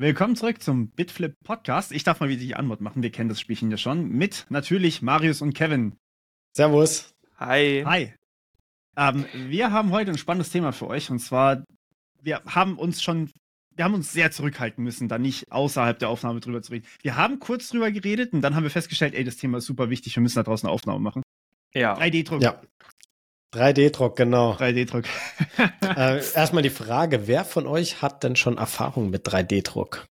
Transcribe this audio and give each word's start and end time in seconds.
Willkommen 0.00 0.34
zurück 0.34 0.62
zum 0.62 0.88
Bitflip 0.88 1.34
Podcast. 1.44 1.92
Ich 1.92 2.04
darf 2.04 2.20
mal 2.20 2.30
wieder 2.30 2.40
die 2.40 2.54
Antwort 2.54 2.80
machen. 2.80 3.02
Wir 3.02 3.12
kennen 3.12 3.28
das 3.28 3.38
Spielchen 3.38 3.70
ja 3.70 3.76
schon. 3.76 4.08
Mit 4.08 4.46
natürlich 4.48 5.02
Marius 5.02 5.42
und 5.42 5.52
Kevin. 5.52 5.94
Servus. 6.56 7.14
Hi. 7.36 7.82
Hi. 7.84 8.14
Ähm, 8.96 9.26
wir 9.34 9.72
haben 9.72 9.90
heute 9.90 10.10
ein 10.10 10.16
spannendes 10.16 10.48
Thema 10.48 10.72
für 10.72 10.86
euch 10.86 11.10
und 11.10 11.18
zwar, 11.18 11.64
wir 12.22 12.40
haben 12.46 12.78
uns 12.78 13.02
schon, 13.02 13.30
wir 13.76 13.84
haben 13.84 13.92
uns 13.92 14.10
sehr 14.10 14.30
zurückhalten 14.30 14.82
müssen, 14.82 15.06
da 15.06 15.18
nicht 15.18 15.52
außerhalb 15.52 15.98
der 15.98 16.08
Aufnahme 16.08 16.40
drüber 16.40 16.62
zu 16.62 16.72
reden. 16.72 16.86
Wir 17.02 17.16
haben 17.16 17.38
kurz 17.38 17.68
drüber 17.68 17.90
geredet 17.90 18.32
und 18.32 18.40
dann 18.40 18.54
haben 18.54 18.62
wir 18.62 18.70
festgestellt, 18.70 19.12
ey, 19.12 19.22
das 19.22 19.36
Thema 19.36 19.58
ist 19.58 19.66
super 19.66 19.90
wichtig, 19.90 20.16
wir 20.16 20.22
müssen 20.22 20.36
da 20.36 20.44
draußen 20.44 20.66
eine 20.66 20.72
Aufnahme 20.72 21.00
machen. 21.00 21.22
Ja. 21.74 21.94
3D-Druck. 21.98 22.40
Ja. 22.40 22.58
3D-Druck, 23.52 24.16
genau. 24.16 24.52
3D-Druck. 24.52 25.04
äh, 25.96 26.22
erstmal 26.34 26.62
die 26.62 26.70
Frage, 26.70 27.26
wer 27.26 27.44
von 27.44 27.66
euch 27.66 28.02
hat 28.02 28.22
denn 28.22 28.36
schon 28.36 28.58
Erfahrung 28.58 29.10
mit 29.10 29.26
3D-Druck? 29.26 30.06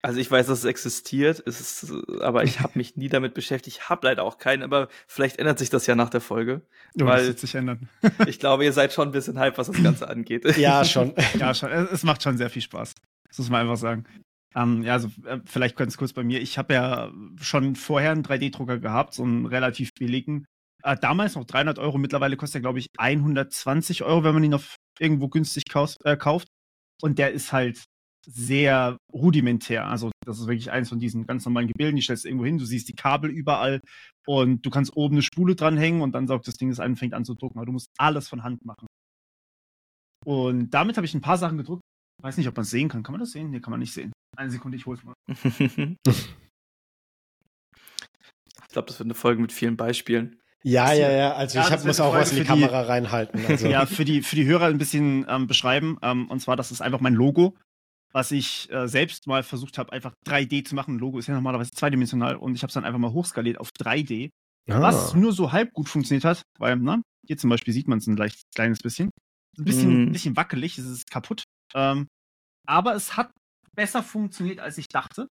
Also 0.00 0.20
ich 0.20 0.30
weiß, 0.30 0.46
dass 0.46 0.60
es 0.60 0.64
existiert, 0.64 1.42
es 1.44 1.60
ist, 1.60 1.92
aber 2.20 2.44
ich 2.44 2.60
habe 2.60 2.78
mich 2.78 2.96
nie 2.96 3.08
damit 3.08 3.34
beschäftigt. 3.34 3.78
Ich 3.78 3.88
habe 3.88 4.06
leider 4.06 4.22
auch 4.22 4.38
keinen, 4.38 4.62
aber 4.62 4.88
vielleicht 5.08 5.40
ändert 5.40 5.58
sich 5.58 5.70
das 5.70 5.88
ja 5.88 5.96
nach 5.96 6.08
der 6.08 6.20
Folge. 6.20 6.62
Oh, 7.00 7.04
weil 7.04 7.18
das 7.18 7.26
wird 7.26 7.38
sich 7.40 7.54
ändern. 7.56 7.88
ich 8.28 8.38
glaube, 8.38 8.64
ihr 8.64 8.72
seid 8.72 8.92
schon 8.92 9.08
ein 9.08 9.12
bisschen 9.12 9.40
hype, 9.40 9.58
was 9.58 9.66
das 9.66 9.82
Ganze 9.82 10.08
angeht. 10.08 10.44
Ja, 10.56 10.84
schon. 10.84 11.14
ja, 11.38 11.52
schon. 11.52 11.70
Es 11.70 12.04
macht 12.04 12.22
schon 12.22 12.38
sehr 12.38 12.48
viel 12.48 12.62
Spaß. 12.62 12.94
Das 13.28 13.38
muss 13.38 13.50
man 13.50 13.62
einfach 13.62 13.76
sagen. 13.76 14.04
Ähm, 14.54 14.82
ja, 14.82 14.94
also 14.94 15.08
äh, 15.26 15.40
vielleicht 15.44 15.76
ganz 15.76 15.96
kurz 15.96 16.12
bei 16.12 16.22
mir. 16.22 16.40
Ich 16.40 16.58
habe 16.58 16.74
ja 16.74 17.10
schon 17.40 17.74
vorher 17.74 18.12
einen 18.12 18.24
3D-Drucker 18.24 18.78
gehabt, 18.78 19.14
so 19.14 19.24
einen 19.24 19.46
relativ 19.46 19.94
billigen. 19.94 20.46
Äh, 20.82 20.96
damals 21.00 21.34
noch 21.34 21.44
300 21.44 21.78
Euro, 21.78 21.98
mittlerweile 21.98 22.36
kostet 22.36 22.60
er, 22.60 22.62
glaube 22.62 22.78
ich, 22.78 22.88
120 22.98 24.02
Euro, 24.04 24.24
wenn 24.24 24.34
man 24.34 24.44
ihn 24.44 24.54
auf 24.54 24.76
irgendwo 24.98 25.28
günstig 25.28 25.64
kauf, 25.68 25.96
äh, 26.04 26.16
kauft. 26.16 26.48
Und 27.02 27.18
der 27.18 27.32
ist 27.32 27.52
halt 27.52 27.84
sehr 28.26 28.98
rudimentär. 29.12 29.86
Also, 29.86 30.10
das 30.26 30.38
ist 30.38 30.46
wirklich 30.46 30.70
eins 30.70 30.88
von 30.88 30.98
diesen 30.98 31.26
ganz 31.26 31.44
normalen 31.44 31.68
Gebilden. 31.68 31.96
Die 31.96 32.02
stellst 32.02 32.24
du 32.24 32.28
irgendwo 32.28 32.44
hin, 32.44 32.58
du 32.58 32.64
siehst 32.64 32.88
die 32.88 32.94
Kabel 32.94 33.30
überall 33.30 33.80
und 34.26 34.64
du 34.66 34.70
kannst 34.70 34.96
oben 34.96 35.14
eine 35.14 35.22
Spule 35.22 35.54
dranhängen 35.54 36.02
und 36.02 36.12
dann 36.12 36.26
saugt 36.26 36.46
das 36.46 36.56
Ding 36.56 36.76
ein 36.78 36.90
und 36.90 36.96
fängt 36.96 37.14
an 37.14 37.24
zu 37.24 37.34
drucken. 37.34 37.58
Aber 37.58 37.66
du 37.66 37.72
musst 37.72 37.90
alles 37.98 38.28
von 38.28 38.42
Hand 38.42 38.64
machen. 38.64 38.86
Und 40.24 40.70
damit 40.70 40.96
habe 40.96 41.06
ich 41.06 41.14
ein 41.14 41.20
paar 41.20 41.38
Sachen 41.38 41.56
gedruckt. 41.56 41.82
Ich 42.18 42.24
weiß 42.24 42.36
nicht, 42.36 42.48
ob 42.48 42.56
man 42.56 42.64
es 42.64 42.70
sehen 42.70 42.88
kann. 42.88 43.02
Kann 43.02 43.12
man 43.12 43.20
das 43.20 43.30
sehen? 43.30 43.50
Nee, 43.50 43.60
kann 43.60 43.70
man 43.70 43.80
nicht 43.80 43.92
sehen. 43.92 44.12
Eine 44.36 44.50
Sekunde, 44.50 44.76
ich 44.76 44.84
hol's 44.86 45.02
mal. 45.04 45.14
ich 45.28 45.48
glaube, 48.68 48.88
das 48.88 48.98
wird 48.98 49.06
eine 49.06 49.14
Folge 49.14 49.40
mit 49.40 49.52
vielen 49.52 49.76
Beispielen. 49.76 50.40
Ja, 50.64 50.92
ja, 50.92 51.10
ja. 51.10 51.34
Also 51.34 51.58
ja, 51.58 51.66
ich 51.66 51.70
hab, 51.70 51.84
muss 51.84 52.00
auch 52.00 52.12
was 52.12 52.30
in 52.30 52.36
die, 52.36 52.42
die 52.42 52.48
Kamera 52.48 52.82
reinhalten. 52.82 53.44
Also. 53.46 53.68
ja, 53.68 53.86
für 53.86 54.04
die, 54.04 54.22
für 54.22 54.36
die 54.36 54.44
Hörer 54.44 54.66
ein 54.66 54.78
bisschen 54.78 55.24
ähm, 55.28 55.46
beschreiben. 55.46 55.98
Ähm, 56.02 56.28
und 56.28 56.40
zwar, 56.40 56.56
das 56.56 56.72
ist 56.72 56.80
einfach 56.80 57.00
mein 57.00 57.14
Logo, 57.14 57.56
was 58.12 58.32
ich 58.32 58.70
äh, 58.72 58.88
selbst 58.88 59.26
mal 59.26 59.42
versucht 59.42 59.78
habe, 59.78 59.92
einfach 59.92 60.14
3D 60.26 60.64
zu 60.64 60.74
machen. 60.74 60.96
Ein 60.96 60.98
Logo 60.98 61.18
ist 61.18 61.28
ja 61.28 61.34
normalerweise 61.34 61.70
zweidimensional 61.70 62.36
und 62.36 62.54
ich 62.54 62.62
habe 62.62 62.68
es 62.68 62.74
dann 62.74 62.84
einfach 62.84 62.98
mal 62.98 63.12
hochskaliert 63.12 63.58
auf 63.58 63.70
3D. 63.70 64.30
Ah. 64.68 64.82
Was 64.82 65.14
nur 65.14 65.32
so 65.32 65.52
halb 65.52 65.72
gut 65.72 65.88
funktioniert 65.88 66.24
hat, 66.24 66.42
weil, 66.58 66.76
na, 66.76 67.00
hier 67.26 67.38
zum 67.38 67.50
Beispiel 67.50 67.72
sieht 67.72 67.88
man 67.88 67.98
es 67.98 68.06
ein 68.06 68.16
leicht 68.16 68.42
kleines 68.54 68.80
bisschen. 68.80 69.10
Ein 69.56 69.64
bisschen, 69.64 70.04
mm. 70.04 70.12
bisschen 70.12 70.36
wackelig, 70.36 70.78
es 70.78 70.86
ist 70.86 71.10
kaputt. 71.10 71.44
Ähm, 71.74 72.08
aber 72.66 72.94
es 72.94 73.16
hat 73.16 73.30
besser 73.74 74.02
funktioniert, 74.02 74.60
als 74.60 74.76
ich 74.76 74.88
dachte. 74.88 75.28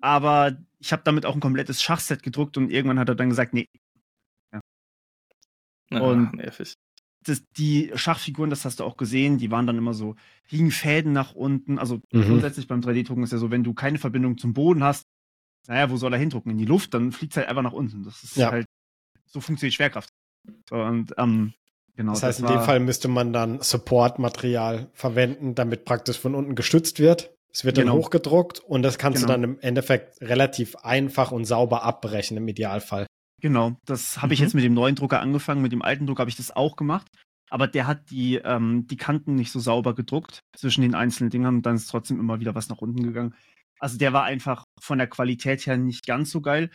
Aber 0.00 0.56
ich 0.80 0.92
habe 0.92 1.02
damit 1.04 1.26
auch 1.26 1.34
ein 1.34 1.40
komplettes 1.40 1.82
Schachset 1.82 2.22
gedruckt 2.22 2.56
und 2.56 2.70
irgendwann 2.70 2.98
hat 2.98 3.08
er 3.08 3.14
dann 3.14 3.28
gesagt, 3.28 3.54
nee, 3.54 3.66
und 5.90 6.34
nervig. 6.34 6.74
Das, 7.24 7.42
die 7.56 7.90
Schachfiguren, 7.94 8.50
das 8.50 8.64
hast 8.64 8.80
du 8.80 8.84
auch 8.84 8.96
gesehen, 8.96 9.38
die 9.38 9.50
waren 9.50 9.66
dann 9.66 9.76
immer 9.76 9.92
so, 9.92 10.14
hingen 10.44 10.70
Fäden 10.70 11.12
nach 11.12 11.34
unten. 11.34 11.78
Also 11.78 12.00
mhm. 12.12 12.22
grundsätzlich 12.22 12.68
beim 12.68 12.80
3D-Drucken 12.80 13.24
ist 13.24 13.32
ja 13.32 13.38
so, 13.38 13.50
wenn 13.50 13.64
du 13.64 13.74
keine 13.74 13.98
Verbindung 13.98 14.38
zum 14.38 14.54
Boden 14.54 14.82
hast, 14.84 15.04
naja, 15.66 15.90
wo 15.90 15.96
soll 15.96 16.12
er 16.12 16.18
hindrucken? 16.18 16.50
In 16.50 16.58
die 16.58 16.64
Luft, 16.64 16.94
dann 16.94 17.12
fliegt 17.12 17.32
es 17.32 17.36
halt 17.36 17.48
einfach 17.48 17.62
nach 17.62 17.72
unten. 17.72 18.02
Das 18.04 18.22
ist 18.22 18.36
ja. 18.36 18.50
halt, 18.50 18.66
so 19.26 19.40
funktioniert 19.40 19.74
Schwerkraft. 19.74 20.10
Und 20.70 21.12
ähm, 21.18 21.52
genau. 21.94 22.12
Das 22.12 22.22
heißt, 22.22 22.42
das 22.42 22.50
in 22.50 22.56
dem 22.56 22.64
Fall 22.64 22.80
müsste 22.80 23.08
man 23.08 23.32
dann 23.32 23.60
Support-Material 23.60 24.90
verwenden, 24.94 25.54
damit 25.54 25.84
praktisch 25.84 26.18
von 26.18 26.34
unten 26.34 26.54
gestützt 26.54 27.00
wird. 27.00 27.34
Es 27.52 27.64
wird 27.64 27.76
genau. 27.76 27.92
dann 27.92 28.02
hochgedruckt 28.02 28.60
und 28.60 28.82
das 28.82 28.98
kannst 28.98 29.22
genau. 29.22 29.34
du 29.34 29.40
dann 29.40 29.50
im 29.50 29.60
Endeffekt 29.60 30.20
relativ 30.20 30.76
einfach 30.76 31.32
und 31.32 31.44
sauber 31.44 31.82
abbrechen 31.82 32.36
im 32.36 32.48
Idealfall. 32.48 33.06
Genau, 33.40 33.76
das 33.84 34.18
habe 34.18 34.28
mhm. 34.28 34.32
ich 34.32 34.38
jetzt 34.40 34.54
mit 34.54 34.64
dem 34.64 34.74
neuen 34.74 34.96
Drucker 34.96 35.20
angefangen. 35.20 35.62
Mit 35.62 35.72
dem 35.72 35.82
alten 35.82 36.06
Drucker 36.06 36.20
habe 36.20 36.30
ich 36.30 36.36
das 36.36 36.54
auch 36.54 36.76
gemacht. 36.76 37.06
Aber 37.50 37.66
der 37.66 37.86
hat 37.86 38.10
die, 38.10 38.36
ähm, 38.36 38.86
die 38.88 38.96
Kanten 38.96 39.34
nicht 39.34 39.52
so 39.52 39.60
sauber 39.60 39.94
gedruckt 39.94 40.40
zwischen 40.54 40.82
den 40.82 40.94
einzelnen 40.94 41.30
Dingern 41.30 41.56
und 41.56 41.66
dann 41.66 41.76
ist 41.76 41.86
trotzdem 41.86 42.20
immer 42.20 42.40
wieder 42.40 42.54
was 42.54 42.68
nach 42.68 42.78
unten 42.78 43.02
gegangen. 43.02 43.34
Also 43.78 43.96
der 43.96 44.12
war 44.12 44.24
einfach 44.24 44.64
von 44.80 44.98
der 44.98 45.06
Qualität 45.06 45.66
her 45.66 45.78
nicht 45.78 46.06
ganz 46.06 46.30
so 46.30 46.40
geil. 46.40 46.70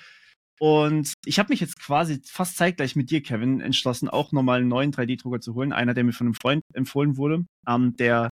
Und 0.59 1.13
ich 1.25 1.39
habe 1.39 1.49
mich 1.51 1.59
jetzt 1.59 1.79
quasi 1.79 2.21
fast 2.25 2.57
zeitgleich 2.57 2.95
mit 2.95 3.11
dir, 3.11 3.21
Kevin, 3.21 3.59
entschlossen, 3.59 4.07
auch 4.07 4.31
nochmal 4.31 4.59
einen 4.59 4.69
neuen 4.69 4.93
3D-Drucker 4.93 5.41
zu 5.41 5.55
holen. 5.55 5.73
Einer, 5.73 5.93
der 5.93 6.03
mir 6.03 6.13
von 6.13 6.27
einem 6.27 6.35
Freund 6.35 6.63
empfohlen 6.73 7.17
wurde. 7.17 7.45
Ähm, 7.67 7.95
der 7.97 8.29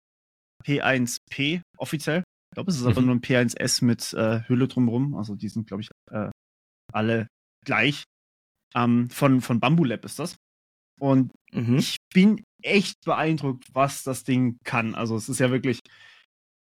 P1P 0.63 1.61
offiziell. 1.77 2.23
Ich 2.51 2.55
glaube, 2.55 2.71
es 2.71 2.77
ist 2.77 2.85
aber 2.85 3.01
mhm. 3.01 3.07
nur 3.07 3.15
ein 3.15 3.21
P1S 3.21 3.83
mit 3.83 4.13
äh, 4.13 4.41
Hülle 4.47 4.67
drumherum. 4.67 5.15
Also 5.15 5.35
die 5.35 5.49
sind, 5.49 5.67
glaube 5.67 5.81
ich, 5.81 5.89
äh, 6.09 6.29
alle 6.93 7.27
gleich. 7.65 8.03
Ähm, 8.75 9.09
von, 9.09 9.41
von 9.41 9.59
Bamboo 9.59 9.83
Lab 9.83 10.05
ist 10.05 10.19
das. 10.19 10.37
Und 10.99 11.31
mhm. 11.51 11.77
ich 11.77 11.97
bin 12.13 12.43
echt 12.61 13.03
beeindruckt, 13.05 13.65
was 13.73 14.03
das 14.03 14.23
Ding 14.23 14.57
kann. 14.63 14.95
Also 14.95 15.15
es 15.15 15.29
ist 15.29 15.39
ja 15.39 15.49
wirklich, 15.49 15.79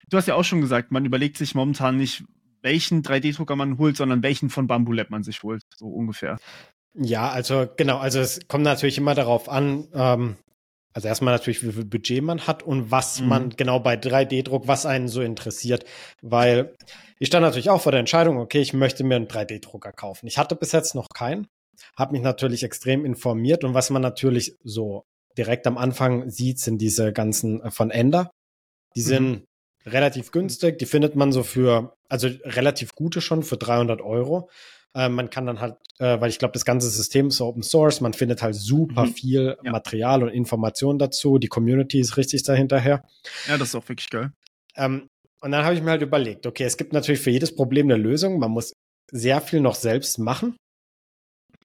du 0.09 0.17
hast 0.17 0.27
ja 0.27 0.35
auch 0.35 0.43
schon 0.43 0.61
gesagt, 0.61 0.91
man 0.91 1.05
überlegt 1.05 1.37
sich 1.37 1.55
momentan 1.55 1.97
nicht, 1.97 2.23
welchen 2.61 3.01
3D-Drucker 3.01 3.55
man 3.55 3.77
holt, 3.77 3.97
sondern 3.97 4.23
welchen 4.23 4.49
von 4.49 4.67
Bamboo 4.67 4.93
Lab 4.93 5.09
man 5.09 5.23
sich 5.23 5.41
holt, 5.43 5.63
so 5.75 5.87
ungefähr. 5.87 6.37
Ja, 6.93 7.29
also 7.29 7.67
genau, 7.77 7.97
also 7.97 8.19
es 8.19 8.39
kommt 8.47 8.63
natürlich 8.63 8.97
immer 8.97 9.15
darauf 9.15 9.49
an, 9.49 9.87
ähm, 9.93 10.35
also 10.93 11.07
erstmal 11.07 11.33
natürlich, 11.33 11.63
wie 11.63 11.71
viel 11.71 11.85
Budget 11.85 12.23
man 12.23 12.47
hat 12.47 12.63
und 12.63 12.89
was 12.89 13.21
mhm. 13.21 13.27
man 13.27 13.49
genau 13.51 13.79
bei 13.79 13.95
3D-Druck, 13.95 14.67
was 14.67 14.85
einen 14.85 15.07
so 15.07 15.21
interessiert. 15.21 15.85
Weil 16.21 16.75
ich 17.19 17.27
stand 17.27 17.43
natürlich 17.43 17.69
auch 17.69 17.81
vor 17.81 17.91
der 17.91 17.99
Entscheidung, 17.99 18.37
okay, 18.37 18.61
ich 18.61 18.73
möchte 18.73 19.03
mir 19.03 19.15
einen 19.15 19.27
3D-Drucker 19.27 19.91
kaufen. 19.91 20.25
Ich 20.27 20.37
hatte 20.37 20.55
bis 20.55 20.71
jetzt 20.71 20.95
noch 20.95 21.09
keinen 21.09 21.47
habe 21.95 22.13
mich 22.13 22.21
natürlich 22.21 22.63
extrem 22.63 23.05
informiert 23.05 23.63
und 23.63 23.73
was 23.73 23.89
man 23.89 24.01
natürlich 24.01 24.55
so 24.63 25.05
direkt 25.37 25.67
am 25.67 25.77
Anfang 25.77 26.29
sieht, 26.29 26.59
sind 26.59 26.79
diese 26.79 27.13
ganzen 27.13 27.61
äh, 27.61 27.71
von 27.71 27.91
Ender. 27.91 28.31
Die 28.95 29.01
sind 29.01 29.29
mhm. 29.29 29.43
relativ 29.85 30.31
günstig, 30.31 30.79
die 30.79 30.85
findet 30.85 31.15
man 31.15 31.31
so 31.31 31.43
für, 31.43 31.95
also 32.09 32.27
relativ 32.43 32.95
gute 32.95 33.21
schon 33.21 33.43
für 33.43 33.57
300 33.57 34.01
Euro. 34.01 34.49
Äh, 34.95 35.09
man 35.09 35.29
kann 35.29 35.45
dann 35.45 35.61
halt, 35.61 35.75
äh, 35.99 36.19
weil 36.19 36.29
ich 36.29 36.39
glaube, 36.39 36.53
das 36.53 36.65
ganze 36.65 36.89
System 36.89 37.27
ist 37.27 37.41
Open 37.41 37.61
Source, 37.61 38.01
man 38.01 38.13
findet 38.13 38.41
halt 38.41 38.55
super 38.55 39.05
mhm. 39.05 39.13
viel 39.13 39.57
ja. 39.63 39.71
Material 39.71 40.23
und 40.23 40.29
Informationen 40.29 40.97
dazu. 40.97 41.37
Die 41.37 41.47
Community 41.47 41.99
ist 41.99 42.17
richtig 42.17 42.43
dahinterher. 42.43 43.03
Ja, 43.47 43.57
das 43.57 43.69
ist 43.69 43.75
auch 43.75 43.87
wirklich 43.87 44.09
geil. 44.09 44.31
Ähm, 44.75 45.07
und 45.41 45.51
dann 45.51 45.63
habe 45.63 45.75
ich 45.75 45.81
mir 45.81 45.91
halt 45.91 46.01
überlegt, 46.01 46.47
okay, 46.47 46.63
es 46.63 46.77
gibt 46.77 46.93
natürlich 46.93 47.21
für 47.21 47.29
jedes 47.29 47.55
Problem 47.55 47.85
eine 47.85 48.01
Lösung. 48.01 48.39
Man 48.39 48.51
muss 48.51 48.73
sehr 49.11 49.39
viel 49.41 49.61
noch 49.61 49.75
selbst 49.75 50.17
machen. 50.17 50.57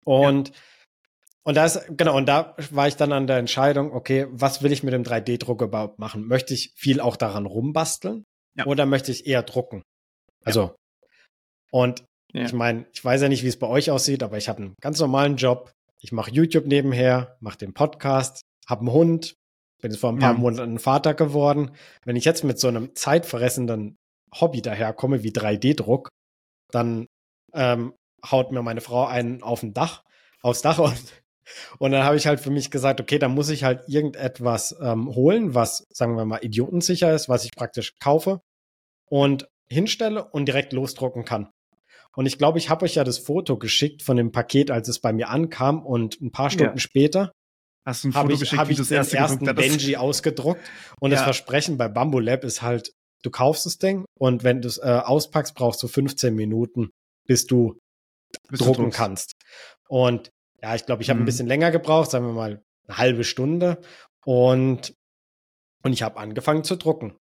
Und, 0.05 0.49
ja. 0.49 0.55
und 1.45 1.57
da 1.57 1.65
ist, 1.65 1.81
genau, 1.97 2.17
und 2.17 2.27
da 2.27 2.57
war 2.71 2.89
ich 2.89 2.97
dann 2.97 3.13
an 3.13 3.27
der 3.27 3.39
Entscheidung, 3.39 3.93
okay, 3.93 4.27
was 4.31 4.63
will 4.63 4.73
ich 4.73 4.83
mit 4.83 4.93
dem 4.93 5.03
3D-Drucker 5.03 5.67
überhaupt 5.67 5.99
machen? 5.99 6.27
Möchte 6.27 6.55
ich 6.55 6.73
viel 6.77 7.01
auch 7.01 7.17
daran 7.17 7.47
rumbasteln? 7.47 8.25
Ja. 8.57 8.67
Oder 8.67 8.87
möchte 8.87 9.13
ich 9.13 9.27
eher 9.27 9.43
drucken? 9.43 9.83
Also, 10.45 10.61
ja. 10.63 10.75
und 11.71 12.05
ich 12.35 12.53
meine, 12.53 12.87
ich 12.93 13.05
weiß 13.05 13.23
ja 13.23 13.29
nicht, 13.29 13.43
wie 13.43 13.49
es 13.49 13.59
bei 13.59 13.67
euch 13.67 13.91
aussieht, 13.91 14.23
aber 14.23 14.39
ich 14.39 14.49
habe 14.49 14.63
einen 14.63 14.75
ganz 14.81 14.99
normalen 15.01 15.37
Job. 15.37 15.73
Ich 16.01 16.13
mache 16.13 16.31
YouTube 16.31 16.67
nebenher, 16.67 17.37
mache 17.41 17.59
den 17.59 17.75
Podcast, 17.75 18.41
habe 18.67 18.81
einen 18.81 18.93
Hund, 18.93 19.37
bin 19.83 19.91
jetzt 19.91 20.01
vor 20.01 20.11
ein 20.11 20.19
paar 20.19 20.35
Monaten 20.35 20.79
Vater 20.79 21.13
geworden. 21.13 21.73
Wenn 22.05 22.17
ich 22.17 22.25
jetzt 22.25 22.43
mit 22.43 22.59
so 22.59 22.69
einem 22.69 22.95
zeitfressenden 22.95 23.97
Hobby 24.35 24.63
daherkomme 24.63 25.23
wie 25.23 25.31
3D-Druck, 25.31 26.09
dann 26.71 27.07
ähm, 27.53 27.93
haut 28.29 28.53
mir 28.53 28.63
meine 28.63 28.81
Frau 28.81 29.07
einen 29.07 29.43
auf 29.43 29.61
dem 29.61 29.75
Dach, 29.75 30.05
aufs 30.43 30.63
Dach 30.63 30.79
und, 30.79 31.03
und 31.79 31.93
dann 31.93 32.05
habe 32.05 32.17
ich 32.17 32.27
halt 32.27 32.41
für 32.41 32.51
mich 32.51 32.71
gesagt, 32.71 33.01
okay, 33.01 33.19
dann 33.19 33.35
muss 33.35 33.51
ich 33.51 33.65
halt 33.65 33.89
irgendetwas 33.89 34.77
ähm, 34.81 35.09
holen, 35.15 35.55
was, 35.55 35.87
sagen 35.91 36.17
wir 36.17 36.25
mal, 36.25 36.45
idiotensicher 36.45 37.13
ist, 37.15 37.29
was 37.29 37.45
ich 37.45 37.51
praktisch 37.53 37.99
kaufe 37.99 38.41
und 39.07 39.49
hinstelle 39.69 40.25
und 40.25 40.47
direkt 40.47 40.73
losdrucken 40.73 41.25
kann. 41.25 41.51
Und 42.15 42.27
ich 42.27 42.37
glaube, 42.37 42.59
ich 42.59 42.69
habe 42.69 42.85
euch 42.85 42.95
ja 42.95 43.05
das 43.05 43.19
Foto 43.19 43.57
geschickt 43.57 44.03
von 44.03 44.17
dem 44.17 44.33
Paket, 44.33 44.71
als 44.71 44.89
es 44.89 45.01
bei 45.01 45.13
mir 45.13 45.31
ankam 45.31 45.85
und 45.85 46.21
ein 46.21 46.31
paar 46.31 46.51
Stunden 46.51 46.77
ja. 46.77 46.81
später 46.81 47.33
Hast 47.85 48.05
du 48.05 48.09
ein 48.09 48.13
Foto 48.13 48.35
ich, 48.35 48.41
geschickt, 48.41 48.69
wie 48.69 48.73
ich 48.73 48.89
den 48.89 48.97
ersten 48.97 49.45
Benji 49.55 49.97
ausgedruckt 49.97 50.61
und 51.01 51.11
ja. 51.11 51.17
das 51.17 51.25
Versprechen 51.25 51.79
bei 51.79 51.89
Bamboo 51.89 52.21
Lab 52.21 52.45
ist 52.45 52.63
halt, 52.63 52.93
du 53.23 53.31
kaufst 53.31 53.67
das 53.67 53.79
Ding 53.79 54.05
und 54.19 54.45
wenn 54.45 54.61
du 54.61 54.69
es 54.69 54.79
äh, 54.79 55.01
auspackst, 55.05 55.55
brauchst 55.55 55.83
du 55.83 55.89
15 55.89 56.35
Minuten, 56.35 56.91
bis 57.27 57.47
du 57.47 57.79
drucken 58.51 58.91
kannst. 58.91 59.35
Und 59.89 60.31
ja, 60.63 60.75
ich 60.75 60.87
glaube, 60.87 61.03
ich 61.03 61.11
habe 61.11 61.19
mhm. 61.19 61.25
ein 61.25 61.27
bisschen 61.27 61.47
länger 61.47 61.71
gebraucht, 61.71 62.11
sagen 62.11 62.27
wir 62.27 62.33
mal 62.33 62.63
eine 62.87 62.99
halbe 62.99 63.25
Stunde. 63.25 63.81
Und, 64.25 64.95
und 65.83 65.93
ich 65.93 66.03
habe 66.03 66.19
angefangen 66.19 66.65
zu 66.65 66.77
drucken. 66.77 67.17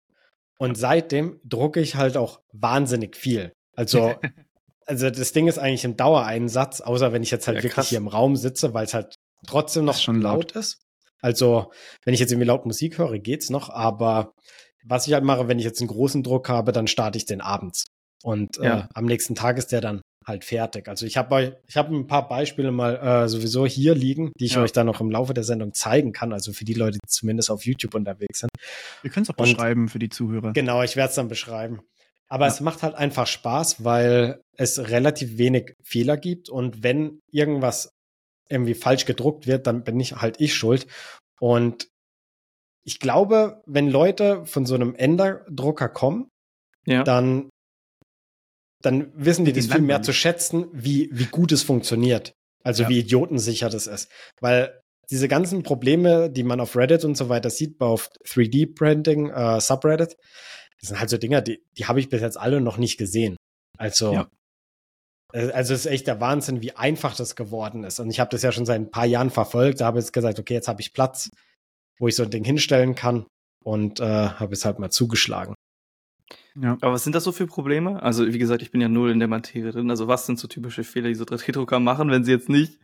Und 0.59 0.77
seitdem 0.77 1.41
drucke 1.45 1.81
ich 1.81 1.95
halt 1.95 2.17
auch 2.17 2.41
wahnsinnig 2.53 3.17
viel. 3.17 3.53
Also, 3.77 4.17
also 4.87 5.09
das 5.11 5.33
Ding 5.33 5.47
ist 5.47 5.59
eigentlich 5.59 5.85
im 5.85 5.97
Dauereinsatz, 5.97 6.81
außer 6.81 7.13
wenn 7.13 7.23
ich 7.23 7.31
jetzt 7.31 7.47
halt 7.47 7.59
Ja, 7.59 7.63
wirklich 7.63 7.75
krass. 7.75 7.89
hier 7.89 7.99
im 7.99 8.09
Raum 8.09 8.35
sitze, 8.35 8.75
weil 8.75 8.85
es 8.85 8.95
halt 8.95 9.15
trotzdem 9.47 9.85
noch 9.85 9.95
ist 9.95 10.03
schon 10.03 10.21
laut. 10.21 10.53
ist. 10.53 10.81
Also, 11.21 11.71
wenn 12.05 12.15
ich 12.15 12.21
jetzt 12.21 12.33
irgendwie 12.33 12.47
laut 12.49 12.67
Musik 12.67 12.99
höre, 12.99 13.19
geht's 13.19 13.51
noch, 13.51 13.71
aber 13.71 14.33
was 14.85 15.07
ich 15.07 15.13
halt 15.13 15.25
mache, 15.25 15.49
wenn 15.49 15.59
ich 15.59 15.65
jetzt 15.65 15.81
einen 15.81 15.89
großen 15.89 16.23
Druck 16.23 16.49
habe, 16.49 16.73
dann 16.73 16.87
starte 16.87 17.19
ich 17.19 17.27
den 17.27 17.41
abends. 17.41 17.87
Und 18.23 18.57
Ja. 18.57 18.81
äh, 18.81 18.85
am 18.95 19.05
nächsten 19.05 19.35
Tag 19.35 19.59
ist 19.59 19.71
der 19.71 19.81
dann 19.81 20.01
halt 20.29 20.45
fertig. 20.45 20.87
Also 20.89 21.07
ich 21.07 21.17
habe 21.17 21.59
ich 21.67 21.77
habe 21.77 21.95
ein 21.95 22.07
paar 22.07 22.29
Beispiele 22.29 22.71
mal 22.71 22.97
äh, 23.25 23.29
sowieso 23.29 23.67
hier 23.67 23.95
liegen, 23.95 24.31
die 24.39 24.45
ich 24.45 24.55
Ja. 24.55 24.63
euch 24.63 24.73
dann 24.73 24.87
noch 24.87 25.01
im 25.01 25.11
Laufe 25.11 25.35
der 25.35 25.45
Sendung 25.45 25.73
zeigen 25.75 26.13
kann. 26.13 26.33
Also 26.33 26.53
für 26.53 26.65
die 26.65 26.75
Leute, 26.75 26.99
die 27.03 27.09
zumindest 27.09 27.51
auf 27.51 27.65
YouTube 27.65 27.95
unterwegs 27.95 28.41
sind. 28.41 28.51
Wir 29.03 29.11
können 29.11 29.25
es 29.25 29.31
auch 29.31 29.37
Und- 29.39 29.51
beschreiben 29.53 29.89
für 29.89 29.99
die 29.99 30.09
Zuhörer. 30.11 30.53
Genau, 30.53 30.83
ich 30.83 30.95
werde 30.97 31.09
es 31.11 31.15
dann 31.17 31.29
beschreiben. 31.29 31.81
Aber 32.29 32.47
Ja. 32.47 32.53
es 32.53 32.61
macht 32.61 32.83
halt 32.83 32.95
einfach 32.95 33.27
Spaß, 33.27 33.85
weil 33.85 34.41
es 34.57 34.79
relativ 34.91 35.39
wenig 35.39 35.73
Fehler 35.83 36.17
gibt 36.19 36.49
und 36.51 36.83
wenn 36.83 37.21
irgendwas 37.33 37.91
irgendwie 38.51 38.75
falsch 38.75 39.07
gedruckt 39.07 39.47
wird, 39.47 39.67
dann 39.67 39.83
bin 39.85 39.99
ich 39.99 40.17
halt 40.17 40.41
ich 40.41 40.55
schuld. 40.55 40.87
Und 41.41 41.89
ich 42.85 43.01
glaube, 43.01 43.63
wenn 43.67 43.89
Leute 43.89 44.45
von 44.47 44.65
so 44.67 44.75
einem 44.75 44.95
Enderdrucker 44.95 45.89
kommen, 45.89 46.29
Ja. 46.87 47.03
dann, 47.03 47.51
dann 48.83 49.11
wissen 49.15 49.45
die 49.45 49.53
das 49.53 49.67
viel 49.67 49.81
mehr 49.81 50.03
zu 50.03 50.13
schätzen, 50.13 50.67
wie, 50.73 51.09
wie 51.13 51.27
gut 51.27 51.53
es 51.53 51.63
funktioniert. 51.63 52.33
Also 52.63 52.85
Ja. 52.85 52.89
wie 52.89 52.99
idiotensicher 53.01 53.69
das 53.71 53.87
ist. 53.87 54.11
Weil 54.41 54.81
diese 55.11 55.27
ganzen 55.29 55.63
Probleme, 55.63 56.31
die 56.31 56.43
man 56.43 56.61
auf 56.61 56.77
Reddit 56.77 57.05
und 57.05 57.17
so 57.17 57.29
weiter 57.29 57.51
sieht, 57.51 57.81
auf 57.81 58.11
3D-Branding, 58.27 59.31
äh, 59.31 59.61
Subreddit, 59.61 60.17
das 60.81 60.89
sind 60.91 61.01
halt 61.01 61.11
so 61.11 61.17
Dinger, 61.19 61.41
die, 61.41 61.63
die 61.77 61.87
habe 61.87 61.99
ich 61.99 62.09
bis 62.09 62.21
jetzt 62.21 62.37
alle 62.39 62.61
noch 62.61 62.77
nicht 62.77 62.99
gesehen. 62.99 63.37
Also, 63.79 64.13
Ja. 64.13 64.31
äh, 65.33 65.51
also 65.53 65.75
es 65.75 65.81
ist 65.81 65.87
echt 65.93 66.07
der 66.07 66.21
Wahnsinn, 66.21 66.63
wie 66.63 66.77
einfach 66.77 67.17
das 67.17 67.37
geworden 67.37 67.85
ist. 67.85 68.01
Und 68.01 68.11
ich 68.11 68.21
habe 68.21 68.31
das 68.31 68.43
ja 68.43 68.53
schon 68.53 68.67
seit 68.67 68.81
ein 68.81 68.91
paar 68.91 69.07
Jahren 69.07 69.31
verfolgt. 69.31 69.81
Da 69.81 69.87
habe 69.87 69.99
ich 69.99 70.05
jetzt 70.05 70.13
gesagt, 70.13 70.39
okay, 70.39 70.55
jetzt 70.55 70.69
habe 70.69 70.81
ich 70.83 70.93
Platz, 70.93 71.31
wo 71.99 72.07
ich 72.07 72.15
so 72.15 72.23
ein 72.23 72.31
Ding 72.31 72.45
hinstellen 72.45 72.95
kann 72.95 73.27
und 73.65 73.99
äh, 74.01 74.05
habe 74.05 74.53
es 74.53 74.65
halt 74.65 74.79
mal 74.79 74.91
zugeschlagen. 74.91 75.55
Ja. 76.61 76.73
Aber 76.81 76.93
was 76.93 77.05
sind 77.05 77.15
das 77.15 77.25
so 77.25 77.33
für 77.33 77.47
Probleme? 77.47 78.03
Also, 78.03 78.27
wie 78.33 78.39
gesagt, 78.39 78.63
ich 78.63 78.71
bin 78.71 78.81
ja 78.81 78.89
null 78.89 79.11
in 79.11 79.19
der 79.19 79.29
Materie 79.29 79.71
drin. 79.71 79.91
Also, 79.91 80.09
was 80.09 80.27
sind 80.27 80.39
so 80.39 80.49
typische 80.49 80.85
Fehler, 80.85 81.09
die 81.09 81.15
so 81.15 81.25
3D-Drucker 81.25 81.79
machen, 81.81 82.11
wenn 82.11 82.25
sie 82.25 82.33
jetzt 82.33 82.49
nicht 82.49 82.79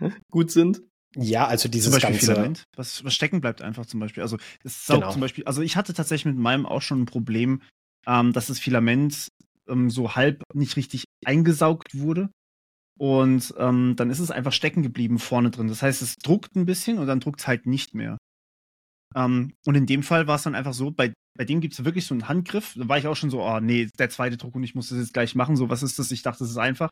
gut 0.30 0.50
sind? 0.50 0.82
Ja, 1.16 1.46
also 1.46 1.62
Zum 1.62 1.70
dieses 1.72 1.92
Beispiel 1.92 2.10
ganze. 2.12 2.26
Filament, 2.26 2.64
was, 2.76 3.02
was 3.04 3.14
stecken 3.14 3.40
bleibt 3.40 3.62
einfach 3.62 3.86
zum 3.86 3.98
Beispiel. 3.98 4.22
Also 4.22 4.36
es 4.62 4.86
saugt 4.86 5.00
Genau. 5.00 5.12
zum 5.12 5.20
Beispiel, 5.22 5.44
also 5.44 5.62
ich 5.62 5.76
hatte 5.76 5.94
tatsächlich 5.94 6.26
mit 6.26 6.36
meinem 6.36 6.66
auch 6.66 6.82
schon 6.82 7.00
ein 7.02 7.06
Problem, 7.06 7.62
ähm, 8.06 8.32
dass 8.34 8.48
das 8.48 8.58
Filament 8.58 9.28
ähm, 9.68 9.88
so 9.90 10.14
halb 10.16 10.42
nicht 10.52 10.76
richtig 10.76 11.04
eingesaugt 11.24 11.98
wurde. 11.98 12.28
Und 12.98 13.54
ähm, 13.58 13.94
dann 13.96 14.10
ist 14.10 14.18
es 14.18 14.30
einfach 14.30 14.52
stecken 14.52 14.82
geblieben 14.82 15.18
vorne 15.18 15.50
drin. 15.50 15.68
Das 15.68 15.82
heißt, 15.82 16.02
es 16.02 16.16
druckt 16.16 16.56
ein 16.56 16.66
bisschen 16.66 16.98
und 16.98 17.06
dann 17.06 17.20
druckt 17.20 17.40
es 17.40 17.46
halt 17.46 17.64
nicht 17.66 17.94
mehr. 17.94 18.18
Ähm, 19.16 19.54
und 19.64 19.74
in 19.74 19.86
dem 19.86 20.02
Fall 20.02 20.26
war 20.26 20.36
es 20.36 20.42
dann 20.42 20.54
einfach 20.54 20.74
so, 20.74 20.90
bei, 20.90 21.12
bei 21.36 21.44
dem 21.44 21.60
gibt 21.60 21.74
es 21.74 21.84
wirklich 21.84 22.06
so 22.06 22.14
einen 22.14 22.28
Handgriff. 22.28 22.74
Da 22.76 22.88
war 22.88 22.98
ich 22.98 23.06
auch 23.06 23.16
schon 23.16 23.30
so, 23.30 23.42
oh 23.42 23.60
nee, 23.60 23.88
der 23.98 24.10
zweite 24.10 24.36
Druck 24.36 24.54
und 24.54 24.62
ich 24.64 24.74
muss 24.74 24.88
das 24.90 24.98
jetzt 24.98 25.14
gleich 25.14 25.34
machen. 25.34 25.56
So, 25.56 25.68
was 25.70 25.82
ist 25.82 25.98
das? 25.98 26.10
Ich 26.10 26.22
dachte, 26.22 26.40
das 26.40 26.50
ist 26.50 26.58
einfach. 26.58 26.90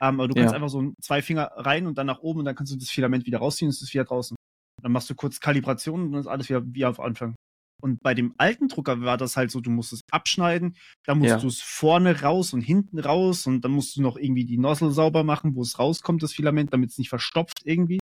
Ähm, 0.00 0.18
aber 0.20 0.28
du 0.28 0.34
kannst 0.34 0.50
Ja. 0.52 0.56
einfach 0.56 0.68
so 0.68 0.92
zwei 1.00 1.22
Finger 1.22 1.50
rein 1.54 1.86
und 1.86 1.96
dann 1.98 2.06
nach 2.06 2.18
oben 2.20 2.40
und 2.40 2.44
dann 2.46 2.56
kannst 2.56 2.72
du 2.72 2.76
das 2.78 2.90
Filament 2.90 3.26
wieder 3.26 3.38
rausziehen 3.38 3.68
und 3.68 3.74
es 3.74 3.82
ist 3.82 3.94
wieder 3.94 4.04
draußen. 4.04 4.36
Dann 4.82 4.92
machst 4.92 5.08
du 5.08 5.14
kurz 5.14 5.38
Kalibration 5.40 6.02
und 6.02 6.12
dann 6.12 6.20
ist 6.20 6.26
alles 6.26 6.48
wieder 6.48 6.62
wie 6.66 6.84
auf 6.84 6.98
Anfang. 6.98 7.34
Und 7.82 8.02
bei 8.02 8.14
dem 8.14 8.34
alten 8.38 8.68
Drucker 8.68 9.02
war 9.02 9.16
das 9.18 9.36
halt 9.36 9.50
so, 9.50 9.60
du 9.60 9.70
musst 9.70 9.92
es 9.92 10.00
abschneiden, 10.10 10.76
dann 11.06 11.18
musst 11.18 11.30
Ja. 11.30 11.38
du 11.38 11.48
es 11.48 11.60
vorne 11.60 12.22
raus 12.22 12.52
und 12.54 12.62
hinten 12.62 12.98
raus 12.98 13.46
und 13.46 13.60
dann 13.62 13.72
musst 13.72 13.96
du 13.96 14.02
noch 14.02 14.16
irgendwie 14.16 14.44
die 14.46 14.56
Nozzle 14.58 14.90
sauber 14.90 15.22
machen, 15.22 15.54
wo 15.54 15.62
es 15.62 15.78
rauskommt, 15.78 16.22
das 16.22 16.32
Filament, 16.32 16.72
damit 16.72 16.90
es 16.90 16.98
nicht 16.98 17.10
verstopft 17.10 17.60
irgendwie. 17.64 17.98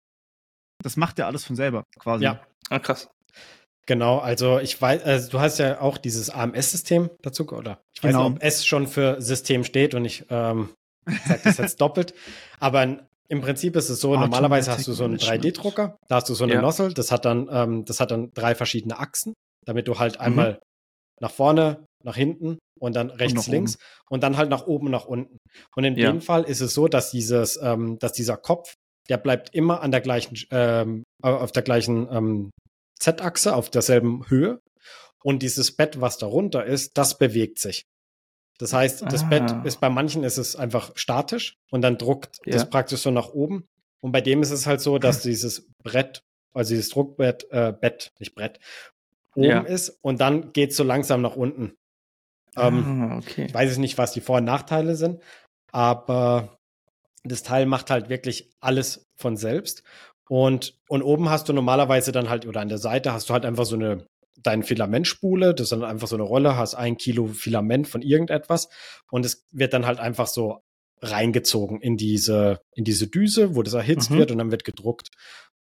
Das 0.83 0.97
macht 0.97 1.19
ja 1.19 1.27
alles 1.27 1.45
von 1.45 1.55
selber 1.55 1.83
quasi. 1.99 2.25
Ja, 2.25 2.45
Ah, 2.69 2.79
krass. 2.79 3.09
Genau. 3.87 4.19
Also 4.19 4.59
ich 4.59 4.79
weiß, 4.79 5.03
also 5.03 5.29
du 5.31 5.39
hast 5.39 5.57
ja 5.57 5.81
auch 5.81 5.97
dieses 5.97 6.29
AMS-System 6.29 7.09
dazu, 7.23 7.47
oder? 7.49 7.81
Ich 7.95 8.03
weiß 8.03 8.11
Genau. 8.13 8.29
nicht, 8.29 8.37
ob 8.37 8.43
S 8.43 8.65
schon 8.65 8.85
für 8.87 9.19
System 9.21 9.63
steht 9.63 9.95
und 9.95 10.05
ich 10.05 10.25
ähm, 10.29 10.69
sage 11.25 11.41
das 11.43 11.57
jetzt 11.57 11.81
doppelt. 11.81 12.13
Aber 12.59 13.07
im 13.29 13.41
Prinzip 13.41 13.75
ist 13.75 13.89
es 13.89 13.99
so, 13.99 14.15
normalerweise 14.15 14.71
hast 14.71 14.87
du 14.87 14.93
so 14.93 15.03
einen 15.05 15.15
Automatic 15.15 15.55
3D-Drucker, 15.55 15.97
da 16.07 16.15
hast 16.15 16.29
du 16.29 16.33
so 16.35 16.43
eine 16.43 16.53
Ja. 16.53 16.61
Nozzle, 16.61 16.93
das 16.93 17.11
hat 17.11 17.25
dann, 17.25 17.49
ähm, 17.51 17.85
das 17.85 17.99
hat 17.99 18.11
dann 18.11 18.31
drei 18.33 18.53
verschiedene 18.55 18.99
Achsen, 18.99 19.33
damit 19.65 19.87
du 19.87 19.97
halt 19.99 20.15
Mhm. 20.15 20.21
einmal 20.21 20.59
nach 21.19 21.31
vorne, 21.31 21.85
nach 22.03 22.15
hinten 22.15 22.59
und 22.79 22.95
dann 22.95 23.09
rechts, 23.09 23.47
oben. 23.47 23.51
links 23.51 23.77
und 24.09 24.21
dann 24.23 24.37
halt 24.37 24.49
nach 24.49 24.67
oben, 24.67 24.91
nach 24.91 25.05
unten. 25.05 25.37
Und 25.75 25.83
in 25.83 25.97
Ja. 25.97 26.11
dem 26.11 26.21
Fall 26.21 26.43
ist 26.43 26.61
es 26.61 26.73
so, 26.73 26.87
dass 26.87 27.09
dieses, 27.11 27.59
ähm, 27.61 27.97
dass 27.99 28.13
dieser 28.13 28.37
Kopf, 28.37 28.73
der 29.09 29.17
bleibt 29.17 29.53
immer 29.55 29.81
an 29.81 29.91
der 29.91 30.01
gleichen, 30.01 30.37
ähm, 30.51 31.03
auf 31.23 31.51
der 31.51 31.63
gleichen 31.63 32.07
ähm, 32.11 32.49
Z-Achse, 32.99 33.55
auf 33.55 33.69
derselben 33.69 34.27
Höhe. 34.29 34.59
Und 35.23 35.43
dieses 35.43 35.75
Bett, 35.75 35.99
was 36.01 36.17
darunter 36.17 36.65
ist, 36.65 36.97
das 36.97 37.17
bewegt 37.17 37.59
sich. 37.59 37.85
Das 38.59 38.73
heißt, 38.73 39.03
das 39.03 39.23
Ah. 39.23 39.27
Bett 39.27 39.65
ist 39.65 39.79
bei 39.79 39.89
manchen 39.89 40.23
ist 40.23 40.37
es 40.37 40.55
einfach 40.55 40.91
statisch 40.95 41.55
und 41.71 41.81
dann 41.81 41.97
druckt 41.97 42.37
Ja. 42.45 42.53
das 42.53 42.69
praktisch 42.69 43.01
so 43.01 43.11
nach 43.11 43.29
oben. 43.29 43.65
Und 44.01 44.11
bei 44.11 44.21
dem 44.21 44.41
ist 44.41 44.51
es 44.51 44.65
halt 44.65 44.81
so, 44.81 44.97
dass 44.99 45.21
dieses 45.23 45.67
Brett, 45.83 46.21
also 46.53 46.69
dieses 46.73 46.89
Druckbett, 46.89 47.47
äh, 47.51 47.73
Bett, 47.73 48.11
nicht 48.19 48.35
Brett, 48.35 48.59
oben 49.35 49.43
Ja. 49.49 49.61
ist 49.61 49.97
und 50.01 50.19
dann 50.21 50.53
geht 50.53 50.73
so 50.73 50.83
langsam 50.83 51.21
nach 51.21 51.35
unten. 51.35 51.75
Ähm, 52.55 53.11
ah, 53.11 53.17
okay. 53.17 53.45
ich 53.45 53.53
weiß 53.53 53.69
jetzt 53.69 53.77
nicht, 53.79 53.97
was 53.99 54.13
die 54.13 54.21
Vor- 54.21 54.37
und 54.37 54.45
Nachteile 54.45 54.95
sind, 54.95 55.21
aber 55.71 56.57
das 57.23 57.43
Teil 57.43 57.65
macht 57.67 57.89
halt 57.91 58.09
wirklich 58.09 58.49
alles 58.59 59.05
von 59.19 59.37
selbst. 59.37 59.83
Und, 60.29 60.77
und 60.89 61.01
oben 61.01 61.29
hast 61.29 61.47
du 61.49 61.53
normalerweise 61.53 62.11
dann 62.11 62.29
halt, 62.29 62.45
oder 62.45 62.61
an 62.61 62.69
der 62.69 62.77
Seite 62.79 63.13
hast 63.13 63.29
du 63.29 63.33
halt 63.33 63.45
einfach 63.45 63.65
so 63.65 63.75
eine, 63.75 64.05
deine 64.43 64.63
Filamentspule, 64.63 65.53
das 65.55 65.65
ist 65.65 65.71
dann 65.71 65.83
einfach 65.83 66.07
so 66.07 66.15
eine 66.15 66.23
Rolle, 66.23 66.55
hast 66.57 66.75
ein 66.75 66.97
Kilo 66.97 67.27
Filament 67.27 67.87
von 67.87 68.01
irgendetwas 68.01 68.69
und 69.11 69.25
es 69.25 69.45
wird 69.51 69.73
dann 69.73 69.85
halt 69.85 69.99
einfach 69.99 70.27
so 70.27 70.59
reingezogen 71.01 71.79
in 71.81 71.95
diese, 71.97 72.59
in 72.75 72.83
diese 72.83 73.07
Düse, 73.07 73.55
wo 73.55 73.63
das 73.63 73.73
erhitzt 73.73 74.11
Mhm. 74.11 74.17
wird 74.17 74.31
und 74.31 74.37
dann 74.39 74.51
wird 74.51 74.63
gedruckt. 74.63 75.09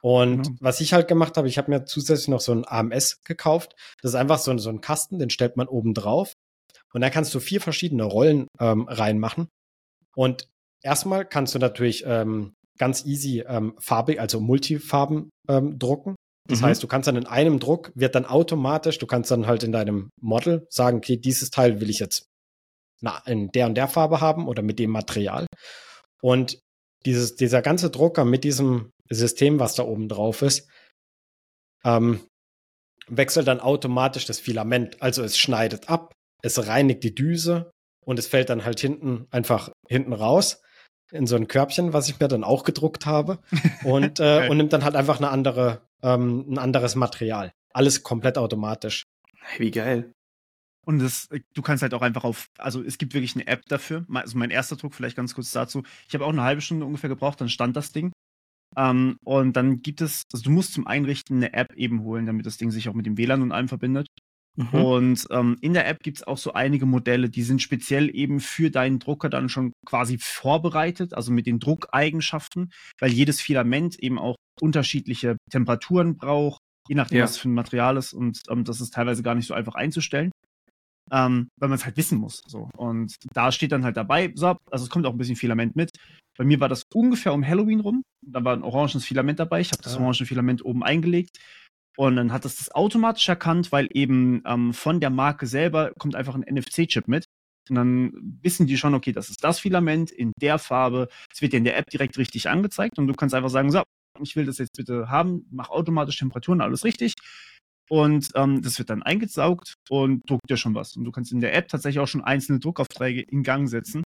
Und 0.02 0.44
Genau. 0.44 0.58
was 0.62 0.82
ich 0.82 0.94
halt 0.94 1.08
gemacht 1.08 1.36
habe, 1.38 1.48
ich 1.48 1.58
habe 1.58 1.72
mir 1.72 1.86
zusätzlich 1.86 2.30
noch 2.30 2.40
so 2.40 2.52
ein 2.54 2.66
AMS 2.68 3.22
gekauft. 3.24 3.76
Das 4.02 4.12
ist 4.12 4.16
einfach 4.16 4.40
so, 4.40 4.52
ein- 4.52 4.60
so 4.60 4.70
ein 4.70 4.82
Kasten, 4.82 5.20
den 5.20 5.30
stellt 5.30 5.58
man 5.58 5.68
oben 5.68 5.94
drauf. 5.94 6.34
Und 6.94 7.02
da 7.02 7.10
kannst 7.10 7.34
du 7.36 7.40
vier 7.40 7.62
verschiedene 7.62 8.04
Rollen 8.04 8.48
ähm, 8.60 8.88
reinmachen. 8.88 9.50
Und 10.16 10.48
erstmal 10.82 11.26
kannst 11.26 11.54
du 11.54 11.60
natürlich 11.60 12.04
ähm, 12.08 12.54
ganz 12.80 13.06
easy 13.06 13.44
ähm, 13.48 13.76
farbig, 13.80 14.20
also 14.20 14.40
Multifarben 14.40 15.30
ähm, 15.48 15.78
drucken. 15.78 16.16
Das 16.48 16.62
Mhm. 16.62 16.66
heißt, 16.66 16.82
du 16.84 16.88
kannst 16.88 17.08
dann 17.08 17.16
in 17.18 17.28
einem 17.28 17.60
Druck, 17.60 17.92
wird 17.94 18.16
dann 18.16 18.26
automatisch, 18.26 18.98
du 18.98 19.06
kannst 19.06 19.30
dann 19.30 19.46
halt 19.46 19.64
in 19.64 19.72
deinem 19.72 20.10
Model 20.20 20.66
sagen, 20.70 20.98
okay, 20.98 21.18
dieses 21.18 21.52
Teil 21.52 21.80
will 21.82 21.90
ich 21.90 22.00
jetzt 22.00 22.26
na, 23.02 23.22
in 23.26 23.50
der 23.52 23.68
und 23.68 23.76
der 23.76 23.88
Farbe 23.88 24.20
haben 24.20 24.48
oder 24.48 24.62
mit 24.62 24.80
dem 24.80 24.90
Material. 24.90 25.46
Und 26.22 26.60
dieses, 27.06 27.36
dieser 27.36 27.62
ganze 27.62 27.90
Drucker 27.90 28.26
mit 28.26 28.44
diesem 28.44 28.92
System, 29.10 29.60
was 29.60 29.76
da 29.76 29.84
oben 29.84 30.10
drauf 30.10 30.42
ist, 30.42 30.68
ähm, 31.86 32.22
wechselt 33.08 33.48
dann 33.48 33.60
automatisch 33.62 34.26
das 34.26 34.40
Filament. 34.40 35.02
Also 35.02 35.24
es 35.24 35.38
schneidet 35.38 35.90
ab, 35.90 36.14
es 36.44 36.68
reinigt 36.68 37.04
die 37.04 37.16
Düse 37.16 37.72
und 38.06 38.20
es 38.20 38.28
fällt 38.28 38.50
dann 38.50 38.66
halt 38.66 38.80
hinten 38.80 39.28
einfach 39.32 39.72
hinten 39.88 40.14
raus 40.14 40.62
in 41.12 41.28
so 41.28 41.36
ein 41.36 41.48
Körbchen, 41.48 41.94
was 41.94 42.10
ich 42.10 42.20
mir 42.20 42.28
dann 42.28 42.44
auch 42.44 42.64
gedruckt 42.64 43.06
habe 43.06 43.40
und, 43.84 44.20
äh, 44.20 44.48
und 44.50 44.58
nimmt 44.58 44.74
dann 44.74 44.84
halt 44.84 44.96
einfach 44.96 45.18
eine 45.18 45.30
andere, 45.30 45.82
ähm, 46.02 46.46
ein 46.50 46.58
anderes 46.58 46.96
Material. 46.96 47.52
Alles 47.74 48.04
komplett 48.04 48.38
automatisch. 48.38 49.04
Hey, 49.42 49.68
wie 49.68 49.72
geil. 49.72 50.12
Und 50.86 51.00
das, 51.00 51.30
du 51.54 51.62
kannst 51.62 51.84
halt 51.84 51.94
auch 51.94 52.02
einfach 52.02 52.24
auf, 52.24 52.48
also 52.58 52.82
es 52.82 52.98
gibt 52.98 53.14
wirklich 53.14 53.36
eine 53.36 53.48
App 53.48 53.66
dafür. 53.68 54.06
Also 54.14 54.38
mein 54.38 54.50
erster 54.50 54.76
Druck, 54.76 54.96
vielleicht 54.96 55.16
ganz 55.16 55.36
kurz 55.36 55.52
dazu. 55.52 55.84
Ich 56.08 56.14
habe 56.16 56.26
auch 56.26 56.32
eine 56.32 56.42
halbe 56.42 56.62
Stunde 56.62 56.86
ungefähr 56.86 57.10
gebraucht, 57.10 57.40
dann 57.42 57.50
stand 57.50 57.76
das 57.76 57.92
Ding. 57.92 58.12
Ähm, 58.76 59.18
und 59.24 59.54
dann 59.56 59.82
gibt 59.82 60.02
es, 60.02 60.24
also 60.34 60.44
du 60.44 60.52
musst 60.52 60.74
zum 60.74 60.88
Einrichten 60.88 61.38
eine 61.38 61.54
App 61.54 61.74
eben 61.74 62.04
holen, 62.04 62.26
damit 62.26 62.46
das 62.46 62.58
Ding 62.58 62.72
sich 62.72 62.90
auch 62.90 62.94
mit 62.94 63.06
dem 63.06 63.18
WLAN 63.18 63.42
und 63.42 63.52
allem 63.52 63.68
verbindet. 63.68 64.08
Mhm. 64.56 64.68
Und 64.74 65.28
ähm, 65.32 65.58
in 65.62 65.74
der 65.74 65.88
App 65.88 66.00
gibt 66.04 66.18
es 66.18 66.24
auch 66.24 66.38
so 66.38 66.54
einige 66.54 66.86
Modelle, 66.86 67.30
die 67.30 67.44
sind 67.44 67.62
speziell 67.62 68.14
eben 68.14 68.40
für 68.40 68.70
deinen 68.72 69.00
Drucker 69.00 69.30
dann 69.30 69.48
schon 69.50 69.72
quasi 69.86 70.18
vorbereitet, 70.20 71.14
also 71.14 71.32
mit 71.32 71.46
den 71.46 71.60
Druckeigenschaften, 71.60 72.72
weil 73.00 73.12
jedes 73.12 73.42
Filament 73.42 73.98
eben 74.00 74.20
auch 74.20 74.36
unterschiedliche 74.62 75.38
Temperaturen 75.52 76.18
braucht, 76.18 76.60
je 76.88 76.96
nachdem, 76.96 77.20
Ja. 77.20 77.24
was 77.24 77.38
für 77.38 77.50
ein 77.50 77.54
Material 77.54 77.96
ist. 77.98 78.14
Und 78.14 78.42
ähm, 78.50 78.64
das 78.66 78.82
ist 78.82 78.94
teilweise 78.94 79.24
gar 79.24 79.36
nicht 79.36 79.48
so 79.48 79.54
einfach 79.54 79.76
einzustellen. 79.76 80.32
Ähm, 81.12 81.48
weil 81.60 81.70
man 81.70 81.78
es 81.78 81.86
halt 81.86 81.98
wissen 81.98 82.20
muss. 82.20 82.44
So. 82.46 82.70
Und 82.78 83.16
da 83.34 83.52
steht 83.52 83.72
dann 83.72 83.84
halt 83.84 83.98
dabei, 83.98 84.32
so, 84.36 84.56
also 84.70 84.84
es 84.86 84.92
kommt 84.92 85.08
auch 85.08 85.12
ein 85.12 85.18
bisschen 85.18 85.36
Filament 85.36 85.76
mit. 85.76 85.90
Bei 86.38 86.46
mir 86.46 86.60
war 86.60 86.70
das 86.70 86.84
ungefähr 86.94 87.34
um 87.34 87.44
Halloween 87.46 87.80
rum. 87.80 88.04
Da 88.24 88.44
war 88.44 88.56
ein 88.56 88.62
oranges 88.62 89.04
Filament 89.06 89.40
dabei. 89.40 89.60
Ich 89.62 89.72
habe 89.72 89.82
das 89.82 89.98
Ah. 89.98 90.02
orange 90.02 90.26
Filament 90.26 90.64
oben 90.64 90.84
eingelegt. 90.84 91.40
Und 92.00 92.16
dann 92.16 92.32
hat 92.32 92.46
es 92.46 92.56
das 92.56 92.72
automatisch 92.72 93.28
erkannt, 93.28 93.74
weil 93.74 93.90
eben 93.92 94.42
ähm, 94.46 94.74
von 94.74 95.02
der 95.02 95.10
Marke 95.10 95.48
selber 95.48 95.92
kommt 96.00 96.16
einfach 96.16 96.34
ein 96.34 96.46
NFC-Chip 96.50 97.10
mit. 97.10 97.26
Und 97.70 97.76
dann 97.76 98.14
wissen 98.42 98.68
die 98.68 98.78
schon, 98.78 98.96
okay, 98.96 99.12
das 99.12 99.30
ist 99.30 99.44
das 99.44 99.60
Filament 99.60 100.10
in 100.10 100.32
der 100.42 100.60
Farbe. 100.60 101.10
Es 101.30 101.42
wird 101.42 101.52
dir 101.52 101.58
in 101.58 101.66
der 101.66 101.76
App 101.76 101.90
direkt 101.90 102.18
richtig 102.18 102.48
angezeigt 102.48 102.98
und 103.00 103.08
du 103.08 103.14
kannst 103.14 103.36
einfach 103.36 103.50
sagen, 103.50 103.70
so, 103.70 103.84
ich 104.22 104.38
will 104.38 104.46
das 104.46 104.60
jetzt 104.60 104.78
bitte 104.78 105.10
haben, 105.10 105.46
mach 105.52 105.72
automatisch 105.72 106.18
Temperaturen, 106.18 106.62
alles 106.62 106.86
richtig. 106.86 107.16
Und 107.90 108.30
ähm, 108.36 108.62
das 108.62 108.80
wird 108.80 108.90
dann 108.92 109.04
eingesaugt 109.04 109.74
und 109.90 110.22
druckt 110.30 110.50
dir 110.50 110.56
schon 110.56 110.76
was. 110.76 110.96
Und 110.96 111.04
du 111.04 111.12
kannst 111.12 111.34
in 111.34 111.42
der 111.42 111.54
App 111.54 111.68
tatsächlich 111.68 112.00
auch 112.00 112.08
schon 112.08 112.24
einzelne 112.24 112.62
Druckaufträge 112.62 113.24
in 113.24 113.44
Gang 113.44 113.68
setzen. 113.68 114.04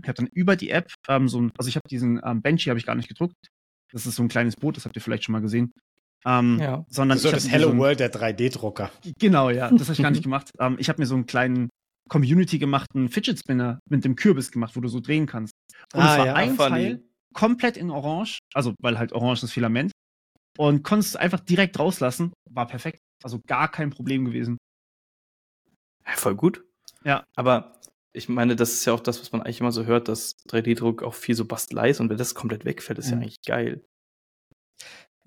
Ich 0.00 0.08
habe 0.08 0.14
dann 0.16 0.28
über 0.28 0.54
die 0.54 0.70
App 0.70 0.92
ähm, 1.08 1.26
so 1.28 1.40
ein, 1.40 1.50
also 1.58 1.68
ich 1.68 1.74
habe 1.74 1.88
diesen 1.90 2.20
ähm, 2.24 2.40
Benchy 2.40 2.68
habe 2.68 2.78
ich 2.78 2.86
gar 2.86 2.94
nicht 2.94 3.08
gedruckt. 3.08 3.34
Das 3.90 4.06
ist 4.06 4.14
so 4.14 4.22
ein 4.22 4.28
kleines 4.28 4.54
Boot, 4.54 4.76
das 4.76 4.84
habt 4.84 4.94
ihr 4.94 5.02
vielleicht 5.02 5.24
schon 5.24 5.32
mal 5.32 5.42
gesehen. 5.42 5.72
Ähm, 6.26 6.58
ja. 6.60 6.84
Sondern 6.88 7.18
so 7.18 7.30
das 7.30 7.48
Hello 7.48 7.68
so 7.68 7.72
ein, 7.72 7.78
World 7.78 8.00
der 8.00 8.12
3D-Drucker. 8.12 8.90
Genau, 9.18 9.50
ja, 9.50 9.70
das 9.70 9.82
habe 9.82 9.92
ich 9.92 10.02
gar 10.02 10.10
nicht 10.10 10.24
gemacht. 10.24 10.50
Ähm, 10.58 10.76
ich 10.78 10.88
habe 10.88 11.00
mir 11.00 11.06
so 11.06 11.14
einen 11.14 11.26
kleinen 11.26 11.68
Community 12.08 12.58
gemachten 12.58 13.08
Fidget 13.08 13.38
Spinner 13.38 13.78
mit 13.88 14.04
dem 14.04 14.16
Kürbis 14.16 14.50
gemacht, 14.50 14.74
wo 14.74 14.80
du 14.80 14.88
so 14.88 15.00
drehen 15.00 15.26
kannst. 15.26 15.52
Und 15.92 16.00
ah, 16.00 16.12
es 16.12 16.18
war 16.18 16.26
ja, 16.26 16.34
ein 16.34 16.56
funny. 16.56 16.68
Teil 16.68 17.04
komplett 17.34 17.76
in 17.76 17.90
Orange, 17.90 18.38
also 18.54 18.74
weil 18.80 18.98
halt 18.98 19.12
Orange 19.12 19.42
das 19.42 19.52
Filament. 19.52 19.92
Und 20.58 20.82
konntest 20.82 21.10
es 21.10 21.16
einfach 21.16 21.40
direkt 21.40 21.78
rauslassen. 21.78 22.32
War 22.50 22.66
perfekt. 22.66 23.00
Also 23.22 23.40
gar 23.46 23.70
kein 23.70 23.90
Problem 23.90 24.24
gewesen. 24.24 24.56
Ja, 26.06 26.12
voll 26.12 26.34
gut. 26.34 26.64
Ja. 27.04 27.24
Aber 27.36 27.80
ich 28.14 28.28
meine, 28.28 28.56
das 28.56 28.72
ist 28.72 28.84
ja 28.86 28.94
auch 28.94 29.00
das, 29.00 29.20
was 29.20 29.32
man 29.32 29.42
eigentlich 29.42 29.60
immer 29.60 29.72
so 29.72 29.84
hört, 29.84 30.08
dass 30.08 30.36
3D-Druck 30.48 31.02
auch 31.02 31.14
viel 31.14 31.34
so 31.34 31.44
Bastelei 31.44 31.90
ist 31.90 32.00
und 32.00 32.08
wenn 32.08 32.16
das 32.16 32.34
komplett 32.34 32.64
wegfällt, 32.64 32.98
ist 32.98 33.10
ja, 33.10 33.16
ja 33.16 33.18
eigentlich 33.18 33.42
geil. 33.44 33.84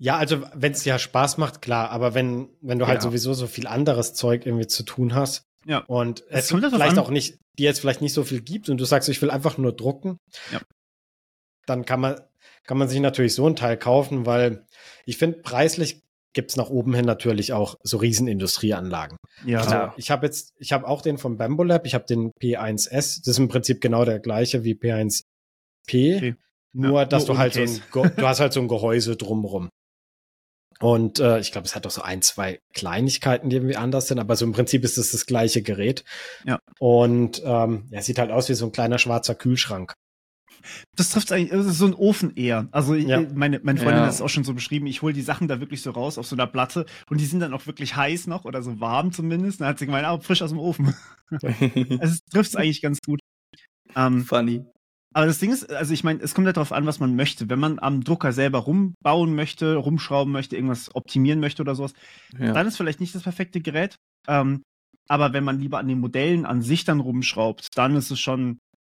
Ja, 0.00 0.16
also 0.16 0.42
wenn 0.54 0.72
es 0.72 0.86
ja 0.86 0.98
Spaß 0.98 1.36
macht, 1.36 1.60
klar, 1.60 1.90
aber 1.90 2.14
wenn, 2.14 2.48
wenn 2.62 2.78
du 2.78 2.86
halt 2.86 2.96
ja. 2.96 3.02
halt 3.02 3.02
sowieso 3.02 3.34
so 3.34 3.46
viel 3.46 3.66
anderes 3.66 4.14
Zeug 4.14 4.46
irgendwie 4.46 4.66
zu 4.66 4.82
tun 4.82 5.14
hast 5.14 5.44
ja. 5.66 5.84
und 5.88 6.24
es 6.30 6.48
vielleicht 6.48 6.98
auch 6.98 7.10
nicht, 7.10 7.38
dir 7.58 7.66
jetzt 7.66 7.80
vielleicht 7.80 8.00
nicht 8.00 8.14
so 8.14 8.24
viel 8.24 8.40
gibt 8.40 8.70
und 8.70 8.78
du 8.78 8.86
sagst, 8.86 9.10
ich 9.10 9.20
will 9.20 9.30
einfach 9.30 9.58
nur 9.58 9.76
drucken, 9.76 10.16
ja. 10.52 10.60
dann 11.66 11.84
kann 11.84 12.00
man, 12.00 12.18
kann 12.64 12.78
man 12.78 12.88
sich 12.88 12.98
natürlich 13.00 13.34
so 13.34 13.46
ein 13.46 13.56
Teil 13.56 13.76
kaufen, 13.76 14.24
weil 14.24 14.64
ich 15.04 15.18
finde, 15.18 15.40
preislich 15.40 16.00
gibt's 16.32 16.56
nach 16.56 16.70
oben 16.70 16.94
hin 16.94 17.04
natürlich 17.04 17.52
auch 17.52 17.74
so 17.82 17.98
Riesenindustrieanlagen. 17.98 19.18
Ja. 19.44 19.58
Also 19.58 19.92
ich 19.98 20.10
habe 20.10 20.24
jetzt, 20.24 20.54
ich 20.56 20.72
habe 20.72 20.88
auch 20.88 21.02
den 21.02 21.18
vom 21.18 21.36
Bambo 21.36 21.62
Lab, 21.62 21.84
ich 21.84 21.92
habe 21.92 22.06
den 22.06 22.30
P1S, 22.40 22.88
das 22.90 23.26
ist 23.26 23.38
im 23.38 23.48
Prinzip 23.48 23.82
genau 23.82 24.06
der 24.06 24.18
gleiche 24.18 24.64
wie 24.64 24.72
P1P, 24.72 25.24
okay. 26.16 26.36
nur 26.72 27.00
ja, 27.00 27.04
dass 27.04 27.26
nur 27.26 27.36
du 27.36 27.38
halt 27.38 27.52
so 27.52 27.60
ein, 27.60 27.82
du 28.16 28.26
hast 28.26 28.40
halt 28.40 28.54
so 28.54 28.60
ein 28.60 28.68
Gehäuse 28.68 29.16
drumrum. 29.16 29.68
Und 30.82 31.20
äh, 31.20 31.38
ich 31.40 31.52
glaube, 31.52 31.66
es 31.66 31.76
hat 31.76 31.86
auch 31.86 31.90
so 31.90 32.02
ein, 32.02 32.22
zwei 32.22 32.60
Kleinigkeiten, 32.72 33.50
die 33.50 33.56
irgendwie 33.56 33.76
anders 33.76 34.08
sind, 34.08 34.18
aber 34.18 34.34
so 34.36 34.46
im 34.46 34.52
Prinzip 34.52 34.82
ist 34.82 34.96
es 34.96 35.12
das 35.12 35.26
gleiche 35.26 35.62
Gerät. 35.62 36.04
Ja. 36.44 36.58
Und 36.78 37.42
ähm, 37.44 37.86
ja, 37.90 38.00
sieht 38.00 38.18
halt 38.18 38.30
aus 38.30 38.48
wie 38.48 38.54
so 38.54 38.66
ein 38.66 38.72
kleiner 38.72 38.98
schwarzer 38.98 39.34
Kühlschrank. 39.34 39.92
Das 40.96 41.10
trifft 41.10 41.32
eigentlich, 41.32 41.50
das 41.50 41.66
ist 41.66 41.78
so 41.78 41.86
ein 41.86 41.94
Ofen 41.94 42.34
eher. 42.36 42.68
Also 42.70 42.94
ja. 42.94 43.20
meine, 43.34 43.60
meine 43.62 43.78
Freundin 43.78 43.98
ja. 43.98 44.06
hat 44.06 44.12
es 44.12 44.20
auch 44.20 44.28
schon 44.28 44.44
so 44.44 44.54
beschrieben, 44.54 44.86
ich 44.86 45.02
hole 45.02 45.12
die 45.14 45.22
Sachen 45.22 45.48
da 45.48 45.60
wirklich 45.60 45.82
so 45.82 45.90
raus 45.90 46.18
auf 46.18 46.26
so 46.26 46.36
einer 46.36 46.46
Platte 46.46 46.86
und 47.08 47.20
die 47.20 47.26
sind 47.26 47.40
dann 47.40 47.54
auch 47.54 47.66
wirklich 47.66 47.96
heiß 47.96 48.26
noch 48.26 48.44
oder 48.44 48.62
so 48.62 48.80
warm 48.80 49.12
zumindest. 49.12 49.60
Dann 49.60 49.68
hat 49.68 49.78
sie 49.78 49.86
gemeint, 49.86 50.06
ah, 50.06 50.18
frisch 50.20 50.42
aus 50.42 50.50
dem 50.50 50.58
Ofen. 50.58 50.94
also 51.30 52.14
es 52.14 52.20
trifft 52.30 52.50
es 52.50 52.56
eigentlich 52.56 52.82
ganz 52.82 52.98
gut. 53.04 53.20
Ähm, 53.96 54.24
Funny. 54.24 54.64
Aber 55.12 55.26
das 55.26 55.40
Ding 55.40 55.50
ist, 55.50 55.70
also 55.70 55.92
ich 55.92 56.04
meine, 56.04 56.20
es 56.20 56.34
kommt 56.34 56.46
ja 56.46 56.52
darauf 56.52 56.72
an, 56.72 56.86
was 56.86 57.00
man 57.00 57.16
möchte. 57.16 57.48
Wenn 57.50 57.58
man 57.58 57.78
am 57.80 58.04
Drucker 58.04 58.32
selber 58.32 58.60
rumbauen 58.60 59.34
möchte, 59.34 59.74
rumschrauben 59.74 60.32
möchte, 60.32 60.54
irgendwas 60.54 60.94
optimieren 60.94 61.40
möchte 61.40 61.62
oder 61.62 61.74
sowas, 61.74 61.94
ja. 62.38 62.52
dann 62.52 62.66
ist 62.66 62.76
vielleicht 62.76 63.00
nicht 63.00 63.14
das 63.14 63.24
perfekte 63.24 63.60
Gerät. 63.60 63.96
Ähm, 64.28 64.62
aber 65.08 65.32
wenn 65.32 65.42
man 65.42 65.58
lieber 65.58 65.78
an 65.78 65.88
den 65.88 65.98
Modellen 65.98 66.46
an 66.46 66.62
sich 66.62 66.84
dann 66.84 67.00
rumschraubt, 67.00 67.66
dann 67.74 67.96
ist 67.96 68.12
es 68.12 68.20
schon 68.20 68.58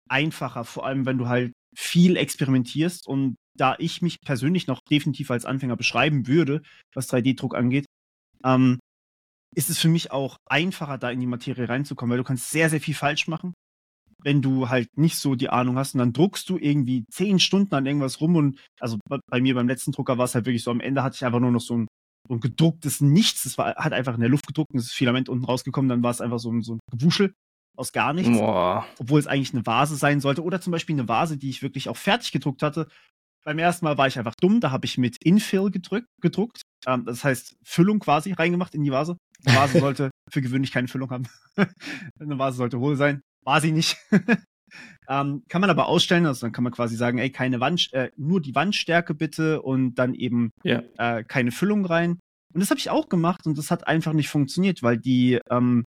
einfacher, 0.09 0.65
vor 0.65 0.85
allem 0.85 1.07
wenn 1.07 1.19
du 1.19 1.29
halt 1.29 1.53
viel 1.77 2.17
experimentierst. 2.17 3.07
Und 3.07 3.37
da 3.57 3.77
ich 3.79 4.03
mich 4.03 4.21
persönlich 4.21 4.67
noch 4.67 4.81
definitiv 4.91 5.31
als 5.31 5.45
Anfänger 5.45 5.77
beschreiben 5.77 6.27
würde, 6.27 6.63
was 6.93 7.09
3D-Druck 7.09 7.55
angeht, 7.55 7.87
ähm, 8.45 8.81
ist 9.55 9.71
es 9.71 9.79
für 9.79 9.89
mich 9.89 10.11
auch 10.11 10.37
einfacher, 10.49 10.99
da 10.99 11.11
in 11.11 11.21
die 11.21 11.27
Materie 11.27 11.69
reinzukommen, 11.69 12.11
weil 12.11 12.19
du 12.19 12.25
kannst 12.25 12.51
sehr, 12.51 12.69
sehr 12.69 12.81
viel 12.81 12.95
falsch 12.95 13.29
machen 13.29 13.53
wenn 14.23 14.43
du 14.43 14.69
halt 14.69 14.97
nicht 14.97 15.17
so 15.17 15.35
die 15.35 15.49
Ahnung 15.49 15.77
hast 15.77 15.95
und 15.95 15.99
dann 15.99 16.13
druckst 16.13 16.49
du 16.49 16.59
irgendwie 16.59 17.05
zehn 17.11 17.39
Stunden 17.39 17.75
an 17.75 17.87
irgendwas 17.87 18.21
rum 18.21 18.37
und 18.37 18.59
also 18.79 18.99
bei 19.29 19.41
mir 19.41 19.55
beim 19.55 19.69
letzten 19.69 19.93
Drucker 19.93 20.19
war 20.19 20.25
es 20.25 20.35
halt 20.35 20.47
wirklich 20.47 20.63
so, 20.63 20.71
am 20.71 20.81
Ende 20.81 21.03
hatte 21.03 21.17
ich 21.17 21.25
einfach 21.25 21.41
nur 21.41 21.51
noch 21.51 21.61
so 21.61 21.77
ein, 21.77 21.87
so 22.29 22.35
ein 22.35 22.41
gedrucktes 22.41 23.01
Nichts. 23.01 23.45
Es 23.45 23.59
war 23.59 23.75
hat 23.77 23.93
einfach 23.93 24.15
in 24.15 24.21
der 24.21 24.29
Luft 24.29 24.47
gedruckt 24.47 24.73
und 24.73 24.79
das 24.79 24.93
Filament 24.93 25.29
unten 25.29 25.45
rausgekommen, 25.45 25.89
dann 25.89 26.03
war 26.03 26.11
es 26.11 26.21
einfach 26.21 26.39
so 26.39 26.51
ein, 26.51 26.63
so 26.63 26.75
ein 26.75 26.81
Gewuschel 26.91 27.33
aus 27.77 27.93
gar 27.93 28.13
nichts. 28.13 28.37
Boah. 28.37 28.87
Obwohl 28.99 29.19
es 29.19 29.27
eigentlich 29.27 29.55
eine 29.55 29.65
Vase 29.67 29.97
sein 29.97 30.21
sollte. 30.21 30.45
Oder 30.45 30.61
zum 30.61 30.71
Beispiel 30.71 30.95
eine 30.95 31.09
Vase, 31.09 31.39
die 31.39 31.51
ich 31.51 31.63
wirklich 31.63 31.89
auch 31.89 31.97
fertig 31.97 32.31
gedruckt 32.33 32.63
hatte. 32.63 32.89
Beim 33.43 33.59
ersten 33.59 33.87
Mal 33.87 33.97
war 33.97 34.07
ich 34.07 34.19
einfach 34.19 34.35
dumm, 34.39 34.61
da 34.61 34.71
habe 34.71 34.85
ich 34.85 34.99
mit 34.99 35.17
Infill 35.25 35.71
gedrückt, 35.71 36.09
gedruckt. 36.21 36.61
Ähm, 36.87 37.07
das 37.07 37.25
heißt, 37.25 37.57
Füllung 37.65 37.99
quasi 37.99 38.33
reingemacht 38.33 38.75
in 38.75 38.85
die 38.85 38.93
Vase. 38.93 39.17
Eine 39.47 39.57
Vase 39.57 39.79
sollte 39.81 40.11
für 40.31 40.43
gewöhnlich 40.43 40.73
keine 40.73 40.89
Füllung 40.89 41.11
haben. 41.11 41.27
eine 42.21 42.39
Vase 42.39 42.59
sollte 42.59 42.79
hohl 42.79 42.97
sein. 42.97 43.23
War 43.45 43.61
sie 43.61 43.73
nicht. 43.73 43.97
ähm, 45.09 45.43
kann 45.49 45.61
man 45.61 45.71
aber 45.71 45.87
ausstellen, 45.87 46.27
also 46.27 46.47
dann 46.47 46.53
kann 46.53 46.65
man 46.65 46.73
quasi 46.73 46.97
sagen, 46.97 47.19
ey, 47.19 47.31
keine 47.31 47.61
Wand, 47.61 47.93
äh, 47.93 48.11
nur 48.17 48.41
die 48.41 48.55
Wandstärke 48.55 49.15
bitte 49.15 49.63
und 49.63 49.95
dann 49.95 50.15
eben 50.15 50.51
ja. 50.63 50.83
äh, 50.99 51.25
keine 51.25 51.53
Füllung 51.53 51.85
rein. 51.85 52.19
Und 52.53 52.61
das 52.61 52.71
habe 52.71 52.79
ich 52.79 52.91
auch 52.91 53.09
gemacht 53.09 53.47
und 53.47 53.57
das 53.57 53.71
hat 53.71 53.87
einfach 53.87 54.13
nicht 54.13 54.29
funktioniert, 54.29 54.83
weil 54.83 54.99
die 54.99 55.39
ähm, 55.51 55.85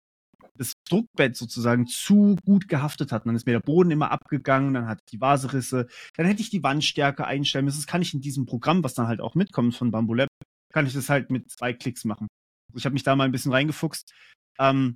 das 0.58 0.74
Druckbett 0.88 1.36
sozusagen 1.36 1.88
zu 1.88 2.38
gut 2.46 2.68
gehaftet 2.68 3.12
hat. 3.12 3.24
Und 3.24 3.30
dann 3.30 3.36
ist 3.36 3.46
mir 3.46 3.54
der 3.54 3.60
Boden 3.60 3.92
immer 3.92 4.12
abgegangen, 4.12 4.74
dann 4.74 4.88
hat 4.88 5.00
die 5.12 5.20
Vase 5.20 5.52
Risse, 5.54 5.88
dann 6.16 6.26
hätte 6.26 6.42
ich 6.42 6.50
die 6.50 6.64
Wandstärke 6.64 7.26
einstellen 7.26 7.66
müssen. 7.66 7.80
Das 7.80 7.88
kann 7.88 8.02
ich 8.02 8.14
in 8.14 8.22
diesem 8.22 8.46
Programm, 8.46 8.84
was 8.84 8.94
dann 8.94 9.08
halt 9.08 9.22
auch 9.22 9.36
mitkommt 9.36 9.76
von 9.76 9.92
Bamboo 9.92 10.14
Lab, 10.14 10.30
kann 10.72 10.86
ich 10.86 10.94
das 10.94 11.10
halt 11.10 11.32
mit 11.32 11.50
zwei 11.50 11.74
Klicks 11.74 12.06
machen. 12.06 12.28
Also 12.70 12.80
ich 12.80 12.86
habe 12.86 12.94
mich 12.94 13.04
da 13.04 13.16
mal 13.16 13.26
ein 13.26 13.32
bisschen 13.32 13.52
reingefuchst. 13.52 14.14
Ähm, 14.60 14.96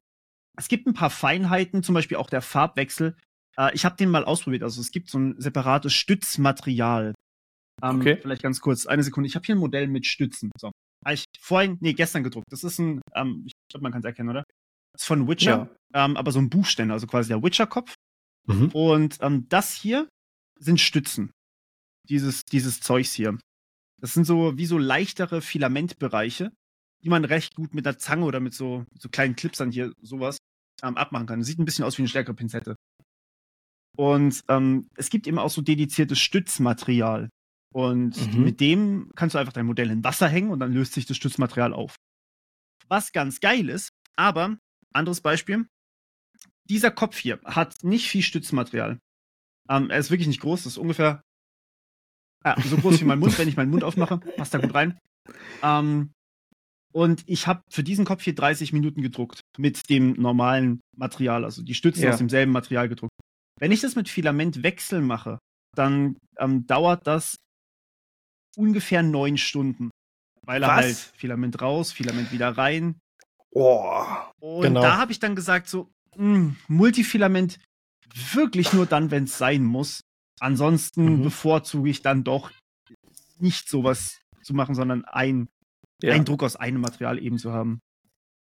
es 0.57 0.67
gibt 0.67 0.87
ein 0.87 0.93
paar 0.93 1.09
Feinheiten, 1.09 1.83
zum 1.83 1.93
Beispiel 1.93 2.17
auch 2.17 2.29
der 2.29 2.41
Farbwechsel. 2.41 3.15
Äh, 3.57 3.73
ich 3.73 3.85
habe 3.85 3.95
den 3.95 4.09
mal 4.09 4.25
ausprobiert. 4.25 4.63
Also 4.63 4.81
es 4.81 4.91
gibt 4.91 5.09
so 5.09 5.19
ein 5.19 5.39
separates 5.39 5.93
Stützmaterial. 5.93 7.13
Ähm, 7.83 8.01
okay. 8.01 8.17
Vielleicht 8.21 8.41
ganz 8.41 8.59
kurz, 8.59 8.87
eine 8.87 9.03
Sekunde. 9.03 9.27
Ich 9.27 9.35
habe 9.35 9.45
hier 9.45 9.55
ein 9.55 9.59
Modell 9.59 9.87
mit 9.87 10.05
Stützen. 10.05 10.51
So. 10.59 10.71
Habe 11.05 11.13
ich 11.13 11.25
vorhin, 11.39 11.77
nee, 11.79 11.93
gestern 11.93 12.23
gedruckt. 12.23 12.47
Das 12.49 12.63
ist 12.63 12.79
ein, 12.79 13.01
ähm, 13.15 13.43
ich 13.45 13.53
glaube, 13.71 13.83
man 13.83 13.91
kann 13.91 13.99
es 13.99 14.05
erkennen, 14.05 14.29
oder? 14.29 14.43
Das 14.93 15.03
ist 15.03 15.07
von 15.07 15.27
Witcher, 15.27 15.69
ja. 15.93 16.05
ähm, 16.05 16.17
aber 16.17 16.31
so 16.31 16.39
ein 16.39 16.49
Buchständer, 16.49 16.95
also 16.95 17.05
quasi 17.05 17.29
der 17.29 17.43
Witcher-Kopf. 17.43 17.93
Mhm. 18.47 18.69
Und 18.69 19.17
ähm, 19.21 19.45
das 19.47 19.73
hier 19.73 20.09
sind 20.59 20.81
Stützen. 20.81 21.31
Dieses, 22.09 22.41
dieses 22.45 22.79
Zeugs 22.79 23.13
hier. 23.13 23.37
Das 24.01 24.13
sind 24.13 24.25
so 24.25 24.57
wie 24.57 24.65
so 24.65 24.77
leichtere 24.77 25.41
Filamentbereiche, 25.41 26.51
die 27.03 27.09
man 27.09 27.25
recht 27.25 27.55
gut 27.55 27.75
mit 27.75 27.85
einer 27.85 27.99
Zange 27.99 28.25
oder 28.25 28.39
mit 28.39 28.55
so, 28.55 28.85
mit 28.91 29.01
so 29.01 29.09
kleinen 29.09 29.35
Clips 29.35 29.59
dann 29.59 29.71
hier 29.71 29.93
sowas 30.01 30.37
ähm, 30.83 30.97
abmachen 30.97 31.27
kann. 31.27 31.43
Sieht 31.43 31.59
ein 31.59 31.65
bisschen 31.65 31.85
aus 31.85 31.97
wie 31.97 32.01
eine 32.01 32.09
stärkere 32.09 32.35
Pinzette. 32.35 32.75
Und 33.97 34.43
ähm, 34.47 34.89
es 34.95 35.09
gibt 35.09 35.27
eben 35.27 35.39
auch 35.39 35.49
so 35.49 35.61
dediziertes 35.61 36.19
Stützmaterial. 36.19 37.29
Und 37.73 38.33
mhm. 38.33 38.43
mit 38.43 38.59
dem 38.59 39.11
kannst 39.15 39.35
du 39.35 39.39
einfach 39.39 39.53
dein 39.53 39.65
Modell 39.65 39.91
in 39.91 40.03
Wasser 40.03 40.27
hängen 40.27 40.51
und 40.51 40.59
dann 40.59 40.73
löst 40.73 40.93
sich 40.93 41.05
das 41.05 41.17
Stützmaterial 41.17 41.73
auf. 41.73 41.95
Was 42.87 43.11
ganz 43.11 43.39
geil 43.39 43.69
ist, 43.69 43.91
aber, 44.15 44.57
anderes 44.93 45.21
Beispiel, 45.21 45.67
dieser 46.69 46.91
Kopf 46.91 47.17
hier 47.17 47.39
hat 47.43 47.83
nicht 47.83 48.07
viel 48.07 48.21
Stützmaterial. 48.21 48.99
Ähm, 49.69 49.89
er 49.89 49.99
ist 49.99 50.11
wirklich 50.11 50.27
nicht 50.27 50.41
groß, 50.41 50.63
das 50.63 50.73
ist 50.73 50.77
ungefähr 50.77 51.21
ja, 52.45 52.55
so 52.61 52.77
groß 52.77 53.01
wie 53.01 53.05
mein 53.05 53.19
Mund, 53.19 53.37
wenn 53.37 53.49
ich 53.49 53.57
meinen 53.57 53.71
Mund 53.71 53.83
aufmache, 53.83 54.17
passt 54.17 54.53
da 54.53 54.59
gut 54.59 54.73
rein. 54.73 54.99
Ähm, 55.61 56.13
und 56.93 57.23
ich 57.25 57.47
habe 57.47 57.61
für 57.69 57.83
diesen 57.83 58.05
Kopf 58.05 58.23
hier 58.23 58.35
30 58.35 58.73
Minuten 58.73 59.01
gedruckt 59.01 59.41
mit 59.57 59.89
dem 59.89 60.13
normalen 60.13 60.81
Material, 60.95 61.45
also 61.45 61.61
die 61.61 61.75
Stützen 61.75 62.03
ja. 62.03 62.11
aus 62.11 62.17
demselben 62.17 62.51
Material 62.51 62.89
gedruckt. 62.89 63.13
Wenn 63.59 63.71
ich 63.71 63.81
das 63.81 63.95
mit 63.95 64.09
Filamentwechsel 64.09 65.01
mache, 65.01 65.39
dann 65.75 66.17
ähm, 66.37 66.65
dauert 66.67 67.05
das 67.07 67.35
ungefähr 68.55 69.03
neun 69.03 69.37
Stunden. 69.37 69.91
Weil 70.45 70.63
er 70.63 70.69
Was? 70.69 70.75
halt 70.75 70.95
Filament 71.15 71.61
raus, 71.61 71.91
Filament 71.91 72.31
wieder 72.31 72.49
rein. 72.57 72.99
Oh, 73.51 74.05
und 74.39 74.61
genau. 74.61 74.81
da 74.81 74.97
habe 74.97 75.11
ich 75.11 75.19
dann 75.19 75.35
gesagt, 75.35 75.67
so, 75.67 75.89
mh, 76.15 76.35
hm, 76.35 76.55
Multifilament 76.67 77.59
wirklich 78.33 78.73
nur 78.73 78.85
dann, 78.85 79.11
wenn 79.11 79.25
es 79.25 79.37
sein 79.37 79.63
muss. 79.63 80.01
Ansonsten 80.39 81.17
mhm. 81.17 81.23
bevorzuge 81.23 81.89
ich 81.89 82.01
dann 82.01 82.23
doch 82.23 82.51
nicht 83.39 83.69
sowas 83.69 84.21
zu 84.43 84.53
machen, 84.53 84.75
sondern 84.75 85.05
ein 85.05 85.47
ja. 86.01 86.13
einen 86.13 86.25
Druck 86.25 86.43
aus 86.43 86.55
einem 86.55 86.81
Material 86.81 87.19
eben 87.19 87.37
zu 87.37 87.53
haben. 87.53 87.81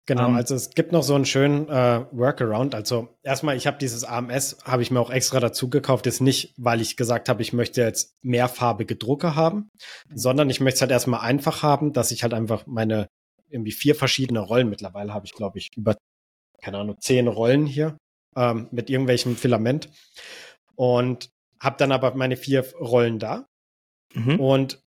Genau, 0.05 0.25
um, 0.25 0.31
ähm, 0.31 0.35
also 0.35 0.55
es 0.55 0.71
gibt 0.71 0.91
noch 0.91 1.03
so 1.03 1.15
einen 1.15 1.25
schönen 1.25 1.69
äh, 1.69 2.05
Workaround. 2.11 2.75
Also 2.75 3.15
erstmal, 3.23 3.55
ich 3.55 3.67
habe 3.67 3.77
dieses 3.77 4.03
AMS, 4.03 4.57
habe 4.65 4.81
ich 4.81 4.91
mir 4.91 4.99
auch 4.99 5.09
extra 5.09 5.39
dazu 5.39 5.69
gekauft, 5.69 6.05
jetzt 6.05 6.21
nicht, 6.21 6.53
weil 6.57 6.81
ich 6.81 6.97
gesagt 6.97 7.29
habe, 7.29 7.41
ich 7.41 7.53
möchte 7.53 7.81
jetzt 7.81 8.17
mehrfarbige 8.21 8.95
Drucker 8.95 9.35
haben, 9.35 9.69
sondern 10.13 10.49
ich 10.49 10.59
möchte 10.59 10.75
es 10.75 10.81
halt 10.81 10.91
erstmal 10.91 11.21
einfach 11.21 11.63
haben, 11.63 11.93
dass 11.93 12.11
ich 12.11 12.23
halt 12.23 12.33
einfach 12.33 12.65
meine 12.67 13.07
irgendwie 13.49 13.71
vier 13.71 13.95
verschiedene 13.95 14.39
Rollen. 14.39 14.69
Mittlerweile 14.69 15.13
habe 15.13 15.25
ich, 15.25 15.33
glaube 15.33 15.59
ich, 15.59 15.71
über, 15.77 15.95
keine 16.61 16.79
Ahnung, 16.79 16.97
zehn 16.99 17.27
Rollen 17.27 17.65
hier 17.65 17.97
ähm, 18.35 18.67
mit 18.71 18.89
irgendwelchem 18.89 19.37
Filament. 19.37 19.89
Und 20.75 21.29
habe 21.61 21.77
dann 21.77 21.91
aber 21.91 22.13
meine 22.15 22.35
vier 22.35 22.65
Rollen 22.73 23.19
da. 23.19 23.45
Mhm. 24.13 24.39
Und 24.39 24.82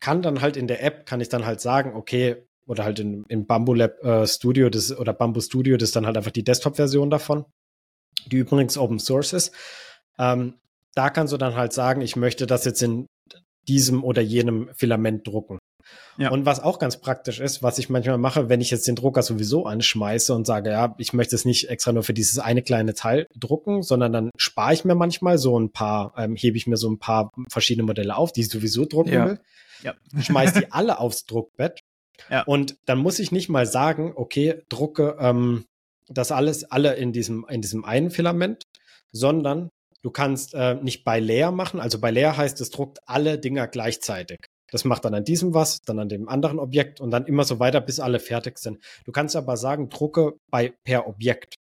kann 0.00 0.22
dann 0.22 0.40
halt 0.40 0.56
in 0.56 0.66
der 0.66 0.82
App, 0.82 1.06
kann 1.06 1.20
ich 1.20 1.28
dann 1.28 1.46
halt 1.46 1.60
sagen, 1.60 1.94
okay, 1.94 2.44
oder 2.66 2.84
halt 2.84 3.00
in, 3.00 3.24
in 3.28 3.46
Bamboo 3.46 3.74
Lab 3.74 4.02
äh, 4.04 4.26
Studio 4.26 4.68
das, 4.68 4.96
oder 4.96 5.12
Bamboo 5.12 5.40
Studio, 5.40 5.76
das 5.76 5.90
ist 5.90 5.96
dann 5.96 6.06
halt 6.06 6.16
einfach 6.16 6.30
die 6.30 6.44
Desktop-Version 6.44 7.10
davon, 7.10 7.44
die 8.26 8.36
übrigens 8.36 8.76
Open 8.76 8.98
Source 8.98 9.32
ist. 9.32 9.54
Ähm, 10.18 10.54
da 10.94 11.10
kannst 11.10 11.32
du 11.32 11.36
dann 11.36 11.54
halt 11.54 11.72
sagen, 11.72 12.00
ich 12.00 12.16
möchte 12.16 12.46
das 12.46 12.64
jetzt 12.64 12.82
in 12.82 13.06
diesem 13.68 14.04
oder 14.04 14.22
jenem 14.22 14.70
Filament 14.74 15.26
drucken. 15.26 15.58
Ja. 16.18 16.30
Und 16.30 16.44
was 16.44 16.60
auch 16.60 16.78
ganz 16.78 17.00
praktisch 17.00 17.38
ist, 17.38 17.62
was 17.62 17.78
ich 17.78 17.88
manchmal 17.88 18.18
mache, 18.18 18.48
wenn 18.48 18.60
ich 18.60 18.70
jetzt 18.70 18.88
den 18.88 18.96
Drucker 18.96 19.22
sowieso 19.22 19.66
anschmeiße 19.66 20.34
und 20.34 20.46
sage, 20.46 20.70
ja, 20.70 20.94
ich 20.98 21.12
möchte 21.12 21.36
es 21.36 21.44
nicht 21.44 21.70
extra 21.70 21.92
nur 21.92 22.02
für 22.02 22.12
dieses 22.12 22.38
eine 22.38 22.62
kleine 22.62 22.94
Teil 22.94 23.26
drucken, 23.36 23.82
sondern 23.82 24.12
dann 24.12 24.30
spare 24.36 24.74
ich 24.74 24.84
mir 24.84 24.96
manchmal 24.96 25.38
so 25.38 25.58
ein 25.58 25.70
paar, 25.70 26.12
ähm, 26.16 26.34
hebe 26.34 26.56
ich 26.56 26.66
mir 26.66 26.76
so 26.76 26.90
ein 26.90 26.98
paar 26.98 27.30
verschiedene 27.48 27.86
Modelle 27.86 28.16
auf, 28.16 28.32
die 28.32 28.40
ich 28.40 28.48
sowieso 28.48 28.84
drucken 28.84 29.12
ja. 29.12 29.26
will. 29.26 29.40
Ja. 29.82 29.94
Schmeiß 30.20 30.54
die 30.54 30.72
alle 30.72 30.98
aufs 30.98 31.24
Druckbett. 31.24 31.80
Ja. 32.30 32.42
Und 32.42 32.76
dann 32.86 32.98
muss 32.98 33.18
ich 33.18 33.32
nicht 33.32 33.48
mal 33.48 33.66
sagen, 33.66 34.12
okay, 34.16 34.62
drucke 34.68 35.16
ähm, 35.20 35.64
das 36.08 36.32
alles 36.32 36.64
alle 36.64 36.94
in 36.94 37.12
diesem, 37.12 37.46
in 37.48 37.60
diesem 37.60 37.84
einen 37.84 38.10
Filament, 38.10 38.62
sondern 39.12 39.68
du 40.02 40.10
kannst 40.10 40.54
äh, 40.54 40.74
nicht 40.76 41.04
bei 41.04 41.20
leer 41.20 41.52
machen. 41.52 41.80
Also 41.80 42.00
bei 42.00 42.10
leer 42.10 42.36
heißt, 42.36 42.60
es 42.60 42.70
druckt 42.70 42.98
alle 43.06 43.38
Dinger 43.38 43.68
gleichzeitig. 43.68 44.38
Das 44.70 44.84
macht 44.84 45.04
dann 45.04 45.14
an 45.14 45.24
diesem 45.24 45.54
was, 45.54 45.80
dann 45.80 45.98
an 45.98 46.08
dem 46.08 46.28
anderen 46.28 46.58
Objekt 46.58 47.00
und 47.00 47.10
dann 47.10 47.24
immer 47.24 47.44
so 47.44 47.58
weiter, 47.58 47.80
bis 47.80 48.00
alle 48.00 48.20
fertig 48.20 48.58
sind. 48.58 48.82
Du 49.04 49.12
kannst 49.12 49.34
aber 49.34 49.56
sagen, 49.56 49.88
drucke 49.88 50.34
bei 50.50 50.74
per 50.84 51.06
Objekt. 51.06 51.54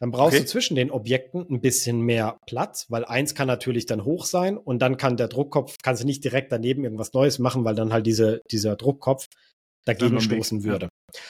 Dann 0.00 0.12
brauchst 0.12 0.36
okay. 0.36 0.44
du 0.44 0.46
zwischen 0.46 0.76
den 0.76 0.90
Objekten 0.90 1.46
ein 1.50 1.60
bisschen 1.60 2.00
mehr 2.00 2.38
Platz, 2.46 2.86
weil 2.88 3.04
eins 3.04 3.34
kann 3.34 3.48
natürlich 3.48 3.86
dann 3.86 4.04
hoch 4.04 4.26
sein 4.26 4.56
und 4.56 4.80
dann 4.80 4.96
kann 4.96 5.16
der 5.16 5.28
Druckkopf, 5.28 5.76
kannst 5.82 6.02
du 6.02 6.06
nicht 6.06 6.22
direkt 6.22 6.52
daneben 6.52 6.84
irgendwas 6.84 7.12
Neues 7.12 7.38
machen, 7.38 7.64
weil 7.64 7.74
dann 7.74 7.92
halt 7.92 8.06
diese, 8.06 8.40
dieser 8.50 8.76
Druckkopf 8.76 9.26
dagegen 9.84 10.20
stoßen 10.20 10.62
würde. 10.62 10.88
Ja. 11.14 11.20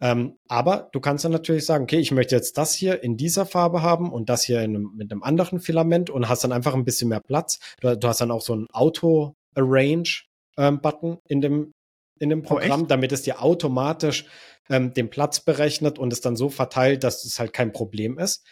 Ähm, 0.00 0.36
aber 0.48 0.88
du 0.92 1.00
kannst 1.00 1.24
dann 1.24 1.32
natürlich 1.32 1.66
sagen, 1.66 1.84
okay, 1.84 1.98
ich 1.98 2.12
möchte 2.12 2.34
jetzt 2.34 2.56
das 2.56 2.72
hier 2.72 3.02
in 3.02 3.16
dieser 3.16 3.46
Farbe 3.46 3.82
haben 3.82 4.12
und 4.12 4.28
das 4.28 4.44
hier 4.44 4.60
einem, 4.60 4.92
mit 4.96 5.10
einem 5.10 5.22
anderen 5.22 5.60
Filament 5.60 6.08
und 6.08 6.28
hast 6.28 6.44
dann 6.44 6.52
einfach 6.52 6.74
ein 6.74 6.84
bisschen 6.84 7.08
mehr 7.08 7.20
Platz. 7.20 7.58
Du, 7.80 7.96
du 7.96 8.08
hast 8.08 8.20
dann 8.20 8.30
auch 8.30 8.42
so 8.42 8.54
ein 8.54 8.66
Auto-Arrange 8.72 10.22
ähm, 10.56 10.80
Button 10.80 11.18
in 11.28 11.40
dem, 11.40 11.72
in 12.20 12.30
dem 12.30 12.40
oh, 12.40 12.48
Programm, 12.48 12.82
oh, 12.82 12.86
damit 12.86 13.12
es 13.12 13.22
dir 13.22 13.42
automatisch 13.42 14.26
ähm, 14.70 14.92
den 14.94 15.10
Platz 15.10 15.40
berechnet 15.40 15.98
und 15.98 16.12
es 16.12 16.20
dann 16.20 16.36
so 16.36 16.48
verteilt, 16.48 17.04
dass 17.04 17.24
es 17.24 17.38
halt 17.38 17.52
kein 17.52 17.72
Problem 17.72 18.18
ist. 18.18 18.44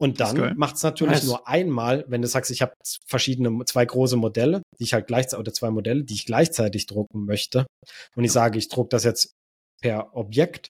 Und 0.00 0.20
dann 0.20 0.56
macht 0.56 0.76
es 0.76 0.84
natürlich 0.84 1.14
nice. 1.14 1.26
nur 1.26 1.48
einmal, 1.48 2.04
wenn 2.06 2.22
du 2.22 2.28
sagst, 2.28 2.52
ich 2.52 2.62
habe 2.62 2.72
verschiedene, 3.04 3.64
zwei 3.64 3.84
große 3.84 4.16
Modelle, 4.16 4.62
die 4.78 4.84
ich 4.84 4.94
halt 4.94 5.08
gleichzeitig, 5.08 5.40
oder 5.40 5.52
zwei 5.52 5.70
Modelle, 5.70 6.04
die 6.04 6.14
ich 6.14 6.24
gleichzeitig 6.24 6.86
drucken 6.86 7.24
möchte. 7.24 7.66
Und 8.14 8.22
ich 8.22 8.30
sage, 8.30 8.58
ich 8.58 8.68
druck 8.68 8.90
das 8.90 9.02
jetzt 9.02 9.32
per 9.82 10.14
Objekt, 10.14 10.68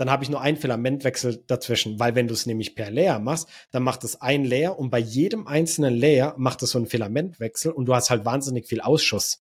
dann 0.00 0.10
habe 0.10 0.24
ich 0.24 0.30
nur 0.30 0.40
einen 0.40 0.56
Filamentwechsel 0.56 1.44
dazwischen, 1.46 1.98
weil 2.00 2.14
wenn 2.14 2.26
du 2.26 2.32
es 2.32 2.46
nämlich 2.46 2.74
per 2.74 2.90
Layer 2.90 3.18
machst, 3.18 3.48
dann 3.70 3.82
macht 3.82 4.02
es 4.02 4.20
ein 4.20 4.44
Layer 4.44 4.78
und 4.78 4.88
bei 4.88 4.98
jedem 4.98 5.46
einzelnen 5.46 5.94
Layer 5.94 6.34
macht 6.38 6.62
es 6.62 6.70
so 6.70 6.78
einen 6.78 6.86
Filamentwechsel 6.86 7.70
und 7.70 7.84
du 7.84 7.94
hast 7.94 8.08
halt 8.08 8.24
wahnsinnig 8.24 8.66
viel 8.66 8.80
Ausschuss. 8.80 9.42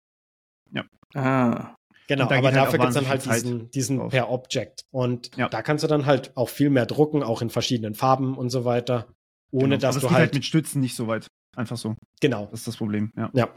Ja. 0.72 0.84
Ah. 1.14 1.76
Genau, 2.08 2.26
aber 2.26 2.36
halt 2.36 2.56
dafür 2.56 2.80
gibt 2.80 2.90
es 2.90 2.96
dann 2.96 3.08
halt 3.08 3.26
diesen, 3.26 3.70
diesen 3.72 4.10
per 4.10 4.30
Object. 4.30 4.86
Und 4.92 5.36
ja. 5.36 5.50
da 5.50 5.62
kannst 5.62 5.84
du 5.84 5.88
dann 5.88 6.06
halt 6.06 6.36
auch 6.38 6.50
viel 6.50 6.70
mehr 6.70 6.86
drucken, 6.86 7.22
auch 7.22 7.42
in 7.42 7.50
verschiedenen 7.50 7.96
Farben 7.96 8.38
und 8.38 8.50
so 8.50 8.64
weiter. 8.64 9.08
Ohne 9.52 9.78
genau. 9.78 9.82
dass 9.82 9.98
aber 9.98 10.08
du 10.08 10.12
halt, 10.12 10.20
halt 10.20 10.34
mit 10.34 10.46
Stützen 10.46 10.80
nicht 10.80 10.96
so 10.96 11.08
weit. 11.08 11.28
Einfach 11.56 11.78
so. 11.78 11.96
Genau. 12.22 12.46
Das 12.46 12.62
ist 12.62 12.68
das 12.68 12.78
Problem, 12.78 13.12
ja. 13.18 13.30
Ja. 13.34 13.50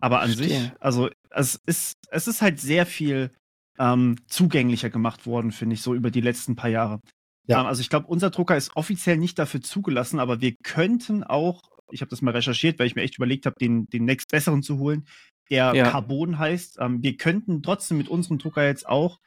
Aber 0.00 0.20
an 0.20 0.30
Verstehe. 0.30 0.60
sich, 0.60 0.72
also 0.80 1.10
es 1.30 1.60
ist, 1.66 1.94
es 2.10 2.26
ist 2.26 2.42
halt 2.42 2.58
sehr 2.58 2.86
viel 2.86 3.30
ähm, 3.78 4.16
zugänglicher 4.26 4.90
gemacht 4.90 5.26
worden, 5.26 5.52
finde 5.52 5.74
ich, 5.74 5.82
so 5.82 5.94
über 5.94 6.10
die 6.10 6.20
letzten 6.20 6.56
paar 6.56 6.70
Jahre. 6.70 7.00
Ja. 7.46 7.60
Ähm, 7.60 7.66
also 7.66 7.80
ich 7.80 7.90
glaube, 7.90 8.06
unser 8.08 8.30
Drucker 8.30 8.56
ist 8.56 8.74
offiziell 8.74 9.16
nicht 9.16 9.38
dafür 9.38 9.60
zugelassen, 9.60 10.18
aber 10.18 10.40
wir 10.40 10.54
könnten 10.62 11.22
auch 11.22 11.62
ich 11.90 12.00
habe 12.00 12.10
das 12.10 12.22
mal 12.22 12.32
recherchiert, 12.32 12.78
weil 12.78 12.86
ich 12.86 12.94
mir 12.94 13.02
echt 13.02 13.16
überlegt 13.16 13.46
habe, 13.46 13.56
den, 13.60 13.86
den 13.86 14.04
nächst 14.04 14.30
besseren 14.30 14.62
zu 14.62 14.78
holen, 14.78 15.06
der 15.50 15.74
ja. 15.74 15.90
Carbon 15.90 16.38
heißt. 16.38 16.78
Ähm, 16.80 17.02
wir 17.02 17.16
könnten 17.16 17.62
trotzdem 17.62 17.98
mit 17.98 18.08
unserem 18.08 18.38
Drucker 18.38 18.64
jetzt 18.64 18.88
auch 18.88 19.20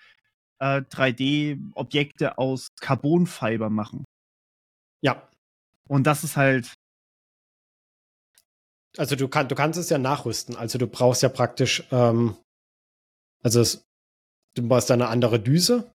äh, 0.60 0.82
3D-Objekte 0.82 2.38
aus 2.38 2.70
Carbonfiber 2.80 3.70
machen. 3.70 4.06
Ja. 5.02 5.28
Und 5.88 6.06
das 6.06 6.24
ist 6.24 6.38
halt. 6.38 6.74
Also 8.98 9.16
du, 9.16 9.28
kann, 9.28 9.48
du 9.48 9.56
kannst 9.56 9.80
es 9.80 9.90
ja 9.90 9.98
nachrüsten. 9.98 10.56
Also 10.56 10.78
du 10.78 10.88
brauchst 10.88 11.24
ja 11.24 11.30
praktisch, 11.30 11.84
ähm, 11.92 12.36
also 13.42 13.62
es, 13.62 13.86
du 14.56 14.68
brauchst 14.68 14.92
eine 14.92 15.08
andere 15.08 15.40
Düse 15.40 15.92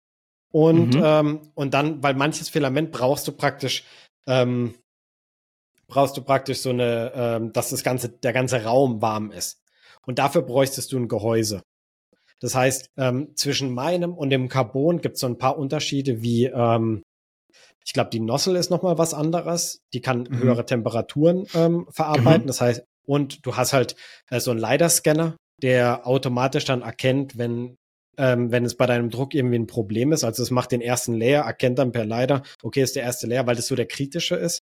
und, 0.53 0.95
mhm. 0.95 1.03
ähm, 1.05 1.41
und 1.55 1.75
dann, 1.75 2.03
weil 2.03 2.15
manches 2.15 2.49
Filament 2.49 2.93
brauchst 2.93 3.27
du 3.27 3.33
praktisch 3.33 3.85
ähm, 4.29 4.75
brauchst 5.87 6.17
du 6.17 6.23
praktisch 6.23 6.61
so 6.61 6.71
eine, 6.71 7.13
ähm, 7.15 7.53
dass 7.53 7.71
das 7.71 7.83
ganze, 7.83 8.09
der 8.09 8.33
ganze 8.33 8.65
Raum 8.65 9.03
warm 9.03 9.31
ist. 9.31 9.64
Und 10.07 10.19
dafür 10.19 10.43
bräuchtest 10.43 10.93
du 10.93 10.99
ein 10.99 11.09
Gehäuse. 11.09 11.63
Das 12.41 12.55
heißt, 12.55 12.91
ähm, 12.97 13.35
zwischen 13.37 13.73
meinem 13.73 14.13
und 14.15 14.31
dem 14.31 14.49
Carbon 14.49 15.01
gibt 15.01 15.15
es 15.15 15.21
so 15.21 15.27
ein 15.27 15.39
paar 15.39 15.57
Unterschiede, 15.57 16.23
wie 16.23 16.47
ähm, 16.47 17.03
ich 17.87 17.93
glaube, 17.93 18.11
die 18.11 18.21
Nozzle 18.21 18.59
ist 18.59 18.71
nochmal 18.71 18.99
was 18.99 19.15
anderes. 19.15 19.81
Die 19.93 20.01
kann 20.01 20.27
mhm. 20.29 20.39
höhere 20.39 20.65
Temperaturen 20.65 21.47
ähm, 21.55 21.87
verarbeiten. 21.91 22.45
Mhm. 22.45 22.49
Das 22.49 22.61
heißt, 22.61 22.85
und 23.07 23.45
du 23.47 23.57
hast 23.57 23.73
halt 23.73 23.95
äh, 24.31 24.41
so 24.41 24.51
einen 24.51 24.61
LiDAR-Scanner, 24.61 25.37
der 25.63 26.07
automatisch 26.07 26.65
dann 26.65 26.83
erkennt, 26.83 27.37
wenn 27.37 27.77
ähm, 28.17 28.53
wenn 28.53 28.65
es 28.65 28.77
bei 28.77 28.87
deinem 28.87 29.11
Druck 29.11 29.35
irgendwie 29.35 29.59
ein 29.59 29.67
Problem 29.67 30.13
ist. 30.13 30.25
Also 30.25 30.43
es 30.43 30.51
macht 30.51 30.73
den 30.73 30.81
ersten 30.81 31.15
Layer, 31.15 31.43
erkennt 31.43 31.79
dann 31.79 31.93
per 31.93 32.05
LiDAR, 32.05 32.43
okay, 32.63 32.83
ist 32.83 32.97
der 32.97 33.03
erste 33.03 33.27
Layer, 33.27 33.47
weil 33.47 33.57
das 33.57 33.67
so 33.67 33.75
der 33.75 33.87
kritische 33.87 34.37
ist. 34.37 34.61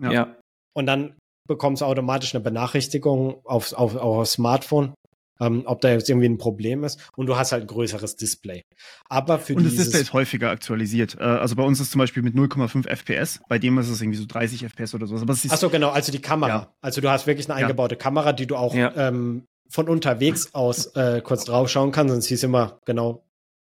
Ja. 0.00 0.12
ja. 0.12 0.36
Und 0.74 0.86
dann 0.86 1.16
bekommst 1.46 1.82
du 1.82 1.86
automatisch 1.86 2.34
eine 2.34 2.42
Benachrichtigung 2.42 3.44
auf, 3.44 3.72
auf, 3.72 3.96
auf 3.96 4.26
Smartphone, 4.28 4.94
ähm, 5.40 5.62
ob 5.66 5.80
da 5.80 5.90
jetzt 5.90 6.08
irgendwie 6.08 6.28
ein 6.28 6.38
Problem 6.38 6.84
ist. 6.84 7.00
Und 7.16 7.26
du 7.26 7.36
hast 7.36 7.52
halt 7.52 7.64
ein 7.64 7.66
größeres 7.66 8.16
Display. 8.16 8.64
Aber 9.08 9.38
für 9.38 9.54
Und 9.54 9.64
das 9.64 9.74
Display 9.74 10.00
ist 10.00 10.12
häufiger 10.12 10.50
aktualisiert. 10.50 11.16
Äh, 11.18 11.24
also 11.24 11.56
bei 11.56 11.62
uns 11.62 11.80
ist 11.80 11.90
zum 11.90 11.98
Beispiel 11.98 12.22
mit 12.22 12.34
0,5 12.34 12.86
FPS, 12.88 13.40
bei 13.48 13.58
dem 13.58 13.78
ist 13.78 13.88
es 13.88 14.00
irgendwie 14.00 14.18
so 14.18 14.26
30 14.26 14.64
FPS 14.64 14.94
oder 14.94 15.06
so. 15.06 15.16
Aber 15.16 15.34
Ach 15.34 15.56
so, 15.56 15.70
genau, 15.70 15.90
also 15.90 16.12
die 16.12 16.22
Kamera. 16.22 16.48
Ja. 16.48 16.74
Also 16.80 17.00
du 17.00 17.10
hast 17.10 17.26
wirklich 17.26 17.50
eine 17.50 17.56
eingebaute 17.56 17.96
ja. 17.96 17.98
Kamera, 18.00 18.32
die 18.32 18.46
du 18.46 18.56
auch 18.56 18.74
ja. 18.74 18.94
ähm, 18.96 19.46
von 19.68 19.88
unterwegs 19.88 20.54
aus 20.54 20.86
äh, 20.94 21.20
kurz 21.22 21.44
drauf 21.44 21.68
schauen 21.68 21.90
kannst. 21.90 22.12
Sonst 22.12 22.26
hieß 22.26 22.44
immer, 22.44 22.80
genau, 22.84 23.24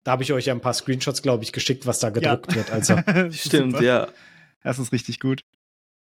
da 0.05 0.13
habe 0.13 0.23
ich 0.23 0.33
euch 0.33 0.47
ja 0.47 0.55
ein 0.55 0.61
paar 0.61 0.75
Screenshots, 0.75 1.23
glaube 1.23 1.45
ich, 1.45 1.53
geschickt, 1.53 1.87
was 1.87 1.99
da 1.99 2.11
gedruckt 2.11 2.55
wird. 2.55 2.71
Also. 2.71 2.97
Stimmt, 3.31 3.81
ja. 3.81 4.09
Das 4.63 4.79
ist 4.79 4.93
richtig 4.93 5.21
gut. 5.21 5.43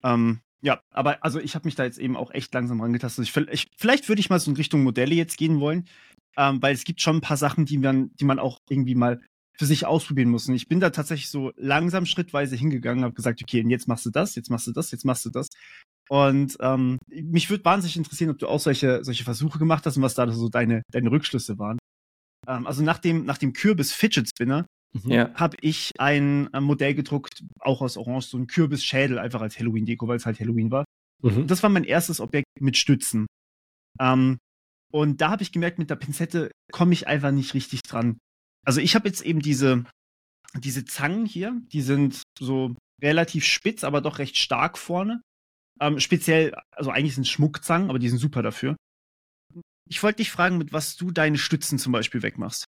Ähm, 0.02 0.40
ja, 0.64 0.81
aber 0.90 1.22
also 1.22 1.40
ich 1.40 1.55
habe 1.55 1.66
mich 1.66 1.74
da 1.74 1.85
jetzt 1.85 1.98
eben 1.98 2.16
auch 2.16 2.31
echt 2.31 2.55
langsam 2.55 2.81
rangetastet. 2.81 3.29
Ich, 3.29 3.37
ich, 3.37 3.66
vielleicht 3.77 4.09
würde 4.09 4.20
ich 4.20 4.31
mal 4.31 4.40
so 4.40 4.50
in 4.50 4.57
Richtung 4.57 4.83
Modelle 4.83 5.14
jetzt 5.14 5.37
gehen 5.37 5.61
wollen, 5.61 5.87
ähm, 6.38 6.62
weil 6.62 6.74
es 6.74 6.85
gibt 6.85 7.03
schon 7.03 7.16
ein 7.16 7.20
paar 7.20 7.37
Sachen, 7.37 7.66
die 7.66 7.77
man, 7.77 8.14
die 8.14 8.24
man 8.24 8.38
auch 8.38 8.59
irgendwie 8.70 8.94
mal 8.94 9.20
für 9.59 9.66
sich 9.66 9.85
ausprobieren 9.85 10.31
muss. 10.31 10.48
Und 10.48 10.55
ich 10.55 10.66
bin 10.66 10.81
da 10.81 10.88
tatsächlich 10.88 11.29
so 11.29 11.53
langsam 11.57 12.07
schrittweise 12.07 12.57
hingegangen, 12.57 13.05
habe 13.05 13.14
gesagt, 13.14 13.42
okay, 13.42 13.62
und 13.62 13.68
jetzt 13.68 13.88
machst 13.88 14.07
du 14.07 14.11
das, 14.11 14.37
jetzt 14.37 14.48
machst 14.48 14.66
du 14.66 14.72
das, 14.72 14.90
jetzt 14.90 15.05
machst 15.05 15.27
du 15.27 15.31
das. 15.31 15.48
Und 16.09 16.57
ähm, 16.61 16.98
mich 17.09 17.50
würde 17.50 17.64
wahnsinnig 17.66 17.98
interessieren, 17.98 18.31
ob 18.31 18.38
du 18.38 18.48
auch 18.48 18.59
solche, 18.59 19.05
solche 19.05 19.24
Versuche 19.24 19.59
gemacht 19.59 19.85
hast 19.85 19.98
und 19.98 20.03
was 20.03 20.14
da 20.14 20.31
so 20.33 20.48
deine, 20.48 20.83
deine 20.90 21.11
Rückschlüsse 21.11 21.59
waren. 21.59 21.79
Ähm, 22.48 22.66
also 22.66 22.83
nach 22.83 22.98
dem, 22.98 23.27
nach 23.27 23.38
dem 23.38 23.53
Kürbis 23.53 23.92
Fidget 23.92 24.31
Spinner 24.31 24.66
Mhm. 25.02 25.11
ja. 25.11 25.35
habe 25.35 25.57
ich 25.61 25.90
ein, 25.98 26.52
ein, 26.54 26.62
Modell 26.62 26.94
gedruckt, 26.94 27.44
auch 27.59 27.83
aus 27.83 27.96
Orange, 27.96 28.26
so 28.26 28.38
ein 28.38 28.46
Kürbisschädel, 28.46 29.18
einfach 29.18 29.40
als 29.40 29.59
Halloween-Deko, 29.59 30.07
weil 30.07 30.16
es 30.16 30.26
halt 30.26 30.38
Halloween 30.38 30.70
war. 30.70 30.85
Mhm. 31.22 31.46
Das 31.46 31.62
war 31.62 31.70
mein 31.70 31.85
erstes 31.85 32.20
Objekt 32.20 32.46
mit 32.61 32.76
Stützen. 32.76 33.26
Ähm, 34.00 34.38
und 34.92 35.20
da 35.20 35.30
habe 35.30 35.42
ich 35.42 35.50
gemerkt, 35.50 35.78
mit 35.78 35.90
der 35.90 35.96
Pinzette 35.96 36.52
komme 36.70 36.92
ich 36.92 37.09
einfach 37.09 37.33
nicht 37.33 37.54
richtig 37.54 37.83
dran. 37.83 38.18
Also 38.64 38.80
ich 38.80 38.94
habe 38.94 39.09
jetzt 39.09 39.22
eben 39.22 39.40
diese, 39.40 39.85
diese 40.57 40.85
Zangen 40.85 41.26
hier, 41.26 41.61
die 41.72 41.83
sind 41.83 42.22
so 42.38 42.76
relativ 43.02 43.44
spitz, 43.44 43.83
aber 43.85 44.00
doch 44.00 44.18
recht 44.18 44.37
stark 44.37 44.78
vorne. 44.78 45.20
Ähm, 45.80 45.98
speziell, 45.98 46.54
also 46.70 46.90
eigentlich 46.90 47.16
sind 47.16 47.24
es 47.24 47.30
Schmuckzangen, 47.30 47.90
aber 47.90 47.98
die 47.98 48.09
sind 48.09 48.18
super 48.18 48.42
dafür. 48.42 48.76
Ich 49.88 50.02
wollte 50.02 50.18
dich 50.18 50.30
fragen, 50.30 50.59
mit 50.59 50.72
was 50.72 50.96
du 50.96 51.11
deine 51.11 51.38
Stützen 51.38 51.78
zum 51.78 51.92
Beispiel 51.92 52.22
wegmachst. 52.22 52.64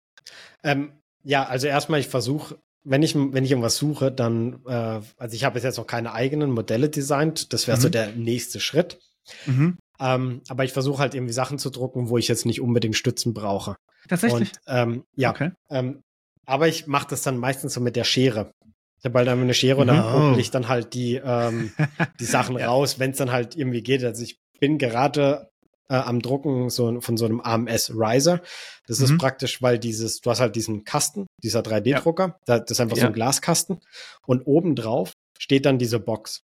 Ähm, 0.63 0.99
ja, 1.27 1.45
also 1.45 1.67
erstmal, 1.67 1.99
ich 1.99 2.07
versuche, 2.07 2.57
wenn 2.85 3.03
ich, 3.03 3.13
wenn 3.13 3.43
ich 3.43 3.51
irgendwas 3.51 3.75
suche, 3.75 4.13
dann, 4.13 4.61
äh, 4.65 5.01
also 5.17 5.35
ich 5.35 5.43
habe 5.43 5.55
bis 5.55 5.63
jetzt 5.63 5.77
noch 5.77 5.85
keine 5.85 6.13
eigenen 6.13 6.51
Modelle 6.51 6.87
designt. 6.87 7.51
Das 7.51 7.67
wäre 7.67 7.77
mhm. 7.77 7.81
so 7.81 7.89
der 7.89 8.13
nächste 8.13 8.61
Schritt. 8.61 8.97
Mhm. 9.45 9.77
Ähm, 9.99 10.41
aber 10.47 10.63
ich 10.63 10.71
versuche 10.71 10.99
halt 10.99 11.15
irgendwie 11.15 11.33
Sachen 11.33 11.59
zu 11.59 11.69
drucken, 11.69 12.07
wo 12.07 12.17
ich 12.17 12.29
jetzt 12.29 12.45
nicht 12.45 12.61
unbedingt 12.61 12.95
Stützen 12.95 13.33
brauche. 13.33 13.75
Tatsächlich? 14.07 14.51
Und, 14.51 14.59
ähm, 14.67 15.03
ja. 15.17 15.31
Okay. 15.31 15.51
Ähm, 15.69 16.01
aber 16.45 16.69
ich 16.69 16.87
mache 16.87 17.07
das 17.09 17.23
dann 17.23 17.37
meistens 17.37 17.73
so 17.73 17.81
mit 17.81 17.97
der 17.97 18.05
Schere. 18.05 18.51
Ich 18.99 19.05
habe 19.05 19.19
halt 19.19 19.27
eine 19.27 19.53
Schere 19.53 19.81
und 19.81 19.87
dann 19.87 20.33
oh. 20.33 20.37
ich 20.37 20.49
dann 20.49 20.69
halt 20.69 20.93
die, 20.93 21.15
ähm, 21.21 21.73
die 22.21 22.25
Sachen 22.25 22.57
ja. 22.57 22.67
raus, 22.67 22.99
wenn 22.99 23.11
es 23.11 23.17
dann 23.17 23.33
halt 23.33 23.57
irgendwie 23.57 23.83
geht. 23.83 24.01
Also 24.05 24.23
ich 24.23 24.39
bin 24.61 24.77
gerade 24.77 25.49
äh, 25.89 25.95
am 25.95 26.21
Drucken 26.21 26.69
so, 26.69 27.01
von 27.01 27.17
so 27.17 27.25
einem 27.25 27.39
AMS 27.39 27.91
Riser. 27.95 28.41
Das 28.87 28.99
mhm. 28.99 29.05
ist 29.05 29.17
praktisch, 29.17 29.61
weil 29.61 29.79
dieses, 29.79 30.21
du 30.21 30.29
hast 30.29 30.39
halt 30.39 30.55
diesen 30.55 30.83
Kasten, 30.83 31.27
dieser 31.43 31.61
3D-Drucker, 31.61 32.39
ja. 32.47 32.59
das 32.59 32.71
ist 32.71 32.79
einfach 32.79 32.97
ja. 32.97 33.01
so 33.01 33.07
ein 33.07 33.13
Glaskasten 33.13 33.79
und 34.25 34.45
obendrauf 34.45 35.13
steht 35.39 35.65
dann 35.65 35.79
diese 35.79 35.99
Box. 35.99 36.41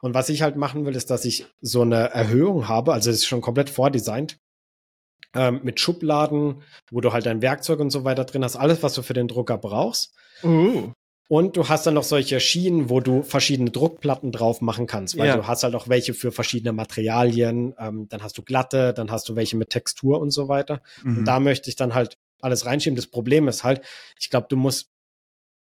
Und 0.00 0.14
was 0.14 0.28
ich 0.28 0.42
halt 0.42 0.56
machen 0.56 0.86
will, 0.86 0.94
ist, 0.94 1.10
dass 1.10 1.24
ich 1.24 1.46
so 1.60 1.82
eine 1.82 2.10
Erhöhung 2.10 2.68
habe, 2.68 2.92
also 2.92 3.10
es 3.10 3.16
ist 3.16 3.26
schon 3.26 3.40
komplett 3.40 3.70
vordesignt, 3.70 4.38
ähm, 5.34 5.60
mit 5.62 5.80
Schubladen, 5.80 6.62
wo 6.90 7.00
du 7.00 7.12
halt 7.12 7.26
dein 7.26 7.42
Werkzeug 7.42 7.80
und 7.80 7.90
so 7.90 8.04
weiter 8.04 8.24
drin 8.24 8.44
hast, 8.44 8.56
alles, 8.56 8.82
was 8.82 8.94
du 8.94 9.02
für 9.02 9.14
den 9.14 9.28
Drucker 9.28 9.58
brauchst. 9.58 10.14
Uh. 10.42 10.92
Und 11.28 11.58
du 11.58 11.68
hast 11.68 11.86
dann 11.86 11.92
noch 11.92 12.04
solche 12.04 12.40
Schienen, 12.40 12.88
wo 12.88 13.00
du 13.00 13.22
verschiedene 13.22 13.70
Druckplatten 13.70 14.32
drauf 14.32 14.62
machen 14.62 14.86
kannst, 14.86 15.18
weil 15.18 15.28
ja. 15.28 15.36
du 15.36 15.46
hast 15.46 15.62
halt 15.62 15.74
auch 15.74 15.86
welche 15.86 16.14
für 16.14 16.32
verschiedene 16.32 16.72
Materialien. 16.72 17.74
Ähm, 17.78 18.08
dann 18.08 18.22
hast 18.22 18.38
du 18.38 18.42
glatte, 18.42 18.94
dann 18.94 19.10
hast 19.10 19.28
du 19.28 19.36
welche 19.36 19.58
mit 19.58 19.68
Textur 19.68 20.20
und 20.20 20.30
so 20.30 20.48
weiter. 20.48 20.80
Mhm. 21.02 21.18
Und 21.18 21.24
da 21.26 21.38
möchte 21.38 21.68
ich 21.68 21.76
dann 21.76 21.92
halt 21.94 22.16
alles 22.40 22.64
reinschieben. 22.64 22.96
Das 22.96 23.06
Problem 23.06 23.46
ist 23.46 23.62
halt, 23.62 23.82
ich 24.18 24.30
glaube, 24.30 24.46
du 24.48 24.56
musst 24.56 24.90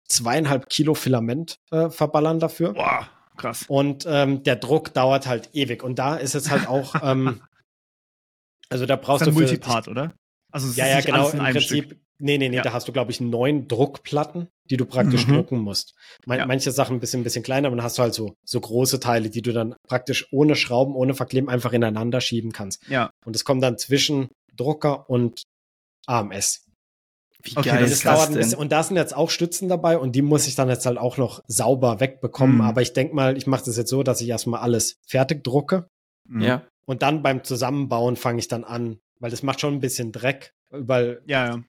zweieinhalb 0.07 0.68
Kilo 0.68 0.92
Filament 0.92 1.59
äh, 1.70 1.88
verballern 1.88 2.40
dafür. 2.40 2.74
Boah, 2.74 3.09
krass. 3.38 3.64
Und 3.66 4.05
ähm, 4.07 4.42
der 4.42 4.57
Druck 4.57 4.92
dauert 4.92 5.27
halt 5.27 5.48
ewig. 5.55 5.83
Und 5.83 5.98
da 5.98 6.16
ist 6.16 6.35
es 6.35 6.50
halt 6.50 6.68
auch, 6.68 6.94
ähm, 7.03 7.40
also 8.68 8.85
da 8.85 8.96
brauchst 8.96 9.22
das 9.22 9.29
ist 9.29 9.35
ein 9.35 9.40
du 9.40 9.46
Multipart, 9.46 9.88
oder? 9.88 10.12
Also 10.53 10.68
ja, 10.79 10.87
ja, 10.87 11.00
genau. 11.00 11.31
Im 11.31 11.38
Prinzip, 11.38 11.85
Stück. 11.87 11.98
Nee, 12.18 12.38
nee, 12.38 12.48
nee, 12.48 12.57
ja. 12.57 12.62
da 12.62 12.72
hast 12.72 12.87
du, 12.87 12.92
glaube 12.92 13.11
ich, 13.11 13.20
neun 13.20 13.66
Druckplatten, 13.66 14.48
die 14.70 14.77
du 14.77 14.87
praktisch 14.87 15.27
mhm. 15.27 15.35
drucken 15.35 15.59
musst. 15.59 15.94
Man, 16.27 16.38
ja. 16.38 16.46
Manche 16.46 16.70
Sachen 16.70 16.96
ein 16.96 17.00
bisschen, 17.00 17.20
ein 17.20 17.24
bisschen 17.24 17.42
kleiner, 17.42 17.68
aber 17.68 17.77
dann 17.77 17.85
hast 17.85 17.98
du 17.98 18.03
halt 18.03 18.14
so, 18.14 18.35
so 18.44 18.61
große 18.61 19.00
Teile, 19.00 19.31
die 19.31 19.42
du 19.42 19.53
dann 19.53 19.74
praktisch 19.88 20.29
ohne 20.31 20.55
Schrauben, 20.55 20.94
ohne 20.94 21.14
Verkleben 21.14 21.48
einfach 21.48 21.72
ineinander 21.72 22.20
schieben 22.20 22.53
kannst. 22.53 22.87
Ja. 22.88 23.11
Und 23.24 23.35
es 23.35 23.44
kommt 23.44 23.62
dann 23.62 23.79
zwischen 23.79 24.29
Drucker 24.57 25.11
und 25.11 25.42
AMS. 26.07 26.64
Wie 27.42 27.57
okay, 27.57 27.70
geil 27.70 27.81
das, 27.83 27.90
das 27.90 28.03
dauert 28.03 28.29
ein 28.29 28.35
bisschen. 28.37 28.59
Und 28.59 28.72
da 28.72 28.83
sind 28.83 28.96
jetzt 28.96 29.14
auch 29.14 29.29
Stützen 29.29 29.68
dabei 29.68 29.98
und 29.98 30.12
die 30.12 30.22
muss 30.22 30.46
ich 30.46 30.55
dann 30.55 30.68
jetzt 30.68 30.87
halt 30.87 30.98
auch 30.98 31.18
noch 31.18 31.42
sauber 31.46 32.00
wegbekommen. 32.00 32.57
Mhm. 32.57 32.62
Aber 32.62 32.81
ich 32.81 32.92
denke 32.92 33.14
mal, 33.14 33.37
ich 33.37 33.46
mache 33.46 33.64
das 33.66 33.77
jetzt 33.77 33.90
so, 33.90 34.03
dass 34.03 34.20
ich 34.20 34.29
erstmal 34.29 34.61
alles 34.61 34.96
fertig 35.07 35.42
drucke. 35.42 35.88
Mhm. 36.27 36.40
Ja. 36.40 36.62
Und 36.87 37.03
dann 37.03 37.22
beim 37.22 37.44
Zusammenbauen 37.44 38.16
fange 38.16 38.38
ich 38.38 38.48
dann 38.48 38.64
an, 38.64 38.98
weil 39.18 39.31
das 39.31 39.42
macht 39.42 39.61
schon 39.61 39.74
ein 39.74 39.81
bisschen 39.81 40.12
Dreck, 40.12 40.55
weil 40.70 41.22
ja, 41.27 41.48
ja 41.48 41.64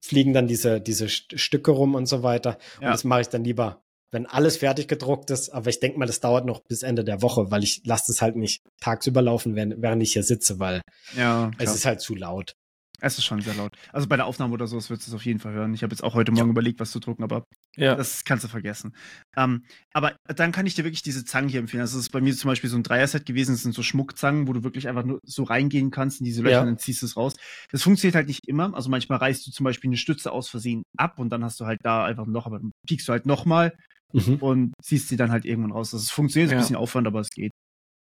fliegen 0.00 0.32
dann 0.32 0.46
diese, 0.46 0.80
diese 0.80 1.08
Stücke 1.08 1.70
rum 1.70 1.94
und 1.94 2.06
so 2.06 2.22
weiter. 2.22 2.58
Ja. 2.80 2.88
Und 2.88 2.92
das 2.94 3.04
mache 3.04 3.22
ich 3.22 3.28
dann 3.28 3.44
lieber, 3.44 3.82
wenn 4.10 4.26
alles 4.26 4.58
fertig 4.58 4.88
gedruckt 4.88 5.30
ist. 5.30 5.50
Aber 5.50 5.68
ich 5.68 5.80
denke 5.80 5.98
mal, 5.98 6.06
das 6.06 6.20
dauert 6.20 6.46
noch 6.46 6.60
bis 6.60 6.82
Ende 6.82 7.04
der 7.04 7.22
Woche, 7.22 7.50
weil 7.50 7.62
ich 7.64 7.82
lasse 7.84 8.12
es 8.12 8.22
halt 8.22 8.36
nicht 8.36 8.62
tagsüber 8.80 9.22
laufen, 9.22 9.54
während, 9.54 9.80
während 9.82 10.02
ich 10.02 10.12
hier 10.12 10.22
sitze, 10.22 10.58
weil 10.58 10.80
ja, 11.16 11.50
es 11.58 11.74
ist 11.74 11.84
halt 11.84 12.00
zu 12.00 12.14
laut. 12.14 12.54
Es 13.00 13.16
ist 13.16 13.24
schon 13.24 13.40
sehr 13.40 13.54
laut. 13.54 13.76
Also 13.92 14.08
bei 14.08 14.16
der 14.16 14.26
Aufnahme 14.26 14.52
oder 14.52 14.66
so 14.66 14.76
wirst 14.76 14.90
du 14.90 14.94
es 14.94 15.14
auf 15.14 15.24
jeden 15.24 15.38
Fall 15.38 15.52
hören. 15.52 15.72
Ich 15.72 15.82
habe 15.82 15.92
jetzt 15.92 16.02
auch 16.02 16.14
heute 16.14 16.32
Morgen 16.32 16.48
ja. 16.48 16.50
überlegt, 16.50 16.80
was 16.80 16.90
zu 16.90 16.98
drucken, 16.98 17.22
aber 17.22 17.44
ja. 17.76 17.94
das 17.94 18.24
kannst 18.24 18.44
du 18.44 18.48
vergessen. 18.48 18.94
Ähm, 19.36 19.64
aber 19.92 20.16
dann 20.24 20.50
kann 20.50 20.66
ich 20.66 20.74
dir 20.74 20.84
wirklich 20.84 21.02
diese 21.02 21.24
Zangen 21.24 21.48
hier 21.48 21.60
empfehlen. 21.60 21.82
Das 21.82 21.94
ist 21.94 22.10
bei 22.10 22.20
mir 22.20 22.34
zum 22.34 22.48
Beispiel 22.48 22.68
so 22.68 22.76
ein 22.76 22.82
Dreier-Set 22.82 23.24
gewesen. 23.24 23.52
Das 23.52 23.62
sind 23.62 23.74
so 23.74 23.82
Schmuckzangen, 23.82 24.48
wo 24.48 24.52
du 24.52 24.64
wirklich 24.64 24.88
einfach 24.88 25.04
nur 25.04 25.20
so 25.24 25.44
reingehen 25.44 25.90
kannst 25.92 26.20
in 26.20 26.24
diese 26.24 26.42
Löcher 26.42 26.54
ja. 26.54 26.60
und 26.60 26.66
dann 26.66 26.78
ziehst 26.78 27.02
du 27.02 27.06
es 27.06 27.16
raus. 27.16 27.34
Das 27.70 27.82
funktioniert 27.82 28.16
halt 28.16 28.26
nicht 28.26 28.48
immer. 28.48 28.74
Also 28.74 28.90
manchmal 28.90 29.18
reißt 29.18 29.46
du 29.46 29.52
zum 29.52 29.64
Beispiel 29.64 29.90
eine 29.90 29.96
Stütze 29.96 30.32
aus 30.32 30.48
Versehen 30.48 30.82
ab 30.96 31.18
und 31.18 31.30
dann 31.30 31.44
hast 31.44 31.60
du 31.60 31.66
halt 31.66 31.78
da 31.84 32.04
einfach 32.04 32.26
ein 32.26 32.32
Loch, 32.32 32.46
aber 32.46 32.58
dann 32.58 32.72
piekst 32.86 33.06
du 33.06 33.12
halt 33.12 33.26
nochmal 33.26 33.76
mhm. 34.12 34.36
und 34.36 34.72
ziehst 34.82 35.08
sie 35.08 35.16
dann 35.16 35.30
halt 35.30 35.44
irgendwann 35.44 35.72
raus. 35.72 35.92
Das 35.92 36.10
funktioniert, 36.10 36.50
ist 36.50 36.56
ein 36.56 36.60
bisschen 36.60 36.76
Aufwand, 36.76 37.06
aber 37.06 37.20
es 37.20 37.30
geht. 37.30 37.52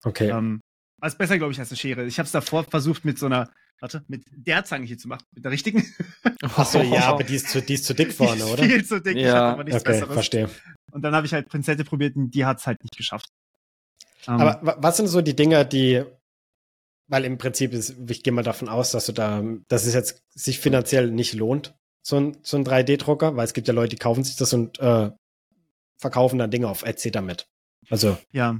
Okay. 0.03 0.29
Ähm, 0.29 0.59
also 0.99 1.17
besser, 1.17 1.37
glaube 1.37 1.53
ich, 1.53 1.59
als 1.59 1.69
eine 1.69 1.77
Schere. 1.77 2.05
Ich 2.05 2.19
habe 2.19 2.25
es 2.25 2.31
davor 2.31 2.63
versucht 2.63 3.05
mit 3.05 3.19
so 3.19 3.27
einer 3.27 3.49
warte, 3.79 4.03
mit 4.07 4.23
der 4.31 4.63
Zange 4.65 4.85
hier 4.85 4.97
zu 4.97 5.07
machen, 5.07 5.23
mit 5.33 5.43
der 5.43 5.51
richtigen. 5.51 5.85
Achso, 6.41 6.81
ja, 6.81 7.05
aber 7.05 7.23
die 7.23 7.35
ist, 7.35 7.49
zu, 7.49 7.61
die 7.61 7.75
ist 7.75 7.85
zu 7.85 7.93
dick 7.93 8.13
vorne, 8.13 8.45
oder? 8.45 8.63
Viel 8.63 8.85
zu 8.85 9.01
dick, 9.01 9.15
ja. 9.15 9.21
ich 9.21 9.27
hatte 9.27 9.45
aber 9.45 9.63
nichts 9.63 9.81
okay, 9.81 9.91
Besseres. 9.91 10.13
verstehe. 10.13 10.49
Und 10.91 11.01
dann 11.01 11.15
habe 11.15 11.27
ich 11.27 11.33
halt 11.33 11.47
Prinzette 11.47 11.83
probiert 11.83 12.15
und 12.15 12.31
die 12.31 12.45
hat 12.45 12.59
es 12.59 12.67
halt 12.67 12.81
nicht 12.83 12.97
geschafft. 12.97 13.29
Um, 14.27 14.41
aber 14.41 14.77
was 14.81 14.97
sind 14.97 15.07
so 15.07 15.21
die 15.21 15.35
Dinge, 15.35 15.65
die, 15.65 16.03
weil 17.07 17.25
im 17.25 17.37
Prinzip 17.37 17.73
ist, 17.73 17.95
ich 18.09 18.23
gehe 18.23 18.33
mal 18.33 18.43
davon 18.43 18.67
aus, 18.67 18.91
dass 18.91 19.05
du 19.05 19.11
da, 19.11 19.43
dass 19.67 19.85
es 19.85 19.93
jetzt 19.93 20.23
sich 20.33 20.59
finanziell 20.59 21.11
nicht 21.11 21.33
lohnt, 21.33 21.75
so 22.01 22.17
ein, 22.17 22.37
so 22.41 22.57
ein 22.57 22.65
3D-Drucker, 22.65 23.35
weil 23.35 23.45
es 23.45 23.53
gibt 23.53 23.67
ja 23.67 23.73
Leute, 23.73 23.89
die 23.89 23.97
kaufen 23.97 24.23
sich 24.23 24.35
das 24.35 24.53
und 24.53 24.79
äh, 24.79 25.11
verkaufen 25.97 26.39
dann 26.39 26.51
Dinge 26.51 26.67
auf 26.67 26.83
Etsy 26.83 27.11
damit. 27.11 27.47
Also. 27.89 28.17
Ja, 28.31 28.59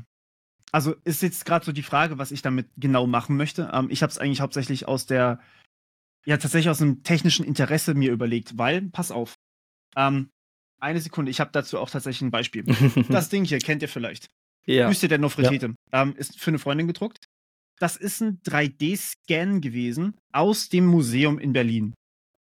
also 0.72 0.96
ist 1.04 1.22
jetzt 1.22 1.46
gerade 1.46 1.66
so 1.66 1.72
die 1.72 1.84
Frage, 1.84 2.18
was 2.18 2.32
ich 2.32 2.42
damit 2.42 2.70
genau 2.78 3.08
machen 3.08 3.38
möchte. 3.38 3.72
Ähm, 3.74 3.88
ich 3.90 4.02
habe 4.04 4.12
es 4.12 4.18
eigentlich 4.18 4.42
hauptsächlich 4.42 4.88
aus 4.88 5.06
der, 5.06 5.40
ja 6.26 6.38
tatsächlich 6.38 6.70
aus 6.70 6.82
einem 6.82 7.04
technischen 7.04 7.46
Interesse 7.46 7.94
mir 7.94 8.12
überlegt, 8.12 8.58
weil, 8.58 8.82
pass 8.90 9.12
auf, 9.12 9.36
ähm, 9.96 10.30
eine 10.80 11.02
Sekunde, 11.02 11.32
ich 11.32 11.40
habe 11.40 11.52
dazu 11.52 11.80
auch 11.80 11.90
tatsächlich 11.90 12.22
ein 12.22 12.32
Beispiel. 12.32 12.64
das 13.10 13.30
Ding 13.30 13.46
hier 13.46 13.60
kennt 13.60 13.82
ihr 13.82 13.90
vielleicht. 13.90 14.28
Ja. 14.66 14.88
Büste 14.88 15.08
der 15.08 15.18
Nofretete. 15.18 15.74
Ja. 15.92 16.04
Ähm, 16.04 16.16
ist 16.16 16.40
für 16.40 16.52
eine 16.52 16.60
Freundin 16.60 16.88
gedruckt. 16.88 17.26
Das 17.80 17.96
ist 17.96 18.22
ein 18.22 18.42
3D-Scan 18.42 19.62
gewesen 19.62 20.16
aus 20.34 20.70
dem 20.70 20.86
Museum 20.86 21.40
in 21.40 21.54
Berlin. 21.54 21.94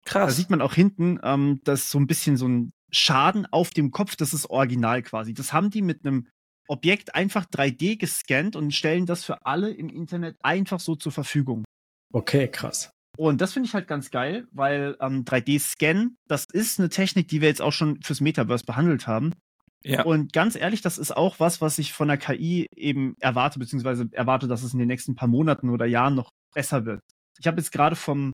Krass. 0.05 0.29
Da 0.29 0.31
sieht 0.31 0.51
man 0.51 0.61
auch 0.61 0.75
hinten, 0.75 1.19
ähm, 1.23 1.61
dass 1.65 1.91
so 1.91 1.99
ein 1.99 2.07
bisschen 2.07 2.37
so 2.37 2.49
ein 2.49 2.73
Schaden 2.91 3.47
auf 3.47 3.71
dem 3.71 3.91
Kopf, 3.91 4.17
das 4.17 4.33
ist 4.33 4.49
original 4.51 5.03
quasi. 5.03 5.35
Das 5.35 5.53
haben 5.53 5.71
die 5.71 5.83
mit 5.83 6.07
einem 6.07 6.29
Objekt 6.69 7.15
einfach 7.15 7.47
3D 7.47 7.99
gescannt 7.99 8.57
und 8.57 8.73
stellen 8.73 9.07
das 9.07 9.25
für 9.25 9.45
alle 9.47 9.71
im 9.71 9.89
Internet 9.89 10.37
einfach 10.43 10.81
so 10.81 10.97
zur 10.97 11.13
Verfügung. 11.13 11.65
Okay, 12.13 12.49
krass. 12.49 12.91
Und 13.17 13.41
das 13.41 13.55
finde 13.55 13.69
ich 13.69 13.75
halt 13.75 13.89
ganz 13.89 14.11
geil, 14.11 14.47
weil 14.53 14.97
ähm, 15.01 15.25
3D-Scan, 15.25 16.17
das 16.29 16.45
ist 16.53 16.79
eine 16.79 16.91
Technik, 16.91 17.29
die 17.29 17.41
wir 17.41 17.49
jetzt 17.49 17.63
auch 17.63 17.73
schon 17.73 18.01
fürs 18.03 18.21
Metaverse 18.21 18.65
behandelt 18.65 19.07
haben. 19.07 19.33
Ja. 19.83 20.05
Und 20.05 20.33
ganz 20.33 20.57
ehrlich, 20.57 20.83
das 20.83 20.99
ist 20.99 21.17
auch 21.17 21.41
was, 21.41 21.61
was 21.61 21.79
ich 21.79 21.93
von 21.93 22.09
der 22.09 22.19
KI 22.19 22.67
eben 22.75 23.15
erwarte, 23.21 23.59
beziehungsweise 23.59 24.09
erwarte, 24.13 24.49
dass 24.49 24.63
es 24.63 24.73
in 24.73 24.79
den 24.79 24.89
nächsten 24.89 25.15
paar 25.15 25.29
Monaten 25.29 25.71
oder 25.71 25.87
Jahren 25.87 26.15
noch 26.15 26.31
besser 26.55 26.85
wird. 26.85 27.01
Ich 27.39 27.47
habe 27.47 27.59
jetzt 27.59 27.71
gerade 27.71 27.97
vom, 27.97 28.33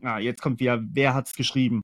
na, 0.00 0.18
jetzt 0.18 0.40
kommt 0.40 0.58
wieder, 0.58 0.82
wer 0.82 1.14
hat's 1.14 1.34
geschrieben? 1.34 1.82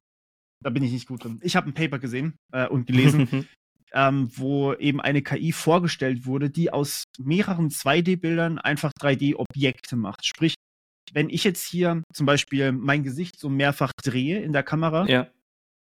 Da 0.64 0.70
bin 0.70 0.82
ich 0.82 0.92
nicht 0.92 1.08
gut 1.08 1.24
drin. 1.24 1.40
Ich 1.42 1.56
habe 1.56 1.68
ein 1.68 1.74
Paper 1.74 1.98
gesehen 1.98 2.36
äh, 2.52 2.66
und 2.68 2.86
gelesen, 2.86 3.28
ähm, 3.94 4.30
wo 4.36 4.74
eben 4.74 5.00
eine 5.00 5.22
KI 5.22 5.52
vorgestellt 5.52 6.26
wurde, 6.26 6.50
die 6.50 6.72
aus 6.72 7.04
mehreren 7.18 7.68
2D-Bildern 7.68 8.58
einfach 8.58 8.92
3D-Objekte 9.00 9.96
macht. 9.96 10.26
Sprich, 10.26 10.54
wenn 11.12 11.28
ich 11.28 11.44
jetzt 11.44 11.66
hier 11.66 12.02
zum 12.12 12.26
Beispiel 12.26 12.72
mein 12.72 13.02
Gesicht 13.02 13.38
so 13.38 13.48
mehrfach 13.48 13.92
drehe 14.02 14.40
in 14.40 14.52
der 14.52 14.62
Kamera 14.62 15.06
ja. 15.06 15.28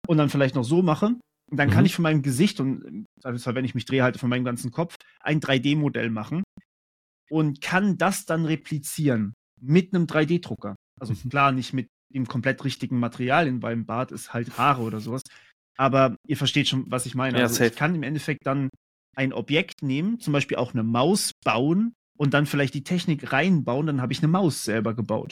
und 0.07 0.17
dann 0.17 0.29
vielleicht 0.29 0.55
noch 0.55 0.63
so 0.63 0.81
mache, 0.81 1.15
dann 1.51 1.69
mhm. 1.69 1.73
kann 1.73 1.85
ich 1.85 1.95
von 1.95 2.03
meinem 2.03 2.21
Gesicht 2.21 2.59
und 2.59 3.05
also 3.23 3.55
wenn 3.55 3.65
ich 3.65 3.75
mich 3.75 3.85
drehe, 3.85 4.03
halt 4.03 4.17
von 4.17 4.29
meinem 4.29 4.45
ganzen 4.45 4.71
Kopf 4.71 4.95
ein 5.19 5.39
3D-Modell 5.39 6.09
machen 6.09 6.43
und 7.29 7.61
kann 7.61 7.97
das 7.97 8.25
dann 8.25 8.45
replizieren 8.45 9.33
mit 9.61 9.93
einem 9.93 10.05
3D-Drucker. 10.05 10.75
Also 10.99 11.13
mhm. 11.13 11.29
klar, 11.29 11.51
nicht 11.51 11.73
mit 11.73 11.87
dem 12.13 12.27
komplett 12.27 12.63
richtigen 12.63 12.99
Material, 12.99 13.61
weil 13.61 13.73
im 13.73 13.85
Bart 13.85 14.11
ist 14.11 14.33
halt 14.33 14.57
Haare 14.57 14.83
oder 14.83 14.99
sowas, 14.99 15.21
aber 15.77 16.15
ihr 16.27 16.37
versteht 16.37 16.67
schon, 16.67 16.89
was 16.89 17.05
ich 17.05 17.15
meine. 17.15 17.37
Ja, 17.37 17.43
also 17.45 17.63
ich 17.63 17.75
kann 17.75 17.95
im 17.95 18.03
Endeffekt 18.03 18.45
dann 18.45 18.69
ein 19.15 19.33
Objekt 19.33 19.81
nehmen, 19.81 20.19
zum 20.19 20.33
Beispiel 20.33 20.57
auch 20.57 20.73
eine 20.73 20.83
Maus 20.83 21.31
bauen 21.43 21.93
und 22.17 22.33
dann 22.33 22.45
vielleicht 22.45 22.73
die 22.73 22.83
Technik 22.83 23.31
reinbauen, 23.31 23.87
dann 23.87 24.01
habe 24.01 24.13
ich 24.13 24.19
eine 24.19 24.27
Maus 24.27 24.63
selber 24.63 24.93
gebaut. 24.93 25.31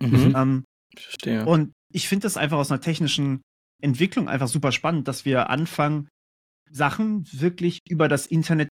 Mhm. 0.00 0.34
Ähm, 0.36 0.64
Verstehe. 0.96 1.46
Und 1.46 1.72
ich 1.92 2.08
finde 2.08 2.24
das 2.24 2.36
einfach 2.36 2.58
aus 2.58 2.70
einer 2.70 2.80
technischen 2.80 3.42
Entwicklung 3.80 4.28
einfach 4.28 4.48
super 4.48 4.72
spannend, 4.72 5.08
dass 5.08 5.24
wir 5.24 5.50
anfangen, 5.50 6.08
Sachen 6.70 7.26
wirklich 7.32 7.80
über 7.88 8.08
das 8.08 8.26
Internet 8.26 8.68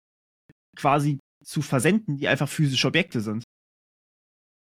quasi 0.76 1.18
zu 1.44 1.62
versenden, 1.62 2.16
die 2.16 2.28
einfach 2.28 2.48
physische 2.48 2.86
Objekte 2.88 3.20
sind. 3.20 3.44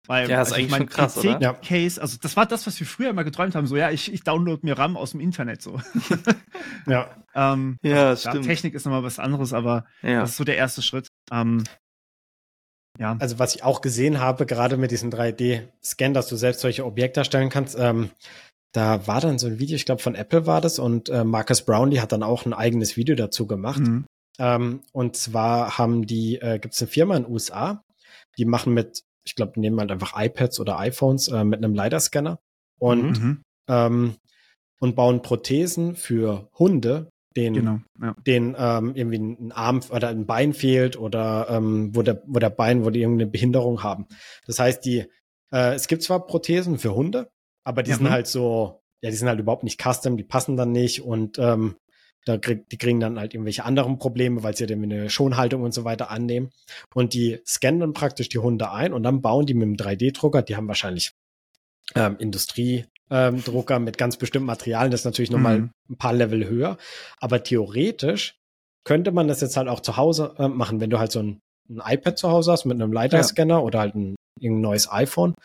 Weil, 0.08 0.30
ja, 0.30 0.42
ist 0.42 0.50
also 0.50 0.56
eigentlich 0.56 0.72
mein, 0.72 0.82
schon 0.82 0.90
krass, 0.90 1.16
PC 1.16 1.36
oder? 1.36 1.54
Case, 1.54 2.02
also 2.02 2.18
das 2.22 2.38
war 2.38 2.46
das, 2.46 2.68
was 2.68 2.80
wir 2.80 2.88
früher 2.88 3.10
immer 3.10 3.24
geträumt 3.24 3.56
haben, 3.56 3.68
so 3.68 3.76
ja, 3.76 3.92
ich, 3.92 4.14
ich 4.14 4.24
download 4.24 4.62
mir 4.64 4.78
RAM 4.78 4.98
aus 4.98 5.12
dem 5.12 5.20
Internet 5.20 5.62
so. 5.62 5.80
ja. 6.88 7.10
ähm, 7.34 7.78
ja, 7.82 8.10
also, 8.10 8.30
stimmt. 8.30 8.46
Technik 8.46 8.74
ist 8.74 8.86
nochmal 8.86 9.04
was 9.04 9.20
anderes, 9.20 9.54
aber 9.54 9.86
ja. 10.02 10.22
das 10.22 10.32
ist 10.32 10.38
so 10.38 10.44
der 10.44 10.58
erste 10.58 10.82
Schritt. 10.82 11.08
Ähm, 11.32 11.64
ja. 13.00 13.18
Also 13.20 13.40
was 13.40 13.56
ich 13.56 13.64
auch 13.64 13.82
gesehen 13.82 14.20
habe, 14.20 14.46
gerade 14.46 14.78
mit 14.78 14.92
diesem 14.92 15.10
3D-Scan, 15.10 16.14
dass 16.14 16.28
du 16.28 16.36
selbst 16.36 16.62
solche 16.62 16.86
Objekte 16.86 17.22
erstellen 17.22 17.50
kannst, 17.50 17.78
ähm, 17.78 18.12
da 18.72 19.08
war 19.08 19.22
dann 19.22 19.40
so 19.40 19.48
ein 19.48 19.60
Video, 19.60 19.76
ich 19.76 19.86
glaube 19.86 20.02
von 20.02 20.16
Apple 20.16 20.46
war 20.46 20.62
das 20.62 20.80
und 20.80 21.10
äh, 21.10 21.24
Marcus 21.24 21.62
Brownlee 21.62 22.00
hat 22.00 22.12
dann 22.12 22.24
auch 22.24 22.46
ein 22.46 22.54
eigenes 22.54 22.98
Video 22.98 23.16
dazu 23.16 23.48
gemacht. 23.48 23.80
Mhm. 23.80 24.06
Ähm, 24.38 24.82
und 24.92 25.16
zwar 25.16 25.78
haben 25.78 26.06
die, 26.06 26.36
äh, 26.42 26.60
gibt 26.60 26.74
es 26.74 26.82
eine 26.82 26.90
Firma 26.90 27.16
in 27.16 27.24
den 27.24 27.32
USA, 27.32 27.84
die 28.38 28.46
machen 28.46 28.74
mit 28.74 29.04
ich 29.26 29.36
glaube, 29.36 29.54
die 29.56 29.60
nehmen 29.60 29.80
halt 29.80 29.92
einfach 29.92 30.14
iPads 30.16 30.60
oder 30.60 30.80
iPhones 30.80 31.28
äh, 31.28 31.44
mit 31.44 31.64
einem 31.64 31.74
LiDAR-Scanner 31.74 32.40
und 32.80 33.22
mhm. 33.22 33.42
ähm, 33.70 34.16
und 34.80 34.96
bauen 34.96 35.22
Prothesen 35.22 35.96
für 35.96 36.50
Hunde, 36.58 37.10
den, 37.36 37.54
genau, 37.54 37.80
ja. 38.02 38.16
den 38.26 38.56
ähm, 38.58 38.94
irgendwie 38.96 39.20
ein 39.20 39.52
Arm 39.52 39.82
oder 39.90 40.10
ein 40.10 40.26
Bein 40.26 40.54
fehlt 40.54 40.98
oder 40.98 41.48
ähm, 41.50 41.96
wo 41.96 42.02
der, 42.02 42.22
wo 42.26 42.40
der 42.40 42.50
Bein, 42.50 42.86
wo 42.86 42.90
die 42.90 43.02
irgendeine 43.02 43.30
Behinderung 43.30 43.84
haben. 43.84 44.08
Das 44.46 44.60
heißt, 44.60 44.86
die, 44.86 45.06
äh, 45.52 45.74
es 45.74 45.88
gibt 45.88 46.04
zwar 46.04 46.26
Prothesen 46.26 46.78
für 46.78 46.96
Hunde, 46.96 47.30
aber 47.64 47.84
die 47.84 47.92
ja, 47.92 47.98
sind 47.98 48.10
halt 48.10 48.28
so, 48.28 48.82
ja, 49.02 49.10
die 49.10 49.16
sind 49.16 49.28
halt 49.28 49.40
überhaupt 49.40 49.64
nicht 49.64 49.82
custom, 49.82 50.18
die 50.18 50.24
passen 50.24 50.56
dann 50.56 50.72
nicht 50.72 51.02
und 51.02 51.40
ähm, 51.40 51.76
da 52.26 52.38
krieg, 52.38 52.68
die 52.70 52.78
kriegen 52.78 53.00
dann 53.00 53.20
halt 53.20 53.34
irgendwelche 53.34 53.64
anderen 53.64 54.00
Probleme, 54.00 54.44
weil 54.44 54.56
sie 54.56 54.66
irgendwie 54.66 54.94
eine 54.94 55.10
Schonhaltung 55.10 55.62
und 55.62 55.74
so 55.74 55.84
weiter 55.84 56.10
annehmen. 56.10 56.50
Und 56.94 57.14
die 57.14 57.40
scannen 57.46 57.80
dann 57.80 57.94
praktisch 57.94 58.30
die 58.30 58.40
Hunde 58.40 58.72
ein 58.72 58.94
und 58.94 59.04
dann 59.04 59.22
bauen 59.22 59.46
die 59.46 59.54
mit 59.54 59.64
dem 59.64 59.76
3D-Drucker, 59.76 60.42
die 60.42 60.56
haben 60.56 60.68
wahrscheinlich 60.68 61.14
ähm, 61.94 62.18
Industriedrucker 62.18 63.76
ähm, 63.76 63.84
mit 63.84 63.98
ganz 64.00 64.18
bestimmten 64.18 64.48
Materialien, 64.48 64.92
das 64.92 65.02
ist 65.02 65.06
natürlich 65.06 65.32
nochmal 65.32 65.60
mhm. 65.60 65.72
ein 65.92 65.98
paar 65.98 66.14
Level 66.14 66.50
höher. 66.50 66.78
Aber 67.20 67.44
theoretisch 67.44 68.36
könnte 68.84 69.12
man 69.12 69.28
das 69.28 69.42
jetzt 69.42 69.56
halt 69.56 69.68
auch 69.68 69.80
zu 69.80 69.98
Hause 69.98 70.34
äh, 70.40 70.48
machen, 70.48 70.82
wenn 70.82 70.90
du 70.90 70.98
halt 70.98 71.12
so 71.12 71.20
ein, 71.20 71.40
ein, 71.70 71.82
iPad 71.86 72.18
zu 72.18 72.32
Hause 72.32 72.52
hast 72.52 72.66
mit 72.66 72.82
einem 72.82 72.92
LiDAR-Scanner 72.92 73.56
ja. 73.56 73.60
oder 73.60 73.80
halt 73.80 73.96
ein, 73.96 74.16
ein 74.42 74.62
neues 74.62 74.92
iPhone, 74.92 75.36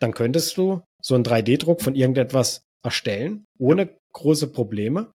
dann 0.00 0.14
könntest 0.14 0.56
du 0.56 0.82
so 1.02 1.16
einen 1.16 1.24
3D-Druck 1.24 1.82
von 1.82 1.96
irgendetwas 1.96 2.62
erstellen, 2.84 3.44
ohne 3.58 3.96
große 4.12 4.52
Probleme 4.52 5.10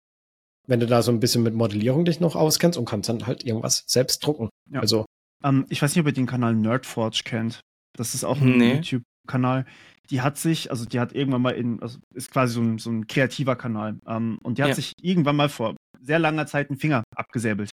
wenn 0.68 0.80
du 0.80 0.86
da 0.86 1.02
so 1.02 1.10
ein 1.10 1.18
bisschen 1.18 1.42
mit 1.42 1.54
Modellierung 1.54 2.04
dich 2.04 2.20
noch 2.20 2.36
auskennst 2.36 2.78
und 2.78 2.84
kannst 2.84 3.08
dann 3.08 3.26
halt 3.26 3.42
irgendwas 3.44 3.84
selbst 3.86 4.24
drucken. 4.24 4.50
Ja. 4.70 4.80
Also. 4.80 5.06
Ähm, 5.42 5.66
ich 5.70 5.82
weiß 5.82 5.94
nicht, 5.94 6.00
ob 6.00 6.06
ihr 6.06 6.12
den 6.12 6.26
Kanal 6.26 6.54
Nerdforge 6.54 7.22
kennt. 7.24 7.60
Das 7.96 8.14
ist 8.14 8.24
auch 8.24 8.40
ein 8.40 8.58
nee. 8.58 8.74
YouTube-Kanal. 8.74 9.64
Die 10.10 10.20
hat 10.20 10.38
sich, 10.38 10.70
also 10.70 10.84
die 10.84 11.00
hat 11.00 11.12
irgendwann 11.12 11.42
mal 11.42 11.50
in, 11.50 11.82
also 11.82 11.98
ist 12.14 12.30
quasi 12.30 12.54
so 12.54 12.60
ein, 12.60 12.78
so 12.78 12.90
ein 12.90 13.06
kreativer 13.06 13.56
Kanal. 13.56 13.98
Ähm, 14.06 14.38
und 14.42 14.58
die 14.58 14.62
hat 14.62 14.70
ja. 14.70 14.74
sich 14.74 14.92
irgendwann 15.00 15.36
mal 15.36 15.48
vor 15.48 15.74
sehr 16.00 16.18
langer 16.18 16.46
Zeit 16.46 16.70
einen 16.70 16.78
Finger 16.78 17.02
abgesäbelt. 17.16 17.70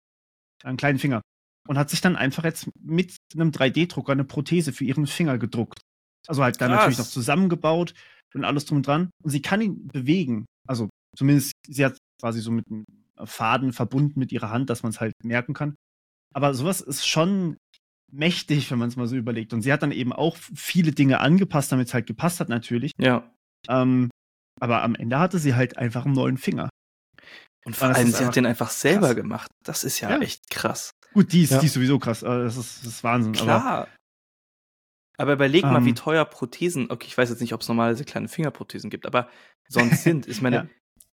Einen 0.62 0.76
kleinen 0.76 0.98
Finger. 0.98 1.22
Und 1.66 1.78
hat 1.78 1.90
sich 1.90 2.00
dann 2.00 2.16
einfach 2.16 2.44
jetzt 2.44 2.68
mit 2.78 3.16
einem 3.34 3.50
3D-Drucker 3.50 4.12
eine 4.12 4.24
Prothese 4.24 4.72
für 4.72 4.84
ihren 4.84 5.06
Finger 5.06 5.38
gedruckt. 5.38 5.80
Also 6.26 6.42
halt 6.42 6.60
dann 6.60 6.70
Krass. 6.70 6.80
natürlich 6.80 6.98
noch 6.98 7.06
zusammengebaut 7.06 7.94
und 8.34 8.44
alles 8.44 8.66
drum 8.66 8.78
und 8.78 8.86
dran. 8.86 9.10
Und 9.22 9.30
sie 9.30 9.42
kann 9.42 9.60
ihn 9.60 9.88
bewegen. 9.88 10.44
Also 10.68 10.88
zumindest, 11.16 11.52
sie 11.66 11.84
hat 11.84 11.96
quasi 12.22 12.40
so 12.40 12.52
mit 12.52 12.66
einem 12.68 12.84
Faden 13.24 13.72
verbunden 13.72 14.18
mit 14.18 14.30
ihrer 14.30 14.50
Hand, 14.50 14.70
dass 14.70 14.84
man 14.84 14.90
es 14.90 15.00
halt 15.00 15.12
merken 15.24 15.54
kann. 15.54 15.74
Aber 16.32 16.54
sowas 16.54 16.80
ist 16.80 17.06
schon 17.06 17.56
mächtig, 18.12 18.70
wenn 18.70 18.78
man 18.78 18.88
es 18.88 18.96
mal 18.96 19.08
so 19.08 19.16
überlegt. 19.16 19.52
Und 19.52 19.62
sie 19.62 19.72
hat 19.72 19.82
dann 19.82 19.90
eben 19.90 20.12
auch 20.12 20.36
viele 20.36 20.92
Dinge 20.92 21.18
angepasst, 21.18 21.72
damit 21.72 21.88
es 21.88 21.94
halt 21.94 22.06
gepasst 22.06 22.38
hat, 22.38 22.48
natürlich. 22.48 22.92
Ja. 22.98 23.28
Ähm, 23.68 24.08
aber 24.60 24.82
am 24.82 24.94
Ende 24.94 25.18
hatte 25.18 25.38
sie 25.38 25.54
halt 25.54 25.78
einfach 25.78 26.04
einen 26.04 26.14
neuen 26.14 26.36
Finger. 26.36 26.68
Und 27.64 27.74
vor 27.74 27.88
allem, 27.88 28.12
sie 28.12 28.24
hat 28.24 28.36
den 28.36 28.46
einfach 28.46 28.70
selber 28.70 29.08
krass. 29.08 29.16
gemacht. 29.16 29.50
Das 29.64 29.82
ist 29.82 30.00
ja, 30.00 30.10
ja, 30.10 30.20
echt 30.20 30.48
krass. 30.50 30.92
Gut, 31.12 31.32
die 31.32 31.42
ist, 31.42 31.50
ja. 31.50 31.58
die 31.58 31.66
ist 31.66 31.74
sowieso 31.74 31.98
krass. 31.98 32.22
Äh, 32.22 32.26
das 32.26 32.56
ist, 32.56 32.80
das 32.80 32.94
ist 32.94 33.04
Wahnsinn. 33.04 33.32
Klar. 33.32 33.64
Aber, 33.64 33.88
aber 35.18 35.32
überleg 35.32 35.64
ähm, 35.64 35.72
mal, 35.72 35.84
wie 35.84 35.90
ähm. 35.90 35.96
teuer 35.96 36.24
Prothesen, 36.24 36.90
okay, 36.90 37.06
ich 37.08 37.18
weiß 37.18 37.30
jetzt 37.30 37.40
nicht, 37.40 37.54
ob 37.54 37.62
es 37.62 37.68
normalerweise 37.68 38.04
kleine 38.04 38.28
Fingerprothesen 38.28 38.90
gibt, 38.90 39.06
aber 39.06 39.28
sonst 39.68 40.02
sind. 40.04 40.28
Ich 40.28 40.42
meine, 40.42 40.56
ja. 40.56 40.66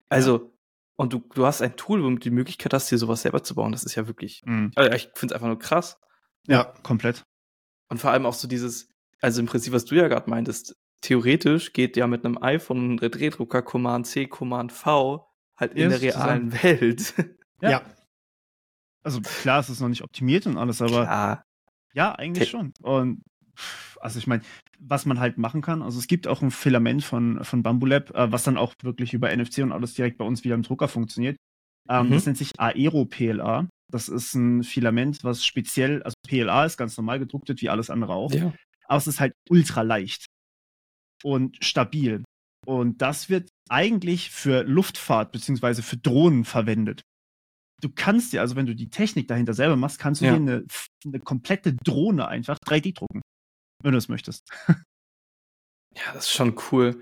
also 0.10 0.55
und 0.96 1.14
du, 1.14 1.20
du 1.34 1.46
hast 1.46 1.62
ein 1.62 1.76
Tool, 1.76 2.04
womit 2.04 2.26
du 2.26 2.30
die 2.30 2.36
Möglichkeit 2.36 2.74
hast, 2.74 2.90
dir 2.90 2.98
sowas 2.98 3.22
selber 3.22 3.44
zu 3.44 3.56
bauen. 3.56 3.72
Das 3.72 3.84
ist 3.84 3.96
ja 3.96 4.08
wirklich, 4.08 4.44
mhm. 4.46 4.72
also 4.76 4.92
ich 4.92 5.10
finde 5.14 5.34
es 5.34 5.36
einfach 5.36 5.48
nur 5.48 5.60
krass. 5.60 6.00
Ja, 6.48 6.74
komplett. 6.84 7.26
Und 7.90 8.00
vor 8.00 8.12
allem 8.12 8.26
auch 8.26 8.34
so 8.34 8.48
dieses, 8.48 8.90
also 9.22 9.42
im 9.42 9.48
Prinzip, 9.48 9.74
was 9.74 9.86
du 9.86 9.96
ja 9.96 10.08
gerade 10.08 10.30
meintest, 10.30 10.76
theoretisch 11.02 11.74
geht 11.74 11.98
ja 11.98 12.08
mit 12.08 12.26
einem 12.26 12.42
iPhone, 12.42 12.96
ein 12.96 12.98
Drehdrucker, 12.98 13.62
Command 13.62 14.08
C, 14.08 14.28
Command 14.28 14.72
V 14.72 15.28
halt 15.56 15.74
in 15.74 15.90
der 15.90 16.02
realen 16.02 16.52
zusammen. 16.52 16.64
Welt. 16.64 17.14
Ja. 17.62 17.70
ja. 17.70 17.82
Also 19.04 19.22
klar, 19.22 19.60
es 19.60 19.70
ist 19.70 19.82
noch 19.82 19.90
nicht 19.90 20.02
optimiert 20.02 20.48
und 20.48 20.58
alles, 20.58 20.82
aber 20.82 21.04
klar. 21.04 21.46
ja, 21.94 22.14
eigentlich 22.14 22.50
schon. 22.50 22.74
Und 22.82 23.22
also 24.00 24.20
ich 24.20 24.28
meine, 24.28 24.44
was 24.80 25.06
man 25.06 25.20
halt 25.20 25.38
machen 25.38 25.62
kann, 25.62 25.82
also 25.82 26.00
es 26.00 26.08
gibt 26.08 26.28
auch 26.28 26.42
ein 26.42 26.52
Filament 26.52 27.04
von, 27.04 27.44
von 27.44 27.64
Bambulab, 27.64 28.12
äh, 28.16 28.32
was 28.32 28.44
dann 28.44 28.58
auch 28.58 28.74
wirklich 28.84 29.14
über 29.14 29.36
NFC 29.36 29.60
und 29.60 29.72
alles 29.72 29.94
direkt 29.94 30.18
bei 30.18 30.26
uns 30.26 30.44
wieder 30.44 30.56
im 30.56 30.64
Drucker 30.64 30.88
funktioniert. 30.88 31.38
Ähm, 31.90 32.08
mhm. 32.08 32.12
Das 32.12 32.26
nennt 32.26 32.38
sich 32.38 32.52
Aero 32.58 33.06
PLA. 33.06 33.68
Das 33.92 34.10
ist 34.10 34.34
ein 34.34 34.64
Filament, 34.64 35.24
was 35.24 35.46
speziell, 35.46 36.02
also 36.04 36.16
PLA 36.28 36.66
ist 36.66 36.78
ganz 36.78 36.98
normal 36.98 37.20
gedruckt 37.20 37.48
wird, 37.48 37.62
wie 37.62 37.70
alles 37.70 37.90
andere 37.90 38.14
auch. 38.14 38.34
Ja. 38.34 38.54
Aber 38.88 38.98
es 38.98 39.08
ist 39.08 39.20
halt 39.20 39.34
ultra 39.50 39.82
leicht 39.82 40.26
und 41.24 41.64
stabil. 41.64 42.24
Und 42.66 43.02
das 43.02 43.30
wird 43.30 43.50
eigentlich 43.70 44.32
für 44.32 44.64
Luftfahrt 44.64 45.32
beziehungsweise 45.32 45.84
für 45.84 45.98
Drohnen 45.98 46.46
verwendet. 46.46 47.02
Du 47.82 47.90
kannst 47.94 48.34
dir, 48.34 48.42
also 48.42 48.56
wenn 48.56 48.66
du 48.66 48.76
die 48.76 48.90
Technik 48.90 49.28
dahinter 49.28 49.54
selber 49.54 49.76
machst, 49.76 50.00
kannst 50.00 50.22
du 50.22 50.26
ja. 50.26 50.32
dir 50.32 50.38
eine, 50.38 50.66
eine 51.06 51.20
komplette 51.20 51.76
Drohne 51.84 52.28
einfach 52.28 52.58
3D 52.66 52.96
drucken 52.96 53.22
wenn 53.84 53.92
du 53.92 53.98
es 53.98 54.10
möchtest. 54.10 54.50
Ja, 55.98 56.14
das 56.14 56.26
ist 56.26 56.34
schon 56.34 56.56
cool. 56.72 57.02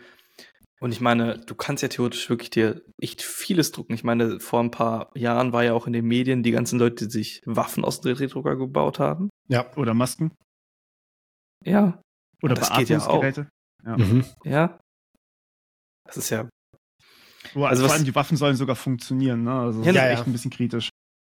Und 0.79 0.91
ich 0.91 1.01
meine, 1.01 1.39
du 1.39 1.55
kannst 1.55 1.81
ja 1.81 1.87
theoretisch 1.87 2.29
wirklich 2.29 2.49
dir 2.49 2.83
echt 2.99 3.21
vieles 3.21 3.71
drucken. 3.71 3.93
Ich 3.93 4.03
meine, 4.03 4.39
vor 4.39 4.59
ein 4.59 4.69
paar 4.69 5.09
Jahren 5.17 5.53
war 5.53 5.63
ja 5.63 5.73
auch 5.73 5.87
in 5.87 5.93
den 5.93 6.05
Medien 6.05 6.43
die 6.43 6.51
ganzen 6.51 6.77
Leute, 6.77 7.07
die 7.07 7.11
sich 7.11 7.41
Waffen 7.45 7.85
aus 7.85 8.01
dem 8.01 8.13
3D-Drucker 8.13 8.57
gebaut 8.57 8.99
haben. 8.99 9.29
Ja, 9.47 9.65
oder 9.77 9.93
Masken. 9.93 10.35
Ja. 11.63 12.01
Oder 12.41 12.55
Beatmungsgeräte. 12.55 13.49
Ja. 13.85 13.97
Mhm. 13.97 14.25
ja. 14.43 14.79
Das 16.03 16.17
ist 16.17 16.29
ja. 16.29 16.49
Oh, 17.55 17.63
also, 17.63 17.85
vor 17.85 17.93
allem 17.93 18.05
die 18.05 18.15
Waffen 18.15 18.35
sollen 18.37 18.55
sogar 18.55 18.75
funktionieren, 18.75 19.43
ne? 19.43 19.53
Also 19.53 19.83
das 19.83 19.95
ja, 19.95 20.05
ist 20.07 20.19
echt 20.19 20.27
ein 20.27 20.33
bisschen 20.33 20.51
kritisch. 20.51 20.89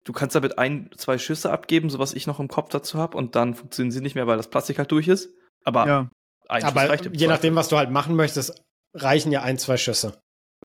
Du 0.09 0.13
kannst 0.13 0.33
damit 0.33 0.57
ein, 0.57 0.89
zwei 0.97 1.19
Schüsse 1.19 1.51
abgeben, 1.51 1.91
so 1.91 1.99
was 1.99 2.15
ich 2.15 2.25
noch 2.25 2.39
im 2.39 2.47
Kopf 2.47 2.69
dazu 2.69 2.97
habe, 2.97 3.15
und 3.15 3.35
dann 3.35 3.53
funktionieren 3.53 3.91
sie 3.91 4.01
nicht 4.01 4.15
mehr, 4.15 4.25
weil 4.25 4.37
das 4.37 4.49
Plastik 4.49 4.79
halt 4.79 4.91
durch 4.91 5.07
ist. 5.07 5.29
Aber, 5.65 5.85
ja. 5.85 6.09
Aber 6.47 6.95
je 7.13 7.27
nachdem, 7.27 7.53
was 7.53 7.69
du 7.69 7.77
halt 7.77 7.91
machen 7.91 8.15
möchtest, 8.15 8.59
reichen 8.95 9.31
ja 9.31 9.43
ein, 9.43 9.59
zwei 9.59 9.77
Schüsse. 9.77 10.19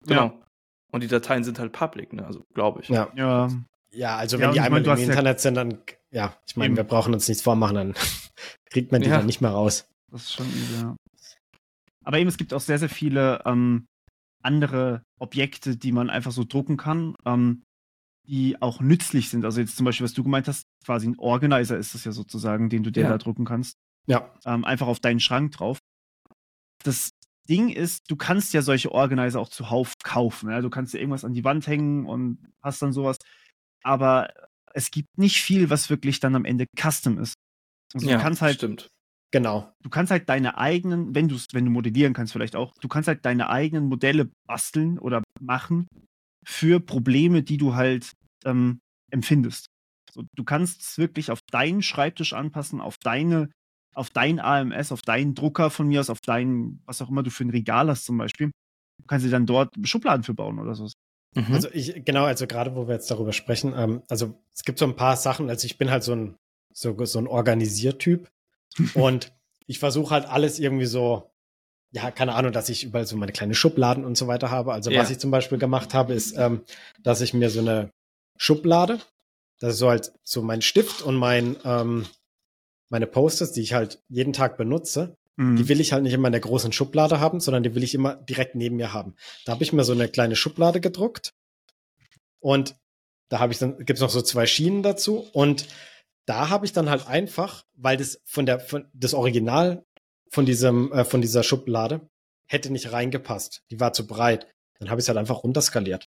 Genau. 0.06 0.24
Ja. 0.24 0.40
Und 0.92 1.02
die 1.02 1.08
Dateien 1.08 1.44
sind 1.44 1.58
halt 1.58 1.72
public, 1.72 2.14
ne? 2.14 2.24
Also 2.24 2.42
glaube 2.54 2.80
ich. 2.80 2.88
Ja. 2.88 3.12
ja. 3.16 3.50
Ja, 3.90 4.16
also 4.16 4.38
wenn 4.38 4.46
ja, 4.46 4.52
die 4.52 4.60
einmal 4.60 4.80
meine, 4.80 5.02
im 5.02 5.10
Internet 5.10 5.40
sind, 5.40 5.56
dann, 5.56 5.78
ja, 6.10 6.34
ich 6.48 6.56
meine, 6.56 6.74
wir 6.74 6.84
brauchen 6.84 7.12
uns 7.12 7.28
nichts 7.28 7.42
vormachen, 7.42 7.74
dann 7.74 7.94
kriegt 8.70 8.92
man 8.92 9.02
die 9.02 9.10
dann 9.10 9.26
nicht 9.26 9.42
mehr 9.42 9.50
raus. 9.50 9.86
Das 10.10 10.22
ist 10.22 10.32
schon 10.32 10.46
übel, 10.46 10.80
ja. 10.80 10.96
Aber 12.02 12.18
eben, 12.18 12.30
es 12.30 12.38
gibt 12.38 12.54
auch 12.54 12.60
sehr, 12.60 12.78
sehr 12.78 12.88
viele 12.88 13.42
ähm, 13.44 13.84
andere 14.42 15.02
Objekte, 15.20 15.76
die 15.76 15.92
man 15.92 16.08
einfach 16.08 16.32
so 16.32 16.44
drucken 16.44 16.78
kann. 16.78 17.14
Ähm, 17.26 17.62
die 18.26 18.60
auch 18.60 18.80
nützlich 18.80 19.28
sind. 19.28 19.44
Also 19.44 19.60
jetzt 19.60 19.76
zum 19.76 19.84
Beispiel, 19.84 20.04
was 20.04 20.14
du 20.14 20.22
gemeint 20.22 20.48
hast, 20.48 20.66
quasi 20.84 21.08
ein 21.08 21.18
Organizer 21.18 21.76
ist 21.76 21.94
das 21.94 22.04
ja 22.04 22.12
sozusagen, 22.12 22.70
den 22.70 22.82
du 22.82 22.90
dir 22.90 23.04
ja. 23.04 23.08
da 23.10 23.18
drucken 23.18 23.44
kannst. 23.44 23.76
Ja. 24.06 24.32
Ähm, 24.44 24.64
einfach 24.64 24.86
auf 24.86 25.00
deinen 25.00 25.20
Schrank 25.20 25.52
drauf. 25.52 25.78
Das 26.82 27.10
Ding 27.48 27.68
ist, 27.68 28.10
du 28.10 28.16
kannst 28.16 28.54
ja 28.54 28.62
solche 28.62 28.92
Organizer 28.92 29.40
auch 29.40 29.48
zuhauf 29.48 29.94
kaufen. 30.02 30.50
Ja? 30.50 30.60
Du 30.60 30.70
kannst 30.70 30.94
ja 30.94 31.00
irgendwas 31.00 31.24
an 31.24 31.34
die 31.34 31.44
Wand 31.44 31.66
hängen 31.66 32.06
und 32.06 32.38
hast 32.62 32.80
dann 32.80 32.92
sowas. 32.92 33.18
Aber 33.82 34.32
es 34.72 34.90
gibt 34.90 35.18
nicht 35.18 35.42
viel, 35.42 35.70
was 35.70 35.90
wirklich 35.90 36.20
dann 36.20 36.34
am 36.34 36.44
Ende 36.44 36.66
custom 36.80 37.18
ist. 37.18 37.34
Also 37.92 38.08
ja, 38.08 38.16
du 38.16 38.22
kannst 38.22 38.42
halt, 38.42 38.56
stimmt. 38.56 38.88
Genau. 39.30 39.72
Du 39.82 39.90
kannst 39.90 40.10
halt 40.10 40.28
deine 40.28 40.56
eigenen, 40.58 41.14
wenn 41.14 41.28
du 41.28 41.36
wenn 41.52 41.64
du 41.64 41.70
modellieren 41.70 42.14
kannst, 42.14 42.32
vielleicht 42.32 42.56
auch, 42.56 42.72
du 42.80 42.88
kannst 42.88 43.08
halt 43.08 43.24
deine 43.24 43.50
eigenen 43.50 43.88
Modelle 43.88 44.30
basteln 44.46 44.98
oder 44.98 45.22
machen 45.40 45.86
für 46.44 46.80
Probleme, 46.80 47.42
die 47.42 47.56
du 47.56 47.74
halt 47.74 48.12
ähm, 48.44 48.80
empfindest. 49.10 49.66
So, 50.12 50.22
du 50.34 50.44
kannst 50.44 50.82
es 50.82 50.98
wirklich 50.98 51.30
auf 51.30 51.40
deinen 51.50 51.82
Schreibtisch 51.82 52.32
anpassen, 52.32 52.80
auf 52.80 52.98
deine, 52.98 53.50
auf 53.94 54.10
dein 54.10 54.40
AMS, 54.40 54.92
auf 54.92 55.02
deinen 55.02 55.34
Drucker 55.34 55.70
von 55.70 55.88
mir 55.88 56.00
aus, 56.00 56.10
auf 56.10 56.20
deinen, 56.20 56.82
was 56.86 57.02
auch 57.02 57.10
immer 57.10 57.22
du 57.22 57.30
für 57.30 57.44
ein 57.44 57.50
Regal 57.50 57.88
hast 57.88 58.04
zum 58.04 58.18
Beispiel. 58.18 58.50
Du 59.00 59.06
kannst 59.06 59.26
dir 59.26 59.30
dann 59.30 59.46
dort 59.46 59.74
Schubladen 59.82 60.22
für 60.22 60.34
bauen 60.34 60.58
oder 60.58 60.74
so. 60.74 60.88
Mhm. 61.34 61.52
Also 61.52 61.68
ich, 61.72 62.04
genau, 62.04 62.24
also 62.24 62.46
gerade 62.46 62.76
wo 62.76 62.86
wir 62.86 62.94
jetzt 62.94 63.10
darüber 63.10 63.32
sprechen, 63.32 63.74
ähm, 63.76 64.02
also 64.08 64.40
es 64.54 64.62
gibt 64.62 64.78
so 64.78 64.84
ein 64.84 64.96
paar 64.96 65.16
Sachen, 65.16 65.50
also 65.50 65.66
ich 65.66 65.78
bin 65.78 65.90
halt 65.90 66.04
so 66.04 66.12
ein, 66.12 66.36
so, 66.72 67.04
so 67.04 67.18
ein 67.18 67.26
Organisiertyp 67.26 68.28
und 68.94 69.32
ich 69.66 69.78
versuche 69.78 70.14
halt 70.14 70.26
alles 70.26 70.58
irgendwie 70.58 70.86
so 70.86 71.33
ja, 71.94 72.10
keine 72.10 72.34
Ahnung, 72.34 72.50
dass 72.50 72.68
ich 72.68 72.82
überall 72.84 73.06
so 73.06 73.16
meine 73.16 73.30
kleine 73.30 73.54
Schubladen 73.54 74.04
und 74.04 74.18
so 74.18 74.26
weiter 74.26 74.50
habe. 74.50 74.72
Also 74.72 74.90
ja. 74.90 75.00
was 75.00 75.10
ich 75.10 75.18
zum 75.18 75.30
Beispiel 75.30 75.58
gemacht 75.58 75.94
habe, 75.94 76.12
ist, 76.12 76.36
ähm, 76.36 76.62
dass 77.02 77.20
ich 77.20 77.34
mir 77.34 77.50
so 77.50 77.60
eine 77.60 77.90
Schublade, 78.36 78.98
das 79.60 79.74
ist 79.74 79.78
so 79.78 79.88
halt 79.88 80.12
so 80.24 80.42
mein 80.42 80.60
Stift 80.60 81.02
und 81.02 81.14
mein 81.14 81.56
ähm, 81.64 82.06
meine 82.90 83.06
Posters, 83.06 83.52
die 83.52 83.62
ich 83.62 83.74
halt 83.74 84.02
jeden 84.08 84.32
Tag 84.32 84.56
benutze, 84.56 85.16
mhm. 85.36 85.56
die 85.56 85.68
will 85.68 85.80
ich 85.80 85.92
halt 85.92 86.02
nicht 86.02 86.12
immer 86.12 86.28
in 86.28 86.32
der 86.32 86.40
großen 86.40 86.72
Schublade 86.72 87.20
haben, 87.20 87.38
sondern 87.38 87.62
die 87.62 87.76
will 87.76 87.84
ich 87.84 87.94
immer 87.94 88.16
direkt 88.16 88.56
neben 88.56 88.76
mir 88.76 88.92
haben. 88.92 89.14
Da 89.44 89.52
habe 89.52 89.62
ich 89.62 89.72
mir 89.72 89.84
so 89.84 89.92
eine 89.92 90.08
kleine 90.08 90.34
Schublade 90.34 90.80
gedruckt 90.80 91.32
und 92.40 92.76
da 93.28 93.38
habe 93.38 93.52
ich 93.52 93.60
dann 93.60 93.78
gibt's 93.78 94.02
noch 94.02 94.10
so 94.10 94.20
zwei 94.20 94.46
Schienen 94.46 94.82
dazu 94.82 95.28
und 95.32 95.68
da 96.26 96.48
habe 96.48 96.66
ich 96.66 96.72
dann 96.72 96.90
halt 96.90 97.06
einfach, 97.06 97.64
weil 97.74 97.96
das 97.96 98.20
von 98.24 98.46
der 98.46 98.58
von 98.58 98.88
das 98.94 99.14
Original 99.14 99.84
von 100.34 100.44
diesem, 100.44 100.92
äh, 100.92 101.04
von 101.04 101.20
dieser 101.20 101.42
Schublade 101.42 102.00
hätte 102.46 102.70
nicht 102.70 102.92
reingepasst. 102.92 103.62
Die 103.70 103.80
war 103.80 103.92
zu 103.92 104.06
breit. 104.06 104.48
Dann 104.78 104.90
habe 104.90 105.00
ich 105.00 105.04
es 105.04 105.08
halt 105.08 105.16
einfach 105.18 105.44
runterskaliert. 105.44 106.08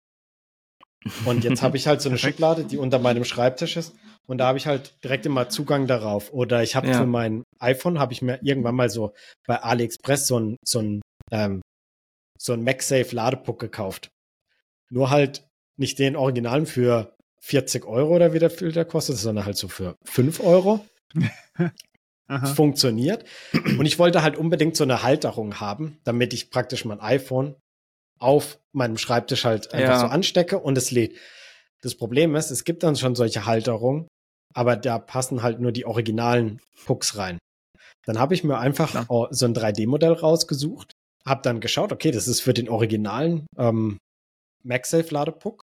Und 1.25 1.43
jetzt 1.43 1.61
habe 1.61 1.77
ich 1.77 1.87
halt 1.87 2.01
so 2.01 2.09
eine 2.09 2.17
Schublade, 2.17 2.65
die 2.65 2.77
unter 2.77 2.99
meinem 2.99 3.23
Schreibtisch 3.23 3.77
ist. 3.77 3.95
Und 4.25 4.39
da 4.39 4.47
habe 4.47 4.57
ich 4.57 4.65
halt 4.65 4.95
direkt 5.03 5.27
immer 5.27 5.49
Zugang 5.49 5.85
darauf. 5.85 6.33
Oder 6.33 6.63
ich 6.63 6.75
habe 6.75 6.87
ja. 6.87 6.97
für 6.97 7.05
mein 7.05 7.43
iPhone, 7.59 7.99
habe 7.99 8.13
ich 8.13 8.23
mir 8.23 8.39
irgendwann 8.41 8.75
mal 8.75 8.89
so 8.89 9.13
bei 9.45 9.61
AliExpress 9.61 10.25
so 10.25 10.39
ein, 10.39 10.57
so 10.65 10.79
ein, 10.79 11.01
ähm, 11.31 11.61
so 12.37 12.53
ein 12.53 12.63
MagSafe 12.63 13.15
Ladepuck 13.15 13.59
gekauft. 13.59 14.09
Nur 14.89 15.11
halt 15.11 15.47
nicht 15.77 15.99
den 15.99 16.15
Originalen 16.15 16.65
für 16.65 17.15
40 17.41 17.85
Euro 17.85 18.15
oder 18.15 18.33
wie 18.33 18.39
der 18.39 18.49
Filter 18.49 18.85
kostet, 18.85 19.17
sondern 19.17 19.45
halt 19.45 19.57
so 19.57 19.67
für 19.67 19.95
5 20.03 20.39
Euro. 20.39 20.83
Es 22.27 22.51
funktioniert. 22.51 23.25
Und 23.53 23.85
ich 23.85 23.99
wollte 23.99 24.23
halt 24.23 24.37
unbedingt 24.37 24.75
so 24.75 24.83
eine 24.83 25.03
Halterung 25.03 25.59
haben, 25.59 25.99
damit 26.03 26.33
ich 26.33 26.49
praktisch 26.49 26.85
mein 26.85 26.99
iPhone 26.99 27.55
auf 28.19 28.59
meinem 28.71 28.97
Schreibtisch 28.97 29.45
halt 29.45 29.73
einfach 29.73 29.95
ja. 29.95 29.99
so 29.99 30.05
anstecke 30.07 30.59
und 30.59 30.77
es 30.77 30.89
lädt. 30.89 31.17
Das 31.81 31.95
Problem 31.95 32.35
ist, 32.35 32.49
es 32.49 32.63
gibt 32.63 32.83
dann 32.83 32.95
schon 32.95 33.13
solche 33.13 33.45
Halterungen, 33.45 34.07
aber 34.53 34.77
da 34.77 34.99
passen 34.99 35.43
halt 35.43 35.59
nur 35.59 35.73
die 35.73 35.85
originalen 35.85 36.61
Pucks 36.85 37.17
rein. 37.17 37.37
Dann 38.05 38.17
habe 38.17 38.33
ich 38.33 38.43
mir 38.43 38.57
einfach 38.57 38.91
Klar. 38.91 39.27
so 39.31 39.45
ein 39.45 39.53
3D-Modell 39.53 40.13
rausgesucht, 40.13 40.93
habe 41.25 41.41
dann 41.41 41.59
geschaut, 41.59 41.91
okay, 41.91 42.11
das 42.11 42.27
ist 42.27 42.39
für 42.39 42.53
den 42.53 42.69
originalen 42.69 43.45
ähm, 43.57 43.97
MagSafe-Ladepuck, 44.63 45.61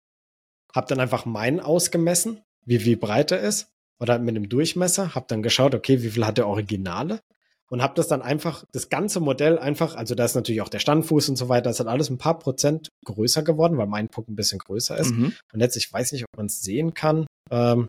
habe 0.75 0.87
dann 0.87 1.01
einfach 1.01 1.25
meinen 1.27 1.59
ausgemessen, 1.59 2.43
wie 2.65 2.85
wie 2.85 2.97
breit 2.97 3.33
er 3.33 3.41
ist 3.41 3.69
oder 3.99 4.19
mit 4.19 4.37
einem 4.37 4.49
Durchmesser, 4.49 5.15
habe 5.15 5.27
dann 5.29 5.43
geschaut, 5.43 5.75
okay, 5.75 6.03
wie 6.03 6.11
viel 6.11 6.27
hat 6.27 6.39
der 6.39 6.49
Originale 6.49 7.21
und 7.69 7.83
habe 7.83 7.95
das 7.95 8.09
dann 8.09 8.23
einfach, 8.23 8.65
das 8.73 8.89
ganze 8.89 9.21
Modell 9.21 9.59
einfach, 9.59 9.97
also 9.97 10.15
da 10.15 10.25
ist 10.25 10.35
natürlich 10.35 10.63
auch 10.63 10.69
der 10.69 10.79
Standfuß 10.79 11.29
und 11.31 11.37
so 11.37 11.49
weiter, 11.49 11.71
das 11.71 11.81
hat 11.81 11.87
alles 11.87 12.11
ein 12.11 12.19
paar 12.19 12.39
Prozent 12.39 12.91
größer 13.05 13.43
geworden, 13.43 13.77
weil 13.77 13.87
mein 13.87 14.09
Puck 14.09 14.29
ein 14.29 14.37
bisschen 14.37 14.59
größer 14.59 14.97
ist. 14.97 15.11
Mhm. 15.11 15.35
Und 15.53 15.61
jetzt, 15.61 15.77
ich 15.77 15.93
weiß 15.93 16.13
nicht, 16.13 16.25
ob 16.25 16.37
man 16.37 16.47
es 16.47 16.61
sehen 16.61 16.95
kann. 16.95 17.27
Ähm, 17.51 17.89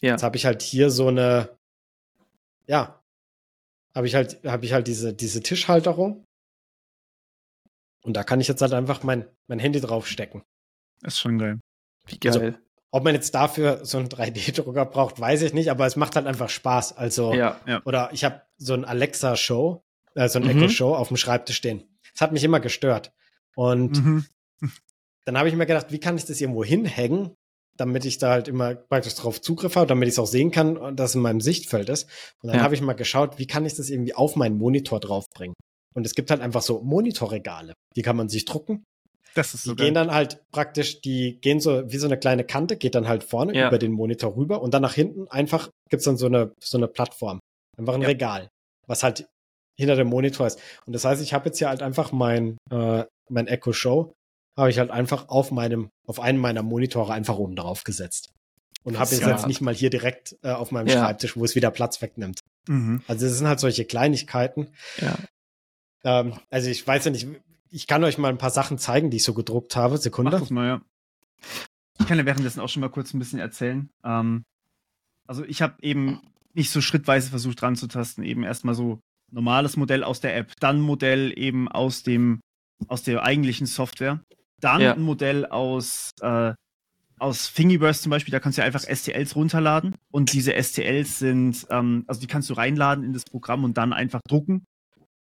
ja. 0.00 0.12
Jetzt 0.12 0.22
habe 0.22 0.36
ich 0.36 0.44
halt 0.44 0.62
hier 0.62 0.90
so 0.90 1.08
eine, 1.08 1.56
ja, 2.66 3.00
habe 3.94 4.06
ich 4.06 4.14
halt, 4.14 4.44
habe 4.44 4.64
ich 4.64 4.72
halt 4.72 4.86
diese, 4.86 5.14
diese 5.14 5.42
Tischhalterung. 5.42 6.24
Und 8.02 8.16
da 8.16 8.24
kann 8.24 8.40
ich 8.40 8.48
jetzt 8.48 8.62
halt 8.62 8.72
einfach 8.72 9.02
mein, 9.02 9.26
mein 9.48 9.58
Handy 9.58 9.80
draufstecken. 9.80 10.42
Ist 11.02 11.18
schon 11.18 11.38
geil. 11.38 11.60
Wie 12.06 12.18
geil. 12.18 12.32
Also, 12.32 12.58
ob 12.90 13.04
man 13.04 13.14
jetzt 13.14 13.34
dafür 13.34 13.84
so 13.84 13.98
einen 13.98 14.08
3D-Drucker 14.08 14.86
braucht, 14.86 15.20
weiß 15.20 15.42
ich 15.42 15.52
nicht, 15.52 15.70
aber 15.70 15.86
es 15.86 15.96
macht 15.96 16.16
halt 16.16 16.26
einfach 16.26 16.48
Spaß. 16.48 16.96
Also, 16.96 17.34
ja, 17.34 17.60
ja. 17.66 17.82
oder 17.84 18.10
ich 18.12 18.24
habe 18.24 18.42
so 18.56 18.74
ein 18.74 18.84
Alexa-Show, 18.84 19.82
äh, 20.14 20.28
so 20.28 20.38
ein 20.38 20.44
mhm. 20.44 20.62
Echo-Show 20.62 20.94
auf 20.94 21.08
dem 21.08 21.16
Schreibtisch 21.16 21.56
stehen. 21.56 21.84
Das 22.12 22.22
hat 22.22 22.32
mich 22.32 22.44
immer 22.44 22.60
gestört. 22.60 23.12
Und 23.54 24.02
mhm. 24.02 24.26
dann 25.24 25.36
habe 25.36 25.48
ich 25.48 25.54
mir 25.54 25.66
gedacht, 25.66 25.92
wie 25.92 26.00
kann 26.00 26.16
ich 26.16 26.24
das 26.24 26.40
irgendwo 26.40 26.64
hinhängen, 26.64 27.34
damit 27.76 28.04
ich 28.04 28.18
da 28.18 28.30
halt 28.30 28.48
immer 28.48 28.74
praktisch 28.74 29.14
drauf 29.14 29.40
Zugriff 29.40 29.76
habe, 29.76 29.86
damit 29.86 30.08
ich 30.08 30.14
es 30.14 30.18
auch 30.18 30.26
sehen 30.26 30.50
kann, 30.50 30.96
dass 30.96 31.10
es 31.10 31.14
in 31.14 31.22
meinem 31.22 31.40
Sichtfeld 31.40 31.88
ist. 31.88 32.08
Und 32.42 32.48
dann 32.48 32.56
ja. 32.56 32.62
habe 32.62 32.74
ich 32.74 32.80
mal 32.80 32.94
geschaut, 32.94 33.38
wie 33.38 33.46
kann 33.46 33.66
ich 33.66 33.74
das 33.74 33.90
irgendwie 33.90 34.14
auf 34.14 34.34
meinen 34.34 34.56
Monitor 34.56 34.98
draufbringen. 34.98 35.54
Und 35.94 36.06
es 36.06 36.14
gibt 36.14 36.30
halt 36.30 36.40
einfach 36.40 36.62
so 36.62 36.82
Monitorregale. 36.82 37.74
Die 37.96 38.02
kann 38.02 38.16
man 38.16 38.28
sich 38.28 38.44
drucken 38.46 38.84
das 39.34 39.54
ist 39.54 39.64
so 39.64 39.72
die 39.72 39.76
geil. 39.76 39.86
gehen 39.86 39.94
dann 39.94 40.10
halt 40.12 40.42
praktisch, 40.50 41.00
die 41.00 41.38
gehen 41.40 41.60
so 41.60 41.90
wie 41.90 41.98
so 41.98 42.06
eine 42.06 42.18
kleine 42.18 42.44
Kante, 42.44 42.76
geht 42.76 42.94
dann 42.94 43.08
halt 43.08 43.24
vorne 43.24 43.54
ja. 43.54 43.68
über 43.68 43.78
den 43.78 43.92
Monitor 43.92 44.36
rüber 44.36 44.62
und 44.62 44.74
dann 44.74 44.82
nach 44.82 44.94
hinten 44.94 45.28
einfach 45.28 45.70
gibt's 45.90 46.04
dann 46.04 46.16
so 46.16 46.26
eine, 46.26 46.52
so 46.60 46.78
eine 46.78 46.88
Plattform. 46.88 47.40
Einfach 47.76 47.94
ein 47.94 48.02
ja. 48.02 48.08
Regal, 48.08 48.48
was 48.86 49.02
halt 49.02 49.28
hinter 49.78 49.96
dem 49.96 50.08
Monitor 50.08 50.46
ist. 50.46 50.60
Und 50.86 50.92
das 50.92 51.04
heißt, 51.04 51.22
ich 51.22 51.32
habe 51.32 51.46
jetzt 51.46 51.58
hier 51.58 51.68
halt 51.68 51.82
einfach 51.82 52.10
mein, 52.12 52.58
äh, 52.70 53.04
mein 53.30 53.46
Echo 53.46 53.72
Show, 53.72 54.12
habe 54.56 54.70
ich 54.70 54.78
halt 54.78 54.90
einfach 54.90 55.28
auf 55.28 55.52
meinem, 55.52 55.90
auf 56.06 56.18
einen 56.18 56.38
meiner 56.38 56.62
Monitore 56.62 57.12
einfach 57.12 57.38
oben 57.38 57.54
drauf 57.54 57.84
gesetzt. 57.84 58.32
Und 58.82 58.98
habe 58.98 59.10
es 59.12 59.20
jetzt 59.20 59.46
nicht 59.46 59.60
mal 59.60 59.74
hier 59.74 59.90
direkt 59.90 60.36
äh, 60.42 60.50
auf 60.50 60.70
meinem 60.70 60.86
ja. 60.88 60.94
Schreibtisch, 60.94 61.36
wo 61.36 61.44
es 61.44 61.54
wieder 61.54 61.70
Platz 61.70 62.00
wegnimmt. 62.00 62.40
Mhm. 62.68 63.02
Also 63.06 63.26
es 63.26 63.36
sind 63.36 63.46
halt 63.46 63.60
solche 63.60 63.84
Kleinigkeiten. 63.84 64.68
Ja. 64.98 65.16
Ähm, 66.04 66.34
also 66.50 66.70
ich 66.70 66.86
weiß 66.86 67.04
ja 67.04 67.10
nicht, 67.10 67.28
ich 67.70 67.86
kann 67.86 68.04
euch 68.04 68.18
mal 68.18 68.28
ein 68.28 68.38
paar 68.38 68.50
Sachen 68.50 68.78
zeigen, 68.78 69.10
die 69.10 69.18
ich 69.18 69.24
so 69.24 69.34
gedruckt 69.34 69.76
habe. 69.76 69.98
Sekunde. 69.98 70.32
Mach 70.32 70.40
das 70.40 70.50
mal, 70.50 70.66
ja. 70.66 70.80
Ich 71.98 72.06
kann 72.06 72.18
ja 72.18 72.26
währenddessen 72.26 72.60
auch 72.60 72.68
schon 72.68 72.80
mal 72.80 72.90
kurz 72.90 73.12
ein 73.12 73.18
bisschen 73.18 73.38
erzählen. 73.38 73.90
Ähm, 74.04 74.44
also 75.26 75.44
ich 75.44 75.62
habe 75.62 75.74
eben 75.82 76.20
nicht 76.54 76.70
so 76.70 76.80
schrittweise 76.80 77.30
versucht 77.30 77.62
ranzutasten, 77.62 78.24
eben 78.24 78.44
erstmal 78.44 78.74
so 78.74 79.00
normales 79.30 79.76
Modell 79.76 80.04
aus 80.04 80.20
der 80.20 80.36
App, 80.36 80.52
dann 80.60 80.80
Modell 80.80 81.36
eben 81.36 81.68
aus 81.68 82.02
dem 82.02 82.40
aus 82.86 83.02
der 83.02 83.22
eigentlichen 83.22 83.66
Software, 83.66 84.20
dann 84.60 84.80
ja. 84.80 84.94
ein 84.94 85.02
Modell 85.02 85.46
aus 85.46 86.12
äh, 86.20 86.54
aus 87.18 87.52
Thingiverse 87.52 88.02
zum 88.02 88.10
Beispiel, 88.10 88.30
da 88.30 88.38
kannst 88.38 88.58
du 88.58 88.62
ja 88.62 88.66
einfach 88.66 88.82
STLs 88.84 89.34
runterladen 89.34 89.96
und 90.12 90.32
diese 90.32 90.54
STLs 90.60 91.18
sind, 91.18 91.66
ähm, 91.68 92.04
also 92.06 92.20
die 92.20 92.28
kannst 92.28 92.48
du 92.48 92.54
reinladen 92.54 93.04
in 93.04 93.12
das 93.12 93.24
Programm 93.24 93.64
und 93.64 93.76
dann 93.76 93.92
einfach 93.92 94.20
drucken 94.28 94.64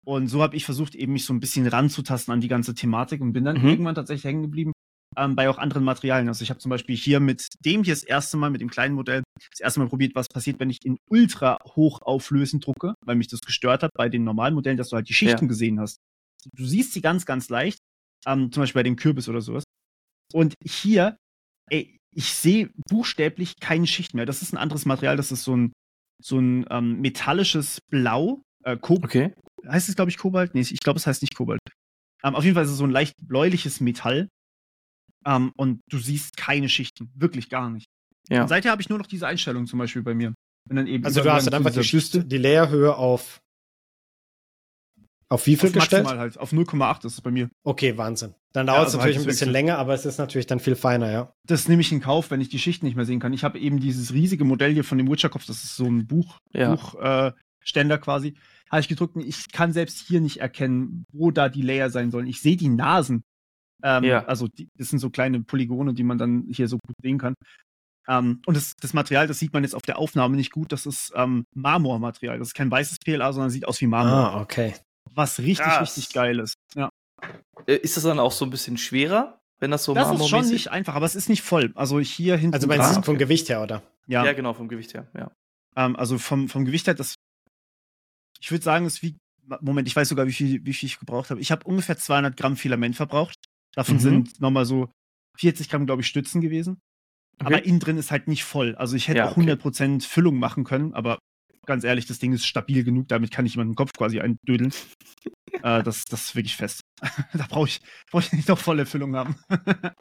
und 0.07 0.29
so 0.29 0.40
habe 0.40 0.55
ich 0.55 0.64
versucht, 0.64 0.95
eben 0.95 1.12
mich 1.12 1.25
so 1.25 1.35
ein 1.35 1.40
bisschen 1.40 1.66
ranzutasten 1.66 2.33
an 2.33 2.40
die 2.40 2.49
ganze 2.49 2.75
Thematik 2.75 3.21
und 3.21 3.33
bin 3.33 3.45
dann 3.45 3.61
mhm. 3.61 3.69
irgendwann 3.69 3.97
tatsächlich 3.97 4.25
hängen 4.25 4.42
geblieben 4.42 4.73
ähm, 5.16 5.35
bei 5.35 5.49
auch 5.49 5.59
anderen 5.59 5.83
Materialien. 5.83 6.29
Also 6.29 6.45
ich 6.45 6.51
habe 6.51 6.61
zum 6.61 6.71
Beispiel 6.71 6.97
hier 6.97 7.19
mit 7.19 7.49
dem 7.64 7.83
hier 7.83 7.92
das 7.92 8.05
erste 8.05 8.37
Mal, 8.37 8.51
mit 8.51 8.61
dem 8.61 8.71
kleinen 8.71 8.95
Modell, 8.95 9.25
das 9.51 9.59
erste 9.59 9.81
Mal 9.81 9.88
probiert, 9.88 10.14
was 10.14 10.29
passiert, 10.29 10.61
wenn 10.61 10.71
ich 10.71 10.85
in 10.85 10.99
ultra 11.11 11.59
hoch 11.75 12.03
auflösend 12.03 12.64
drucke, 12.64 12.95
weil 13.05 13.16
mich 13.16 13.27
das 13.27 13.40
gestört 13.40 13.83
hat 13.83 13.90
bei 13.97 14.09
den 14.09 14.23
normalen 14.23 14.55
Modellen, 14.55 14.77
dass 14.77 14.90
du 14.90 14.97
halt 14.97 15.09
die 15.09 15.14
Schichten 15.14 15.47
ja. 15.47 15.49
gesehen 15.49 15.81
hast. 15.81 15.97
Du 16.53 16.64
siehst 16.64 16.92
sie 16.92 17.01
ganz, 17.01 17.27
ganz 17.27 17.49
leicht, 17.49 17.81
ähm, 18.27 18.53
zum 18.53 18.62
Beispiel 18.62 18.79
bei 18.79 18.85
dem 18.85 18.95
Kürbis 18.97 19.29
oder 19.29 19.40
sowas. 19.40 19.64
Und 20.33 20.55
hier, 20.64 21.16
ey, 21.69 21.99
ich 22.14 22.33
sehe 22.33 22.71
buchstäblich 22.88 23.55
keine 23.61 23.88
Schicht 23.88 24.14
mehr. 24.14 24.27
Das 24.27 24.40
ist 24.42 24.53
ein 24.53 24.57
anderes 24.57 24.87
Material, 24.87 25.16
das 25.16 25.33
ist 25.33 25.42
so 25.42 25.57
ein, 25.57 25.73
so 26.23 26.38
ein 26.38 26.64
ähm, 26.71 27.01
metallisches 27.01 27.81
Blau, 27.90 28.42
äh, 28.62 28.77
okay 28.81 29.33
heißt 29.68 29.88
es, 29.88 29.96
glaube 29.96 30.11
ich, 30.11 30.18
Kobalt? 30.18 30.55
Nee, 30.55 30.61
ich 30.61 30.81
glaube, 30.81 30.98
es 30.98 31.07
heißt 31.07 31.22
nicht 31.22 31.35
Kobalt. 31.35 31.61
Ähm, 32.22 32.35
auf 32.35 32.44
jeden 32.44 32.55
Fall 32.55 32.64
ist 32.64 32.70
es 32.70 32.79
so 32.79 32.85
ein 32.85 32.90
leicht 32.90 33.14
bläuliches 33.20 33.81
Metall. 33.81 34.29
Ähm, 35.24 35.52
und 35.57 35.81
du 35.90 35.98
siehst 35.98 36.37
keine 36.37 36.68
Schichten. 36.68 37.11
Wirklich 37.14 37.48
gar 37.48 37.70
nicht. 37.70 37.87
Ja. 38.29 38.42
Und 38.42 38.48
seither 38.48 38.70
habe 38.70 38.83
ich 38.83 38.88
nur 38.88 38.98
noch 38.98 39.07
diese 39.07 39.26
Einstellung 39.26 39.66
zum 39.66 39.79
Beispiel 39.79 40.02
bei 40.02 40.14
mir. 40.14 40.35
also 40.70 41.22
du 41.22 41.33
hast 41.33 41.46
dann 41.46 41.55
einfach 41.55 41.72
die, 41.72 41.85
Schicht, 41.85 42.31
die 42.31 42.38
Layerhöhe 42.38 42.96
auf 42.96 43.40
auf 45.29 45.46
wie 45.46 45.57
viel 45.57 45.70
auf 45.70 45.74
gestellt? 45.74 46.07
Halt, 46.07 46.38
auf 46.38 46.52
0,8 46.52 47.05
ist 47.05 47.14
es 47.14 47.20
bei 47.20 47.33
mir. 47.33 47.48
Okay, 47.64 47.96
Wahnsinn. 47.96 48.35
Dann 48.52 48.68
dauert 48.68 48.79
ja, 48.79 48.85
also 48.85 48.88
es 48.90 48.94
natürlich 48.98 49.16
halt 49.16 49.26
ein 49.26 49.29
bisschen 49.29 49.50
länger, 49.50 49.79
aber 49.79 49.92
es 49.92 50.07
ist 50.07 50.18
natürlich 50.18 50.46
dann 50.46 50.61
viel 50.61 50.76
feiner, 50.76 51.11
ja. 51.11 51.33
Das 51.44 51.68
nehme 51.68 51.81
ich 51.81 51.90
in 51.90 52.00
Kauf, 52.00 52.31
wenn 52.31 52.40
ich 52.40 52.48
die 52.48 52.61
Schichten 52.61 52.87
nicht 52.87 52.94
mehr 52.94 53.05
sehen 53.05 53.18
kann. 53.18 53.33
Ich 53.33 53.42
habe 53.42 53.59
eben 53.59 53.81
dieses 53.81 54.12
riesige 54.12 54.44
Modell 54.44 54.72
hier 54.72 54.85
von 54.85 54.98
dem 54.98 55.11
Witcherkopf, 55.11 55.44
das 55.46 55.64
ist 55.64 55.76
so 55.76 55.87
ein 55.87 56.07
Buch, 56.07 56.38
ja. 56.52 56.76
Buchständer 56.76 57.98
quasi 57.98 58.37
habe 58.70 58.81
ich 58.81 58.88
gedrückt 58.88 59.16
und 59.16 59.26
ich 59.26 59.50
kann 59.52 59.72
selbst 59.72 60.07
hier 60.07 60.20
nicht 60.20 60.38
erkennen, 60.38 61.07
wo 61.12 61.31
da 61.31 61.48
die 61.48 61.62
Layer 61.62 61.90
sein 61.90 62.11
sollen. 62.11 62.26
Ich 62.26 62.40
sehe 62.40 62.57
die 62.57 62.68
Nasen. 62.68 63.22
Ähm, 63.83 64.05
ja. 64.05 64.24
Also 64.24 64.48
die, 64.48 64.68
das 64.76 64.88
sind 64.88 64.98
so 64.98 65.11
kleine 65.11 65.40
Polygone, 65.42 65.94
die 65.94 66.02
man 66.02 66.18
dann 66.18 66.46
hier 66.48 66.68
so 66.68 66.79
gut 66.79 66.96
sehen 67.02 67.18
kann. 67.18 67.35
Ähm, 68.09 68.40
und 68.46 68.57
das, 68.57 68.74
das, 68.81 68.94
Material, 68.94 69.26
das 69.26 69.38
sieht 69.38 69.52
man 69.52 69.62
jetzt 69.62 69.74
auf 69.74 69.83
der 69.83 69.98
Aufnahme 69.98 70.37
nicht 70.37 70.52
gut. 70.52 70.72
Das 70.72 70.87
ist 70.87 71.12
ähm, 71.14 71.44
Marmormaterial. 71.55 72.38
Das 72.38 72.48
ist 72.48 72.55
kein 72.55 72.70
weißes 72.70 72.98
PLA, 72.98 73.33
sondern 73.33 73.50
sieht 73.50 73.66
aus 73.66 73.81
wie 73.81 73.87
Marmor. 73.87 74.33
Ah, 74.33 74.40
okay. 74.40 74.74
Was 75.14 75.38
richtig, 75.38 75.66
Krass. 75.66 75.96
richtig 75.96 76.12
geil 76.12 76.38
ist. 76.38 76.57
Ja. 76.74 76.90
Äh, 77.66 77.76
ist 77.76 77.96
das 77.96 78.05
dann 78.05 78.18
auch 78.18 78.33
so 78.33 78.44
ein 78.44 78.50
bisschen 78.50 78.76
schwerer, 78.76 79.40
wenn 79.59 79.70
das 79.70 79.85
so 79.85 79.94
Das 79.94 80.11
ist 80.11 80.29
schon 80.29 80.48
nicht 80.48 80.70
einfach, 80.70 80.94
aber 80.94 81.07
es 81.07 81.14
ist 81.14 81.29
nicht 81.29 81.42
voll. 81.42 81.72
Also 81.74 81.98
hier 82.00 82.37
hinten. 82.37 82.55
Also 82.55 82.66
meinst 82.66 82.96
du 82.96 83.02
vom 83.02 83.18
Gewicht 83.18 83.48
her, 83.48 83.62
oder? 83.62 83.83
Ja. 84.07 84.24
ja, 84.24 84.33
genau, 84.35 84.55
vom 84.55 84.68
Gewicht 84.68 84.94
her, 84.94 85.09
ja. 85.16 85.33
Ähm, 85.74 85.96
also 85.96 86.18
vom, 86.18 86.48
vom 86.48 86.64
Gewicht 86.64 86.87
her, 86.87 86.94
das 86.94 87.16
ich 88.40 88.51
würde 88.51 88.64
sagen, 88.64 88.87
es 88.87 89.03
wie, 89.03 89.16
Moment, 89.61 89.88
ich 89.88 89.96
weiß 89.96 90.09
sogar, 90.09 90.27
wie 90.27 90.33
viel, 90.33 90.64
wie 90.64 90.72
viel 90.72 90.88
ich 90.88 90.99
gebraucht 90.99 91.31
habe. 91.31 91.40
Ich 91.40 91.51
habe 91.51 91.64
ungefähr 91.66 91.96
200 91.96 92.37
Gramm 92.37 92.57
Filament 92.57 92.96
verbraucht. 92.96 93.37
Davon 93.75 93.96
mhm. 93.96 94.00
sind 94.00 94.40
nochmal 94.40 94.65
so 94.65 94.90
40 95.38 95.69
Gramm, 95.69 95.87
glaube 95.87 96.02
ich, 96.02 96.08
Stützen 96.08 96.40
gewesen. 96.40 96.81
Okay. 97.38 97.54
Aber 97.54 97.65
innen 97.65 97.81
drin 97.81 97.98
ist 97.98 98.11
halt 98.11 98.29
nicht 98.29 98.44
voll. 98.44 98.75
Also 98.77 98.96
ich 98.96 99.08
hätte 99.08 99.19
ja, 99.19 99.29
auch 99.29 99.37
100% 99.37 100.06
Füllung 100.06 100.38
machen 100.38 100.65
können, 100.65 100.94
aber 100.94 101.19
ganz 101.67 101.85
ehrlich, 101.85 102.06
das 102.06 102.19
Ding 102.19 102.33
ist 102.33 102.46
stabil 102.46 102.83
genug, 102.85 103.08
damit 103.08 103.31
kann 103.31 103.44
ich 103.44 103.56
meinen 103.56 103.75
Kopf 103.75 103.92
quasi 103.92 104.21
eindödeln. 104.21 104.73
äh, 105.63 105.83
das, 105.83 106.04
das 106.04 106.27
ist 106.27 106.37
wirklich 106.37 106.56
fest. 106.56 106.81
da 107.35 107.46
brauche 107.48 107.69
ich, 107.69 107.81
brauch 108.11 108.21
ich 108.21 108.33
nicht 108.33 108.48
noch 108.48 108.58
volle 108.58 108.87
Füllung 108.87 109.15
haben. 109.17 109.37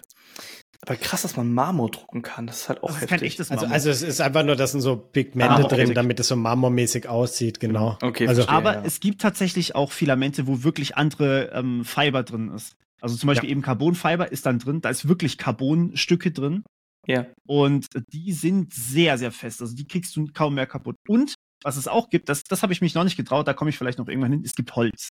Aber 0.86 0.96
krass, 0.96 1.24
dass 1.24 1.36
man 1.36 1.54
Marmor 1.54 1.90
drucken 1.90 2.22
kann. 2.22 2.48
Das 2.48 2.62
ist 2.62 2.70
halt 2.70 2.84
auch 2.84 2.92
das 2.92 3.02
heftig. 3.02 3.22
Ist 3.22 3.24
echtes 3.24 3.52
also, 3.52 3.66
also 3.66 3.90
es 3.90 4.02
ist 4.02 4.22
einfach 4.22 4.44
nur, 4.44 4.56
da 4.56 4.68
sind 4.68 4.82
so 4.82 4.96
Pigmente 4.98 5.66
ah, 5.66 5.68
drin, 5.68 5.94
damit 5.94 6.20
es 6.20 6.28
so 6.28 6.36
marmormäßig 6.36 7.08
aussieht, 7.08 7.60
genau. 7.60 7.98
Okay, 8.02 8.28
also, 8.28 8.44
verstehe, 8.44 8.56
aber 8.56 8.74
ja. 8.76 8.84
es 8.86 9.00
gibt 9.00 9.22
tatsächlich 9.22 9.76
auch 9.76 9.92
Filamente, 9.92 10.48
wo 10.48 10.64
wirklich 10.64 10.96
andere 10.96 11.52
ähm, 11.54 11.84
Fiber 11.84 12.24
drin 12.24 12.52
ist. 12.54 12.76
Also 13.02 13.16
zum 13.18 13.28
Beispiel 13.28 13.50
ja. 13.50 13.52
eben 13.52 13.62
Carbonfiber 13.62 14.32
ist 14.32 14.46
dann 14.46 14.60
drin, 14.60 14.82
da 14.82 14.90
ist 14.90 15.08
wirklich 15.08 15.38
Carbonstücke 15.38 16.32
drin. 16.32 16.64
Ja. 17.08 17.28
Und 17.46 17.88
die 18.12 18.32
sind 18.32 18.74
sehr, 18.74 19.18
sehr 19.18 19.32
fest. 19.32 19.62
Also 19.62 19.76
die 19.76 19.86
kriegst 19.86 20.16
du 20.16 20.28
kaum 20.34 20.56
mehr 20.56 20.66
kaputt. 20.66 20.96
Und 21.08 21.36
was 21.64 21.78
es 21.78 21.88
auch 21.88 22.10
gibt, 22.10 22.30
das, 22.30 22.44
das 22.44 22.64
habe 22.64 22.74
ich 22.74 22.82
mich 22.82 22.96
noch 22.96 23.04
nicht 23.04 23.18
getraut, 23.18 23.48
da 23.48 23.54
komme 23.54 23.70
ich 23.70 23.78
vielleicht 23.78 24.00
noch 24.00 24.08
irgendwann 24.08 24.32
hin, 24.32 24.44
es 24.44 24.56
gibt 24.56 24.76
Holz. 24.76 25.10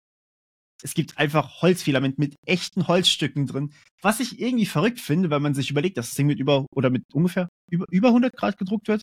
Es 0.83 0.95
gibt 0.95 1.19
einfach 1.19 1.63
Holzfilament 1.63 2.19
mit 2.19 2.37
echten 2.47 2.89
Holzstücken 2.89 3.47
drin, 3.47 3.73
was 4.03 4.21
ich 4.21 4.41
irgendwie 4.41 4.67
verrückt 4.67 5.01
finde, 5.01 5.31
weil 5.31 5.41
man 5.41 5.55
sich 5.55 5.71
überlegt, 5.71 5.97
dass 5.99 6.09
das 6.09 6.17
Ding 6.17 6.27
mit 6.27 6.39
über 6.39 6.67
oder 6.75 6.91
mit 6.91 7.05
ungefähr 7.13 7.49
über, 7.71 7.87
über 7.91 8.09
100 8.09 8.35
Grad 8.35 8.59
gedruckt 8.59 8.89
wird. 8.89 9.03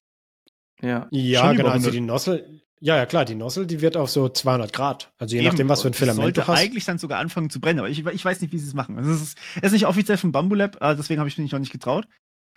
Ja, 0.81 1.07
ja 1.11 1.53
genau. 1.53 1.69
Also 1.69 1.91
die 1.91 2.01
Nozzle, 2.01 2.61
ja, 2.79 2.95
ja, 2.95 3.05
klar, 3.05 3.25
die 3.25 3.35
Nozzle, 3.35 3.65
die 3.65 3.81
wird 3.81 3.97
auf 3.97 4.09
so 4.09 4.29
200 4.29 4.71
Grad. 4.71 5.11
Also 5.17 5.35
je 5.35 5.41
Eben, 5.41 5.49
nachdem, 5.49 5.69
was 5.69 5.81
für 5.81 5.87
ein 5.87 5.93
Filament 5.93 6.21
sollte 6.21 6.41
du 6.41 6.47
hast. 6.47 6.59
eigentlich 6.59 6.85
dann 6.85 6.99
sogar 6.99 7.19
anfangen 7.19 7.49
zu 7.49 7.59
brennen, 7.59 7.79
aber 7.79 7.89
ich, 7.89 8.05
ich 8.05 8.25
weiß 8.25 8.41
nicht, 8.41 8.53
wie 8.53 8.59
sie 8.59 8.67
es 8.67 8.73
machen. 8.75 8.97
Also 8.97 9.11
es 9.11 9.21
ist, 9.21 9.37
es 9.57 9.63
ist 9.63 9.71
nicht 9.71 9.87
offiziell 9.87 10.17
von 10.17 10.31
Bamboo 10.31 10.55
Lab, 10.55 10.77
äh, 10.81 10.95
deswegen 10.95 11.19
habe 11.19 11.27
ich 11.27 11.37
mich 11.37 11.51
noch 11.51 11.59
nicht 11.59 11.71
getraut. 11.71 12.07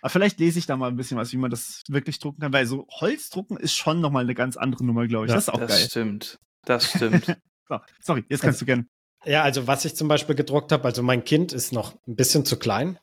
Aber 0.01 0.09
vielleicht 0.09 0.39
lese 0.39 0.59
ich 0.59 0.65
da 0.65 0.77
mal 0.77 0.89
ein 0.89 0.95
bisschen 0.95 1.17
was, 1.17 1.31
wie 1.31 1.37
man 1.37 1.51
das 1.51 1.83
wirklich 1.87 2.19
drucken 2.19 2.41
kann, 2.41 2.53
weil 2.53 2.65
so 2.65 2.87
Holzdrucken 2.89 3.57
ist 3.57 3.75
schon 3.75 4.01
nochmal 4.01 4.23
eine 4.23 4.35
ganz 4.35 4.57
andere 4.57 4.83
Nummer, 4.83 5.07
glaube 5.07 5.25
ich. 5.25 5.29
Ja, 5.29 5.35
das 5.35 5.45
ist 5.45 5.53
auch 5.53 5.59
das 5.59 5.69
geil. 5.69 5.79
Das 5.79 5.91
stimmt. 5.91 6.39
Das 6.65 6.89
stimmt. 6.89 7.25
so, 7.69 7.79
sorry, 7.99 8.25
jetzt 8.29 8.41
kannst 8.41 8.57
also, 8.57 8.59
du 8.59 8.65
gerne. 8.65 8.85
Ja, 9.25 9.43
also 9.43 9.67
was 9.67 9.85
ich 9.85 9.95
zum 9.95 10.07
Beispiel 10.07 10.35
gedruckt 10.35 10.71
habe, 10.71 10.85
also 10.85 11.03
mein 11.03 11.23
Kind 11.23 11.53
ist 11.53 11.73
noch 11.73 11.93
ein 12.07 12.15
bisschen 12.15 12.45
zu 12.45 12.57
klein, 12.57 12.99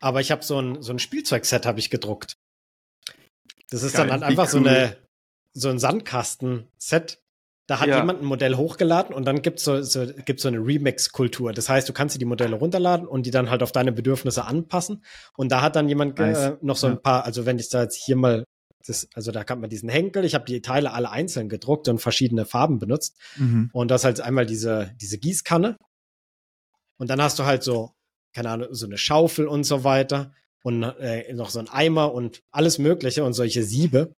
aber 0.00 0.20
ich 0.20 0.30
habe 0.30 0.42
so 0.42 0.58
ein, 0.60 0.82
so 0.82 0.92
ein 0.92 0.98
Spielzeugset 0.98 1.66
habe 1.66 1.78
ich 1.78 1.90
gedruckt. 1.90 2.36
Das 3.70 3.82
ist 3.82 3.94
Geil, 3.94 4.06
dann 4.06 4.20
halt 4.20 4.22
einfach 4.22 4.44
cool. 4.44 4.50
so 4.50 4.58
eine 4.58 4.96
so 5.54 5.68
ein 5.68 5.78
Sandkasten-Set. 5.78 7.20
Da 7.66 7.80
hat 7.80 7.88
ja. 7.88 7.98
jemand 7.98 8.20
ein 8.20 8.26
Modell 8.26 8.56
hochgeladen 8.56 9.14
und 9.14 9.24
dann 9.24 9.40
gibt's 9.40 9.64
so, 9.64 9.82
so, 9.82 10.06
gibt's 10.24 10.42
so 10.42 10.48
eine 10.48 10.58
Remix-Kultur. 10.58 11.52
Das 11.52 11.68
heißt, 11.68 11.88
du 11.88 11.92
kannst 11.92 12.14
dir 12.14 12.18
die 12.18 12.24
Modelle 12.24 12.56
runterladen 12.56 13.06
und 13.06 13.24
die 13.24 13.30
dann 13.30 13.50
halt 13.50 13.62
auf 13.62 13.72
deine 13.72 13.92
Bedürfnisse 13.92 14.44
anpassen. 14.44 15.04
Und 15.36 15.52
da 15.52 15.62
hat 15.62 15.76
dann 15.76 15.88
jemand 15.88 16.18
nice. 16.18 16.38
äh, 16.38 16.56
noch 16.60 16.76
so 16.76 16.88
ein 16.88 17.00
paar, 17.00 17.24
also 17.24 17.46
wenn 17.46 17.58
ich 17.58 17.68
da 17.68 17.82
jetzt 17.82 17.96
hier 17.96 18.16
mal 18.16 18.44
das, 18.86 19.08
also 19.14 19.32
da 19.32 19.44
kann 19.44 19.60
man 19.60 19.70
diesen 19.70 19.88
Henkel, 19.88 20.24
ich 20.24 20.34
habe 20.34 20.44
die 20.44 20.62
Teile 20.62 20.92
alle 20.92 21.10
einzeln 21.10 21.48
gedruckt 21.48 21.88
und 21.88 21.98
verschiedene 21.98 22.44
Farben 22.44 22.78
benutzt. 22.78 23.16
Mhm. 23.36 23.70
Und 23.72 23.90
das 23.90 24.04
halt 24.04 24.20
einmal 24.20 24.46
diese, 24.46 24.94
diese 25.00 25.18
Gießkanne. 25.18 25.78
Und 26.98 27.10
dann 27.10 27.20
hast 27.20 27.38
du 27.38 27.44
halt 27.44 27.62
so, 27.62 27.92
keine 28.32 28.50
Ahnung, 28.50 28.68
so 28.70 28.86
eine 28.86 28.98
Schaufel 28.98 29.46
und 29.46 29.64
so 29.64 29.84
weiter. 29.84 30.32
Und 30.62 30.82
äh, 30.82 31.32
noch 31.34 31.50
so 31.50 31.58
ein 31.58 31.68
Eimer 31.68 32.14
und 32.14 32.42
alles 32.50 32.78
Mögliche 32.78 33.24
und 33.24 33.32
solche 33.32 33.64
Siebe. 33.64 34.14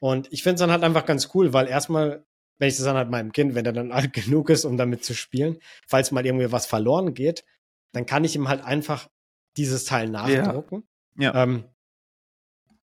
Und 0.00 0.32
ich 0.32 0.42
finde 0.42 0.54
es 0.54 0.60
dann 0.60 0.70
halt 0.70 0.82
einfach 0.82 1.06
ganz 1.06 1.30
cool, 1.34 1.52
weil 1.52 1.68
erstmal, 1.68 2.24
wenn 2.58 2.68
ich 2.68 2.76
das 2.76 2.84
dann 2.84 2.96
halt 2.96 3.10
meinem 3.10 3.32
Kind, 3.32 3.54
wenn 3.54 3.66
er 3.66 3.72
dann 3.72 3.92
alt 3.92 4.12
genug 4.12 4.50
ist, 4.50 4.64
um 4.64 4.76
damit 4.76 5.04
zu 5.04 5.14
spielen, 5.14 5.58
falls 5.86 6.10
mal 6.10 6.26
irgendwie 6.26 6.52
was 6.52 6.66
verloren 6.66 7.14
geht, 7.14 7.44
dann 7.92 8.06
kann 8.06 8.24
ich 8.24 8.34
ihm 8.34 8.48
halt 8.48 8.64
einfach 8.64 9.08
dieses 9.56 9.84
Teil 9.84 10.08
nachdrucken. 10.08 10.86
Ja. 11.16 11.34
ja. 11.34 11.42
Ähm, 11.42 11.64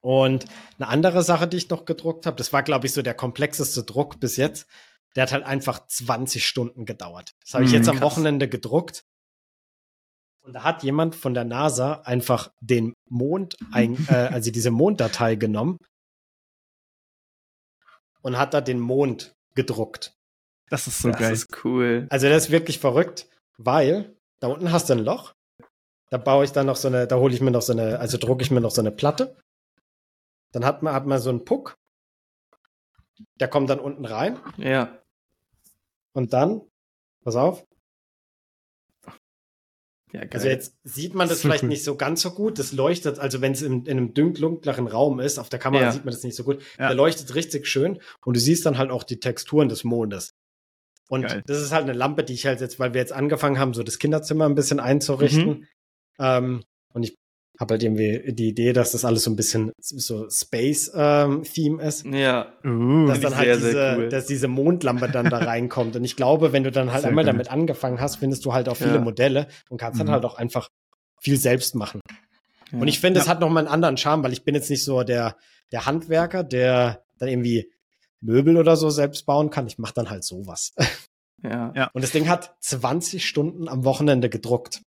und 0.06 0.46
eine 0.78 0.88
andere 0.88 1.24
Sache, 1.24 1.48
die 1.48 1.58
ich 1.58 1.72
noch 1.72 1.86
gedruckt 1.86 2.28
habe, 2.28 2.38
das 2.38 2.54
war, 2.54 2.62
glaube 2.62 2.86
ich, 2.86 2.94
so 2.94 3.02
der 3.02 3.16
komplexeste 3.16 3.84
Druck 3.84 4.20
bis 4.20 4.38
jetzt. 4.38 4.68
Der 5.16 5.24
hat 5.24 5.32
halt 5.32 5.44
einfach 5.44 5.88
20 5.88 6.46
Stunden 6.46 6.86
gedauert. 6.86 7.34
Das 7.42 7.56
habe 7.56 7.64
ich 7.64 7.72
mm, 7.72 7.74
jetzt 7.74 7.90
am. 7.90 8.02
Wochenende 8.02 8.48
gedruckt. 8.48 9.04
Und 10.42 10.54
da 10.54 10.64
hat 10.64 10.84
jemand 10.84 11.16
von 11.16 11.34
der 11.34 11.44
NASA 11.44 12.02
einfach 12.02 12.52
den 12.62 12.94
Mond, 13.10 13.58
ein, 13.72 13.98
äh, 14.08 14.14
also 14.14 14.52
diese 14.52 14.70
Monddatei 14.70 15.38
genommen 15.38 15.80
und 18.22 18.38
hat 18.38 18.54
da 18.54 18.62
den 18.62 18.80
Mond 18.80 19.36
gedruckt. 19.56 20.16
Das 20.70 20.86
ist 20.86 21.02
so 21.02 21.10
das 21.10 21.20
geil. 21.20 21.32
Das 21.32 21.40
ist 21.40 21.66
cool. 21.66 22.06
Also 22.12 22.30
das 22.30 22.44
ist 22.44 22.52
wirklich 22.52 22.78
verrückt, 22.78 23.28
weil 23.58 24.16
da 24.40 24.50
unten 24.50 24.72
hast 24.72 24.88
du 24.88 24.94
ein 24.94 25.00
Loch. 25.00 25.34
Da 26.12 26.20
baue 26.20 26.46
ich 26.46 26.52
dann 26.52 26.68
noch 26.68 26.76
so 26.76 26.90
eine, 26.90 27.08
da 27.08 27.16
hole 27.16 27.34
ich 27.34 27.42
mir 27.42 27.50
noch 27.50 27.64
so 27.64 27.74
eine, 27.74 27.98
also 27.98 28.20
drucke 28.20 28.44
ich 28.44 28.52
mir 28.52 28.62
noch 28.62 28.70
so 28.70 28.82
eine 28.82 28.92
Platte 28.92 29.36
dann 30.56 30.64
hat 30.64 30.84
man, 30.84 30.94
hat 30.94 31.06
man 31.06 31.20
so 31.20 31.30
einen 31.30 31.44
Puck. 31.44 31.78
Der 33.42 33.50
kommt 33.50 33.70
dann 33.70 33.80
unten 33.80 34.06
rein. 34.06 34.40
Ja. 34.56 34.98
Und 36.14 36.32
dann, 36.32 36.62
pass 37.26 37.36
auf. 37.36 37.68
Ja. 40.14 40.22
Also 40.32 40.48
jetzt 40.48 40.78
sieht 40.86 41.14
man 41.14 41.28
das 41.28 41.42
vielleicht 41.42 41.64
nicht 41.64 41.84
so 41.84 41.98
ganz 41.98 42.22
so 42.22 42.32
gut. 42.32 42.58
Das 42.58 42.72
leuchtet, 42.72 43.20
also 43.20 43.42
wenn 43.42 43.52
es 43.52 43.64
in, 43.64 43.86
in, 43.86 43.98
einem 43.98 44.14
dunkleren 44.14 44.88
Raum 44.88 45.20
ist, 45.20 45.40
auf 45.40 45.50
der 45.50 45.60
Kamera 45.60 45.84
ja. 45.84 45.92
sieht 45.92 46.06
man 46.06 46.14
das 46.14 46.24
nicht 46.24 46.38
so 46.38 46.46
gut. 46.46 46.64
Ja. 46.80 46.88
Der 46.88 46.96
leuchtet 46.96 47.36
richtig 47.36 47.68
schön 47.68 48.00
und 48.24 48.38
du 48.38 48.40
siehst 48.40 48.66
dann 48.66 48.78
halt 48.78 48.92
auch 48.92 49.04
die 49.04 49.20
Texturen 49.20 49.68
des 49.68 49.84
Mondes. 49.84 50.36
Und 51.10 51.24
geil. 51.24 51.44
das 51.46 51.62
ist 51.62 51.74
halt 51.74 51.84
eine 51.84 51.92
Lampe, 51.92 52.24
die 52.24 52.34
ich 52.34 52.46
halt 52.46 52.62
jetzt, 52.62 52.80
weil 52.80 52.94
wir 52.94 53.02
jetzt 53.02 53.12
angefangen 53.12 53.60
haben, 53.60 53.74
so 53.74 53.84
das 53.84 54.00
Kinderzimmer 54.00 54.46
ein 54.46 54.56
bisschen 54.56 54.80
einzurichten. 54.80 55.50
Mhm. 55.50 55.68
Ähm, 56.18 56.64
und 56.94 57.04
ich 57.04 57.18
habe 57.60 57.74
halt 57.74 57.84
irgendwie 57.84 58.34
die 58.34 58.50
Idee, 58.50 58.74
dass 58.74 58.92
das 58.92 59.06
alles 59.06 59.24
so 59.24 59.32
ein 59.32 59.36
bisschen 59.36 59.72
so 59.80 60.30
Space-Theme 60.30 61.44
ähm, 61.56 61.80
ist. 61.80 62.06
Ja. 62.06 62.54
Uh, 62.66 63.08
dass 63.08 63.22
dann 63.22 63.36
halt 63.36 63.46
sehr, 63.48 63.56
diese, 63.58 63.96
cool. 63.98 64.10
dass 64.10 64.26
diese 64.26 64.48
Mondlampe 64.48 65.10
dann 65.10 65.30
da 65.30 65.38
reinkommt. 65.46 65.96
Und 65.96 66.04
ich 66.04 66.16
glaube, 66.16 66.54
wenn 66.54 66.64
du 66.64 66.72
dann 66.72 66.92
halt 66.92 67.02
sehr 67.02 67.10
einmal 67.10 67.24
geil. 67.24 67.34
damit 67.34 67.52
angefangen 67.52 68.00
hast, 68.00 68.18
findest 68.18 68.46
du 68.46 68.54
halt 68.54 68.68
auch 68.70 68.78
viele 68.78 68.96
ja. 68.96 69.02
Modelle 69.02 69.48
und 69.70 69.78
kannst 69.78 70.00
mhm. 70.00 70.06
dann 70.06 70.14
halt 70.16 70.26
auch 70.26 70.36
einfach 70.36 70.70
viel 71.20 71.38
selbst 71.38 71.76
machen. 71.76 72.02
Ja. 72.72 72.80
Und 72.80 72.88
ich 72.88 73.00
finde, 73.00 73.20
es 73.20 73.28
ja. 73.28 73.32
hat 73.32 73.40
noch 73.40 73.50
mal 73.50 73.60
einen 73.60 73.70
anderen 73.70 73.98
Charme, 73.98 74.24
weil 74.24 74.34
ich 74.34 74.44
bin 74.44 74.56
jetzt 74.56 74.70
nicht 74.70 74.84
so 74.84 75.04
der, 75.04 75.38
der 75.72 75.86
Handwerker, 75.86 76.44
der 76.44 77.04
dann 77.20 77.30
irgendwie 77.30 77.72
Möbel 78.22 78.58
oder 78.58 78.76
so 78.76 78.90
selbst 78.90 79.26
bauen 79.26 79.50
kann. 79.50 79.68
Ich 79.68 79.78
mache 79.78 79.94
dann 79.94 80.10
halt 80.10 80.24
sowas. 80.24 80.74
Ja. 81.44 81.72
ja. 81.76 81.90
Und 81.94 82.04
das 82.04 82.12
Ding 82.12 82.28
hat 82.28 82.56
20 82.62 83.28
Stunden 83.28 83.68
am 83.68 83.86
Wochenende 83.86 84.30
gedruckt. 84.30 84.82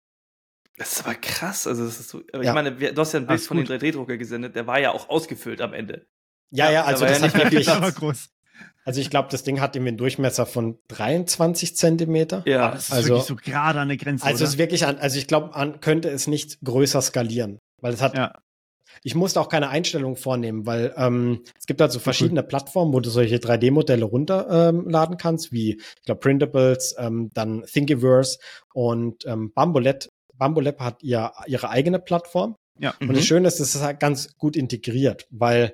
Das 0.78 0.94
ist 0.94 1.06
aber 1.06 1.16
krass. 1.16 1.66
Also, 1.66 1.86
das 1.86 2.00
ist 2.00 2.10
so, 2.10 2.22
aber 2.32 2.44
ja. 2.44 2.52
ich 2.52 2.56
meine, 2.56 2.72
du 2.94 3.02
hast 3.02 3.14
ja 3.14 3.20
ein 3.20 3.28
Bild 3.28 3.42
von 3.42 3.58
dem 3.58 3.66
3D-Drucker 3.66 4.18
gesendet, 4.18 4.56
der 4.56 4.68
war 4.68 4.80
ja 4.80 4.92
auch 4.92 5.10
ausgefüllt 5.10 5.62
am 5.62 5.74
Ende. 5.74 6.06
Ja, 6.52 6.72
ja, 6.72 6.86
also 6.86 7.06
das 7.06 7.20
ja 7.20 7.28
hat 7.28 7.34
wirklich. 7.52 7.68
groß. 7.96 8.30
Also 8.86 9.02
ich 9.02 9.10
glaube, 9.10 9.28
das 9.30 9.44
Ding 9.44 9.60
hat 9.60 9.76
irgendwie 9.76 9.90
einen 9.90 9.98
Durchmesser 9.98 10.46
von 10.46 10.80
23 10.88 11.76
Zentimeter. 11.76 12.44
Ja, 12.46 12.72
das 12.72 12.86
ist 12.86 12.94
also, 12.94 13.10
wirklich 13.10 13.26
so 13.26 13.36
gerade 13.36 13.82
an 13.82 13.90
der 13.90 13.98
Grenze. 13.98 14.26
Also 14.26 14.46
es 14.46 14.52
ist 14.52 14.58
wirklich 14.58 14.86
an, 14.86 14.98
also 14.98 15.18
ich 15.18 15.28
glaube, 15.28 15.50
man 15.54 15.82
könnte 15.82 16.10
es 16.10 16.28
nicht 16.28 16.62
größer 16.62 17.02
skalieren, 17.02 17.60
weil 17.82 17.94
es 17.94 18.02
hat. 18.02 18.16
Ja. 18.16 18.34
Ich 19.04 19.14
musste 19.14 19.42
auch 19.42 19.50
keine 19.50 19.70
Einstellung 19.70 20.16
vornehmen, 20.16 20.66
weil 20.66 20.94
ähm, 20.96 21.44
es 21.60 21.66
gibt 21.68 21.82
also 21.82 22.00
verschiedene 22.00 22.42
mhm. 22.42 22.48
Plattformen, 22.48 22.94
wo 22.94 23.00
du 23.00 23.10
solche 23.10 23.36
3D-Modelle 23.36 24.06
runterladen 24.06 24.90
ähm, 24.92 25.18
kannst, 25.18 25.52
wie 25.52 25.76
ich 25.76 26.04
glaube 26.06 26.20
Printables, 26.20 26.96
ähm, 26.98 27.30
dann 27.34 27.64
Thingiverse 27.64 28.40
und 28.74 29.26
ähm, 29.26 29.52
Bambolet 29.54 30.10
Bambolab 30.38 30.80
hat 30.80 31.04
ihr, 31.04 31.32
ihre 31.48 31.70
eigene 31.70 32.00
Plattform. 32.00 32.56
Ja. 32.80 32.94
Und 33.00 33.10
mhm. 33.10 33.14
das 33.14 33.26
Schöne 33.26 33.48
ist, 33.48 33.60
es 33.60 33.76
ist 33.76 33.82
halt 33.82 34.00
ganz 34.00 34.36
gut 34.38 34.56
integriert, 34.56 35.28
weil 35.30 35.74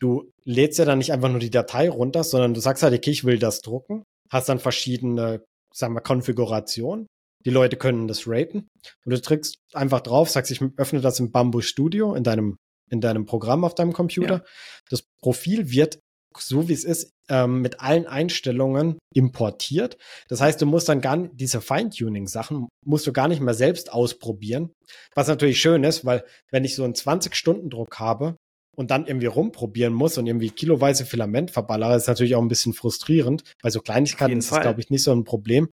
du 0.00 0.32
lädst 0.44 0.78
ja 0.78 0.84
dann 0.84 0.98
nicht 0.98 1.12
einfach 1.12 1.28
nur 1.28 1.40
die 1.40 1.50
Datei 1.50 1.90
runter, 1.90 2.24
sondern 2.24 2.54
du 2.54 2.60
sagst 2.60 2.82
halt, 2.82 2.94
okay, 2.94 3.10
ich 3.10 3.24
will 3.24 3.38
das 3.38 3.60
drucken, 3.60 4.04
hast 4.30 4.48
dann 4.48 4.58
verschiedene, 4.58 5.44
sagen 5.74 5.94
wir, 5.94 6.00
Konfigurationen. 6.00 7.06
Die 7.44 7.50
Leute 7.50 7.76
können 7.76 8.08
das 8.08 8.26
raten 8.26 8.68
und 9.04 9.12
du 9.12 9.20
drückst 9.20 9.58
einfach 9.72 10.00
drauf, 10.00 10.28
sagst, 10.28 10.50
ich 10.50 10.60
öffne 10.76 11.00
das 11.00 11.20
im 11.20 11.30
Bamboo 11.30 11.60
Studio 11.60 12.14
in 12.14 12.24
deinem 12.24 12.56
in 12.90 13.00
deinem 13.00 13.26
Programm 13.26 13.64
auf 13.64 13.74
deinem 13.74 13.92
Computer. 13.92 14.36
Ja. 14.36 14.44
Das 14.90 15.04
Profil 15.20 15.70
wird 15.70 16.00
so 16.40 16.68
wie 16.68 16.72
es 16.72 16.84
ist, 16.84 17.10
ähm, 17.28 17.60
mit 17.60 17.80
allen 17.80 18.06
Einstellungen 18.06 18.98
importiert. 19.14 19.98
Das 20.28 20.40
heißt, 20.40 20.60
du 20.60 20.66
musst 20.66 20.88
dann 20.88 21.00
gar 21.00 21.16
nicht, 21.16 21.32
diese 21.34 21.60
Feintuning-Sachen 21.60 22.68
musst 22.84 23.06
du 23.06 23.12
gar 23.12 23.28
nicht 23.28 23.40
mehr 23.40 23.54
selbst 23.54 23.92
ausprobieren. 23.92 24.72
Was 25.14 25.28
natürlich 25.28 25.60
schön 25.60 25.84
ist, 25.84 26.04
weil 26.04 26.24
wenn 26.50 26.64
ich 26.64 26.74
so 26.74 26.84
einen 26.84 26.94
20-Stunden-Druck 26.94 27.98
habe 27.98 28.36
und 28.76 28.90
dann 28.90 29.06
irgendwie 29.06 29.26
rumprobieren 29.26 29.92
muss 29.92 30.18
und 30.18 30.26
irgendwie 30.26 30.50
kiloweise 30.50 31.04
Filament 31.04 31.50
verballere, 31.50 31.96
ist 31.96 32.08
natürlich 32.08 32.34
auch 32.34 32.42
ein 32.42 32.48
bisschen 32.48 32.72
frustrierend. 32.72 33.42
Bei 33.62 33.70
so 33.70 33.80
Kleinigkeiten 33.80 34.38
ist 34.38 34.52
das, 34.52 34.60
glaube 34.60 34.80
ich, 34.80 34.90
nicht 34.90 35.02
so 35.02 35.12
ein 35.12 35.24
Problem. 35.24 35.68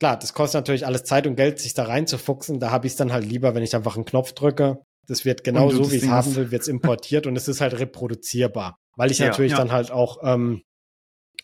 Klar, 0.00 0.16
das 0.16 0.32
kostet 0.32 0.60
natürlich 0.60 0.86
alles 0.86 1.04
Zeit 1.04 1.26
und 1.26 1.34
Geld, 1.34 1.58
sich 1.58 1.74
da 1.74 1.84
reinzufuchsen. 1.84 2.60
Da 2.60 2.70
habe 2.70 2.86
ich 2.86 2.92
es 2.92 2.96
dann 2.96 3.12
halt 3.12 3.24
lieber, 3.24 3.54
wenn 3.54 3.64
ich 3.64 3.74
einfach 3.74 3.96
einen 3.96 4.04
Knopf 4.04 4.32
drücke, 4.32 4.80
das 5.08 5.24
wird 5.24 5.42
genau 5.42 5.70
so, 5.70 5.90
wie 5.90 5.96
ich 5.96 6.02
es 6.02 6.08
haben 6.08 6.36
will, 6.36 6.50
wird 6.50 6.62
es 6.62 6.68
importiert 6.68 7.26
und 7.26 7.34
es 7.34 7.48
ist 7.48 7.60
halt 7.60 7.78
reproduzierbar. 7.78 8.78
Weil 8.96 9.10
ich 9.10 9.18
ja, 9.18 9.28
natürlich 9.28 9.52
ja. 9.52 9.58
dann 9.58 9.72
halt 9.72 9.90
auch 9.90 10.18
ähm, 10.22 10.62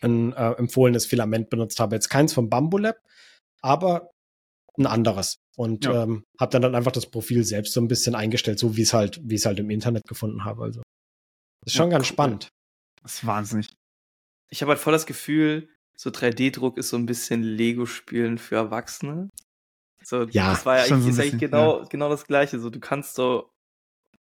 ein 0.02 0.32
äh, 0.34 0.52
empfohlenes 0.52 1.06
Filament 1.06 1.48
benutzt 1.48 1.80
habe. 1.80 1.96
Jetzt 1.96 2.10
keins 2.10 2.34
vom 2.34 2.50
Bamboo 2.50 2.78
Lab, 2.78 2.96
aber 3.62 4.10
ein 4.76 4.86
anderes. 4.86 5.36
Und 5.56 5.86
ja. 5.86 6.02
ähm, 6.02 6.24
habe 6.38 6.50
dann, 6.50 6.62
dann 6.62 6.74
einfach 6.74 6.92
das 6.92 7.06
Profil 7.10 7.44
selbst 7.44 7.72
so 7.72 7.80
ein 7.80 7.88
bisschen 7.88 8.14
eingestellt, 8.14 8.58
so 8.58 8.76
wie 8.76 8.82
es 8.82 8.92
halt, 8.92 9.20
wie 9.22 9.36
es 9.36 9.46
halt 9.46 9.58
im 9.58 9.70
Internet 9.70 10.04
gefunden 10.06 10.44
habe. 10.44 10.62
Also 10.64 10.82
ist 11.64 11.74
schon 11.74 11.90
ganz 11.90 12.04
cool. 12.04 12.12
spannend. 12.12 12.48
Das 13.02 13.14
ist 13.14 13.26
wahnsinnig. 13.26 13.68
Ich 14.50 14.60
habe 14.60 14.70
halt 14.70 14.80
voll 14.80 14.92
das 14.92 15.06
Gefühl, 15.06 15.68
so 15.96 16.10
3D-Druck 16.10 16.76
ist 16.76 16.90
so 16.90 16.96
ein 16.96 17.06
bisschen 17.06 17.42
Lego-Spielen 17.42 18.36
für 18.36 18.56
Erwachsene. 18.56 19.30
So, 20.02 20.24
ja, 20.24 20.50
das 20.50 20.66
war 20.66 20.76
ja 20.76 20.94
eigentlich, 20.94 21.14
so 21.14 21.22
eigentlich 21.22 21.40
genau, 21.40 21.80
ja. 21.80 21.88
genau 21.88 22.10
das 22.10 22.26
Gleiche. 22.26 22.58
So, 22.58 22.68
du 22.68 22.80
kannst 22.80 23.14
so 23.14 23.53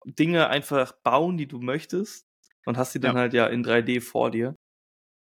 Dinge 0.06 0.48
einfach 0.50 0.94
bauen, 1.04 1.38
die 1.38 1.48
du 1.48 1.60
möchtest 1.60 2.26
und 2.66 2.78
hast 2.78 2.94
sie 2.94 3.00
dann 3.00 3.16
ja. 3.16 3.22
halt 3.22 3.34
ja 3.34 3.48
in 3.48 3.64
3D 3.64 4.02
vor 4.02 4.32
dir. 4.32 4.56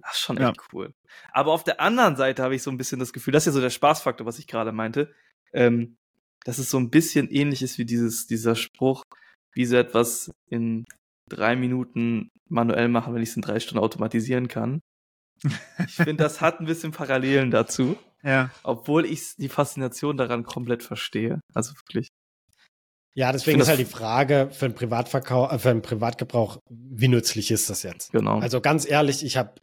Das 0.01 0.13
ist 0.13 0.19
schon 0.21 0.37
echt 0.37 0.57
ja. 0.57 0.63
cool. 0.73 0.93
Aber 1.31 1.53
auf 1.53 1.63
der 1.63 1.79
anderen 1.79 2.15
Seite 2.15 2.43
habe 2.43 2.55
ich 2.55 2.63
so 2.63 2.71
ein 2.71 2.77
bisschen 2.77 2.99
das 2.99 3.13
Gefühl, 3.13 3.31
das 3.31 3.43
ist 3.43 3.47
ja 3.47 3.51
so 3.53 3.61
der 3.61 3.69
Spaßfaktor, 3.69 4.25
was 4.25 4.39
ich 4.39 4.47
gerade 4.47 4.71
meinte, 4.71 5.13
ähm, 5.53 5.95
dass 6.45 6.57
es 6.57 6.69
so 6.69 6.77
ein 6.77 6.89
bisschen 6.89 7.29
ähnlich 7.29 7.61
ist 7.61 7.77
wie 7.77 7.85
dieses, 7.85 8.27
dieser 8.27 8.55
Spruch, 8.55 9.03
wie 9.53 9.65
so 9.65 9.77
etwas 9.77 10.31
in 10.49 10.83
drei 11.29 11.55
Minuten 11.55 12.29
manuell 12.49 12.89
machen, 12.89 13.13
wenn 13.13 13.21
ich 13.21 13.29
es 13.29 13.35
in 13.35 13.41
drei 13.41 13.59
Stunden 13.59 13.83
automatisieren 13.83 14.47
kann. 14.47 14.81
Ich 15.85 15.95
finde, 15.95 16.23
das 16.23 16.41
hat 16.41 16.59
ein 16.59 16.65
bisschen 16.65 16.91
Parallelen 16.91 17.51
dazu. 17.51 17.97
Ja. 18.25 18.51
Obwohl 18.63 19.03
ich 19.03 19.35
die 19.35 19.49
Faszination 19.49 20.15
daran 20.15 20.43
komplett 20.43 20.81
verstehe. 20.81 21.41
Also 21.53 21.75
wirklich. 21.75 22.07
Ja, 23.15 23.31
deswegen 23.31 23.59
ist 23.59 23.67
halt 23.67 23.79
die 23.79 23.85
Frage 23.85 24.49
für 24.51 24.65
einen 24.65 24.75
Privatverkauf, 24.75 25.51
äh, 25.51 25.59
für 25.59 25.69
einen 25.69 25.81
Privatgebrauch, 25.81 26.57
wie 26.69 27.07
nützlich 27.07 27.51
ist 27.51 27.69
das 27.69 27.83
jetzt? 27.83 28.11
Genau. 28.11 28.39
Also 28.39 28.59
ganz 28.59 28.89
ehrlich, 28.89 29.23
ich 29.23 29.37
habe 29.37 29.55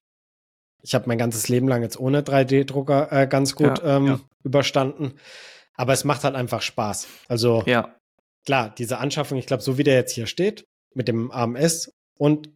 ich 0.82 0.94
habe 0.94 1.06
mein 1.08 1.18
ganzes 1.18 1.48
Leben 1.48 1.68
lang 1.68 1.82
jetzt 1.82 1.98
ohne 1.98 2.22
3D-Drucker 2.22 3.12
äh, 3.12 3.26
ganz 3.26 3.54
gut 3.54 3.82
Ja, 3.82 3.96
ähm, 3.96 4.06
ja. 4.06 4.20
überstanden. 4.44 5.14
Aber 5.74 5.92
es 5.92 6.04
macht 6.04 6.24
halt 6.24 6.34
einfach 6.36 6.62
Spaß. 6.62 7.06
Also 7.28 7.62
Ja, 7.66 7.96
klar, 8.46 8.74
diese 8.76 8.98
Anschaffung, 8.98 9.36
ich 9.36 9.46
glaube, 9.46 9.62
so 9.62 9.76
wie 9.78 9.84
der 9.84 9.94
jetzt 9.94 10.12
hier 10.14 10.26
steht, 10.26 10.64
mit 10.94 11.08
dem 11.08 11.30
AMS 11.30 11.92
und 12.18 12.50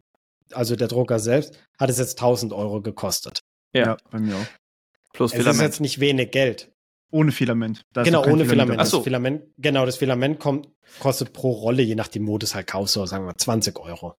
also 0.53 0.75
der 0.75 0.87
Drucker 0.87 1.19
selbst, 1.19 1.59
hat 1.77 1.89
es 1.89 1.97
jetzt 1.97 2.19
1000 2.19 2.53
Euro 2.53 2.81
gekostet. 2.81 3.39
ja. 3.73 3.97
bei 4.11 4.19
mir 4.19 4.35
auch. 4.35 4.45
Plus 5.13 5.31
Es 5.31 5.39
ist 5.39 5.43
Filament. 5.43 5.63
jetzt 5.63 5.81
nicht 5.81 5.99
wenig 5.99 6.31
Geld. 6.31 6.71
Ohne 7.11 7.31
Filament. 7.31 7.83
Da 7.93 8.01
ist 8.01 8.05
genau, 8.05 8.25
ohne 8.25 8.45
Filament. 8.45 8.79
Ach 8.79 8.85
so. 8.85 8.97
Das 8.97 9.03
Filament. 9.03 9.43
Genau, 9.57 9.85
das 9.85 9.95
Filament 9.97 10.39
kommt, 10.39 10.69
kostet 10.99 11.33
pro 11.33 11.51
Rolle, 11.51 11.81
je 11.83 11.95
nach 11.95 12.07
dem 12.07 12.23
Modus 12.23 12.55
halt 12.55 12.67
kaufst, 12.67 12.93
so 12.93 13.05
sagen 13.05 13.25
wir 13.25 13.35
20 13.37 13.79
Euro. 13.79 14.15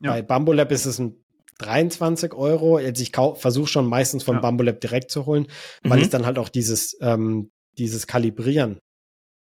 Ja. 0.00 0.12
Bei 0.12 0.22
Bambolab 0.22 0.70
ist 0.72 0.84
es 0.86 0.98
ein 0.98 1.24
23 1.58 2.34
Euro. 2.34 2.78
Jetzt 2.78 3.00
ich 3.00 3.12
versuche 3.14 3.66
schon 3.68 3.86
meistens 3.86 4.22
von 4.24 4.36
Ja. 4.36 4.40
Bambolab 4.40 4.80
direkt 4.80 5.10
zu 5.10 5.26
holen, 5.26 5.46
weil 5.82 5.98
Mhm. 5.98 6.04
ich 6.04 6.10
dann 6.10 6.26
halt 6.26 6.38
auch 6.38 6.48
dieses, 6.48 6.96
ähm, 7.00 7.50
dieses 7.78 8.06
Kalibrieren 8.06 8.78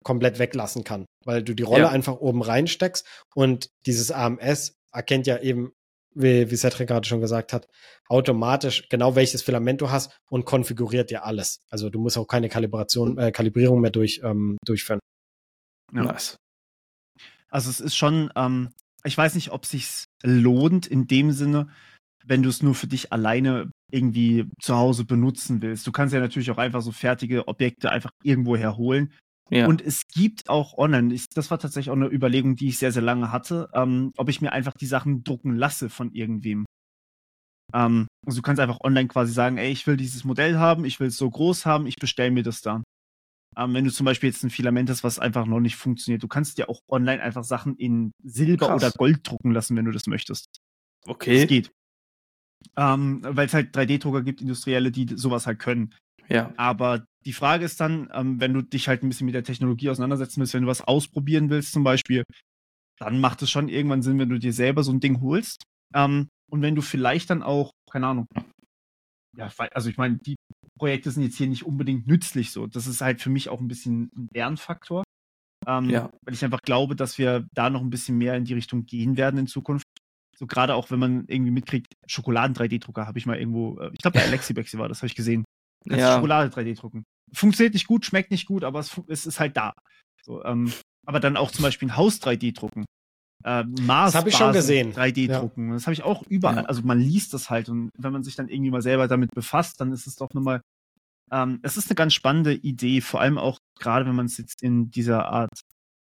komplett 0.04 0.38
weglassen 0.38 0.84
kann. 0.84 1.06
Weil 1.24 1.42
du 1.42 1.54
die 1.54 1.62
Rolle 1.62 1.84
Ja. 1.84 1.88
einfach 1.88 2.16
oben 2.16 2.42
reinsteckst 2.42 3.06
und 3.34 3.68
dieses 3.86 4.10
AMS 4.10 4.74
erkennt 4.92 5.26
ja 5.26 5.38
eben, 5.40 5.72
wie, 6.14 6.50
wie 6.50 6.56
Cedric 6.56 6.88
gerade 6.88 7.06
schon 7.06 7.20
gesagt 7.20 7.52
hat, 7.52 7.66
automatisch 8.08 8.88
genau 8.88 9.16
welches 9.16 9.42
Filament 9.42 9.80
du 9.80 9.90
hast 9.90 10.18
und 10.30 10.44
konfiguriert 10.44 11.10
dir 11.10 11.24
alles. 11.24 11.60
Also 11.70 11.90
du 11.90 11.98
musst 11.98 12.18
auch 12.18 12.26
keine 12.26 12.48
Kalibration, 12.48 13.18
äh, 13.18 13.32
Kalibrierung 13.32 13.80
mehr 13.80 13.90
durch, 13.90 14.20
ähm, 14.22 14.56
durchführen. 14.64 15.00
Ja. 15.92 16.04
Nice. 16.04 16.36
Also 17.48 17.70
es 17.70 17.80
ist 17.80 17.94
schon, 17.94 18.30
ähm, 18.36 18.70
ich 19.04 19.16
weiß 19.16 19.34
nicht, 19.34 19.52
ob 19.52 19.66
sich's 19.66 20.06
lohnt 20.22 20.86
in 20.86 21.06
dem 21.06 21.30
Sinne, 21.30 21.68
wenn 22.24 22.42
du 22.42 22.48
es 22.48 22.62
nur 22.62 22.74
für 22.74 22.86
dich 22.86 23.12
alleine 23.12 23.70
irgendwie 23.92 24.50
zu 24.60 24.76
Hause 24.76 25.04
benutzen 25.04 25.62
willst. 25.62 25.86
Du 25.86 25.92
kannst 25.92 26.14
ja 26.14 26.20
natürlich 26.20 26.50
auch 26.50 26.58
einfach 26.58 26.82
so 26.82 26.90
fertige 26.90 27.46
Objekte 27.46 27.90
einfach 27.90 28.10
irgendwo 28.22 28.56
herholen. 28.56 29.12
Ja. 29.50 29.66
Und 29.66 29.82
es 29.82 30.06
gibt 30.08 30.48
auch 30.48 30.78
online, 30.78 31.12
ich, 31.12 31.28
das 31.28 31.50
war 31.50 31.58
tatsächlich 31.58 31.90
auch 31.90 31.96
eine 31.96 32.10
Überlegung, 32.10 32.56
die 32.56 32.68
ich 32.68 32.78
sehr, 32.78 32.92
sehr 32.92 33.02
lange 33.02 33.30
hatte, 33.30 33.68
ähm, 33.74 34.12
ob 34.16 34.28
ich 34.28 34.40
mir 34.40 34.52
einfach 34.52 34.72
die 34.74 34.86
Sachen 34.86 35.22
drucken 35.22 35.54
lasse 35.54 35.90
von 35.90 36.12
irgendwem. 36.12 36.64
Ähm, 37.72 38.06
also 38.26 38.38
du 38.38 38.42
kannst 38.42 38.60
einfach 38.60 38.80
online 38.82 39.08
quasi 39.08 39.32
sagen, 39.32 39.58
ey, 39.58 39.70
ich 39.70 39.86
will 39.86 39.96
dieses 39.96 40.24
Modell 40.24 40.58
haben, 40.58 40.84
ich 40.84 40.98
will 40.98 41.08
es 41.08 41.16
so 41.16 41.30
groß 41.30 41.66
haben, 41.66 41.86
ich 41.86 41.96
bestelle 41.96 42.30
mir 42.30 42.42
das 42.42 42.62
da. 42.62 42.82
Ähm, 43.56 43.74
wenn 43.74 43.84
du 43.84 43.92
zum 43.92 44.06
Beispiel 44.06 44.30
jetzt 44.30 44.42
ein 44.42 44.50
Filament 44.50 44.90
hast, 44.90 45.04
was 45.04 45.18
einfach 45.18 45.46
noch 45.46 45.60
nicht 45.60 45.76
funktioniert, 45.76 46.22
du 46.22 46.28
kannst 46.28 46.58
dir 46.58 46.68
auch 46.68 46.80
online 46.88 47.22
einfach 47.22 47.44
Sachen 47.44 47.76
in 47.76 48.12
Silber 48.22 48.68
Krass. 48.68 48.82
oder 48.82 48.90
Gold 48.92 49.28
drucken 49.28 49.52
lassen, 49.52 49.76
wenn 49.76 49.84
du 49.84 49.92
das 49.92 50.06
möchtest. 50.06 50.46
Das 51.02 51.14
okay. 51.14 51.46
geht. 51.46 51.70
Ähm, 52.76 53.20
Weil 53.22 53.46
es 53.46 53.54
halt 53.54 53.76
3D-Drucker 53.76 54.22
gibt, 54.22 54.40
industrielle, 54.40 54.90
die 54.90 55.06
sowas 55.16 55.46
halt 55.46 55.58
können. 55.58 55.94
Ja. 56.28 56.52
Aber 56.56 57.04
die 57.26 57.32
Frage 57.32 57.64
ist 57.64 57.80
dann, 57.80 58.10
ähm, 58.12 58.40
wenn 58.40 58.52
du 58.52 58.62
dich 58.62 58.88
halt 58.88 59.02
ein 59.02 59.08
bisschen 59.08 59.26
mit 59.26 59.34
der 59.34 59.44
Technologie 59.44 59.90
auseinandersetzen 59.90 60.40
willst, 60.40 60.54
wenn 60.54 60.62
du 60.62 60.68
was 60.68 60.82
ausprobieren 60.82 61.50
willst 61.50 61.72
zum 61.72 61.84
Beispiel, 61.84 62.24
dann 62.98 63.20
macht 63.20 63.42
es 63.42 63.50
schon 63.50 63.68
irgendwann 63.68 64.02
Sinn, 64.02 64.18
wenn 64.18 64.28
du 64.28 64.38
dir 64.38 64.52
selber 64.52 64.82
so 64.82 64.92
ein 64.92 65.00
Ding 65.00 65.20
holst. 65.20 65.62
Ähm, 65.94 66.28
und 66.50 66.62
wenn 66.62 66.74
du 66.74 66.82
vielleicht 66.82 67.30
dann 67.30 67.42
auch, 67.42 67.70
keine 67.90 68.06
Ahnung, 68.06 68.26
ja, 69.36 69.50
also 69.72 69.90
ich 69.90 69.96
meine, 69.96 70.18
die 70.18 70.36
Projekte 70.78 71.10
sind 71.10 71.22
jetzt 71.22 71.36
hier 71.36 71.48
nicht 71.48 71.64
unbedingt 71.64 72.06
nützlich 72.06 72.50
so. 72.50 72.66
Das 72.66 72.86
ist 72.86 73.00
halt 73.00 73.20
für 73.20 73.30
mich 73.30 73.48
auch 73.48 73.60
ein 73.60 73.68
bisschen 73.68 74.10
ein 74.16 74.28
Lernfaktor. 74.32 75.02
Ähm, 75.66 75.90
Ja. 75.90 76.10
Weil 76.22 76.34
ich 76.34 76.44
einfach 76.44 76.62
glaube, 76.62 76.94
dass 76.94 77.18
wir 77.18 77.46
da 77.54 77.70
noch 77.70 77.80
ein 77.80 77.90
bisschen 77.90 78.18
mehr 78.18 78.36
in 78.36 78.44
die 78.44 78.54
Richtung 78.54 78.86
gehen 78.86 79.16
werden 79.16 79.38
in 79.38 79.46
Zukunft. 79.46 79.86
So 80.36 80.46
gerade 80.46 80.74
auch, 80.74 80.90
wenn 80.90 80.98
man 80.98 81.24
irgendwie 81.26 81.52
mitkriegt, 81.52 81.94
Schokoladen-3D-Drucker 82.06 83.06
habe 83.06 83.18
ich 83.18 83.26
mal 83.26 83.38
irgendwo, 83.38 83.78
äh, 83.78 83.90
ich 83.92 83.98
glaube 83.98 84.18
bei 84.18 84.24
Alexi 84.42 84.54
war 84.78 84.88
das, 84.88 84.98
habe 84.98 85.06
ich 85.06 85.14
gesehen. 85.14 85.44
Kannst 85.88 86.00
Ja. 86.00 86.14
Schokolade 86.16 86.50
3D 86.50 86.76
drucken. 86.76 87.04
Funktioniert 87.32 87.74
nicht 87.74 87.86
gut, 87.86 88.04
schmeckt 88.04 88.30
nicht 88.30 88.46
gut, 88.46 88.64
aber 88.64 88.80
es, 88.80 89.00
es 89.08 89.26
ist 89.26 89.40
halt 89.40 89.56
da. 89.56 89.74
So, 90.22 90.44
ähm, 90.44 90.72
aber 91.06 91.20
dann 91.20 91.36
auch 91.36 91.50
zum 91.50 91.62
Beispiel 91.62 91.88
ein 91.88 91.96
Haus 91.96 92.20
3D 92.20 92.54
drucken. 92.54 92.84
Äh, 93.44 93.64
Mars 93.64 94.12
Das 94.12 94.20
hab 94.20 94.26
ich 94.28 94.36
schon 94.36 94.52
gesehen. 94.52 94.92
3D 94.94 95.28
Ja. 95.28 95.40
drucken. 95.40 95.70
Das 95.72 95.86
habe 95.86 95.92
ich 95.92 96.02
auch 96.02 96.22
überall. 96.28 96.56
Ja. 96.56 96.64
Also 96.64 96.82
man 96.82 96.98
liest 97.00 97.34
das 97.34 97.50
halt 97.50 97.68
und 97.68 97.90
wenn 97.98 98.12
man 98.12 98.22
sich 98.22 98.36
dann 98.36 98.48
irgendwie 98.48 98.70
mal 98.70 98.82
selber 98.82 99.06
damit 99.08 99.32
befasst, 99.34 99.80
dann 99.80 99.92
ist 99.92 100.06
es 100.06 100.16
doch 100.16 100.28
nochmal. 100.32 100.60
Ähm, 101.30 101.58
es 101.62 101.76
ist 101.76 101.90
eine 101.90 101.94
ganz 101.96 102.14
spannende 102.14 102.54
Idee, 102.54 103.00
vor 103.00 103.20
allem 103.20 103.38
auch 103.38 103.58
gerade 103.78 104.06
wenn 104.06 104.14
man 104.14 104.26
es 104.26 104.38
jetzt 104.38 104.62
in 104.62 104.90
dieser 104.90 105.26
Art 105.26 105.60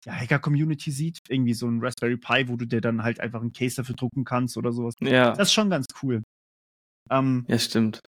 ja, 0.05 0.14
Hacker-Community 0.14 0.91
sieht, 0.91 1.20
irgendwie 1.28 1.53
so 1.53 1.68
ein 1.68 1.82
Raspberry 1.82 2.18
Pi, 2.18 2.47
wo 2.47 2.55
du 2.55 2.66
dir 2.66 2.82
dann 2.82 3.03
halt 3.03 3.20
einfach 3.20 3.41
ein 3.41 3.51
Case 3.51 3.76
dafür 3.76 3.95
drucken 3.95 4.24
kannst 4.24 4.55
oder 4.55 4.72
sowas. 4.72 4.93
Ja. 5.01 5.32
Das 5.32 5.49
ist 5.49 5.53
schon 5.53 5.70
ganz 5.70 5.86
cool. 6.01 6.24
Ähm, 7.10 7.45
Ja, 7.47 7.58
stimmt. 7.60 8.01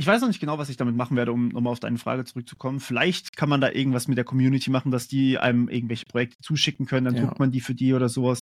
Ich 0.00 0.06
weiß 0.06 0.22
noch 0.22 0.28
nicht 0.28 0.40
genau, 0.40 0.56
was 0.56 0.70
ich 0.70 0.78
damit 0.78 0.96
machen 0.96 1.14
werde, 1.14 1.30
um 1.30 1.48
nochmal 1.48 1.72
auf 1.74 1.78
deine 1.80 1.98
Frage 1.98 2.24
zurückzukommen. 2.24 2.80
Vielleicht 2.80 3.36
kann 3.36 3.50
man 3.50 3.60
da 3.60 3.70
irgendwas 3.70 4.08
mit 4.08 4.16
der 4.16 4.24
Community 4.24 4.70
machen, 4.70 4.90
dass 4.90 5.08
die 5.08 5.36
einem 5.38 5.68
irgendwelche 5.68 6.06
Projekte 6.06 6.38
zuschicken 6.42 6.86
können, 6.86 7.04
dann 7.04 7.16
Ja. 7.16 7.26
druckt 7.26 7.38
man 7.38 7.50
die 7.50 7.60
für 7.60 7.74
die 7.74 7.92
oder 7.92 8.08
sowas. 8.08 8.38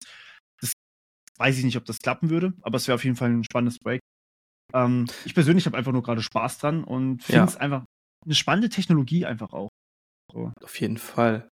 Das 0.61 0.73
weiß 1.39 1.57
ich 1.57 1.65
nicht, 1.65 1.79
ob 1.79 1.87
das 1.87 1.99
klappen 1.99 2.29
würde, 2.29 2.53
aber 2.61 2.77
es 2.77 2.87
wäre 2.89 2.95
auf 2.95 3.05
jeden 3.05 3.17
Fall 3.17 3.31
ein 3.31 3.43
spannendes 3.45 3.79
Projekt. 3.79 4.03
Ähm, 4.75 5.07
ich 5.25 5.33
persönlich 5.35 5.65
habe 5.65 5.79
einfach 5.79 5.93
nur 5.93 6.03
gerade 6.03 6.21
Spaß 6.23 6.59
dran 6.59 6.85
und 6.85 7.23
finde 7.23 7.39
Ja. 7.39 7.45
es 7.45 7.57
einfach 7.57 7.85
eine 8.27 8.35
spannende 8.35 8.69
Technologie 8.69 9.25
einfach 9.25 9.55
auch. 9.55 9.71
So. 10.31 10.53
Auf 10.63 10.79
jeden 10.79 10.99
Fall. 10.99 11.49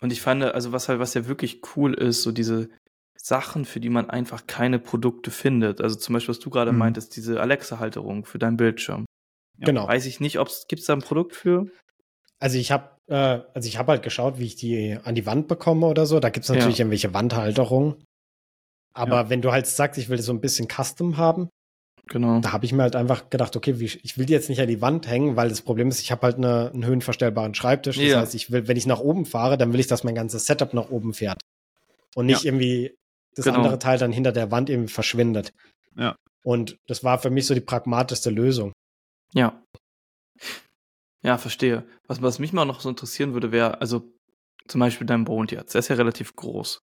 Und 0.00 0.12
ich 0.12 0.22
fand, 0.22 0.42
also 0.42 0.72
was 0.72 0.88
halt, 0.88 0.98
was 0.98 1.14
ja 1.14 1.28
wirklich 1.28 1.60
cool 1.76 1.94
ist, 1.94 2.22
so 2.22 2.32
diese 2.32 2.68
Sachen, 3.16 3.64
für 3.64 3.78
die 3.78 3.90
man 3.90 4.10
einfach 4.10 4.48
keine 4.48 4.80
Produkte 4.80 5.30
findet. 5.30 5.80
Also 5.80 5.94
zum 5.94 6.14
Beispiel, 6.14 6.30
was 6.34 6.40
du 6.40 6.50
gerade 6.50 6.72
Mhm. 6.72 6.78
meintest, 6.78 7.14
diese 7.14 7.40
Alexa-Halterung 7.40 8.24
für 8.24 8.38
deinen 8.40 8.56
Bildschirm. 8.56 9.04
Ja. 9.60 9.66
Genau. 9.66 9.86
Weiß 9.88 10.06
ich 10.06 10.20
nicht, 10.20 10.38
ob 10.38 10.48
es 10.48 10.66
gibt 10.68 10.80
es 10.80 10.86
da 10.86 10.94
ein 10.94 11.00
Produkt 11.02 11.36
für? 11.36 11.66
Also 12.38 12.56
ich 12.58 12.72
habe 12.72 12.96
äh, 13.08 13.14
also 13.54 13.68
ich 13.68 13.78
habe 13.78 13.92
halt 13.92 14.02
geschaut, 14.02 14.38
wie 14.38 14.46
ich 14.46 14.56
die 14.56 14.98
an 15.04 15.14
die 15.14 15.26
Wand 15.26 15.48
bekomme 15.48 15.86
oder 15.86 16.06
so. 16.06 16.18
Da 16.20 16.30
gibt 16.30 16.44
es 16.44 16.50
natürlich 16.50 16.78
Ja. 16.78 16.82
irgendwelche 16.84 17.12
Wandhalterungen. 17.14 17.96
Aber 18.92 19.30
wenn 19.30 19.42
du 19.42 19.52
halt 19.52 19.66
sagst, 19.66 19.98
ich 19.98 20.08
will 20.08 20.16
das 20.16 20.26
so 20.26 20.32
ein 20.32 20.40
bisschen 20.40 20.66
Custom 20.68 21.16
haben, 21.16 21.48
Genau. 22.06 22.40
da 22.40 22.52
habe 22.52 22.64
ich 22.64 22.72
mir 22.72 22.82
halt 22.82 22.96
einfach 22.96 23.30
gedacht, 23.30 23.54
okay, 23.56 23.78
wie, 23.78 23.84
ich 23.84 24.18
will 24.18 24.26
die 24.26 24.32
jetzt 24.32 24.48
nicht 24.48 24.60
an 24.60 24.66
die 24.66 24.80
Wand 24.80 25.06
hängen, 25.06 25.36
weil 25.36 25.48
das 25.48 25.62
Problem 25.62 25.88
ist, 25.88 26.00
ich 26.00 26.10
habe 26.10 26.22
halt 26.22 26.36
eine, 26.38 26.70
einen 26.72 26.84
höhenverstellbaren 26.84 27.54
Schreibtisch. 27.54 27.96
Das 27.96 28.04
Ja. 28.04 28.20
heißt, 28.20 28.34
ich 28.34 28.50
will, 28.50 28.66
wenn 28.66 28.76
ich 28.76 28.86
nach 28.86 28.98
oben 28.98 29.26
fahre, 29.26 29.56
dann 29.56 29.72
will 29.72 29.78
ich, 29.80 29.86
dass 29.86 30.02
mein 30.02 30.16
ganzes 30.16 30.46
Setup 30.46 30.74
nach 30.74 30.90
oben 30.90 31.14
fährt. 31.14 31.40
Und 32.16 32.26
nicht 32.26 32.44
irgendwie 32.44 32.94
das 33.36 33.44
Genau. 33.44 33.58
andere 33.58 33.78
Teil 33.78 33.98
dann 33.98 34.10
hinter 34.10 34.32
der 34.32 34.50
Wand 34.50 34.70
irgendwie 34.70 34.92
verschwindet. 34.92 35.52
Ja. 35.96 36.16
Und 36.42 36.76
das 36.88 37.04
war 37.04 37.18
für 37.20 37.30
mich 37.30 37.46
so 37.46 37.54
die 37.54 37.60
pragmatischste 37.60 38.30
Lösung. 38.30 38.72
Ja. 39.34 39.62
Ja, 41.22 41.38
verstehe. 41.38 41.86
Was, 42.06 42.22
was 42.22 42.38
mich 42.38 42.52
mal 42.52 42.64
noch 42.64 42.80
so 42.80 42.88
interessieren 42.88 43.34
würde, 43.34 43.52
wäre, 43.52 43.80
also 43.80 44.10
zum 44.68 44.80
Beispiel 44.80 45.06
dein 45.06 45.22
Mond 45.22 45.52
jetzt. 45.52 45.74
Der 45.74 45.80
ist 45.80 45.88
ja 45.88 45.96
relativ 45.96 46.34
groß. 46.36 46.82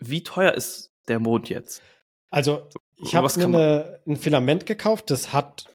Wie 0.00 0.22
teuer 0.22 0.52
ist 0.54 0.90
der 1.08 1.18
Mond 1.18 1.48
jetzt? 1.48 1.82
Also, 2.30 2.68
ich 2.96 3.14
habe 3.14 3.28
mir 3.38 3.44
eine, 3.44 4.00
ein 4.06 4.16
Filament 4.16 4.64
gekauft, 4.66 5.10
das 5.10 5.32
hat 5.32 5.74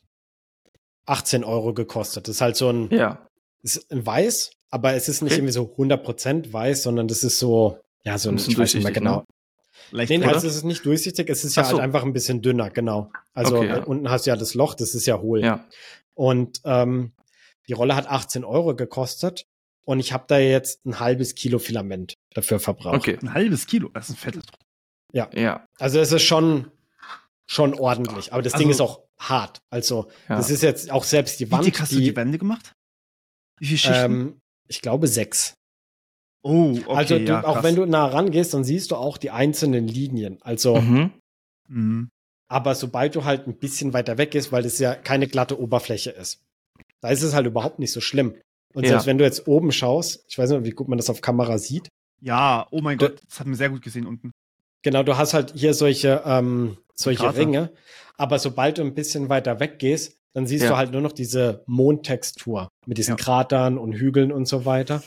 18 1.06 1.44
Euro 1.44 1.74
gekostet. 1.74 2.28
Das 2.28 2.36
ist 2.38 2.42
halt 2.42 2.56
so 2.56 2.70
ein, 2.70 2.90
Ja. 2.90 3.28
ist 3.62 3.92
ein 3.92 4.06
Weiß, 4.06 4.52
aber 4.72 4.94
es 4.94 5.08
ist 5.08 5.22
nicht 5.22 5.34
Okay. 5.34 5.40
irgendwie 5.42 5.54
so 5.54 5.64
100% 5.78 6.52
weiß, 6.52 6.84
sondern 6.84 7.08
das 7.08 7.24
ist 7.24 7.40
so, 7.40 7.80
ja, 8.04 8.18
so 8.18 8.30
Ein 8.30 8.38
ich 8.38 8.42
weiß 8.42 8.48
nicht 8.48 8.58
mehr 8.58 8.66
durchsichtig, 8.66 8.94
genau. 8.96 9.18
ne? 9.18 9.26
Leicht 9.92 10.10
Nee, 10.10 10.18
oder? 10.20 10.34
also 10.36 10.48
es 10.48 10.56
ist 10.56 10.64
nicht 10.64 10.86
durchsichtig, 10.86 11.30
es 11.30 11.44
ist 11.44 11.56
ja 11.56 11.64
Ach 11.64 11.68
so. 11.70 11.74
halt 11.78 11.84
einfach 11.84 12.04
ein 12.04 12.14
bisschen 12.14 12.42
dünner, 12.42 12.70
genau. 12.70 13.12
Also 13.34 13.58
Okay, 13.58 13.68
äh, 13.68 13.70
ja. 13.78 13.84
unten 13.84 14.10
hast 14.10 14.26
du 14.26 14.30
ja 14.32 14.36
das 14.36 14.54
Loch, 14.54 14.74
das 14.76 14.94
ist 14.96 15.06
ja 15.06 15.20
hohl. 15.20 15.44
Ja. 15.44 15.66
Und 16.14 16.62
ähm, 16.66 17.14
die 17.68 17.74
Rolle 17.74 17.96
hat 17.96 18.08
18 18.08 18.44
Euro 18.44 18.76
gekostet 18.76 19.46
und 19.86 20.00
ich 20.00 20.12
habe 20.14 20.26
da 20.28 20.38
jetzt 20.40 20.86
ein 20.86 21.00
halbes 21.00 21.36
Kilo 21.36 21.60
Filament 21.60 22.16
dafür 22.34 22.60
verbraucht. 22.60 22.96
Okay. 22.98 23.18
Ein 23.22 23.34
halbes 23.34 23.68
Kilo, 23.68 23.90
das 23.94 24.10
ist 24.10 24.16
ein 24.16 24.18
fettes 24.18 24.44
Druck. 24.46 24.60
Ja. 25.14 25.66
Also 25.80 26.00
es 26.00 26.12
ist 26.12 26.24
schon, 26.24 26.70
schon 27.46 27.74
ordentlich, 27.74 28.34
aber 28.34 28.42
das 28.42 28.54
Ding 28.54 28.70
ist 28.70 28.82
Also- 28.82 28.94
auch 28.94 29.04
hart. 29.20 29.62
Also 29.70 30.10
ja. 30.30 30.36
das 30.38 30.50
ist 30.50 30.62
jetzt 30.64 30.92
auch 30.92 31.04
selbst 31.04 31.40
die 31.40 31.48
Wie 31.48 31.52
Wand, 31.52 31.66
dick 31.66 31.80
hast 31.80 31.92
du 31.92 31.98
die 32.00 32.16
Wände 32.16 32.38
gemacht? 32.38 32.74
Wie 33.60 33.66
viele 33.66 33.78
Schichten? 33.80 33.96
ähm, 34.04 34.42
ich 34.68 34.82
glaube 34.82 35.08
sechs. 35.08 35.54
Oh, 36.44 36.78
okay, 36.86 36.96
also 36.96 37.18
du, 37.18 37.24
ja, 37.26 37.46
auch 37.46 37.64
wenn 37.64 37.76
du 37.76 37.86
nah 37.86 38.06
rangehst, 38.06 38.54
dann 38.54 38.64
siehst 38.64 38.92
du 38.92 38.96
auch 38.96 39.18
die 39.18 39.32
einzelnen 39.32 39.88
Linien. 39.88 40.38
Also, 40.42 40.76
Mhm. 40.82 41.12
Mhm. 41.68 42.10
aber 42.48 42.76
sobald 42.76 43.16
du 43.16 43.26
halt 43.26 43.48
ein 43.48 43.58
bisschen 43.58 43.94
weiter 43.94 44.18
weg 44.18 44.32
gehst, 44.32 44.52
weil 44.52 44.64
das 44.64 44.80
ja 44.80 44.96
keine 44.96 45.28
glatte 45.28 45.60
Oberfläche 45.60 46.12
ist, 46.12 46.42
da 47.02 47.10
ist 47.10 47.24
es 47.24 47.34
halt 47.34 47.46
überhaupt 47.48 47.80
nicht 47.80 47.92
so 47.92 48.02
schlimm. 48.02 48.36
Und 48.74 48.84
Ja. 48.84 48.90
selbst 48.92 49.08
wenn 49.08 49.18
du 49.18 49.24
jetzt 49.24 49.48
oben 49.48 49.72
schaust, 49.72 50.24
ich 50.28 50.38
weiß 50.38 50.50
nicht, 50.52 50.64
wie 50.66 50.72
gut 50.72 50.88
man 50.88 50.98
das 50.98 51.10
auf 51.10 51.22
Kamera 51.22 51.58
sieht, 51.58 51.90
Ja, 52.20 52.66
oh 52.72 52.82
mein 52.82 52.98
Da- 52.98 53.10
Gott, 53.10 53.22
das 53.30 53.40
hat 53.40 53.46
man 53.46 53.56
sehr 53.56 53.70
gut 53.70 53.84
gesehen 53.84 54.08
unten. 54.08 54.32
genau, 54.82 55.04
du 55.04 55.18
hast 55.18 55.36
halt 55.36 55.54
hier 55.56 55.76
solche, 55.76 56.24
ähm, 56.26 56.78
solche 56.96 57.24
Krater. 57.24 57.38
Ringe, 57.38 57.72
Aber 58.20 58.40
sobald 58.40 58.80
du 58.80 58.82
ein 58.82 58.96
bisschen 58.96 59.30
weiter 59.30 59.60
weggehst, 59.60 60.18
dann 60.34 60.48
siehst 60.48 60.64
Ja. 60.64 60.70
du 60.72 60.78
halt 60.78 60.92
nur 60.92 61.02
noch 61.02 61.12
diese 61.12 61.62
Mondtextur 61.68 62.70
mit 62.88 62.98
diesen 62.98 63.12
Ja. 63.12 63.16
Kratern 63.18 63.78
und 63.78 63.94
Hügeln 63.94 64.32
und 64.32 64.48
so 64.48 64.66
weiter. 64.66 65.04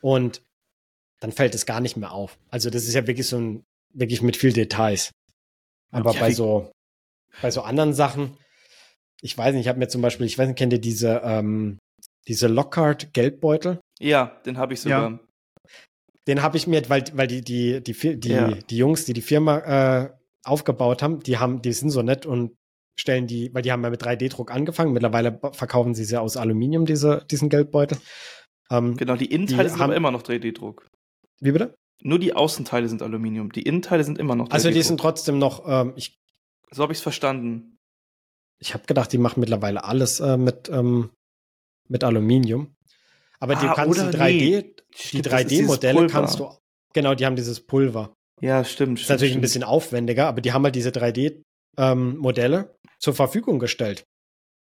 Und 0.00 0.40
dann 1.24 1.32
fällt 1.32 1.54
es 1.54 1.64
gar 1.64 1.80
nicht 1.80 1.96
mehr 1.96 2.12
auf. 2.12 2.36
Also 2.50 2.68
das 2.68 2.84
ist 2.84 2.92
ja 2.92 3.06
wirklich 3.06 3.26
so 3.26 3.38
ein, 3.38 3.64
wirklich 3.94 4.20
mit 4.20 4.36
viel 4.36 4.52
Details. 4.52 5.10
Aber 5.90 6.12
Ja, 6.12 6.20
bei 6.20 6.32
so, 6.32 6.70
bei 7.40 7.50
so 7.50 7.62
anderen 7.62 7.94
Sachen, 7.94 8.36
ich 9.22 9.38
weiß 9.38 9.54
nicht, 9.54 9.62
ich 9.62 9.68
habe 9.68 9.78
mir 9.78 9.88
zum 9.88 10.02
Beispiel, 10.02 10.26
ich 10.26 10.36
weiß 10.36 10.48
nicht, 10.48 10.58
kennt 10.58 10.74
ihr 10.74 10.80
diese, 10.82 11.22
ähm, 11.24 11.78
diese 12.28 12.46
Lockhart 12.46 13.14
Geldbeutel? 13.14 13.80
Ja, 14.00 14.38
den 14.44 14.58
habe 14.58 14.74
ich 14.74 14.82
sogar. 14.82 15.18
Den 16.26 16.42
habe 16.42 16.58
ich 16.58 16.66
mir, 16.66 16.86
weil, 16.90 17.04
weil 17.14 17.26
die, 17.26 17.40
die, 17.40 17.82
die, 17.82 17.94
Fir- 17.94 18.16
die, 18.16 18.28
Ja. 18.28 18.50
die 18.50 18.76
Jungs, 18.76 19.06
die 19.06 19.14
die 19.14 19.22
Firma 19.22 19.58
äh, 20.04 20.10
aufgebaut 20.44 21.02
haben, 21.02 21.20
die 21.20 21.38
haben, 21.38 21.62
die 21.62 21.72
sind 21.72 21.88
so 21.88 22.02
nett 22.02 22.26
und 22.26 22.54
stellen 23.00 23.26
die, 23.26 23.48
weil 23.54 23.62
die 23.62 23.72
haben 23.72 23.82
ja 23.82 23.88
mit 23.88 24.02
3D-Druck 24.02 24.50
angefangen. 24.50 24.92
Mittlerweile 24.92 25.40
verkaufen 25.52 25.94
sie 25.94 26.04
sie 26.04 26.20
aus 26.20 26.36
Aluminium, 26.36 26.84
diese, 26.84 27.24
diesen 27.30 27.48
Geldbeutel. 27.48 27.96
Ähm, 28.70 28.94
Genau, 28.98 29.16
die 29.16 29.32
Innenteile 29.32 29.64
Die 29.64 29.68
sind 29.70 29.78
haben- 29.80 29.84
aber 29.90 29.96
immer 29.96 30.10
noch 30.10 30.22
3D-Druck. 30.22 30.86
Wie 31.44 31.52
bitte? 31.52 31.74
Nur 32.02 32.18
die 32.18 32.34
Außenteile 32.34 32.88
sind 32.88 33.02
Aluminium. 33.02 33.52
Die 33.52 33.62
Innenteile 33.62 34.02
sind 34.04 34.18
immer 34.18 34.34
noch 34.34 34.46
3D-Druck. 34.46 34.54
Also 34.54 34.70
die 34.70 34.82
sind 34.82 34.98
trotzdem 34.98 35.38
noch, 35.38 35.64
ähm, 35.66 35.92
ich, 35.96 36.16
So 36.70 36.82
habe 36.82 36.92
ich 36.92 36.98
es 36.98 37.02
verstanden. 37.02 37.76
ich 38.58 38.74
habe 38.74 38.84
gedacht, 38.86 39.12
die 39.12 39.18
machen 39.18 39.40
mittlerweile 39.40 39.84
alles 39.84 40.20
äh, 40.20 40.36
mit, 40.36 40.68
ähm, 40.70 41.10
mit 41.88 42.02
Aluminium. 42.02 42.74
Aber 43.40 43.56
du 43.56 43.68
Ah, 43.68 43.74
kannst 43.74 44.00
oder 44.00 44.10
die 44.10 44.16
3D, 44.18 44.22
nee. 44.38 44.62
die 44.62 44.96
Stimmt, 44.96 45.26
das 45.26 45.40
ist 45.42 45.50
dieses 45.50 45.66
3D-Modelle 45.66 45.94
Pulver. 45.98 46.12
kannst 46.12 46.38
du, 46.40 46.50
genau, 46.94 47.14
die 47.14 47.26
haben 47.26 47.36
dieses 47.36 47.60
Pulver. 47.60 48.14
Ja, 48.40 48.64
stimmt. 48.64 49.00
Ist 49.00 49.08
natürlich 49.10 49.32
ein 49.32 49.34
stimmt. 49.34 49.42
bisschen 49.42 49.64
aufwendiger, 49.64 50.26
aber 50.28 50.40
die 50.40 50.52
haben 50.52 50.64
halt 50.64 50.74
diese 50.74 50.90
3D-Modelle 51.76 52.74
zur 52.98 53.14
Verfügung 53.14 53.58
gestellt. 53.58 54.04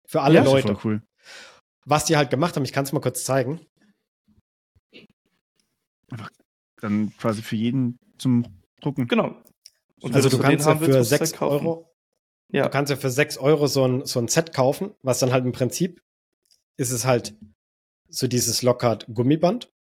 Für 0.09 0.23
alle 0.23 0.35
Ja, 0.37 0.41
Das 0.43 0.49
ist 0.49 0.55
Leute. 0.65 0.75
voll 0.81 0.93
cool. 0.93 1.03
Was 1.87 2.05
die 2.07 2.17
halt 2.17 2.31
gemacht 2.31 2.57
haben, 2.57 2.65
ich 2.65 2.73
kann 2.73 2.85
es 2.85 2.93
mal 2.93 3.01
kurz 3.01 3.25
zeigen. 3.25 3.61
Dann 6.85 7.13
quasi 7.17 7.41
für 7.41 7.57
jeden 7.57 7.99
zum 8.19 8.45
Drucken. 8.83 9.09
Genau. 9.09 9.35
Und 10.03 10.15
also 10.15 10.29
du 10.29 10.39
kannst 10.39 10.67
ja 10.67 10.75
für 10.77 10.87
musst 10.87 10.95
du 10.99 11.05
6 11.05 11.21
halt 11.31 11.33
kaufen. 11.39 11.67
Euro, 11.67 11.91
Ja. 12.53 12.65
du 12.65 12.69
kannst 12.71 12.91
ja 12.91 12.97
für 12.97 13.11
6 13.11 13.39
Euro 13.39 13.67
so 13.69 13.87
ein, 13.89 14.05
so 14.05 14.21
ein 14.21 14.29
Set 14.29 14.53
kaufen, 14.53 14.91
was 15.03 15.19
dann 15.19 15.33
halt 15.33 15.47
im 15.47 15.53
Prinzip 15.53 16.03
ist 16.77 16.91
es 16.91 17.07
halt 17.07 17.35
so 18.11 18.27
dieses 18.27 18.61
Lockhart 18.63 19.07
Gummiband. 19.15 19.73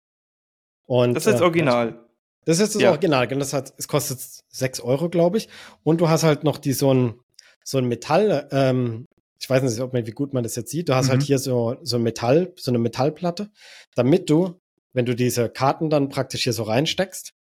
Und, 0.86 1.14
Das 1.14 1.26
ist 1.26 1.32
jetzt 1.32 1.40
äh, 1.40 1.44
original. 1.44 2.08
Das 2.44 2.60
ist 2.60 2.76
das 2.76 2.82
Ja. 2.82 2.90
Original, 2.90 3.26
genau. 3.26 3.40
Das 3.40 3.52
hat, 3.52 3.74
es 3.78 3.88
kostet 3.88 4.20
6 4.50 4.80
Euro, 4.80 5.08
glaube 5.08 5.38
ich. 5.38 5.48
Und 5.82 6.00
du 6.00 6.08
hast 6.08 6.22
halt 6.22 6.44
noch 6.44 6.58
die 6.58 6.72
so 6.72 6.94
ein, 6.94 7.18
so 7.64 7.78
ein 7.78 7.86
Metall, 7.86 8.48
ähm, 8.52 9.06
ich 9.40 9.50
weiß 9.50 9.60
nicht, 9.64 9.80
ob 9.80 9.92
man, 9.92 10.06
wie 10.06 10.12
gut 10.12 10.32
man 10.34 10.44
das 10.44 10.54
jetzt 10.54 10.70
sieht. 10.70 10.88
Du 10.88 10.94
hast 10.94 11.06
Mhm. 11.06 11.10
halt 11.10 11.22
hier 11.24 11.40
so, 11.40 11.76
so 11.82 11.96
ein 11.96 12.02
Metall, 12.04 12.52
so 12.56 12.70
eine 12.70 12.78
Metallplatte, 12.78 13.50
damit 13.96 14.30
du, 14.30 14.60
wenn 14.92 15.06
du 15.06 15.14
diese 15.14 15.48
Karten 15.48 15.90
dann 15.90 16.08
praktisch 16.08 16.44
hier 16.44 16.52
so 16.52 16.64
reinsteckst, 16.64 17.32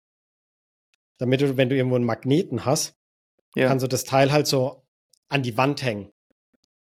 damit 1.18 1.40
du, 1.40 1.56
wenn 1.56 1.68
du 1.68 1.76
irgendwo 1.76 1.96
einen 1.96 2.04
Magneten 2.04 2.64
hast, 2.64 2.94
Ja, 3.54 3.68
kannst 3.68 3.82
du 3.82 3.88
das 3.88 4.04
Teil 4.04 4.32
halt 4.32 4.46
so 4.46 4.84
an 5.28 5.42
die 5.42 5.56
Wand 5.56 5.82
hängen. 5.82 6.10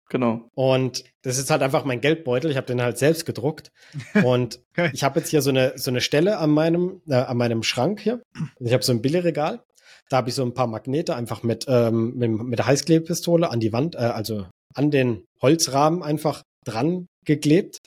genau. 0.08 0.48
Und 0.54 1.04
das 1.22 1.38
ist 1.38 1.50
halt 1.50 1.62
einfach 1.62 1.84
mein 1.84 2.00
Geldbeutel. 2.00 2.50
Ich 2.50 2.56
habe 2.56 2.66
den 2.66 2.80
halt 2.82 2.98
selbst 2.98 3.26
gedruckt. 3.26 3.72
Und 4.24 4.60
ich 4.92 5.02
habe 5.02 5.20
jetzt 5.20 5.30
hier 5.30 5.42
so 5.42 5.50
eine, 5.50 5.76
so 5.76 5.90
eine 5.90 6.00
Stelle 6.00 6.38
an 6.38 6.50
meinem, 6.50 7.02
äh, 7.08 7.14
an 7.14 7.36
meinem 7.36 7.62
Schrank 7.62 8.00
hier. 8.00 8.22
Ich 8.60 8.72
habe 8.72 8.82
so 8.84 8.92
ein 8.92 9.02
Billigregal. 9.02 9.62
Da 10.10 10.18
habe 10.18 10.28
ich 10.28 10.34
so 10.34 10.44
ein 10.44 10.54
paar 10.54 10.66
Magnete 10.66 11.16
einfach 11.16 11.42
mit, 11.42 11.64
ähm, 11.68 12.14
mit, 12.16 12.30
mit 12.30 12.58
der 12.58 12.66
Heißklebepistole 12.66 13.50
an 13.50 13.60
die 13.60 13.72
Wand, 13.72 13.94
äh, 13.94 13.98
also 13.98 14.46
an 14.74 14.90
den 14.90 15.24
Holzrahmen 15.40 16.02
einfach 16.02 16.42
dran 16.64 17.06
geklebt. 17.24 17.78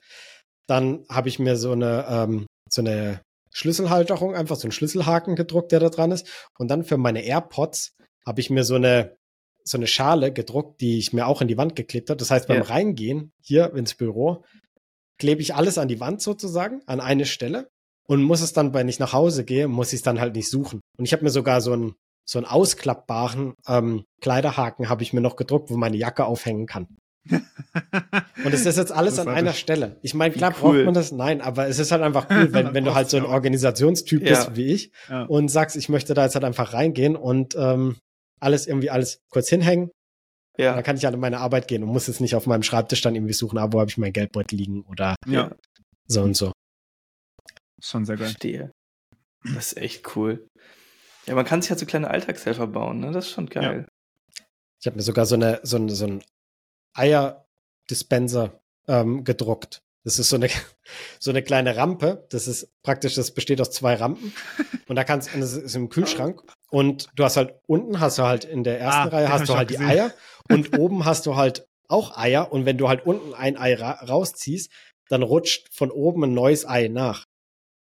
Dann 0.68 1.05
habe 1.09 1.30
ich 1.30 1.39
mir 1.39 1.55
so 1.55 1.72
eine, 1.72 2.05
ähm, 2.09 2.45
so 2.70 2.82
eine 2.82 3.22
Schlüsselhalterung, 3.51 4.36
einfach 4.36 4.55
so 4.55 4.63
einen 4.63 4.72
Schlüsselhaken 4.72 5.36
gedruckt, 5.36 5.72
der 5.72 5.80
da 5.80 5.89
dran 5.89 6.11
ist. 6.11 6.28
Und 6.57 6.70
dann 6.70 6.84
für 6.84 6.97
meine 6.97 7.24
AirPods 7.24 7.95
habe 8.26 8.39
ich 8.41 8.49
mir 8.49 8.63
so 8.63 8.76
eine, 8.76 9.18
so 9.63 9.78
eine 9.78 9.88
Schale 9.88 10.32
gedruckt, 10.32 10.82
die 10.82 10.99
ich 10.99 11.13
mir 11.13 11.28
auch 11.28 11.41
in 11.41 11.47
die 11.47 11.57
Wand 11.57 11.76
geklebt 11.76 12.09
habe. 12.09 12.18
Das 12.18 12.32
heißt, 12.32 12.47
beim 12.47 12.63
Ja. 12.63 12.70
Reingehen 12.70 13.32
hier 13.41 13.74
ins 13.74 13.95
Büro 13.95 14.43
klebe 15.18 15.41
ich 15.41 15.55
alles 15.55 15.78
an 15.78 15.88
die 15.88 15.99
Wand 15.99 16.22
sozusagen, 16.22 16.82
an 16.86 16.99
eine 16.99 17.26
Stelle 17.26 17.70
und 18.07 18.22
muss 18.24 18.41
es 18.41 18.53
dann, 18.53 18.74
wenn 18.74 18.88
ich 18.88 18.99
nach 18.99 19.13
Hause 19.13 19.43
gehe, 19.43 19.68
muss 19.68 19.91
ich 19.93 19.99
es 19.99 20.03
dann 20.03 20.20
halt 20.20 20.36
nicht 20.36 20.49
suchen. 20.49 20.82
Und 20.97 21.05
ich 21.05 21.13
habe 21.13 21.24
mir 21.24 21.30
sogar 21.30 21.61
so 21.61 21.74
einen, 21.74 21.95
so 22.26 22.39
einen 22.39 22.45
ausklappbaren 22.45 23.53
ähm, 23.68 24.03
Kleiderhaken 24.22 24.89
habe 24.89 25.03
ich 25.03 25.13
mir 25.13 25.22
noch 25.22 25.36
gedruckt, 25.36 25.70
wo 25.70 25.78
meine 25.78 25.97
Jacke 25.97 26.26
aufhängen 26.26 26.68
kann. 26.68 26.88
Und 28.43 28.53
es 28.53 28.65
ist 28.65 28.78
jetzt 28.78 28.91
alles 28.91 29.19
an 29.19 29.28
einer 29.28 29.53
Stelle. 29.53 29.97
Ich 30.01 30.13
meine, 30.13 30.34
klar 30.34 30.53
cool. 30.61 30.75
braucht 30.78 30.86
man 30.86 30.93
das, 30.93 31.11
nein, 31.11 31.41
aber 31.41 31.67
es 31.67 31.80
ist 31.80 31.91
halt 31.91 32.01
einfach 32.01 32.28
cool, 32.30 32.49
wenn, 32.53 32.73
wenn 32.73 32.86
du 32.86 32.93
halt 32.95 33.09
so 33.09 33.17
ein 33.17 33.25
Organisationstyp 33.25 34.21
Ja. 34.23 34.30
bist 34.30 34.55
wie 34.55 34.67
ich 34.73 34.91
Ja. 35.09 35.23
und 35.23 35.49
sagst, 35.49 35.75
ich 35.75 35.89
möchte 35.89 36.13
da 36.13 36.23
jetzt 36.23 36.36
halt 36.36 36.45
einfach 36.45 36.73
reingehen 36.73 37.15
und 37.15 37.55
ähm, 37.57 37.97
alles 38.39 38.67
irgendwie 38.67 38.89
alles 38.89 39.19
kurz 39.30 39.49
hinhängen. 39.49 39.89
Ja. 40.57 40.73
Dann 40.73 40.84
kann 40.84 40.97
ich 40.97 41.05
halt 41.05 41.13
in 41.13 41.19
meine 41.19 41.39
Arbeit 41.39 41.67
gehen 41.67 41.84
und 41.84 41.89
muss 41.89 42.07
jetzt 42.07 42.21
nicht 42.21 42.36
auf 42.36 42.47
meinem 42.47 42.63
Schreibtisch 42.63 43.01
dann 43.01 43.15
irgendwie 43.15 43.34
suchen, 43.34 43.57
ah, 43.59 43.67
wo 43.71 43.80
habe 43.80 43.89
ich 43.89 43.97
mein 43.97 44.13
Geldbeutel 44.13 44.57
liegen 44.57 44.84
oder 44.89 45.15
ja, 45.28 45.51
so 46.07 46.21
und 46.23 46.36
so. 46.36 46.51
schon 47.82 48.05
sehr 48.05 48.15
geil. 48.17 48.28
Verstehe. 48.28 48.71
Das 49.55 49.73
ist 49.73 49.78
echt 49.78 50.15
cool. 50.15 50.47
Ja, 51.28 51.36
man 51.36 51.45
kann 51.45 51.61
sich 51.61 51.69
halt 51.69 51.80
so 51.80 51.86
kleine 51.86 52.09
Alltagshelfer 52.09 52.67
bauen, 52.67 52.99
ne? 53.01 53.11
Das 53.11 53.25
ist 53.25 53.32
schon 53.32 53.47
geil. 53.47 53.86
Ich 54.80 54.88
habe 54.88 54.95
mir 54.95 55.03
sogar 55.03 55.25
so 55.25 55.36
eine 55.36 55.59
so 55.63 55.78
ein, 55.78 55.89
so 55.89 56.05
ein 56.05 56.23
Eierdispenser 56.97 58.59
ähm, 58.87 59.23
gedruckt. 59.23 59.81
Das 60.03 60.19
ist 60.19 60.29
so 60.29 60.37
eine 60.37 60.49
so 61.19 61.31
eine 61.31 61.43
kleine 61.43 61.75
Rampe. 61.75 62.25
Das 62.29 62.47
ist 62.47 62.69
praktisch, 62.81 63.15
das 63.15 63.33
besteht 63.33 63.59
aus 63.61 63.71
zwei 63.71 63.95
Rampen 63.95 64.33
und 64.87 64.95
da 64.95 65.03
kannst 65.03 65.33
und 65.33 65.41
das 65.41 65.53
ist 65.53 65.75
im 65.75 65.89
Kühlschrank 65.89 66.41
und 66.69 67.09
du 67.15 67.23
hast 67.23 67.37
halt 67.37 67.55
unten 67.67 67.99
hast 67.99 68.17
du 68.17 68.23
halt 68.23 68.45
in 68.45 68.63
der 68.63 68.79
ersten 68.79 69.01
Ah, 69.09 69.17
Reihe 69.17 69.29
hast 69.29 69.49
du 69.49 69.55
halt 69.55 69.69
die 69.69 69.73
gesehen. 69.75 69.89
Eier 69.89 70.13
und 70.49 70.77
oben 70.77 71.05
hast 71.05 71.25
du 71.25 71.35
halt 71.35 71.67
auch 71.89 72.17
Eier 72.17 72.51
und 72.51 72.65
wenn 72.65 72.77
du 72.77 72.87
halt 72.89 73.05
unten 73.05 73.33
ein 73.33 73.57
Ei 73.57 73.73
ra 73.75 73.91
rausziehst, 74.05 74.71
dann 75.09 75.23
rutscht 75.23 75.67
von 75.73 75.91
oben 75.91 76.23
ein 76.25 76.33
neues 76.33 76.65
Ei 76.67 76.87
nach. 76.89 77.25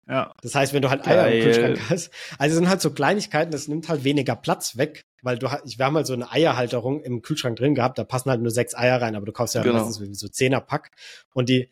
Ja, 0.07 0.33
Das 0.41 0.53
heißt, 0.55 0.73
wenn 0.73 0.81
du 0.81 0.89
halt 0.89 1.07
Eier 1.07 1.27
im 1.27 1.31
Geil. 1.31 1.41
Kühlschrank 1.43 1.79
hast, 1.89 2.09
also 2.37 2.53
es 2.53 2.59
sind 2.59 2.67
halt 2.69 2.81
so 2.81 2.91
Kleinigkeiten, 2.91 3.51
das 3.51 3.69
nimmt 3.69 3.87
halt 3.87 4.03
weniger 4.03 4.35
Platz 4.35 4.75
weg, 4.75 5.03
weil 5.23 5.39
du 5.39 5.49
hast, 5.51 5.77
wir 5.79 5.85
haben 5.85 5.95
halt 5.95 6.05
so 6.07 6.13
eine 6.13 6.29
Eierhalterung 6.31 7.01
im 7.01 7.21
Kühlschrank 7.21 7.55
drin 7.57 7.73
gehabt, 7.75 7.97
da 7.97 8.03
passen 8.03 8.29
halt 8.29 8.41
nur 8.41 8.51
sechs 8.51 8.75
Eier 8.75 9.01
rein, 9.01 9.15
aber 9.15 9.25
du 9.25 9.31
kaufst 9.31 9.55
ja 9.55 9.63
Genau. 9.63 9.83
meistens 9.85 10.19
so 10.19 10.27
Zehnerpack 10.27 10.91
und 11.33 11.49
die 11.49 11.69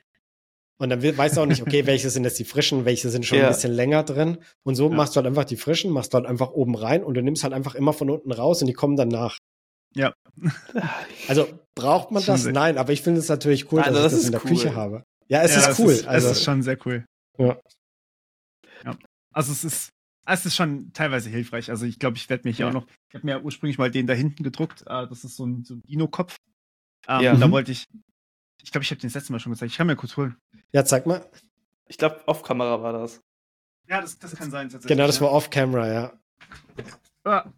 und 0.79 0.89
dann 0.89 1.03
we- 1.03 1.15
weißt 1.15 1.37
du 1.37 1.41
auch 1.41 1.45
nicht, 1.45 1.61
okay, 1.61 1.85
welche 1.85 2.09
sind 2.09 2.23
jetzt 2.23 2.39
die 2.39 2.43
frischen, 2.43 2.85
welche 2.85 3.09
sind 3.09 3.23
schon 3.23 3.37
Ja. 3.37 3.45
ein 3.47 3.53
bisschen 3.53 3.71
länger 3.71 4.01
drin 4.03 4.39
und 4.63 4.73
so 4.75 4.89
Ja. 4.89 4.95
machst 4.95 5.15
du 5.15 5.17
halt 5.17 5.27
einfach 5.27 5.43
die 5.45 5.57
frischen, 5.57 5.91
machst 5.91 6.11
du 6.13 6.15
halt 6.17 6.25
einfach 6.25 6.49
oben 6.51 6.75
rein 6.75 7.03
und 7.03 7.13
du 7.13 7.21
nimmst 7.21 7.43
halt 7.43 7.53
einfach 7.53 7.75
immer 7.75 7.93
von 7.93 8.09
unten 8.09 8.31
raus 8.31 8.61
und 8.61 8.67
die 8.67 8.73
kommen 8.73 8.95
dann 8.95 9.09
nach. 9.09 9.37
ja. 9.95 10.11
Also 11.27 11.47
braucht 11.75 12.11
man 12.11 12.23
das? 12.25 12.43
sehr- 12.43 12.53
Nein, 12.53 12.77
aber 12.79 12.93
ich 12.93 13.01
finde 13.03 13.19
es 13.19 13.29
natürlich 13.29 13.71
cool, 13.71 13.81
Also 13.81 14.01
dass 14.01 14.11
das 14.11 14.13
ich 14.13 14.17
das 14.19 14.25
in 14.27 14.31
der 14.31 14.41
cool. 14.43 14.49
Küche 14.49 14.75
habe. 14.75 15.03
Ja, 15.27 15.41
es 15.43 15.53
ja, 15.55 15.69
ist 15.69 15.79
cool. 15.79 15.91
Es 15.91 15.99
ist, 15.99 16.07
also, 16.07 16.27
es 16.29 16.37
ist 16.37 16.43
schon 16.43 16.63
sehr 16.63 16.77
cool. 16.85 17.05
Ja. 17.37 17.57
ja. 18.85 18.97
Also 19.33 19.51
es 19.51 19.63
ist, 19.63 19.89
es 20.33 20.45
ist 20.45 20.55
schon 20.55 20.91
teilweise 20.93 21.29
hilfreich. 21.29 21.69
Also 21.69 21.85
ich 21.85 21.99
glaube, 21.99 22.17
ich 22.17 22.29
werde 22.29 22.47
mir 22.47 22.53
hier 22.53 22.65
Ja. 22.65 22.69
auch 22.69 22.73
noch, 22.73 22.87
ich 23.09 23.15
habe 23.15 23.25
mir 23.25 23.31
ja 23.33 23.41
ursprünglich 23.41 23.77
mal 23.77 23.89
den 23.91 24.07
da 24.07 24.13
hinten 24.13 24.43
gedruckt. 24.43 24.81
Äh, 24.87 25.07
das 25.07 25.23
ist 25.23 25.35
so 25.35 25.45
ein, 25.45 25.63
so 25.63 25.75
ein 25.75 25.81
Dino-Kopf. 25.83 26.37
Ähm, 27.07 27.21
Ja. 27.21 27.35
Da 27.35 27.47
Mhm. 27.47 27.51
wollte 27.51 27.71
ich, 27.71 27.85
ich 28.61 28.71
glaube, 28.71 28.83
ich 28.83 28.91
habe 28.91 29.01
den 29.01 29.07
das 29.07 29.15
letzte 29.15 29.31
Mal 29.31 29.39
schon 29.39 29.51
gezeigt. 29.51 29.71
Ich 29.71 29.77
kann 29.77 29.87
mir 29.87 29.95
kurz 29.95 30.15
holen. 30.17 30.35
ja, 30.71 30.85
zeig 30.85 31.05
mal. 31.05 31.25
Ich 31.87 31.97
glaube, 31.97 32.21
auf 32.27 32.43
Kamera 32.43 32.81
war 32.81 32.93
das. 32.93 33.21
Ja, 33.89 33.99
das, 34.01 34.17
das 34.19 34.35
kann 34.35 34.51
sein. 34.51 34.69
tatsächlich, 34.69 34.95
Genau, 34.95 35.07
das 35.07 35.17
ja. 35.17 35.21
war 35.23 35.31
off-camera, 35.33 35.91
ja. 35.91 36.13
Ah. 37.25 37.51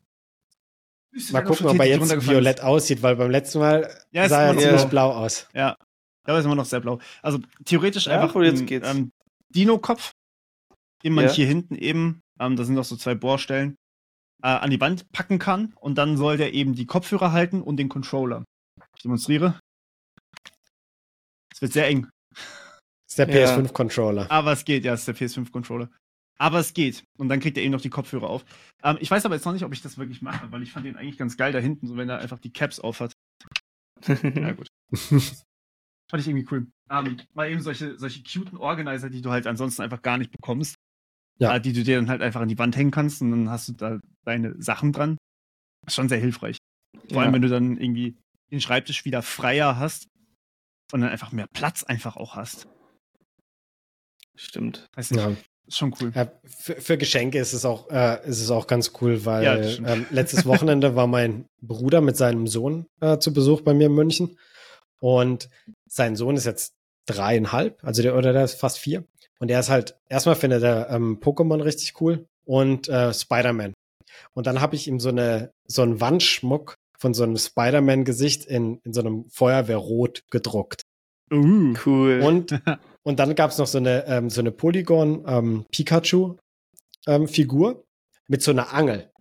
Mal 1.32 1.43
gucken, 1.43 1.67
ob 1.67 1.78
er 1.80 1.86
jetzt 1.86 2.28
violett 2.28 2.61
aussieht, 2.61 3.03
weil 3.03 3.15
beim 3.15 3.30
letzten 3.30 3.59
Mal 3.59 3.82
Ja, 4.11 4.24
es 4.24 4.30
sah 4.30 4.41
er 4.45 4.53
ist 4.55 4.61
ziemlich 4.61 4.82
noch- 4.82 4.89
blau 4.89 5.11
aus. 5.11 5.47
Ja, 5.53 5.78
da 6.24 6.39
ist 6.39 6.45
immer 6.45 6.55
noch 6.55 6.65
sehr 6.65 6.80
blau. 6.80 6.99
Also 7.21 7.38
theoretisch 7.65 8.07
Ja, 8.07 8.19
einfach 8.21 8.36
ein 8.36 8.65
geht's. 8.65 8.88
ähm, 8.89 9.11
Dino-Kopf, 9.49 10.13
den 11.03 11.13
man 11.13 11.26
Ja. 11.26 11.32
hier 11.32 11.45
hinten 11.45 11.76
eben, 11.76 12.21
ähm, 12.46 12.56
da 12.56 12.64
sind 12.64 12.76
noch 12.76 12.84
so 12.86 12.96
zwei 12.96 13.16
Bohrstellen, 13.16 13.76
äh, 14.44 14.48
an 14.48 14.70
die 14.70 14.80
Wand 14.82 15.12
packen 15.12 15.39
kann 15.39 15.74
und 15.80 15.96
dann 15.98 16.18
soll 16.18 16.38
der 16.38 16.54
eben 16.54 16.74
die 16.74 16.86
Kopfhörer 16.86 17.32
halten 17.32 17.62
und 17.62 17.78
den 17.78 17.89
Controller. 17.89 18.44
Ich 18.96 19.04
demonstriere. 19.04 19.60
Es 21.54 21.62
wird 21.62 21.74
sehr 21.74 21.88
eng, 21.88 22.10
Das 22.34 22.39
ist 23.10 23.18
der 23.20 23.30
Ja. 23.30 23.56
PS5-Controller. 23.58 24.30
aber 24.32 24.52
es 24.54 24.66
geht, 24.66 24.84
ja, 24.86 24.94
es 24.94 25.08
ist 25.08 25.08
der 25.08 25.16
PS5-Controller. 25.16 25.89
Aber 26.39 26.60
es 26.60 26.74
geht. 26.74 27.04
Und 27.18 27.30
dann 27.30 27.39
kriegt 27.39 27.58
er 27.58 27.64
eben 27.64 27.72
noch 27.72 27.80
die 27.82 27.91
Kopfhörer 27.91 28.28
auf. 28.28 28.44
Ähm, 28.84 28.98
ich 29.00 29.10
weiß 29.12 29.24
aber 29.26 29.36
jetzt 29.36 29.46
noch 29.46 29.54
nicht, 29.54 29.64
ob 29.64 29.72
ich 29.72 29.82
das 29.84 29.98
wirklich 30.00 30.22
mache, 30.24 30.52
weil 30.52 30.64
ich 30.64 30.72
fand 30.72 30.86
den 30.86 30.98
eigentlich 30.98 31.18
ganz 31.20 31.38
geil 31.38 31.52
da 31.54 31.60
hinten, 31.60 31.88
so 31.88 31.96
wenn 31.96 32.10
er 32.10 32.20
einfach 32.20 32.39
die 32.39 32.52
Caps 32.52 32.80
aufhat. 32.80 33.14
Ja, 34.08 34.52
gut. 34.52 34.68
Fand 36.10 36.22
ich 36.22 36.28
irgendwie 36.28 36.48
cool. 36.52 36.68
Ähm, 36.91 37.22
mal 37.34 37.50
eben 37.50 37.62
solche, 37.62 37.98
solche 37.98 38.22
cuten 38.24 38.58
Organizer, 38.58 39.10
die 39.10 39.22
du 39.22 39.32
halt 39.32 39.48
ansonsten 39.48 39.82
einfach 39.82 40.02
gar 40.02 40.18
nicht 40.18 40.32
bekommst. 40.32 40.76
Ja. 41.39 41.55
Äh, 41.55 41.61
die 41.61 41.73
du 41.73 41.84
dir 41.84 41.97
dann 41.97 42.09
halt 42.09 42.21
einfach 42.21 42.41
an 42.41 42.49
die 42.49 42.59
Wand 42.59 42.75
hängen 42.77 42.91
kannst 42.91 43.21
und 43.21 43.31
dann 43.31 43.49
hast 43.49 43.67
du 43.69 43.73
da 43.73 43.99
deine 44.23 44.55
Sachen 44.61 44.91
dran. 44.91 45.17
Ist 45.86 45.95
schon 45.95 46.09
sehr 46.09 46.19
hilfreich. 46.19 46.57
Vor 47.09 47.21
allem, 47.21 47.29
Ja. 47.29 47.34
wenn 47.34 47.41
du 47.41 47.49
dann 47.49 47.77
irgendwie 47.77 48.17
den 48.51 48.61
Schreibtisch 48.61 49.03
wieder 49.05 49.21
freier 49.21 49.77
hast 49.77 50.07
und 50.91 51.01
dann 51.01 51.09
einfach 51.09 51.31
mehr 51.31 51.47
Platz 51.51 51.84
einfach 51.84 52.15
auch 52.15 52.36
hast. 52.36 52.67
Stimmt. 54.36 54.88
Weiß 54.95 55.11
nicht. 55.11 55.21
Ja. 55.21 55.36
Ist 55.65 55.77
schon 55.77 55.95
cool. 56.01 56.11
Ja, 56.13 56.29
für, 56.45 56.75
für, 56.75 56.97
Geschenke 56.97 57.39
ist 57.39 57.53
es 57.53 57.63
auch, 57.63 57.89
äh, 57.89 58.27
ist 58.27 58.41
es 58.41 58.51
auch 58.51 58.67
ganz 58.67 58.91
cool, 59.01 59.23
weil 59.25 59.43
ja, 59.43 59.55
ähm, 59.55 60.05
letztes 60.09 60.45
Wochenende 60.45 60.95
war 60.95 61.07
mein 61.07 61.45
Bruder 61.61 62.01
mit 62.01 62.17
seinem 62.17 62.47
Sohn 62.47 62.86
äh, 62.99 63.17
zu 63.19 63.34
Besuch 63.34 63.61
bei 63.61 63.73
mir 63.73 63.88
in 63.88 63.93
München. 63.93 64.38
Und 64.99 65.49
sein 65.88 66.15
Sohn 66.17 66.36
ist 66.36 66.45
jetzt 66.45 66.73
dreieinhalb, 67.05 67.81
also 67.84 68.01
der, 68.01 68.17
oder 68.17 68.34
der 68.34 68.43
ist 68.43 68.59
fast 68.59 68.77
vier. 68.77 69.05
Und 69.39 69.49
der 69.49 69.59
ist 69.59 69.69
halt, 69.69 69.97
erstmal 70.09 70.36
findet 70.36 70.63
er 70.63 70.89
ähm, 70.89 71.19
Pokémon 71.19 71.63
richtig 71.63 71.99
cool 72.01 72.27
und 72.45 72.88
äh, 72.89 73.13
Spider-Man. 73.13 73.73
Und 74.34 74.47
dann 74.47 74.61
habe 74.61 74.75
ich 74.75 74.88
ihm 74.88 74.99
so 74.99 75.09
eine, 75.09 75.51
so 75.65 75.81
einen 75.81 75.99
Wandschmuck 75.99 76.75
von 76.97 77.13
so 77.13 77.23
einem 77.23 77.38
Spider-Man-Gesicht 77.38 78.45
in, 78.45 78.79
in 78.84 78.93
so 78.93 79.01
einem 79.01 79.25
Feuerwehrrot 79.29 80.23
gedruckt. 80.29 80.84
Uh, 81.31 81.73
cool. 81.86 82.21
Und, 82.23 82.61
und 83.03 83.19
dann 83.19 83.36
gab 83.36 83.51
es 83.51 83.57
noch 83.57 83.67
so 83.67 83.77
eine, 83.77 84.05
ähm, 84.07 84.29
so 84.29 84.41
eine 84.41 84.51
Polygon 84.51 85.23
ähm, 85.27 85.65
ähm, 87.07 87.27
mit 88.27 88.41
so 88.41 88.51
einer 88.51 88.73
Angel, 88.73 89.11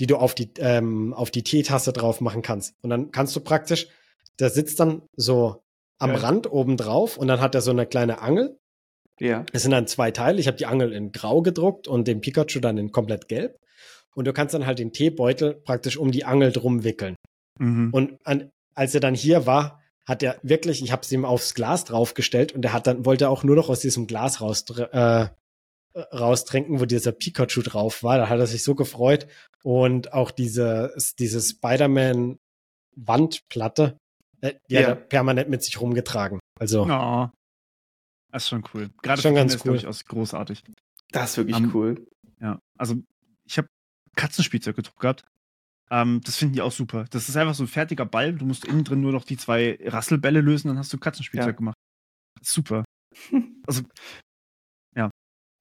die 0.00 0.06
du 0.06 0.16
auf 0.16 0.34
die, 0.34 0.50
ähm, 0.58 1.14
auf 1.14 1.30
die 1.30 1.44
Teetasse 1.44 1.92
drauf 1.92 2.20
machen 2.20 2.42
kannst. 2.42 2.74
Und 2.82 2.90
dann 2.90 3.10
kannst 3.12 3.36
du 3.36 3.40
praktisch, 3.40 3.88
der 4.38 4.50
sitzt 4.50 4.80
dann 4.80 5.02
so 5.16 5.62
am 5.98 6.12
ja. 6.12 6.16
Rand 6.16 6.50
oben 6.50 6.76
drauf 6.76 7.16
und 7.16 7.28
dann 7.28 7.40
hat 7.40 7.54
er 7.54 7.60
so 7.60 7.70
eine 7.70 7.86
kleine 7.86 8.22
Angel. 8.22 8.58
Ja. 9.20 9.44
Es 9.52 9.62
sind 9.62 9.70
dann 9.70 9.86
zwei 9.86 10.10
Teile. 10.10 10.40
Ich 10.40 10.46
habe 10.46 10.56
die 10.56 10.66
Angel 10.66 10.92
in 10.92 11.12
grau 11.12 11.42
gedruckt 11.42 11.86
und 11.86 12.08
den 12.08 12.20
Pikachu 12.20 12.58
dann 12.60 12.78
in 12.78 12.90
komplett 12.90 13.28
gelb. 13.28 13.58
Und 14.14 14.26
du 14.26 14.32
kannst 14.32 14.54
dann 14.54 14.66
halt 14.66 14.78
den 14.78 14.92
Teebeutel 14.92 15.54
praktisch 15.54 15.96
um 15.96 16.10
die 16.10 16.24
Angel 16.24 16.52
drum 16.52 16.82
wickeln. 16.82 17.14
Mhm. 17.58 17.90
Und 17.92 18.26
an, 18.26 18.50
als 18.74 18.94
er 18.94 19.00
dann 19.00 19.14
hier 19.14 19.46
war, 19.46 19.80
hat 20.06 20.22
er 20.22 20.38
wirklich, 20.42 20.82
ich 20.82 20.90
habe 20.90 21.02
es 21.02 21.12
ihm 21.12 21.24
aufs 21.24 21.54
Glas 21.54 21.84
draufgestellt 21.84 22.52
und 22.52 22.64
er 22.64 22.72
hat 22.72 22.86
dann 22.86 23.04
wollte 23.04 23.28
auch 23.28 23.44
nur 23.44 23.54
noch 23.54 23.68
aus 23.68 23.80
diesem 23.80 24.06
Glas 24.06 24.40
raus, 24.40 24.64
äh, 24.70 25.28
raustrinken, 25.94 26.80
wo 26.80 26.84
dieser 26.86 27.12
Pikachu 27.12 27.62
drauf 27.62 28.02
war. 28.02 28.18
Da 28.18 28.28
hat 28.28 28.38
er 28.38 28.46
sich 28.46 28.64
so 28.64 28.74
gefreut 28.74 29.26
und 29.62 30.12
auch 30.12 30.30
diese 30.30 30.94
diese 31.18 31.40
Spider-Man 31.40 32.38
Wandplatte, 32.96 33.98
äh, 34.40 34.54
die 34.68 34.74
ja. 34.74 34.80
hat 34.80 34.88
er 34.88 34.94
permanent 34.96 35.48
mit 35.48 35.62
sich 35.62 35.80
rumgetragen. 35.80 36.40
Also 36.58 36.86
oh. 36.88 37.28
Das 38.30 38.44
ist 38.44 38.48
schon 38.48 38.64
cool. 38.74 38.90
Gerade 39.02 39.22
schon 39.22 39.34
ganz 39.34 39.64
cool. 39.64 39.76
Ist, 39.76 40.06
großartig. 40.06 40.62
Das 41.10 41.30
ist 41.30 41.36
wirklich 41.38 41.56
um, 41.56 41.74
cool. 41.74 42.06
Ja, 42.40 42.60
also 42.78 42.96
ich 43.44 43.58
habe 43.58 43.68
Katzenspielzeug 44.16 44.76
gedruckt 44.76 45.00
gehabt. 45.00 45.24
Ähm, 45.90 46.20
das 46.24 46.36
finden 46.36 46.54
die 46.54 46.62
auch 46.62 46.72
super. 46.72 47.06
Das 47.10 47.28
ist 47.28 47.36
einfach 47.36 47.54
so 47.54 47.64
ein 47.64 47.68
fertiger 47.68 48.06
Ball. 48.06 48.34
Du 48.34 48.46
musst 48.46 48.64
innen 48.64 48.84
drin 48.84 49.00
nur 49.00 49.12
noch 49.12 49.24
die 49.24 49.36
zwei 49.36 49.78
Rasselbälle 49.82 50.40
lösen, 50.40 50.68
dann 50.68 50.78
hast 50.78 50.92
du 50.92 50.98
Katzenspielzeug 50.98 51.54
ja. 51.54 51.56
gemacht. 51.56 51.76
Super. 52.42 52.84
also, 53.66 53.82
ja. 54.94 55.10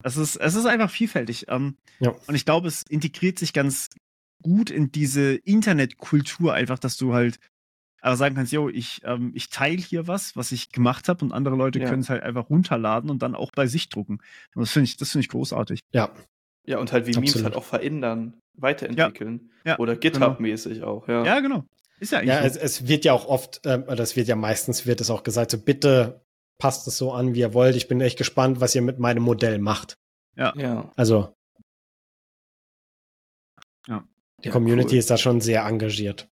Es 0.04 0.18
ist, 0.18 0.36
es 0.36 0.56
ist 0.56 0.66
einfach 0.66 0.92
vielfältig. 0.92 1.46
Ähm, 1.50 1.78
ja. 2.00 2.12
Und 2.28 2.36
ich 2.36 2.46
glaube, 2.46 2.68
es 2.68 2.84
integriert 2.88 3.40
sich 3.40 3.54
ganz 3.54 3.90
gut 4.44 4.70
in 4.70 4.92
diese 4.92 5.34
Internetkultur 5.34 6.54
einfach, 6.54 6.80
dass 6.80 6.96
du 6.96 7.14
halt 7.14 7.40
aber 8.02 8.16
sagen 8.16 8.36
kannst, 8.36 8.52
yo, 8.52 8.70
ich, 8.70 9.02
ähm, 9.04 9.32
ich 9.36 9.50
teile 9.50 9.78
hier 9.78 10.08
was, 10.08 10.36
was 10.36 10.52
ich 10.52 10.72
gemacht 10.72 11.10
habe 11.10 11.24
und 11.26 11.32
andere 11.32 11.56
Leute 11.56 11.80
ja. 11.80 11.90
können 11.90 12.02
es 12.02 12.10
halt 12.10 12.24
einfach 12.24 12.50
runterladen 12.50 13.10
und 13.10 13.22
dann 13.22 13.36
auch 13.36 13.52
bei 13.52 13.68
sich 13.68 13.90
drucken. 13.90 14.20
Und 14.56 14.62
das 14.62 14.72
finde 14.72 14.86
ich, 14.86 14.98
das 14.98 15.12
finde 15.12 15.26
ich 15.26 15.30
großartig. 15.30 15.82
Ja. 15.92 16.12
Ja, 16.66 16.78
und 16.78 16.92
halt 16.92 17.08
wie 17.08 17.12
Absolut. 17.12 17.34
Memes 17.34 17.44
halt 17.44 17.56
auch 17.56 17.64
verändern 17.64 18.40
weiterentwickeln. 18.54 19.50
Ja, 19.64 19.72
ja, 19.72 19.80
Oder 19.80 19.96
genau. 19.96 20.34
GitHub-mäßig 20.34 20.76
genau. 20.76 20.88
auch, 20.88 21.08
ja. 21.08 21.26
Ja, 21.26 21.40
genau. 21.40 21.66
Ist 22.00 22.12
ja 22.12 22.20
eigentlich. 22.20 22.36
Ja, 22.36 22.42
es, 22.42 22.56
es, 22.56 22.88
wird 22.88 23.06
ja 23.06 23.14
auch 23.14 23.28
oft, 23.28 23.66
äh, 23.66 23.96
das 23.96 24.16
wird 24.16 24.28
ja 24.28 24.36
meistens, 24.36 24.86
wird 24.86 25.02
es 25.02 25.10
auch 25.10 25.24
gesagt, 25.24 25.52
so 25.52 25.58
bitte 25.58 26.22
passt 26.60 26.88
es 26.88 26.98
so 26.98 27.12
an, 27.12 27.34
wie 27.34 27.40
ihr 27.40 27.54
wollt. 27.54 27.76
Ich 27.76 27.88
bin 27.88 28.02
echt 28.02 28.18
gespannt, 28.18 28.62
was 28.62 28.76
ihr 28.76 28.82
mit 28.82 29.00
meinem 29.00 29.24
Modell 29.24 29.60
macht. 29.60 29.98
Ja. 30.36 30.54
ja. 30.56 30.92
Also. 30.96 31.34
Ja. 33.88 34.08
Die 34.44 34.48
ja, 34.48 34.52
Community 34.52 34.94
cool. 34.94 35.00
ist 35.00 35.10
da 35.10 35.18
schon 35.18 35.42
sehr 35.42 35.66
engagiert. 35.66 36.30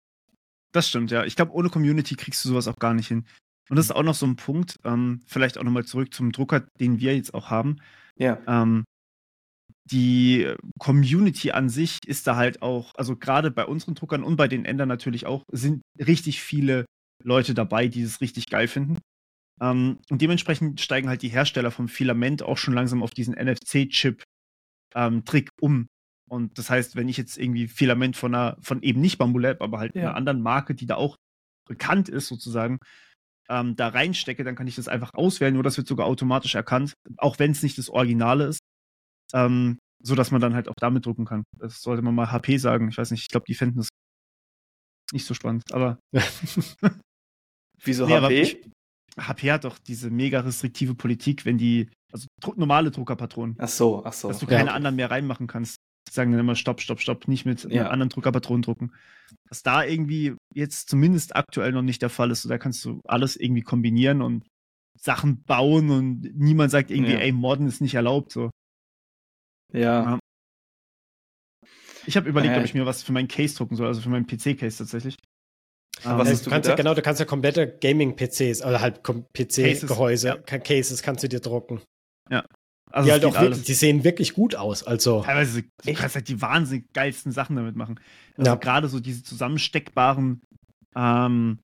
Das 0.72 0.88
stimmt, 0.88 1.10
ja. 1.10 1.24
Ich 1.24 1.36
glaube, 1.36 1.52
ohne 1.52 1.68
Community 1.68 2.16
kriegst 2.16 2.44
du 2.44 2.48
sowas 2.48 2.66
auch 2.66 2.78
gar 2.78 2.94
nicht 2.94 3.08
hin. 3.08 3.26
Und 3.68 3.76
das 3.76 3.86
ist 3.86 3.92
auch 3.92 4.02
noch 4.02 4.14
so 4.14 4.26
ein 4.26 4.36
Punkt, 4.36 4.78
ähm, 4.84 5.20
vielleicht 5.26 5.56
auch 5.58 5.62
nochmal 5.62 5.84
zurück 5.84 6.12
zum 6.12 6.32
Drucker, 6.32 6.66
den 6.80 7.00
wir 7.00 7.14
jetzt 7.14 7.32
auch 7.34 7.50
haben. 7.50 7.76
Ja. 8.18 8.38
Ähm, 8.46 8.84
die 9.84 10.52
Community 10.78 11.50
an 11.52 11.68
sich 11.68 11.98
ist 12.06 12.26
da 12.26 12.36
halt 12.36 12.62
auch, 12.62 12.94
also 12.94 13.16
gerade 13.16 13.50
bei 13.50 13.66
unseren 13.66 13.94
Druckern 13.94 14.22
und 14.24 14.36
bei 14.36 14.48
den 14.48 14.64
Ändern 14.64 14.88
natürlich 14.88 15.26
auch, 15.26 15.42
sind 15.50 15.82
richtig 15.98 16.40
viele 16.42 16.86
Leute 17.22 17.54
dabei, 17.54 17.88
die 17.88 18.02
es 18.02 18.20
richtig 18.20 18.48
geil 18.48 18.68
finden. 18.68 18.98
Ähm, 19.60 19.98
und 20.10 20.22
dementsprechend 20.22 20.80
steigen 20.80 21.08
halt 21.08 21.22
die 21.22 21.28
Hersteller 21.28 21.70
vom 21.70 21.88
Filament 21.88 22.42
auch 22.42 22.58
schon 22.58 22.74
langsam 22.74 23.02
auf 23.02 23.10
diesen 23.10 23.34
NFC-Chip-Trick 23.34 24.24
ähm, 24.94 25.22
um. 25.60 25.86
Und 26.32 26.56
das 26.58 26.70
heißt, 26.70 26.96
wenn 26.96 27.08
ich 27.08 27.18
jetzt 27.18 27.36
irgendwie 27.36 27.68
Filament 27.68 28.16
von 28.16 28.34
einer, 28.34 28.56
von 28.62 28.82
eben 28.82 29.00
nicht 29.00 29.18
Bambulab, 29.18 29.60
aber 29.60 29.78
halt 29.78 29.94
ja. 29.94 30.02
einer 30.02 30.16
anderen 30.16 30.40
Marke, 30.40 30.74
die 30.74 30.86
da 30.86 30.96
auch 30.96 31.16
bekannt 31.68 32.08
ist, 32.08 32.28
sozusagen, 32.28 32.78
ähm, 33.50 33.76
da 33.76 33.88
reinstecke, 33.88 34.44
dann 34.44 34.54
kann 34.54 34.66
ich 34.66 34.76
das 34.76 34.88
einfach 34.88 35.12
auswählen. 35.14 35.52
Nur 35.52 35.62
das 35.62 35.76
wird 35.76 35.86
sogar 35.86 36.06
automatisch 36.06 36.54
erkannt, 36.54 36.94
auch 37.18 37.38
wenn 37.38 37.50
es 37.50 37.62
nicht 37.62 37.76
das 37.76 37.90
Originale 37.90 38.46
ist 38.46 38.60
ähm, 39.32 39.78
so 40.02 40.14
dass 40.14 40.30
man 40.30 40.40
dann 40.40 40.54
halt 40.54 40.68
auch 40.68 40.74
damit 40.78 41.06
drucken 41.06 41.24
kann. 41.24 41.44
Das 41.58 41.80
sollte 41.80 42.02
man 42.02 42.14
mal 42.14 42.30
HP 42.32 42.56
sagen. 42.58 42.88
Ich 42.88 42.98
weiß 42.98 43.10
nicht, 43.10 43.22
ich 43.22 43.28
glaube, 43.28 43.44
die 43.46 43.54
fänden 43.54 43.78
das 43.78 43.88
nicht 45.12 45.26
so 45.26 45.34
spannend, 45.34 45.72
aber. 45.72 45.98
Wieso 47.84 48.06
nee, 48.06 48.18
HP? 48.18 48.42
Ich, 48.42 48.70
HP 49.18 49.52
hat 49.52 49.64
doch 49.64 49.78
diese 49.78 50.10
mega 50.10 50.40
restriktive 50.40 50.94
Politik, 50.94 51.44
wenn 51.44 51.58
die, 51.58 51.90
also 52.12 52.26
normale 52.56 52.90
Druckerpatronen. 52.90 53.56
Ach 53.58 53.68
so, 53.68 54.04
ach 54.04 54.12
so. 54.12 54.28
Dass 54.28 54.38
du 54.38 54.46
keine 54.46 54.70
ja. 54.70 54.74
anderen 54.74 54.96
mehr 54.96 55.10
reinmachen 55.10 55.46
kannst. 55.46 55.76
Sagen 56.12 56.32
dann 56.32 56.40
immer 56.40 56.56
Stopp, 56.56 56.80
Stopp, 56.80 57.00
Stopp, 57.00 57.26
nicht 57.26 57.46
mit 57.46 57.64
ja. 57.64 57.88
anderen 57.88 58.10
Druckerpatronen 58.10 58.62
drucken. 58.62 58.92
Was 59.48 59.62
da 59.62 59.82
irgendwie 59.84 60.34
jetzt 60.54 60.88
zumindest 60.90 61.34
aktuell 61.36 61.72
noch 61.72 61.82
nicht 61.82 62.02
der 62.02 62.10
Fall 62.10 62.30
ist, 62.30 62.42
so, 62.42 62.48
da 62.48 62.58
kannst 62.58 62.84
du 62.84 63.00
alles 63.04 63.36
irgendwie 63.36 63.62
kombinieren 63.62 64.20
und 64.20 64.46
Sachen 64.94 65.42
bauen 65.44 65.90
und 65.90 66.30
niemand 66.34 66.70
sagt 66.70 66.90
irgendwie, 66.90 67.12
ja. 67.12 67.18
ey, 67.18 67.32
Morden 67.32 67.66
ist 67.66 67.80
nicht 67.80 67.94
erlaubt, 67.94 68.30
so. 68.32 68.50
Ja. 69.72 70.18
Ich 72.06 72.16
habe 72.16 72.28
überlegt, 72.28 72.54
äh, 72.54 72.58
ob 72.58 72.64
ich 72.64 72.74
mir 72.74 72.84
was 72.84 73.02
für 73.02 73.12
meinen 73.12 73.28
Case 73.28 73.56
drucken 73.56 73.76
soll, 73.76 73.86
also 73.86 74.00
für 74.00 74.10
meinen 74.10 74.26
PC-Case 74.26 74.78
tatsächlich. 74.78 75.16
Um, 76.04 76.18
was 76.18 76.28
hast 76.28 76.46
du 76.46 76.50
kannst 76.50 76.68
ja, 76.68 76.74
genau, 76.74 76.94
du 76.94 77.02
kannst 77.02 77.20
ja 77.20 77.26
komplette 77.26 77.78
Gaming-PCs, 77.78 78.62
also 78.62 78.80
halt 78.80 79.02
PC-Gehäuse, 79.02 80.28
ja. 80.28 80.58
Cases 80.58 81.02
kannst 81.02 81.22
du 81.22 81.28
dir 81.28 81.40
drucken. 81.40 81.80
Ja. 82.30 82.44
Also 82.92 83.06
die 83.06 83.12
halt 83.12 83.24
auch 83.24 83.40
wirklich, 83.40 83.64
die 83.64 83.74
sehen 83.74 84.04
wirklich 84.04 84.34
gut 84.34 84.54
aus. 84.54 84.82
Also 84.82 85.22
teilweise 85.22 85.62
du 85.62 85.94
kannst 85.94 86.14
halt 86.14 86.28
die 86.28 86.40
wahnsinnig 86.40 86.92
geilsten 86.92 87.32
Sachen 87.32 87.56
damit 87.56 87.74
machen. 87.74 87.98
Also 88.36 88.50
ja. 88.50 88.54
gerade 88.56 88.88
so 88.88 89.00
diese 89.00 89.22
zusammensteckbaren 89.22 90.42
ähm, 90.94 91.58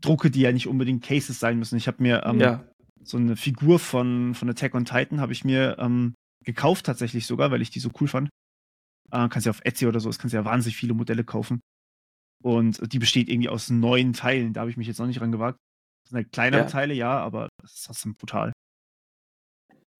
Drucke, 0.00 0.30
die 0.30 0.40
ja 0.40 0.52
nicht 0.52 0.66
unbedingt 0.66 1.04
Cases 1.04 1.38
sein 1.38 1.58
müssen. 1.58 1.76
Ich 1.76 1.86
habe 1.86 2.02
mir 2.02 2.24
ähm, 2.26 2.40
ja. 2.40 2.64
so 3.02 3.16
eine 3.16 3.36
Figur 3.36 3.78
von, 3.78 4.34
von 4.34 4.50
Attack 4.50 4.74
on 4.74 4.84
Titan 4.84 5.20
habe 5.20 5.32
ich 5.32 5.44
mir 5.44 5.76
ähm, 5.78 6.14
gekauft 6.44 6.86
tatsächlich 6.86 7.26
sogar, 7.26 7.50
weil 7.50 7.62
ich 7.62 7.70
die 7.70 7.80
so 7.80 7.90
cool 8.00 8.08
fand. 8.08 8.28
Äh, 9.10 9.28
kannst 9.28 9.46
ja 9.46 9.50
auf 9.50 9.60
Etsy 9.64 9.86
oder 9.86 10.00
so, 10.00 10.08
es 10.10 10.18
kannst 10.18 10.34
ja 10.34 10.44
wahnsinnig 10.44 10.76
viele 10.76 10.94
Modelle 10.94 11.24
kaufen. 11.24 11.60
Und 12.42 12.92
die 12.92 12.98
besteht 12.98 13.28
irgendwie 13.28 13.48
aus 13.48 13.70
neun 13.70 14.12
Teilen. 14.12 14.52
Da 14.52 14.60
habe 14.60 14.70
ich 14.70 14.76
mich 14.76 14.86
jetzt 14.86 14.98
noch 14.98 15.06
nicht 15.06 15.20
ran 15.20 15.32
gewagt. 15.32 15.58
Das 16.04 16.10
sind 16.10 16.16
halt 16.16 16.32
kleinere 16.32 16.62
ja. 16.62 16.66
Teile, 16.66 16.92
ja, 16.92 17.18
aber 17.18 17.48
das 17.62 17.72
ist 17.74 17.86
trotzdem 17.86 18.14
brutal. 18.14 18.52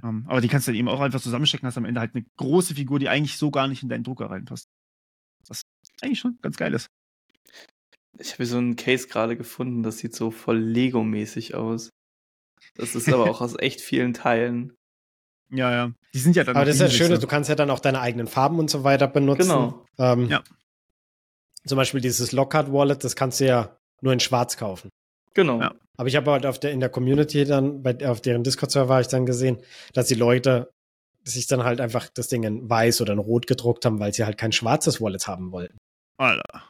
Um, 0.04 0.18
ähm, 0.18 0.24
aber 0.28 0.40
die 0.42 0.48
kannst 0.48 0.68
du 0.68 0.72
dann 0.72 0.78
eben 0.78 0.88
auch 0.88 1.00
einfach 1.00 1.20
zusammenstecken, 1.20 1.66
hast 1.66 1.78
am 1.78 1.86
Ende 1.86 2.00
halt 2.00 2.14
eine 2.14 2.24
große 2.36 2.74
Figur, 2.74 2.98
die 2.98 3.08
eigentlich 3.08 3.38
so 3.38 3.50
gar 3.50 3.68
nicht 3.68 3.82
in 3.82 3.88
deinen 3.88 4.04
Drucker 4.04 4.30
reinpasst. 4.30 4.68
Was 5.48 5.62
eigentlich 6.02 6.20
schon 6.20 6.38
ganz 6.42 6.56
geil 6.56 6.74
ist. 6.74 6.88
Ich 8.18 8.34
habe 8.34 8.46
so 8.46 8.58
einen 8.58 8.76
Case 8.76 9.08
gerade 9.08 9.36
gefunden, 9.36 9.82
das 9.82 9.98
sieht 9.98 10.14
so 10.14 10.30
voll 10.30 10.58
Lego-mäßig 10.58 11.54
aus. 11.54 11.90
Das 12.76 12.94
ist 12.94 13.12
aber 13.12 13.30
auch 13.30 13.40
aus 13.40 13.58
echt 13.58 13.80
vielen 13.80 14.12
Teilen. 14.12 14.74
Ja, 15.50 15.70
ja. 15.72 15.92
Die 16.12 16.18
sind 16.18 16.36
ja 16.36 16.44
dann. 16.44 16.56
Aber 16.56 16.64
das 16.64 16.76
ist 16.76 16.80
ja 16.80 16.90
schön, 16.90 17.18
du 17.18 17.26
kannst 17.26 17.48
ja 17.48 17.54
dann 17.54 17.70
auch 17.70 17.80
deine 17.80 18.00
eigenen 18.00 18.26
Farben 18.26 18.58
und 18.58 18.70
so 18.70 18.84
weiter 18.84 19.08
benutzen. 19.08 19.48
Genau. 19.48 19.86
Ähm, 19.98 20.28
ja. 20.28 20.42
Zum 21.66 21.76
Beispiel 21.76 22.00
dieses 22.00 22.32
Lockhart 22.32 22.70
Wallet, 22.70 23.04
das 23.04 23.16
kannst 23.16 23.40
du 23.40 23.46
ja 23.46 23.76
nur 24.00 24.12
in 24.12 24.20
Schwarz 24.20 24.56
kaufen. 24.56 24.90
Genau. 25.32 25.60
Ja. 25.60 25.74
Aber 25.96 26.08
ich 26.08 26.16
habe 26.16 26.30
halt 26.32 26.46
auf 26.46 26.58
der, 26.58 26.72
in 26.72 26.80
der 26.80 26.88
Community 26.88 27.44
dann, 27.44 27.82
bei, 27.82 27.96
auf 28.06 28.20
deren 28.20 28.42
Discord-Server 28.42 28.94
habe 28.94 29.02
ich 29.02 29.08
dann 29.08 29.26
gesehen, 29.26 29.58
dass 29.92 30.08
die 30.08 30.14
Leute 30.14 30.70
sich 31.22 31.46
dann 31.46 31.64
halt 31.64 31.80
einfach 31.80 32.08
das 32.12 32.28
Ding 32.28 32.42
in 32.42 32.68
weiß 32.68 33.00
oder 33.00 33.12
in 33.12 33.18
rot 33.18 33.46
gedruckt 33.46 33.84
haben, 33.84 33.98
weil 34.00 34.12
sie 34.12 34.24
halt 34.24 34.36
kein 34.36 34.52
schwarzes 34.52 35.00
Wallet 35.00 35.26
haben 35.26 35.52
wollten. 35.52 35.78
Alter. 36.18 36.64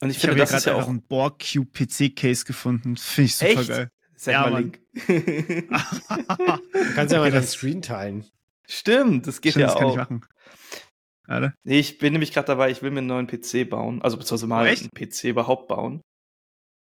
Und 0.00 0.10
ich, 0.10 0.16
ich 0.16 0.20
finde, 0.20 0.36
das 0.36 0.52
ist 0.52 0.66
ja 0.66 0.74
auch 0.74 0.88
ein 0.88 1.02
Borg 1.02 1.42
Cube 1.52 1.70
PC 1.72 2.14
Case 2.16 2.44
gefunden. 2.44 2.96
Finde 2.96 3.26
ich 3.26 3.36
super 3.36 3.60
Echt? 3.60 3.68
geil. 3.68 3.88
Send 4.16 4.34
ja, 4.34 4.50
mal 4.50 4.60
Link. 4.60 4.80
du 5.06 6.94
kannst 6.94 7.12
ja 7.12 7.20
mal 7.20 7.30
deinen 7.30 7.46
Screen 7.46 7.82
teilen. 7.82 8.26
Stimmt, 8.66 9.26
das 9.26 9.40
geht 9.40 9.52
Stimmt, 9.52 9.62
ja 9.62 9.66
das 9.68 9.76
auch. 9.76 9.80
Kann 9.80 9.90
ich 9.90 9.96
machen. 9.96 11.54
Nee, 11.64 11.78
ich 11.78 11.98
bin 11.98 12.12
nämlich 12.12 12.32
gerade 12.32 12.46
dabei, 12.46 12.70
ich 12.70 12.82
will 12.82 12.90
mir 12.90 12.98
einen 12.98 13.06
neuen 13.06 13.26
PC 13.28 13.68
bauen. 13.68 14.02
Also 14.02 14.16
beziehungsweise 14.16 14.48
mal 14.48 14.66
echt? 14.66 14.82
einen 14.82 14.90
PC 14.90 15.24
überhaupt 15.24 15.68
bauen. 15.68 16.02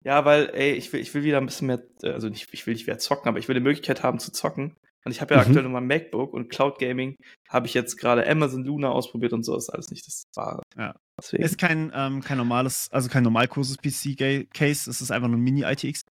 Ja, 0.04 0.24
weil, 0.24 0.50
ey, 0.54 0.72
ich 0.72 0.92
will, 0.92 1.00
ich 1.00 1.12
will 1.14 1.24
wieder 1.24 1.38
ein 1.38 1.46
bisschen 1.46 1.66
mehr, 1.66 1.82
äh, 2.02 2.10
also 2.10 2.28
nicht, 2.28 2.52
ich 2.52 2.66
will 2.66 2.74
nicht 2.74 2.86
mehr 2.86 2.98
zocken, 2.98 3.28
aber 3.28 3.38
ich 3.38 3.48
will 3.48 3.54
die 3.54 3.60
Möglichkeit 3.60 4.02
haben 4.02 4.18
zu 4.20 4.30
zocken. 4.32 4.76
Und 5.04 5.12
ich 5.12 5.20
habe 5.20 5.34
ja 5.34 5.40
Mhm. 5.40 5.46
aktuell 5.46 5.62
noch 5.64 5.70
mein 5.70 5.86
MacBook 5.86 6.34
und 6.34 6.50
Cloud 6.50 6.78
Gaming 6.78 7.16
habe 7.48 7.66
ich 7.66 7.74
jetzt 7.74 7.96
gerade 7.96 8.28
Amazon 8.28 8.64
Luna 8.64 8.90
ausprobiert 8.90 9.32
und 9.32 9.42
so 9.44 9.56
ist 9.56 9.70
alles 9.70 9.90
nicht 9.90 10.06
das 10.06 10.24
war. 10.36 10.62
Ja. 10.76 10.94
Deswegen. 11.18 11.42
Ist 11.42 11.58
kein, 11.58 11.90
ähm, 11.94 12.20
kein 12.22 12.36
normales, 12.36 12.88
also 12.92 13.08
kein 13.08 13.22
normalgroßes 13.24 13.78
PC-Case, 13.78 14.88
es 14.90 15.00
ist 15.00 15.10
einfach 15.10 15.28
nur 15.28 15.38
ein 15.38 15.42
Mini-ITX. 15.42 16.02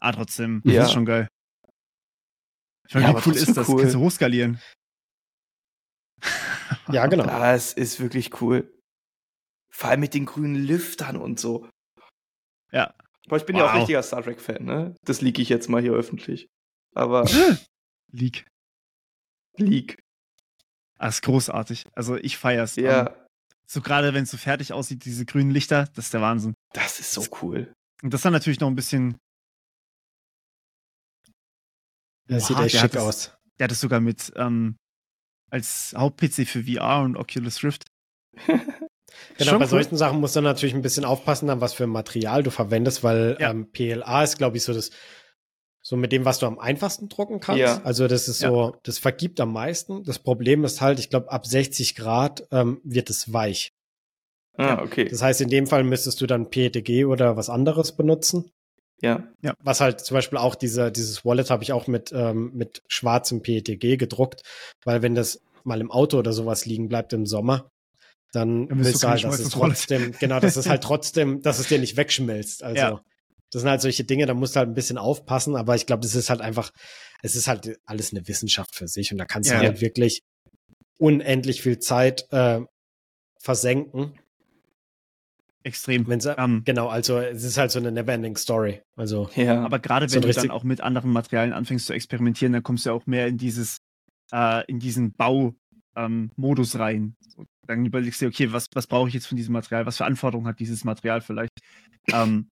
Ah, 0.00 0.12
trotzdem, 0.12 0.62
das 0.64 0.74
Ja. 0.74 0.82
ist 0.84 0.92
schon 0.92 1.04
geil. 1.06 1.28
Ich 2.88 2.94
meine, 2.94 3.06
Ja, 3.08 3.14
wie 3.16 3.28
cool 3.28 3.36
ist 3.36 3.56
das? 3.56 3.68
cool. 3.68 3.80
Kannst 3.80 3.94
du 3.94 4.00
hochskalieren. 4.00 4.60
Ja, 6.90 7.06
genau. 7.06 7.26
Ja, 7.26 7.54
es 7.54 7.72
ist 7.72 8.00
wirklich 8.00 8.40
cool. 8.40 8.72
Vor 9.70 9.90
allem 9.90 10.00
mit 10.00 10.14
den 10.14 10.24
grünen 10.24 10.54
Lüftern 10.56 11.16
und 11.16 11.38
so. 11.38 11.68
Ja. 12.72 12.94
Aber 13.26 13.36
ich 13.36 13.44
bin 13.46 13.56
ja 13.56 13.64
auch 13.66 13.72
Wow. 13.72 13.78
richtiger 13.80 14.02
Star 14.02 14.22
Trek-Fan, 14.22 14.64
ne? 14.64 14.94
Das 15.04 15.20
liege 15.20 15.42
ich 15.42 15.48
jetzt 15.48 15.68
mal 15.68 15.82
hier 15.82 15.92
öffentlich. 15.92 16.48
Aber 16.94 17.24
Leak. 18.12 18.46
Leak. 19.56 19.98
Ah, 20.98 21.08
ist 21.08 21.22
großartig. 21.22 21.84
Also 21.92 22.16
ich 22.16 22.38
feier's. 22.38 22.76
Ja, 22.76 23.08
Ähm, 23.08 23.14
so 23.66 23.80
gerade 23.82 24.14
wenn 24.14 24.22
es 24.22 24.30
so 24.30 24.36
fertig 24.36 24.72
aussieht, 24.72 25.04
diese 25.04 25.24
grünen 25.26 25.50
Lichter, 25.50 25.86
das 25.94 26.06
ist 26.06 26.14
der 26.14 26.20
Wahnsinn. 26.22 26.54
das 26.72 27.00
ist 27.00 27.12
so 27.12 27.24
cool. 27.42 27.72
Und 28.02 28.14
das 28.14 28.22
dann 28.22 28.32
natürlich 28.32 28.60
noch 28.60 28.68
ein 28.68 28.76
bisschen, 28.76 29.16
Das 32.28 32.46
sieht 32.46 32.56
Oha, 32.56 32.64
echt 32.66 32.74
der 32.74 32.82
hat 32.82 32.90
schick 32.90 32.92
das- 33.00 33.02
aus. 33.04 33.36
der 33.58 33.64
hat 33.64 33.72
es 33.72 33.80
sogar 33.80 34.00
mit 34.00 34.32
ähm, 34.36 34.76
als 35.50 35.94
Haupt-PC 35.96 36.46
für 36.46 36.64
VR 36.64 37.02
und 37.02 37.16
Oculus 37.16 37.62
Rift. 37.64 37.84
Genau, 39.38 39.50
Schon 39.50 39.58
bei 39.60 39.64
cool. 39.66 39.70
solchen 39.70 39.96
Sachen 39.96 40.20
musst 40.20 40.36
du 40.36 40.40
natürlich 40.40 40.74
ein 40.74 40.82
bisschen 40.82 41.04
aufpassen, 41.04 41.46
dann 41.48 41.60
was 41.60 41.74
für 41.74 41.86
Material 41.86 42.42
du 42.42 42.50
verwendest, 42.50 43.02
weil 43.04 43.36
Ja. 43.40 43.50
ähm, 43.50 43.70
PLA 43.70 44.24
ist, 44.24 44.38
glaube 44.38 44.56
ich, 44.56 44.62
so 44.64 44.72
das, 44.72 44.90
so 45.82 45.96
mit 45.96 46.10
dem, 46.12 46.24
was 46.24 46.38
du 46.40 46.46
am 46.46 46.58
einfachsten 46.58 47.08
drucken 47.08 47.38
kannst. 47.40 47.60
Ja. 47.60 47.80
Also 47.84 48.08
das 48.08 48.28
ist 48.28 48.42
Ja. 48.42 48.48
so, 48.50 48.76
das 48.82 48.98
vergibt 48.98 49.40
am 49.40 49.52
meisten. 49.52 50.02
Das 50.04 50.18
Problem 50.18 50.64
ist 50.64 50.80
halt, 50.80 50.98
ich 50.98 51.10
glaube, 51.10 51.30
ab 51.30 51.46
60 51.46 51.94
Grad 51.94 52.46
ähm, 52.50 52.80
wird 52.84 53.08
es 53.10 53.32
weich. 53.32 53.72
Ah, 54.58 54.82
okay. 54.82 55.06
Das 55.08 55.22
heißt, 55.22 55.40
in 55.42 55.50
dem 55.50 55.66
Fall 55.66 55.84
müsstest 55.84 56.20
du 56.20 56.26
dann 56.26 56.48
PETG 56.50 57.04
oder 57.04 57.36
was 57.36 57.50
anderes 57.50 57.94
benutzen. 57.94 58.50
Ja. 59.02 59.28
Was 59.62 59.80
halt 59.82 60.00
zum 60.00 60.14
Beispiel 60.14 60.38
auch 60.38 60.54
diese, 60.54 60.90
dieses 60.90 61.24
Wallet 61.26 61.50
habe 61.50 61.62
ich 61.62 61.72
auch 61.74 61.86
mit, 61.86 62.10
ähm, 62.12 62.52
mit 62.54 62.82
schwarzem 62.88 63.42
PETG 63.42 63.98
gedruckt, 63.98 64.40
weil 64.84 65.02
wenn 65.02 65.14
das 65.14 65.42
mal 65.64 65.80
im 65.82 65.90
Auto 65.90 66.18
oder 66.18 66.32
sowas 66.32 66.64
liegen 66.64 66.88
bleibt 66.88 67.12
im 67.12 67.26
Sommer, 67.26 67.68
dann 68.32 68.68
Dann 68.68 68.84
willst 68.84 69.02
du 69.02 69.08
halt, 69.08 69.24
dass 69.24 69.38
es 69.38 69.50
trotzdem, 69.50 70.12
genau, 70.18 70.40
dass 70.40 70.56
es 70.56 70.68
halt 70.68 70.82
trotzdem, 70.84 71.42
dass 71.42 71.58
es 71.58 71.68
dir 71.68 71.78
nicht 71.78 71.96
wegschmilzt. 71.96 72.62
Also 72.62 72.76
Ja. 72.82 73.00
das 73.50 73.62
sind 73.62 73.70
halt 73.70 73.80
solche 73.80 74.04
Dinge, 74.04 74.26
da 74.26 74.34
musst 74.34 74.54
du 74.56 74.58
halt 74.58 74.68
ein 74.68 74.74
bisschen 74.74 74.98
aufpassen, 74.98 75.56
aber 75.56 75.74
ich 75.76 75.86
glaube, 75.86 76.02
das 76.02 76.14
ist 76.14 76.28
halt 76.30 76.40
einfach, 76.40 76.70
es 77.22 77.34
ist 77.36 77.46
halt 77.48 77.78
alles 77.84 78.12
eine 78.12 78.26
Wissenschaft 78.28 78.74
für 78.74 78.88
sich 78.88 79.12
und 79.12 79.18
da 79.18 79.24
kannst 79.24 79.50
Ja. 79.50 79.60
du 79.60 79.66
halt 79.66 79.80
wirklich 79.80 80.22
unendlich 80.98 81.62
viel 81.62 81.78
Zeit 81.78 82.26
äh, 82.32 82.60
versenken. 83.40 84.18
Extrem. 85.62 86.06
Wenn's, 86.06 86.26
Ähm, 86.26 86.62
genau, 86.64 86.88
also 86.88 87.18
es 87.18 87.42
ist 87.42 87.58
halt 87.58 87.72
so 87.72 87.80
eine 87.80 87.90
never-ending 87.90 88.36
Story. 88.36 88.82
Also 88.94 89.28
Ja. 89.34 89.64
Aber 89.64 89.78
gerade 89.80 90.08
So 90.08 90.16
wenn 90.16 90.22
ein 90.24 90.28
du 90.32 90.40
dann 90.40 90.50
auch 90.52 90.62
mit 90.62 90.80
anderen 90.80 91.10
Materialien 91.10 91.52
anfängst 91.52 91.86
zu 91.86 91.92
experimentieren, 91.92 92.52
dann 92.52 92.62
kommst 92.62 92.84
du 92.86 92.90
ja 92.90 92.94
auch 92.94 93.06
mehr 93.06 93.26
in 93.26 93.36
dieses, 93.36 93.78
äh, 94.32 94.64
in 94.66 94.78
diesen 94.78 95.12
Bau-Modus 95.12 96.78
rein. 96.78 97.16
So, 97.20 97.44
dann 97.66 97.84
überlegst 97.84 98.20
du 98.20 98.26
dir, 98.26 98.28
okay, 98.28 98.52
was, 98.52 98.66
was 98.72 98.86
brauche 98.86 99.08
ich 99.08 99.14
jetzt 99.14 99.26
von 99.26 99.36
diesem 99.36 99.52
Material? 99.52 99.86
Was 99.86 99.96
für 99.98 100.04
Anforderungen 100.04 100.48
hat 100.48 100.60
dieses 100.60 100.84
Material 100.84 101.20
vielleicht? 101.20 101.52
ähm, 102.12 102.48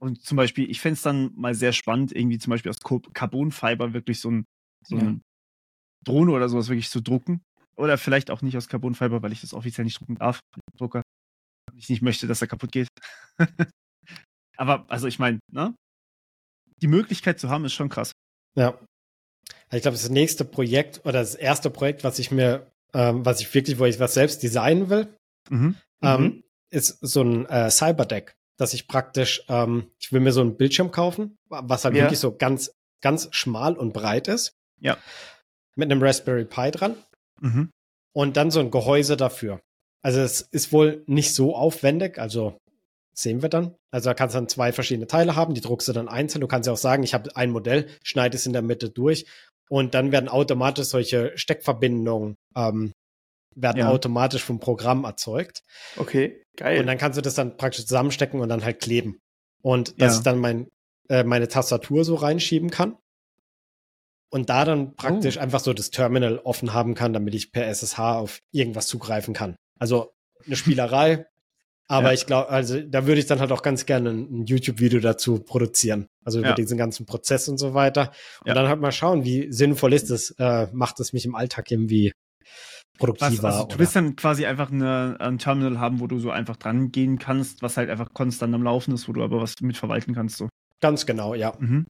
und 0.00 0.22
zum 0.22 0.36
Beispiel, 0.36 0.70
ich 0.70 0.80
fände 0.80 0.94
es 0.94 1.02
dann 1.02 1.32
mal 1.34 1.54
sehr 1.54 1.72
spannend, 1.72 2.14
irgendwie 2.14 2.38
zum 2.38 2.50
Beispiel 2.52 2.70
aus 2.70 2.78
Carbonfiber 2.80 3.92
wirklich 3.94 4.20
so 4.20 4.30
ein, 4.30 4.44
so 4.84 4.96
Ja. 4.96 5.02
ein 5.04 5.22
Drohne 6.04 6.32
oder 6.32 6.48
sowas 6.48 6.68
wirklich 6.68 6.88
zu 6.90 7.00
drucken. 7.00 7.42
Oder 7.76 7.98
vielleicht 7.98 8.30
auch 8.30 8.42
nicht 8.42 8.56
aus 8.56 8.68
Carbonfiber, 8.68 9.22
weil 9.22 9.32
ich 9.32 9.40
das 9.40 9.54
offiziell 9.54 9.84
nicht 9.84 10.00
drucken 10.00 10.16
darf. 10.16 10.40
Drucker. 10.76 11.02
Ich 11.74 11.88
nicht 11.88 12.02
möchte, 12.02 12.26
dass 12.26 12.40
er 12.40 12.48
kaputt 12.48 12.72
geht. 12.72 12.88
Aber, 14.56 14.84
also 14.88 15.06
ich 15.06 15.18
meine, 15.18 15.38
ne? 15.52 15.74
Die 16.82 16.88
Möglichkeit 16.88 17.40
zu 17.40 17.48
haben, 17.50 17.64
ist 17.64 17.74
schon 17.74 17.88
krass. 17.88 18.12
Ja. 18.56 18.78
Ich 19.70 19.82
glaube, 19.82 19.96
das 19.96 20.08
nächste 20.08 20.44
Projekt 20.44 21.00
oder 21.04 21.20
das 21.20 21.34
erste 21.34 21.70
Projekt, 21.70 22.04
was 22.04 22.18
ich 22.18 22.30
mir, 22.30 22.70
ähm, 22.94 23.24
was 23.24 23.40
ich 23.40 23.52
wirklich, 23.54 23.78
wo 23.78 23.84
ich 23.84 24.00
was 24.00 24.14
selbst 24.14 24.42
designen 24.42 24.88
will, 24.90 25.08
Mhm. 25.50 25.76
ähm, 26.02 26.42
ist 26.70 26.98
so 27.00 27.22
ein 27.22 27.46
äh, 27.46 27.70
Cyberdeck, 27.70 28.34
dass 28.58 28.74
ich 28.74 28.86
praktisch, 28.88 29.42
ähm, 29.48 29.90
ich 29.98 30.12
will 30.12 30.20
mir 30.20 30.32
so 30.32 30.40
einen 30.42 30.56
Bildschirm 30.56 30.90
kaufen, 30.90 31.36
was 31.48 31.84
halt 31.84 31.94
Ja. 31.94 32.04
wirklich 32.04 32.18
so 32.18 32.36
ganz, 32.36 32.72
ganz 33.00 33.28
schmal 33.30 33.74
und 33.76 33.92
breit 33.92 34.28
ist. 34.28 34.52
Ja. 34.80 34.98
Mit 35.76 35.90
einem 35.90 36.02
Raspberry 36.02 36.44
Pi 36.44 36.70
dran 36.70 36.96
Mhm. 37.40 37.70
und 38.12 38.36
dann 38.36 38.50
so 38.50 38.60
ein 38.60 38.70
Gehäuse 38.70 39.16
dafür. 39.16 39.60
Also 40.02 40.20
es 40.20 40.40
ist 40.42 40.72
wohl 40.72 41.02
nicht 41.06 41.34
so 41.34 41.56
aufwendig, 41.56 42.18
also 42.18 42.58
sehen 43.14 43.42
wir 43.42 43.48
dann. 43.48 43.74
Also 43.90 44.10
da 44.10 44.14
kannst 44.14 44.34
du 44.34 44.38
dann 44.38 44.48
zwei 44.48 44.72
verschiedene 44.72 45.06
Teile 45.06 45.34
haben, 45.34 45.54
die 45.54 45.60
druckst 45.60 45.88
du 45.88 45.92
dann 45.92 46.08
einzeln. 46.08 46.40
Du 46.40 46.46
kannst 46.46 46.66
ja 46.66 46.72
auch 46.72 46.76
sagen, 46.78 47.02
ich 47.02 47.14
habe 47.14 47.34
ein 47.36 47.50
Modell, 47.50 47.88
schneide 48.04 48.36
es 48.36 48.46
in 48.46 48.52
der 48.52 48.62
Mitte 48.62 48.90
durch 48.90 49.26
und 49.68 49.94
dann 49.94 50.12
werden 50.12 50.28
automatisch 50.28 50.86
solche 50.86 51.32
Steckverbindungen 51.36 52.34
ähm, 52.56 52.92
werden 53.54 53.78
Ja. 53.78 53.88
automatisch 53.88 54.42
vom 54.44 54.60
Programm 54.60 55.04
erzeugt. 55.04 55.62
Okay, 55.96 56.42
geil. 56.56 56.80
Und 56.80 56.86
dann 56.86 56.96
kannst 56.98 57.18
du 57.18 57.22
das 57.22 57.34
dann 57.34 57.56
praktisch 57.56 57.86
zusammenstecken 57.86 58.40
und 58.40 58.48
dann 58.48 58.64
halt 58.64 58.80
kleben. 58.80 59.18
Und 59.62 60.00
dass 60.00 60.12
Ja. 60.14 60.18
ich 60.18 60.24
dann 60.24 60.38
mein, 60.38 60.68
äh, 61.08 61.24
meine 61.24 61.48
Tastatur 61.48 62.04
so 62.04 62.14
reinschieben 62.14 62.70
kann. 62.70 62.96
Und 64.30 64.50
da 64.50 64.64
dann 64.64 64.94
praktisch 64.94 65.38
Oh. 65.38 65.40
einfach 65.40 65.60
so 65.60 65.72
das 65.72 65.90
Terminal 65.90 66.38
offen 66.38 66.72
haben 66.74 66.94
kann, 66.94 67.12
damit 67.12 67.34
ich 67.34 67.50
per 67.50 67.66
SSH 67.66 67.98
auf 68.18 68.38
irgendwas 68.52 68.86
zugreifen 68.86 69.34
kann. 69.34 69.56
Also 69.80 70.12
eine 70.46 70.54
Spielerei. 70.56 71.26
Aber 71.90 72.08
Ja. 72.08 72.12
ich 72.12 72.26
glaube, 72.26 72.50
also 72.50 72.80
da 72.82 73.06
würde 73.06 73.18
ich 73.20 73.26
dann 73.26 73.40
halt 73.40 73.50
auch 73.50 73.62
ganz 73.62 73.86
gerne 73.86 74.10
ein, 74.10 74.40
ein 74.42 74.46
YouTube-Video 74.46 75.00
dazu 75.00 75.38
produzieren. 75.40 76.06
Also 76.24 76.38
über 76.40 76.48
Ja. 76.50 76.54
diesen 76.54 76.76
ganzen 76.76 77.06
Prozess 77.06 77.48
und 77.48 77.56
so 77.58 77.72
weiter. 77.72 78.12
Und 78.42 78.48
Ja. 78.48 78.54
dann 78.54 78.68
halt 78.68 78.80
mal 78.80 78.92
schauen, 78.92 79.24
wie 79.24 79.50
sinnvoll 79.50 79.94
ist 79.94 80.10
es, 80.10 80.30
äh, 80.38 80.66
macht 80.72 81.00
es 81.00 81.12
mich 81.14 81.24
im 81.24 81.34
Alltag 81.34 81.70
irgendwie 81.70 82.12
Was, 82.12 82.98
produktiver. 82.98 83.48
also, 83.48 83.64
du 83.64 83.78
willst 83.78 83.96
dann 83.96 84.16
quasi 84.16 84.44
einfach 84.44 84.70
eine, 84.70 85.16
ein 85.18 85.38
Terminal 85.38 85.80
haben, 85.80 86.00
wo 86.00 86.06
du 86.06 86.18
so 86.18 86.30
einfach 86.30 86.56
dran 86.56 86.92
gehen 86.92 87.18
kannst, 87.18 87.62
was 87.62 87.78
halt 87.78 87.88
einfach 87.88 88.12
konstant 88.12 88.54
am 88.54 88.62
Laufen 88.62 88.92
ist, 88.92 89.08
wo 89.08 89.12
du 89.14 89.22
aber 89.24 89.40
was 89.40 89.54
mit 89.62 89.78
verwalten 89.78 90.14
kannst. 90.14 90.36
So. 90.36 90.48
Ganz 90.80 91.06
genau, 91.06 91.34
ja. 91.34 91.54
Mhm. 91.58 91.86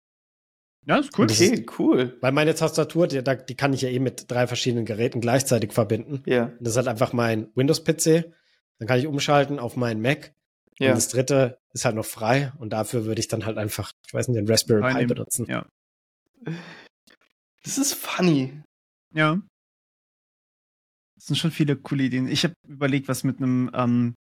Ja, 0.86 0.98
ist 0.98 1.10
cool. 1.18 1.22
Und 1.22 1.30
das 1.32 1.40
ist- 1.40 1.52
okay, 1.52 1.66
cool. 1.80 2.16
Weil 2.20 2.32
meine 2.32 2.54
Tastatur, 2.54 3.08
die, 3.08 3.22
die 3.22 3.54
kann 3.56 3.72
ich 3.72 3.82
ja 3.82 3.88
eh 3.90 3.98
mit 3.98 4.30
drei 4.30 4.46
verschiedenen 4.46 4.84
Geräten 4.86 5.20
gleichzeitig 5.20 5.72
verbinden. 5.72 6.22
Ja, 6.24 6.52
das 6.60 6.74
ist 6.74 6.76
halt 6.76 6.88
einfach 6.88 7.12
mein 7.12 7.48
Windows-PC. 7.56 8.32
Dann 8.78 8.88
kann 8.88 8.98
ich 8.98 9.06
umschalten 9.06 9.58
auf 9.58 9.76
meinen 9.76 10.00
Mac. 10.00 10.32
ja. 10.78 10.90
Und 10.90 10.96
das 10.96 11.08
dritte 11.08 11.58
ist 11.72 11.84
halt 11.84 11.96
noch 11.96 12.04
frei. 12.06 12.52
Und 12.58 12.70
dafür 12.70 13.04
würde 13.04 13.20
ich 13.20 13.28
dann 13.28 13.44
halt 13.44 13.58
einfach, 13.58 13.92
ich 14.06 14.14
weiß 14.14 14.28
nicht, 14.28 14.38
den 14.38 14.48
Raspberry 14.48 14.94
Pi 14.94 15.06
benutzen. 15.06 15.46
Ja. 15.48 15.66
Das 17.64 17.78
ist 17.78 17.94
funny. 17.94 18.62
Ja. 19.14 19.40
Das 21.16 21.26
sind 21.26 21.36
schon 21.36 21.50
viele 21.50 21.76
coole 21.76 22.04
Ideen. 22.04 22.28
Ich 22.28 22.44
habe 22.44 22.54
überlegt, 22.66 23.08
was 23.08 23.24
mit 23.24 23.38
einem, 23.38 23.70
ähm, 23.74 24.14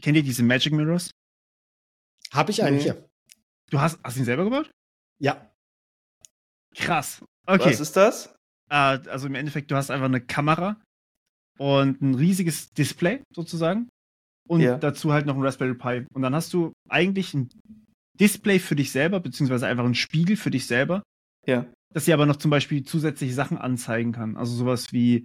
kennt 0.00 0.16
ihr 0.16 0.22
diese 0.22 0.42
Magic 0.44 0.72
Mirrors? 0.72 1.10
Habe 2.32 2.50
ich 2.52 2.62
einen 2.62 2.76
Nee. 2.76 2.82
hier. 2.82 3.08
Du 3.70 3.80
hast, 3.80 3.98
hast 4.04 4.16
du 4.16 4.20
ihn 4.20 4.24
selber 4.24 4.44
gebaut? 4.44 4.70
Ja. 5.20 5.50
Krass. 6.76 7.22
Okay. 7.46 7.70
Was 7.70 7.80
ist 7.80 7.96
das? 7.96 8.26
Äh, 8.70 8.74
also 8.76 9.26
im 9.26 9.34
Endeffekt, 9.34 9.70
du 9.70 9.76
hast 9.76 9.90
einfach 9.90 10.06
eine 10.06 10.20
Kamera 10.20 10.80
und 11.58 12.00
ein 12.00 12.14
riesiges 12.14 12.70
Display 12.70 13.22
sozusagen 13.34 13.88
und 14.48 14.60
Ja. 14.60 14.78
dazu 14.78 15.12
halt 15.12 15.26
noch 15.26 15.36
ein 15.36 15.42
Raspberry 15.42 15.74
Pi. 15.74 16.06
Und 16.12 16.22
dann 16.22 16.34
hast 16.34 16.52
du 16.54 16.72
eigentlich 16.88 17.34
ein 17.34 17.48
Display 18.18 18.58
für 18.58 18.76
dich 18.76 18.90
selber, 18.90 19.20
beziehungsweise 19.20 19.66
einfach 19.66 19.84
einen 19.84 19.94
Spiegel 19.94 20.36
für 20.36 20.50
dich 20.50 20.66
selber, 20.66 21.02
Ja. 21.46 21.66
das 21.94 22.06
dir 22.06 22.14
aber 22.14 22.26
noch 22.26 22.36
zum 22.36 22.50
Beispiel 22.50 22.82
zusätzliche 22.84 23.34
Sachen 23.34 23.58
anzeigen 23.58 24.12
kann. 24.12 24.36
Also 24.36 24.54
sowas 24.56 24.92
wie, 24.92 25.24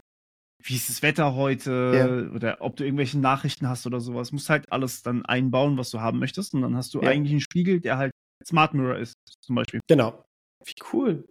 wie 0.64 0.76
ist 0.76 0.90
das 0.90 1.02
Wetter 1.02 1.36
heute 1.36 2.32
oder 2.34 2.58
ob 2.62 2.76
du 2.78 2.86
irgendwelche 2.86 3.20
Nachrichten 3.20 3.68
hast 3.68 3.86
oder 3.88 4.00
sowas. 4.00 4.32
Musst 4.32 4.50
halt 4.50 4.72
alles 4.72 5.02
dann 5.02 5.26
einbauen, 5.26 5.78
was 5.78 5.90
du 5.92 6.00
haben 6.00 6.20
möchtest. 6.20 6.54
Und 6.54 6.62
dann 6.62 6.76
hast 6.76 6.94
du 6.94 7.02
Ja. 7.02 7.10
eigentlich 7.10 7.32
einen 7.32 7.42
Spiegel, 7.42 7.80
der 7.82 7.98
halt 7.98 8.12
Smart 8.46 8.74
Mirror 8.74 8.98
ist, 8.98 9.14
zum 9.42 9.56
Beispiel. 9.56 9.80
Genau. 9.88 10.24
Wie 10.66 10.74
cool. 10.94 11.26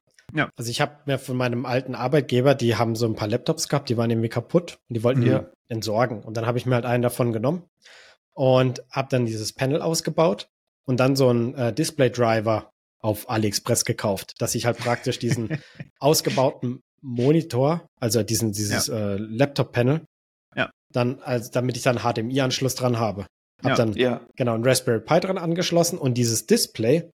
Also 0.57 0.71
ich 0.71 0.81
habe 0.81 0.99
mir 1.07 1.19
von 1.19 1.37
meinem 1.37 1.67
alten 1.67 1.95
Arbeitgeber, 1.95 2.55
die 2.55 2.77
haben 2.77 2.97
so 2.97 3.07
ein 3.07 3.15
paar 3.15 3.29
Laptops 3.29 3.69
gehabt, 3.69 3.89
die 3.89 3.97
waren 3.97 4.11
irgendwie 4.11 4.29
kaputt 4.29 4.79
und 4.89 4.95
die 4.97 5.03
wollten 5.05 5.21
Mhm. 5.21 5.25
die 5.25 5.39
entsorgen. 5.69 6.23
Und 6.23 6.37
dann 6.37 6.47
habe 6.47 6.59
ich 6.59 6.67
mir 6.67 6.75
halt 6.75 6.87
einen 6.87 7.03
davon 7.03 7.33
genommen 7.33 7.65
und 8.35 8.83
habe 8.91 9.09
dann 9.11 9.27
dieses 9.27 9.53
Panel 9.53 9.83
ausgebaut 9.83 10.49
und 10.87 11.01
dann 11.01 11.17
so 11.17 11.29
einen 11.29 11.55
äh, 11.55 11.73
Display-Driver 11.73 12.71
auf 13.01 13.29
AliExpress 13.29 13.85
gekauft, 13.85 14.35
dass 14.39 14.55
ich 14.55 14.65
halt 14.67 14.79
praktisch 14.79 15.19
diesen 15.19 15.49
ausgebauten 16.01 16.81
Monitor, 17.01 17.87
also 18.01 18.23
diesen, 18.23 18.53
dieses 18.53 18.89
äh, 18.89 19.17
Laptop-Panel, 19.17 20.03
Ja. 20.55 20.71
dann, 20.93 21.21
also 21.21 21.51
damit 21.53 21.77
ich 21.77 21.83
dann 21.83 21.99
HDMI-Anschluss 21.99 22.75
dran 22.75 22.99
habe. 22.99 23.27
Hab 23.63 23.71
Ja. 23.71 23.75
dann 23.77 23.93
Ja. 23.95 24.21
genau 24.37 24.55
ein 24.55 24.65
Raspberry 24.65 25.01
Pi 25.01 25.21
dran 25.21 25.37
angeschlossen 25.39 25.99
und 25.99 26.15
dieses 26.15 26.47
Display, 26.47 27.11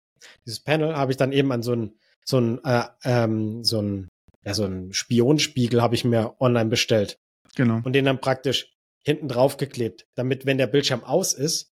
dieses 0.46 0.60
Panel, 0.62 0.96
habe 0.96 1.12
ich 1.12 1.18
dann 1.18 1.32
eben 1.32 1.52
an 1.52 1.62
so 1.62 1.74
ein, 1.74 1.94
so 2.26 2.40
ein, 2.40 2.64
äh, 2.66 2.84
ähm, 3.04 3.64
so 3.64 3.82
ein, 3.82 4.08
ja, 4.44 4.54
so 4.54 4.66
ein 4.66 4.92
Spionspiegel 4.94 5.82
habe 5.82 5.96
ich 5.96 6.04
mir 6.04 6.36
online 6.40 6.70
bestellt 6.70 7.18
Genau. 7.56 7.80
und 7.84 7.94
den 7.94 8.06
dann 8.06 8.20
praktisch 8.20 8.74
hinten 9.04 9.28
drauf 9.28 9.58
geklebt, 9.58 10.06
damit, 10.16 10.46
wenn 10.46 10.58
der 10.58 10.68
Bildschirm 10.68 11.04
aus 11.04 11.34
ist, 11.34 11.72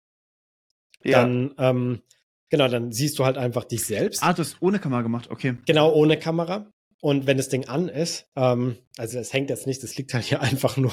Ja. 1.05 1.21
dann, 1.23 1.55
ähm, 1.59 2.03
genau, 2.51 2.69
dann 2.69 2.93
siehst 2.93 3.19
du 3.19 3.25
halt 3.25 3.39
einfach 3.39 3.65
dich 3.65 3.85
selbst. 3.85 4.23
Ah, 4.23 4.33
du 4.33 4.41
hast 4.43 4.57
ohne 4.61 4.79
Kamera 4.79 5.03
gemacht, 5.03 5.31
okay. 5.31 5.57
Genau, 5.67 5.93
ohne 5.93 6.19
Kamera. 6.19 6.67
Und 7.01 7.27
wenn 7.27 7.39
das 7.39 7.49
Ding 7.49 7.67
an 7.67 7.89
ist, 7.89 8.27
ähm, 8.37 8.77
also 8.99 9.19
es 9.19 9.33
hängt 9.33 9.49
jetzt 9.49 9.67
nicht, 9.67 9.83
das 9.83 9.97
liegt 9.97 10.13
halt 10.13 10.25
hier 10.25 10.41
einfach 10.43 10.77
nur. 10.77 10.93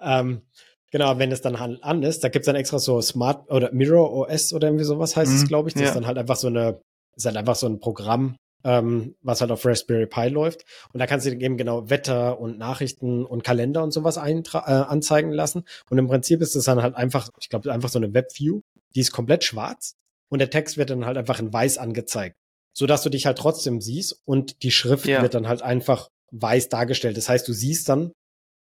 Ähm, 0.00 0.42
genau, 0.90 1.18
wenn 1.18 1.30
es 1.30 1.40
dann 1.42 1.60
halt 1.60 1.84
an 1.84 2.02
ist, 2.02 2.24
da 2.24 2.28
gibt's 2.28 2.46
dann 2.46 2.56
extra 2.56 2.78
so 2.80 3.00
Smart 3.00 3.48
oder 3.50 3.70
Mirror 3.72 4.12
OS 4.12 4.52
oder 4.52 4.68
irgendwie 4.68 4.84
sowas 4.84 5.14
heißt 5.14 5.32
es, 5.32 5.42
Mhm, 5.42 5.46
glaube 5.48 5.68
ich. 5.68 5.74
Das 5.74 5.82
ja. 5.82 5.88
ist 5.88 5.94
dann 5.94 6.06
halt 6.06 6.18
einfach 6.18 6.36
so 6.36 6.48
eine, 6.48 6.80
ist 7.14 7.26
halt 7.26 7.36
einfach 7.36 7.54
so 7.54 7.66
ein 7.68 7.78
Programm, 7.78 8.36
ähm, 8.66 9.14
was 9.22 9.40
halt 9.40 9.50
auf 9.52 9.64
Raspberry 9.64 10.06
Pi 10.06 10.28
läuft. 10.28 10.64
Und 10.92 10.98
da 10.98 11.06
kannst 11.06 11.24
du 11.24 11.30
eben 11.30 11.56
genau 11.56 11.88
Wetter 11.88 12.40
und 12.40 12.58
Nachrichten 12.58 13.24
und 13.24 13.44
Kalender 13.44 13.82
und 13.84 13.92
sowas 13.92 14.16
äh, 14.16 14.20
anzeigen 14.20 15.30
lassen. 15.30 15.64
Und 15.88 15.98
im 15.98 16.08
Prinzip 16.08 16.40
ist 16.42 16.56
es 16.56 16.64
dann 16.64 16.82
halt 16.82 16.96
einfach, 16.96 17.30
ich 17.40 17.48
glaube, 17.48 17.72
einfach 17.72 17.88
so 17.88 17.98
eine 17.98 18.12
Webview, 18.12 18.60
die 18.94 19.00
ist 19.00 19.12
komplett 19.12 19.44
schwarz 19.44 19.94
und 20.28 20.40
der 20.40 20.50
Text 20.50 20.76
wird 20.76 20.90
dann 20.90 21.06
halt 21.06 21.16
einfach 21.16 21.38
in 21.38 21.52
weiß 21.52 21.78
angezeigt 21.78 22.36
so 22.78 22.84
dass 22.84 23.02
du 23.02 23.08
dich 23.08 23.24
halt 23.24 23.38
trotzdem 23.38 23.80
siehst 23.80 24.20
und 24.26 24.62
die 24.62 24.70
Schrift 24.70 25.06
Ja. 25.06 25.22
wird 25.22 25.32
dann 25.32 25.48
halt 25.48 25.62
einfach 25.62 26.10
weiß 26.30 26.68
dargestellt. 26.68 27.16
Das 27.16 27.26
heißt, 27.26 27.48
du 27.48 27.54
siehst 27.54 27.88
dann, 27.88 28.12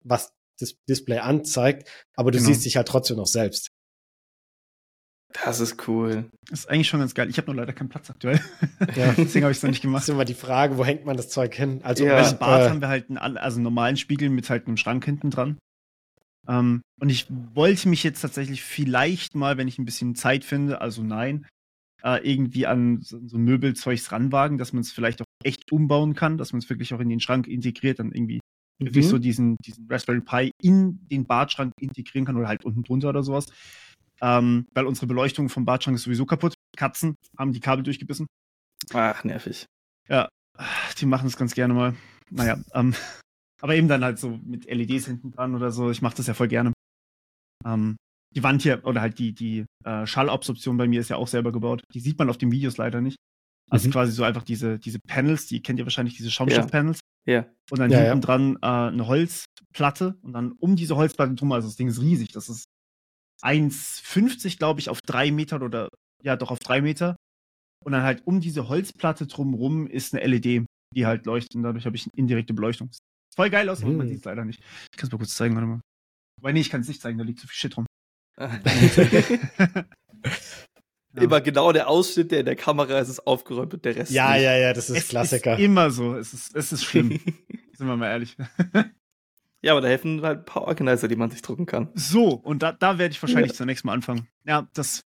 was 0.03 0.33
das 0.59 0.75
Display 0.89 1.19
anzeigt, 1.19 1.87
aber 2.17 2.31
du 2.31 2.37
Genau. 2.37 2.49
siehst 2.49 2.65
dich 2.65 2.75
halt 2.75 2.89
trotzdem 2.89 3.15
noch 3.15 3.27
selbst. 3.27 3.69
Das 5.43 5.59
ist 5.59 5.87
cool. 5.87 6.25
Das 6.49 6.61
ist 6.61 6.69
eigentlich 6.69 6.87
schon 6.89 6.99
ganz 6.99 7.13
geil. 7.13 7.29
Ich 7.29 7.37
habe 7.37 7.47
nur 7.47 7.55
leider 7.55 7.73
keinen 7.73 7.89
Platz 7.89 8.09
aktuell. 8.09 8.39
Ja. 8.95 9.13
Deswegen 9.17 9.43
habe 9.45 9.51
ich 9.51 9.57
es 9.57 9.63
noch 9.63 9.69
nicht 9.69 9.79
Das 9.79 9.81
gemacht. 9.83 10.03
ist 10.03 10.09
immer 10.09 10.25
die 10.25 10.33
Frage, 10.33 10.77
wo 10.77 10.83
hängt 10.85 11.05
man 11.05 11.15
das 11.17 11.29
Zeug 11.29 11.53
hin? 11.55 11.79
Also 11.83 12.05
Ja. 12.05 12.21
Dem 12.27 12.37
Bad 12.39 12.61
äh, 12.61 12.69
haben 12.69 12.81
wir 12.81 12.87
halt 12.87 13.09
einen, 13.09 13.17
an- 13.17 13.37
also 13.37 13.57
einen 13.57 13.63
normalen 13.63 13.97
Spiegel 13.97 14.29
mit 14.29 14.49
halt 14.49 14.67
einem 14.67 14.77
Schrank 14.77 15.05
hinten 15.05 15.29
dran. 15.29 15.57
Ähm, 16.47 16.81
und 16.99 17.09
ich 17.09 17.27
wollte 17.53 17.87
mich 17.87 18.03
jetzt 18.03 18.21
tatsächlich 18.21 18.63
vielleicht 18.63 19.35
mal, 19.35 19.57
wenn 19.57 19.67
ich 19.67 19.77
ein 19.79 19.85
bisschen 19.85 20.15
Zeit 20.15 20.43
finde, 20.43 20.81
also 20.81 21.03
nein, 21.03 21.45
äh, 22.03 22.17
irgendwie 22.29 22.65
an 22.65 22.99
so, 23.01 23.19
so 23.27 23.37
Möbelzeugs 23.37 24.11
ranwagen, 24.11 24.57
dass 24.57 24.73
man 24.73 24.81
es 24.81 24.91
vielleicht 24.91 25.21
auch 25.21 25.25
echt 25.43 25.71
umbauen 25.71 26.15
kann, 26.15 26.37
dass 26.39 26.51
man 26.51 26.59
es 26.59 26.69
wirklich 26.69 26.93
auch 26.93 26.99
in 26.99 27.09
den 27.09 27.19
Schrank 27.19 27.47
integriert, 27.47 27.99
dann 27.99 28.11
irgendwie 28.11 28.39
wirklich 28.81 29.05
Mhm. 29.05 29.09
so 29.09 29.17
diesen, 29.19 29.57
diesen 29.63 29.85
Raspberry 29.87 30.21
Pi 30.21 30.51
in 30.63 30.99
den 31.11 31.25
Badschrank 31.25 31.71
integrieren 31.79 32.25
kann 32.25 32.37
oder 32.37 32.47
halt 32.47 32.65
unten 32.65 32.81
drunter 32.81 33.09
oder 33.09 33.21
sowas. 33.21 33.45
Ähm, 34.21 34.67
weil 34.73 34.85
unsere 34.85 35.07
Beleuchtung 35.07 35.49
vom 35.49 35.65
Badschrank 35.65 35.95
ist 35.95 36.03
sowieso 36.03 36.25
kaputt. 36.25 36.53
Katzen 36.77 37.15
haben 37.37 37.53
die 37.53 37.59
Kabel 37.59 37.83
durchgebissen. 37.83 38.27
Ach, 38.93 39.23
nervig. 39.23 39.65
Die 40.99 41.05
machen 41.05 41.27
es 41.27 41.37
ganz 41.37 41.53
gerne 41.55 41.73
mal. 41.73 41.95
Naja, 42.29 42.59
ähm, 42.73 42.93
aber 43.61 43.75
eben 43.75 43.87
dann 43.87 44.03
halt 44.03 44.19
so 44.19 44.39
mit 44.43 44.65
LEDs 44.65 45.05
hinten 45.07 45.31
dran 45.31 45.55
oder 45.55 45.71
so. 45.71 45.89
Ich 45.89 46.01
mache 46.01 46.15
das 46.17 46.27
ja 46.27 46.33
voll 46.33 46.47
gerne. 46.49 46.73
Ähm, 47.65 47.95
die 48.35 48.43
Wand 48.43 48.61
hier, 48.61 48.85
oder 48.85 49.01
halt 49.01 49.17
die, 49.19 49.33
die 49.33 49.65
äh, 49.83 50.05
Schallabsorption 50.05 50.77
bei 50.77 50.87
mir 50.87 50.99
ist 51.01 51.09
ja 51.09 51.15
auch 51.17 51.27
selber 51.27 51.51
gebaut. 51.51 51.83
Die 51.93 51.99
sieht 51.99 52.19
man 52.19 52.29
auf 52.29 52.37
den 52.37 52.51
Videos 52.51 52.77
leider 52.77 53.01
nicht. 53.01 53.17
Also 53.69 53.87
Mhm. 53.87 53.93
quasi 53.93 54.11
so 54.11 54.23
einfach 54.23 54.43
diese, 54.43 54.77
diese 54.79 54.99
Panels, 55.07 55.47
die 55.47 55.61
kennt 55.61 55.79
ihr 55.79 55.85
wahrscheinlich, 55.85 56.15
diese 56.15 56.29
Schaumstoff-Panels. 56.31 56.99
Ja. 57.25 57.45
Und 57.71 57.79
dann 57.79 57.89
Ja, 57.91 57.99
hinten 57.99 58.21
dran 58.21 58.57
äh, 58.61 58.65
eine 58.67 59.07
Holzplatte 59.07 60.17
und 60.21 60.33
dann 60.33 60.51
um 60.53 60.75
diese 60.75 60.95
Holzplatte 60.95 61.33
drum, 61.35 61.51
also 61.53 61.67
das 61.67 61.75
Ding 61.77 61.87
ist 61.87 62.01
riesig. 62.01 62.31
Das 62.33 62.49
ist 62.49 62.65
1,50, 63.43 64.57
glaube 64.57 64.79
ich, 64.79 64.89
auf 64.89 64.99
drei 65.05 65.31
Meter 65.31 65.61
oder 65.61 65.89
ja, 66.23 66.35
doch 66.35 66.51
auf 66.51 66.59
drei 66.59 66.81
Meter. 66.81 67.15
Und 67.83 67.93
dann 67.93 68.03
halt 68.03 68.21
um 68.25 68.41
diese 68.41 68.67
Holzplatte 68.69 69.25
drumrum 69.27 69.87
ist 69.87 70.13
eine 70.13 70.25
LED, 70.27 70.65
die 70.95 71.05
halt 71.05 71.25
leuchtet 71.25 71.55
und 71.55 71.63
dadurch 71.63 71.85
habe 71.85 71.95
ich 71.95 72.03
eine 72.05 72.11
indirekte 72.15 72.53
Beleuchtung. 72.53 72.89
Sieht 72.91 72.99
voll 73.35 73.49
geil 73.49 73.67
aus, 73.69 73.81
aber 73.81 73.91
man 73.91 74.05
Mhm. 74.05 74.09
sieht 74.11 74.19
es 74.19 74.25
leider 74.25 74.45
nicht. 74.45 74.59
Ich 74.91 74.97
kann 74.97 75.07
es 75.07 75.11
mal 75.11 75.17
kurz 75.17 75.33
zeigen, 75.35 75.55
warte 75.55 75.67
mal. 75.67 75.81
Weil 76.41 76.53
nee, 76.53 76.61
ich 76.61 76.69
kann 76.69 76.81
es 76.81 76.87
nicht 76.87 77.01
zeigen, 77.01 77.17
da 77.17 77.23
liegt 77.23 77.39
zu 77.39 77.47
viel 77.47 77.55
Shit 77.55 77.77
rum. 77.77 77.85
Ja. 81.13 81.23
Immer 81.23 81.41
genau 81.41 81.73
der 81.73 81.89
Ausschnitt, 81.89 82.31
der 82.31 82.39
in 82.39 82.45
der 82.45 82.55
Kamera 82.55 82.97
ist, 82.99 83.09
ist 83.09 83.27
aufgeräumt 83.27 83.73
und 83.73 83.83
der 83.83 83.97
Rest 83.97 84.13
ja, 84.13 84.31
nicht. 84.31 84.43
ja, 84.43 84.55
ja, 84.57 84.71
das 84.71 84.89
ist 84.89 84.97
es 84.97 85.07
Klassiker. 85.09 85.55
ist 85.57 85.59
immer 85.59 85.91
so. 85.91 86.15
Es 86.15 86.33
ist, 86.33 86.55
es 86.55 86.71
ist 86.71 86.85
schlimm, 86.85 87.09
sind 87.75 87.85
wir 87.87 87.97
mal 87.97 88.07
ehrlich. 88.11 88.37
Ja, 89.61 89.73
aber 89.73 89.81
da 89.81 89.87
helfen 89.87 90.21
halt 90.21 90.39
ein 90.39 90.45
paar 90.45 90.63
Organizer, 90.63 91.07
die 91.07 91.15
man 91.15 91.29
sich 91.29 91.41
drucken 91.41 91.65
kann. 91.65 91.89
So, 91.93 92.29
und 92.29 92.63
da, 92.63 92.71
da 92.71 92.97
werde 92.97 93.11
ich 93.11 93.21
wahrscheinlich 93.21 93.53
zunächst 93.53 93.85
mal 93.85 93.93
anfangen. 93.93 94.27
Ja, 94.45 94.67
das 94.73 95.03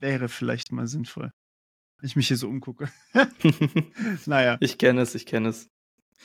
wäre 0.00 0.28
vielleicht 0.28 0.72
mal 0.72 0.86
sinnvoll. 0.86 1.30
Wenn 1.98 2.06
ich 2.06 2.16
mich 2.16 2.28
hier 2.28 2.36
so 2.36 2.48
umgucke. 2.48 2.88
naja, 4.26 4.56
ich 4.60 4.78
kenne 4.78 5.02
es, 5.02 5.14
ich 5.14 5.26
kenne 5.26 5.50
es. 5.50 5.68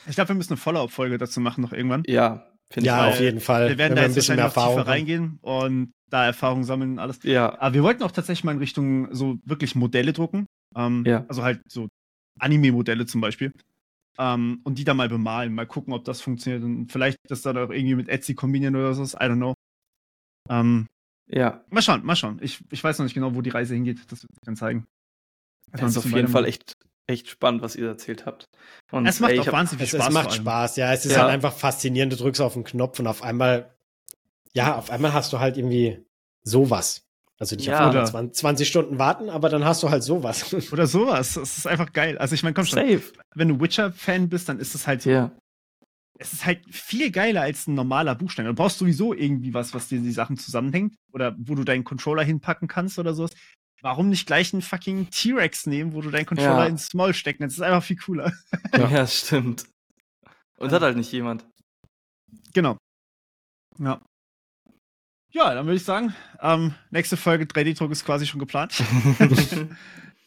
ich 0.07 0.15
glaube, 0.15 0.29
wir 0.29 0.35
müssen 0.35 0.53
eine 0.53 0.57
Follow-up-Folge 0.57 1.17
dazu 1.17 1.39
machen 1.39 1.61
noch 1.61 1.73
irgendwann. 1.73 2.03
Ja, 2.07 2.47
finde 2.71 2.87
ja, 2.87 3.05
ich 3.05 3.13
auf 3.13 3.17
auch. 3.17 3.21
jeden 3.21 3.39
Fall. 3.39 3.69
Wir 3.69 3.77
werden 3.77 3.91
wenn 3.91 3.95
da 3.95 4.01
man 4.01 4.11
jetzt 4.11 4.17
wahrscheinlich 4.17 4.43
noch 4.43 4.55
Erfahrung 4.55 4.77
tiefer 4.77 4.87
reingehen 4.87 5.39
und 5.41 5.91
da 6.09 6.25
Erfahrung 6.25 6.63
sammeln 6.63 6.93
und 6.93 6.99
alles. 6.99 7.19
Ja, 7.23 7.59
Aber 7.59 7.73
wir 7.75 7.83
wollten 7.83 8.03
auch 8.03 8.11
tatsächlich 8.11 8.43
mal 8.43 8.53
in 8.53 8.59
Richtung 8.59 9.13
so 9.13 9.37
wirklich 9.45 9.75
Modelle 9.75 10.13
drucken. 10.13 10.47
Ähm, 10.75 11.03
Ja. 11.05 11.25
Also 11.27 11.43
halt 11.43 11.61
so 11.67 11.87
Anime-Modelle 12.39 13.05
zum 13.05 13.21
Beispiel. 13.21 13.53
Ähm, 14.19 14.61
und 14.63 14.79
die 14.79 14.83
dann 14.83 14.97
mal 14.97 15.09
bemalen, 15.09 15.53
mal 15.53 15.67
gucken, 15.67 15.93
ob 15.93 16.03
das 16.05 16.21
funktioniert 16.21 16.63
und 16.63 16.91
vielleicht 16.91 17.17
das 17.27 17.43
dann 17.43 17.57
auch 17.57 17.69
irgendwie 17.69 17.95
mit 17.95 18.09
Etsy 18.09 18.33
kombinieren 18.33 18.75
oder 18.75 18.93
so. 18.93 19.03
I 19.03 19.21
don't 19.21 19.35
know. 19.35 19.53
Ähm, 20.49 20.87
ja. 21.27 21.63
mal 21.69 21.81
schauen, 21.81 22.03
mal 22.05 22.15
schauen. 22.15 22.39
Ich, 22.41 22.63
ich 22.71 22.83
weiß 22.83 22.97
noch 22.97 23.03
nicht 23.03 23.13
genau, 23.13 23.35
wo 23.35 23.41
die 23.41 23.49
Reise 23.49 23.73
hingeht. 23.75 23.99
Das 24.11 24.23
wird 24.23 24.33
sich 24.33 24.43
dann 24.45 24.55
zeigen. 24.55 24.85
Das 25.71 25.91
ist 25.91 25.97
auf 25.97 26.05
jeden 26.11 26.29
Fall 26.29 26.45
echt, 26.45 26.73
echt 27.07 27.27
spannend, 27.29 27.61
was 27.61 27.75
ihr 27.75 27.87
erzählt 27.87 28.25
habt. 28.25 28.45
Und 28.91 29.05
Es 29.05 29.19
macht 29.19 29.31
ey, 29.33 29.39
auch 29.39 29.51
wahnsinnig 29.51 29.89
viel 29.89 29.99
Spaß. 29.99 30.07
es 30.07 30.13
macht. 30.13 30.33
Spaß, 30.33 30.75
ja. 30.77 30.93
Es 30.93 31.05
ist 31.05 31.11
Ja. 31.13 31.23
halt 31.23 31.31
einfach 31.31 31.53
faszinierend. 31.53 32.13
Du 32.13 32.17
drückst 32.17 32.41
auf 32.41 32.53
den 32.53 32.63
Knopf 32.63 32.99
und 32.99 33.07
auf 33.07 33.21
einmal, 33.21 33.75
ja, 34.53 34.77
auf 34.77 34.89
einmal 34.89 35.13
hast 35.13 35.33
du 35.33 35.39
halt 35.39 35.57
irgendwie 35.57 36.05
sowas. 36.43 37.06
Also 37.39 37.55
nicht 37.55 37.65
Ja. 37.67 37.75
auf 37.75 37.79
einmal 37.89 37.97
Oder- 38.03 38.05
20, 38.05 38.35
20 38.39 38.67
Stunden 38.67 38.97
warten, 38.99 39.29
aber 39.29 39.49
dann 39.49 39.63
hast 39.63 39.83
du 39.83 39.89
halt 39.89 40.03
sowas. 40.03 40.53
Oder 40.73 40.87
sowas. 40.87 41.33
Das 41.35 41.57
ist 41.57 41.67
einfach 41.67 41.93
geil. 41.93 42.17
Also 42.17 42.33
ich 42.35 42.43
meine, 42.43 42.53
komm 42.55 42.65
schon, 42.65 42.79
Safe. 42.79 43.03
wenn 43.35 43.47
du 43.49 43.59
Witcher-Fan 43.59 44.29
bist, 44.29 44.49
dann 44.49 44.59
ist 44.59 44.73
es 44.75 44.87
halt 44.87 45.03
so, 45.03 45.09
Ja. 45.11 45.31
es 46.17 46.33
ist 46.33 46.45
halt 46.45 46.63
viel 46.73 47.11
geiler 47.11 47.41
als 47.41 47.67
ein 47.67 47.75
normaler 47.75 48.15
Buchstaben. 48.15 48.47
Du 48.47 48.55
brauchst 48.55 48.79
sowieso 48.79 49.13
irgendwie 49.13 49.53
was, 49.53 49.73
was 49.75 49.87
dir 49.87 49.99
die 49.99 50.11
Sachen 50.11 50.37
zusammenhängt 50.37 50.95
oder 51.13 51.35
wo 51.37 51.53
du 51.53 51.63
deinen 51.63 51.83
Controller 51.83 52.23
hinpacken 52.23 52.67
kannst 52.67 52.97
oder 52.97 53.13
sowas. 53.13 53.31
Warum 53.83 54.09
nicht 54.09 54.25
gleich 54.25 54.51
einen 54.53 54.63
fucking 54.63 55.11
T-Rex 55.11 55.67
nehmen, 55.67 55.93
wo 55.93 56.01
du 56.01 56.09
deinen 56.09 56.25
Controller 56.25 56.63
Ja. 56.63 56.65
ins 56.65 56.95
Maul 56.95 57.13
stecken? 57.13 57.43
Das 57.43 57.53
ist 57.53 57.61
einfach 57.61 57.83
viel 57.83 57.97
cooler. 57.97 58.33
ja. 58.75 59.05
stimmt. 59.07 59.65
Und 60.57 60.71
hat 60.71 60.81
halt 60.81 60.97
nicht 60.97 61.11
jemand. 61.11 61.45
Genau. 62.53 62.77
Ja. 63.77 64.01
Ja, 65.31 65.53
dann 65.53 65.65
würde 65.65 65.75
ich 65.77 65.83
sagen, 65.83 66.13
ähm, 66.41 66.73
nächste 66.89 67.17
Folge 67.17 67.45
3D-Druck 67.45 67.91
ist 67.91 68.05
quasi 68.05 68.25
schon 68.25 68.39
geplant. 68.39 68.73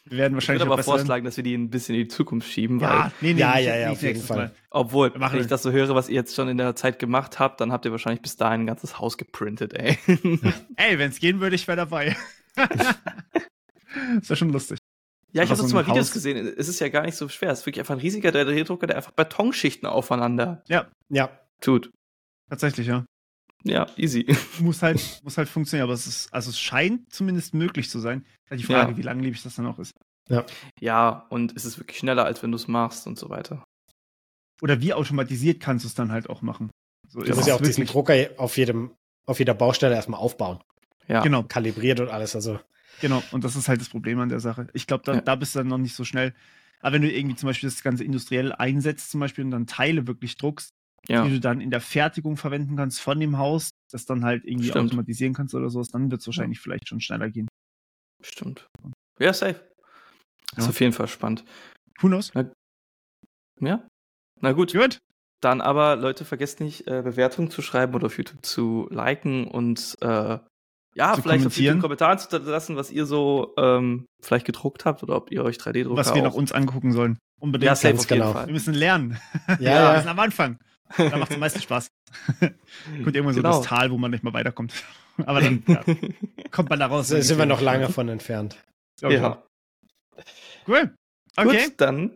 Wir 0.05 0.17
werden 0.17 0.33
Ich 0.33 0.35
wahrscheinlich 0.35 0.61
würde 0.61 0.71
auch 0.71 0.73
aber 0.75 0.83
vorschlagen, 0.83 1.23
dass 1.23 1.37
wir 1.37 1.43
die 1.45 1.53
ein 1.55 1.69
bisschen 1.69 1.95
in 1.95 2.01
die 2.01 2.07
Zukunft 2.09 2.51
schieben, 2.51 2.81
weil, 2.81 2.89
Ja, 2.89 3.11
nee, 3.21 3.33
nee, 3.33 3.39
Ja, 3.39 3.55
nicht- 3.55 3.65
ja, 3.65 3.75
ja, 3.77 3.89
nicht 3.89 3.97
auf 3.97 4.03
jeden 4.03 4.21
Fall. 4.21 4.37
Mal. 4.37 4.51
obwohl, 4.69 5.13
wenn 5.15 5.39
ich 5.39 5.47
das. 5.47 5.63
so 5.63 5.71
höre, 5.71 5.95
was 5.95 6.09
ihr 6.09 6.15
jetzt 6.15 6.35
schon 6.35 6.49
in 6.49 6.57
der 6.57 6.75
Zeit 6.75 6.99
gemacht 6.99 7.39
habt, 7.39 7.61
dann 7.61 7.71
habt 7.71 7.85
ihr 7.85 7.91
wahrscheinlich 7.91 8.21
bis 8.21 8.35
dahin 8.35 8.61
ein 8.61 8.67
ganzes 8.67 8.99
Haus 8.99 9.17
geprintet, 9.17 9.73
ey. 9.73 9.97
Ey, 10.75 10.99
wenn 10.99 11.11
es 11.11 11.19
gehen 11.19 11.39
würde, 11.39 11.55
ich 11.55 11.65
wäre 11.65 11.77
dabei. 11.77 12.17
das 12.55 14.29
wäre 14.29 14.35
schon 14.35 14.49
lustig. 14.49 14.79
Ja, 15.31 15.43
ich 15.43 15.49
habe 15.49 15.55
so 15.55 15.63
dazu 15.63 15.75
mal 15.75 15.87
Videos 15.87 16.07
Haus. 16.07 16.11
gesehen. 16.13 16.53
Es 16.57 16.67
ist 16.67 16.81
ja 16.81 16.89
gar 16.89 17.03
nicht 17.03 17.15
so 17.15 17.29
schwer. 17.29 17.51
Es 17.51 17.59
ist 17.59 17.65
wirklich 17.65 17.79
einfach 17.79 17.95
ein 17.95 18.01
riesiger 18.01 18.31
3D-Drucker, 18.31 18.87
der 18.87 18.97
einfach 18.97 19.11
Betonschichten 19.11 19.87
aufeinander 19.87 20.61
ja, 20.67 21.29
tut. 21.61 21.89
Tatsächlich, 22.49 22.87
ja. 22.87 23.05
Ja, 23.63 23.87
easy. 23.97 24.25
muss 24.59 24.81
halt, 24.81 25.21
muss 25.23 25.37
halt 25.37 25.47
funktionieren, 25.49 25.83
aber 25.85 25.93
es 25.93 26.07
ist, 26.07 26.33
also 26.33 26.49
es 26.49 26.59
scheint 26.59 27.11
zumindest 27.13 27.53
möglich 27.53 27.89
zu 27.89 27.99
sein. 27.99 28.25
Halt 28.49 28.59
die 28.59 28.65
Frage, 28.65 28.91
Ja. 28.91 28.97
wie 28.97 29.01
langlebig 29.03 29.41
das 29.43 29.55
dann 29.55 29.67
auch 29.67 29.79
ist. 29.79 29.91
Ja, 30.79 31.25
und 31.29 31.55
es 31.57 31.65
ist 31.65 31.77
wirklich 31.77 31.97
schneller, 31.97 32.23
als 32.25 32.41
wenn 32.41 32.51
du 32.51 32.55
es 32.55 32.67
machst 32.67 33.05
und 33.05 33.19
so 33.19 33.29
weiter. 33.29 33.63
Oder 34.61 34.79
wie 34.81 34.93
automatisiert 34.93 35.59
kannst 35.59 35.83
du 35.83 35.87
es 35.89 35.95
dann 35.95 36.11
halt 36.11 36.29
auch 36.29 36.41
machen. 36.41 36.69
So 37.09 37.19
du 37.21 37.33
musst 37.35 37.47
ja 37.47 37.55
es 37.55 37.59
auch 37.61 37.65
diesen. 37.65 37.85
Drucker 37.85 38.13
auf 38.37 38.55
jedem, 38.57 38.91
auf 39.25 39.39
jeder 39.39 39.53
Baustelle 39.53 39.95
erstmal 39.95 40.19
aufbauen. 40.19 40.59
Ja, 41.07 41.21
Genau, 41.21 41.43
Kalibriert 41.43 41.99
und 41.99 42.09
alles. 42.09 42.35
Also, 42.35 42.59
genau. 43.01 43.21
Und 43.31 43.43
das 43.43 43.55
ist 43.57 43.67
halt 43.67 43.81
das 43.81 43.89
Problem 43.89 44.19
an 44.19 44.29
der 44.29 44.39
Sache. 44.39 44.67
Ich 44.73 44.87
glaube, 44.87 45.03
da, 45.05 45.15
Ja. 45.15 45.21
da 45.21 45.35
bist 45.35 45.53
du 45.55 45.59
dann 45.59 45.67
noch 45.67 45.77
nicht 45.79 45.95
so 45.95 46.05
schnell. 46.05 46.33
Aber 46.79 46.93
wenn 46.93 47.01
du 47.01 47.11
irgendwie 47.11 47.35
zum 47.35 47.47
Beispiel 47.47 47.69
das 47.69 47.83
Ganze 47.83 48.03
industriell 48.03 48.53
einsetzt, 48.53 49.11
zum 49.11 49.19
Beispiel 49.19 49.43
und 49.43 49.51
dann 49.51 49.67
Teile 49.67 50.07
wirklich 50.07 50.37
druckst, 50.37 50.71
ja. 51.07 51.23
die 51.25 51.31
du 51.31 51.39
dann 51.39 51.61
in 51.61 51.71
der 51.71 51.81
Fertigung 51.81 52.37
verwenden 52.37 52.75
kannst 52.75 52.99
von 53.01 53.19
dem 53.19 53.37
Haus, 53.37 53.69
das 53.91 54.05
dann 54.05 54.23
halt 54.23 54.45
irgendwie 54.45 54.69
Stimmt. 54.69 54.87
automatisieren 54.87 55.33
kannst 55.33 55.55
oder 55.55 55.69
sowas, 55.69 55.89
dann 55.89 56.11
wird 56.11 56.21
es 56.21 56.27
wahrscheinlich 56.27 56.59
vielleicht 56.59 56.87
schon 56.87 57.01
schneller 57.01 57.29
gehen. 57.29 57.47
Stimmt. 58.23 58.67
Ja, 59.19 59.33
safe. 59.33 59.59
Ist 60.55 60.63
Ja. 60.65 60.69
auf 60.69 60.79
jeden 60.79 60.93
Fall 60.93 61.07
spannend. 61.07 61.43
Who 61.99 62.07
knows? 62.07 62.31
Ja? 63.59 63.87
Na 64.39 64.51
gut. 64.53 64.73
Gut. 64.73 64.97
Dann 65.41 65.61
aber, 65.61 65.95
Leute, 65.95 66.23
vergesst 66.23 66.59
nicht, 66.59 66.87
äh, 66.87 67.01
Bewertungen 67.01 67.49
zu 67.49 67.61
schreiben 67.63 67.95
oder 67.95 68.07
auf 68.07 68.17
YouTube 68.17 68.45
zu 68.45 68.87
liken 68.91 69.47
und 69.47 69.97
äh, 70.01 70.37
ja, 70.93 71.13
Zu 71.13 71.21
vielleicht 71.21 71.45
auf 71.47 71.57
YouTube. 71.57 71.81
Kommentaren 71.81 72.19
zu 72.19 72.37
lassen, 72.37 72.75
was 72.75 72.91
ihr 72.91 73.05
so 73.05 73.53
ähm, 73.57 74.05
vielleicht 74.21 74.45
gedruckt 74.45 74.83
habt 74.85 75.03
oder 75.03 75.15
ob 75.15 75.31
ihr 75.31 75.43
euch 75.43 75.55
3D-Drucker 75.55 75.95
Was 75.97 76.13
wir 76.13 76.21
noch 76.21 76.33
uns 76.33 76.51
angucken 76.51 76.91
sollen. 76.91 77.17
Unbedingt. 77.39 77.67
Ja, 77.67 77.75
safe 77.75 77.93
auf 77.95 78.01
jeden 78.01 78.19
genau. 78.21 78.33
Wir 78.33 78.41
Fall. 78.41 78.51
müssen 78.51 78.73
lernen. 78.73 79.17
Ja, 79.47 79.57
Wir 79.59 79.69
ja. 79.69 79.99
sind 79.99 80.09
am 80.09 80.19
Anfang. 80.19 80.57
Da 80.97 81.17
macht 81.17 81.29
es 81.31 81.35
am 81.35 81.39
meisten 81.39 81.61
Spaß. 81.61 81.87
Kommt 82.39 83.15
irgendwann 83.15 83.33
so 83.33 83.41
Genau. 83.41 83.57
das 83.59 83.67
Tal, 83.67 83.91
wo 83.91 83.97
man 83.97 84.11
nicht 84.11 84.23
mehr 84.23 84.33
weiterkommt. 84.33 84.73
Aber 85.25 85.41
dann 85.41 85.63
ja, 85.67 85.83
kommt 86.51 86.69
man 86.69 86.79
da 86.79 86.87
raus. 86.87 87.09
Da 87.09 87.21
sind 87.21 87.37
wir 87.37 87.45
noch 87.45 87.61
lange 87.61 87.89
von 87.93 88.09
entfernt. 88.09 88.57
Okay. 89.01 89.15
Ja. 89.15 89.43
Cool. 90.67 90.93
Okay, 91.35 91.65
Gut, 91.67 91.73
dann 91.77 92.11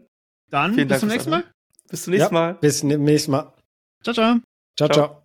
dann 0.49 0.73
vielen 0.76 0.88
bis 0.88 0.99
Dank 0.99 0.99
zum 1.01 1.09
nächsten 1.09 1.30
Mal. 1.32 1.43
bis 1.89 2.03
zum 2.03 2.11
nächsten 2.13 2.34
Ja, 2.36 2.41
Mal. 2.41 2.53
Bis 2.55 2.80
zum 2.80 2.89
nächsten 2.89 3.32
Mal. 3.32 3.53
Ciao, 4.03 4.13
ciao. 4.13 4.36
Ciao, 4.78 4.89
Ciao. 4.89 4.89
ciao. 4.89 5.24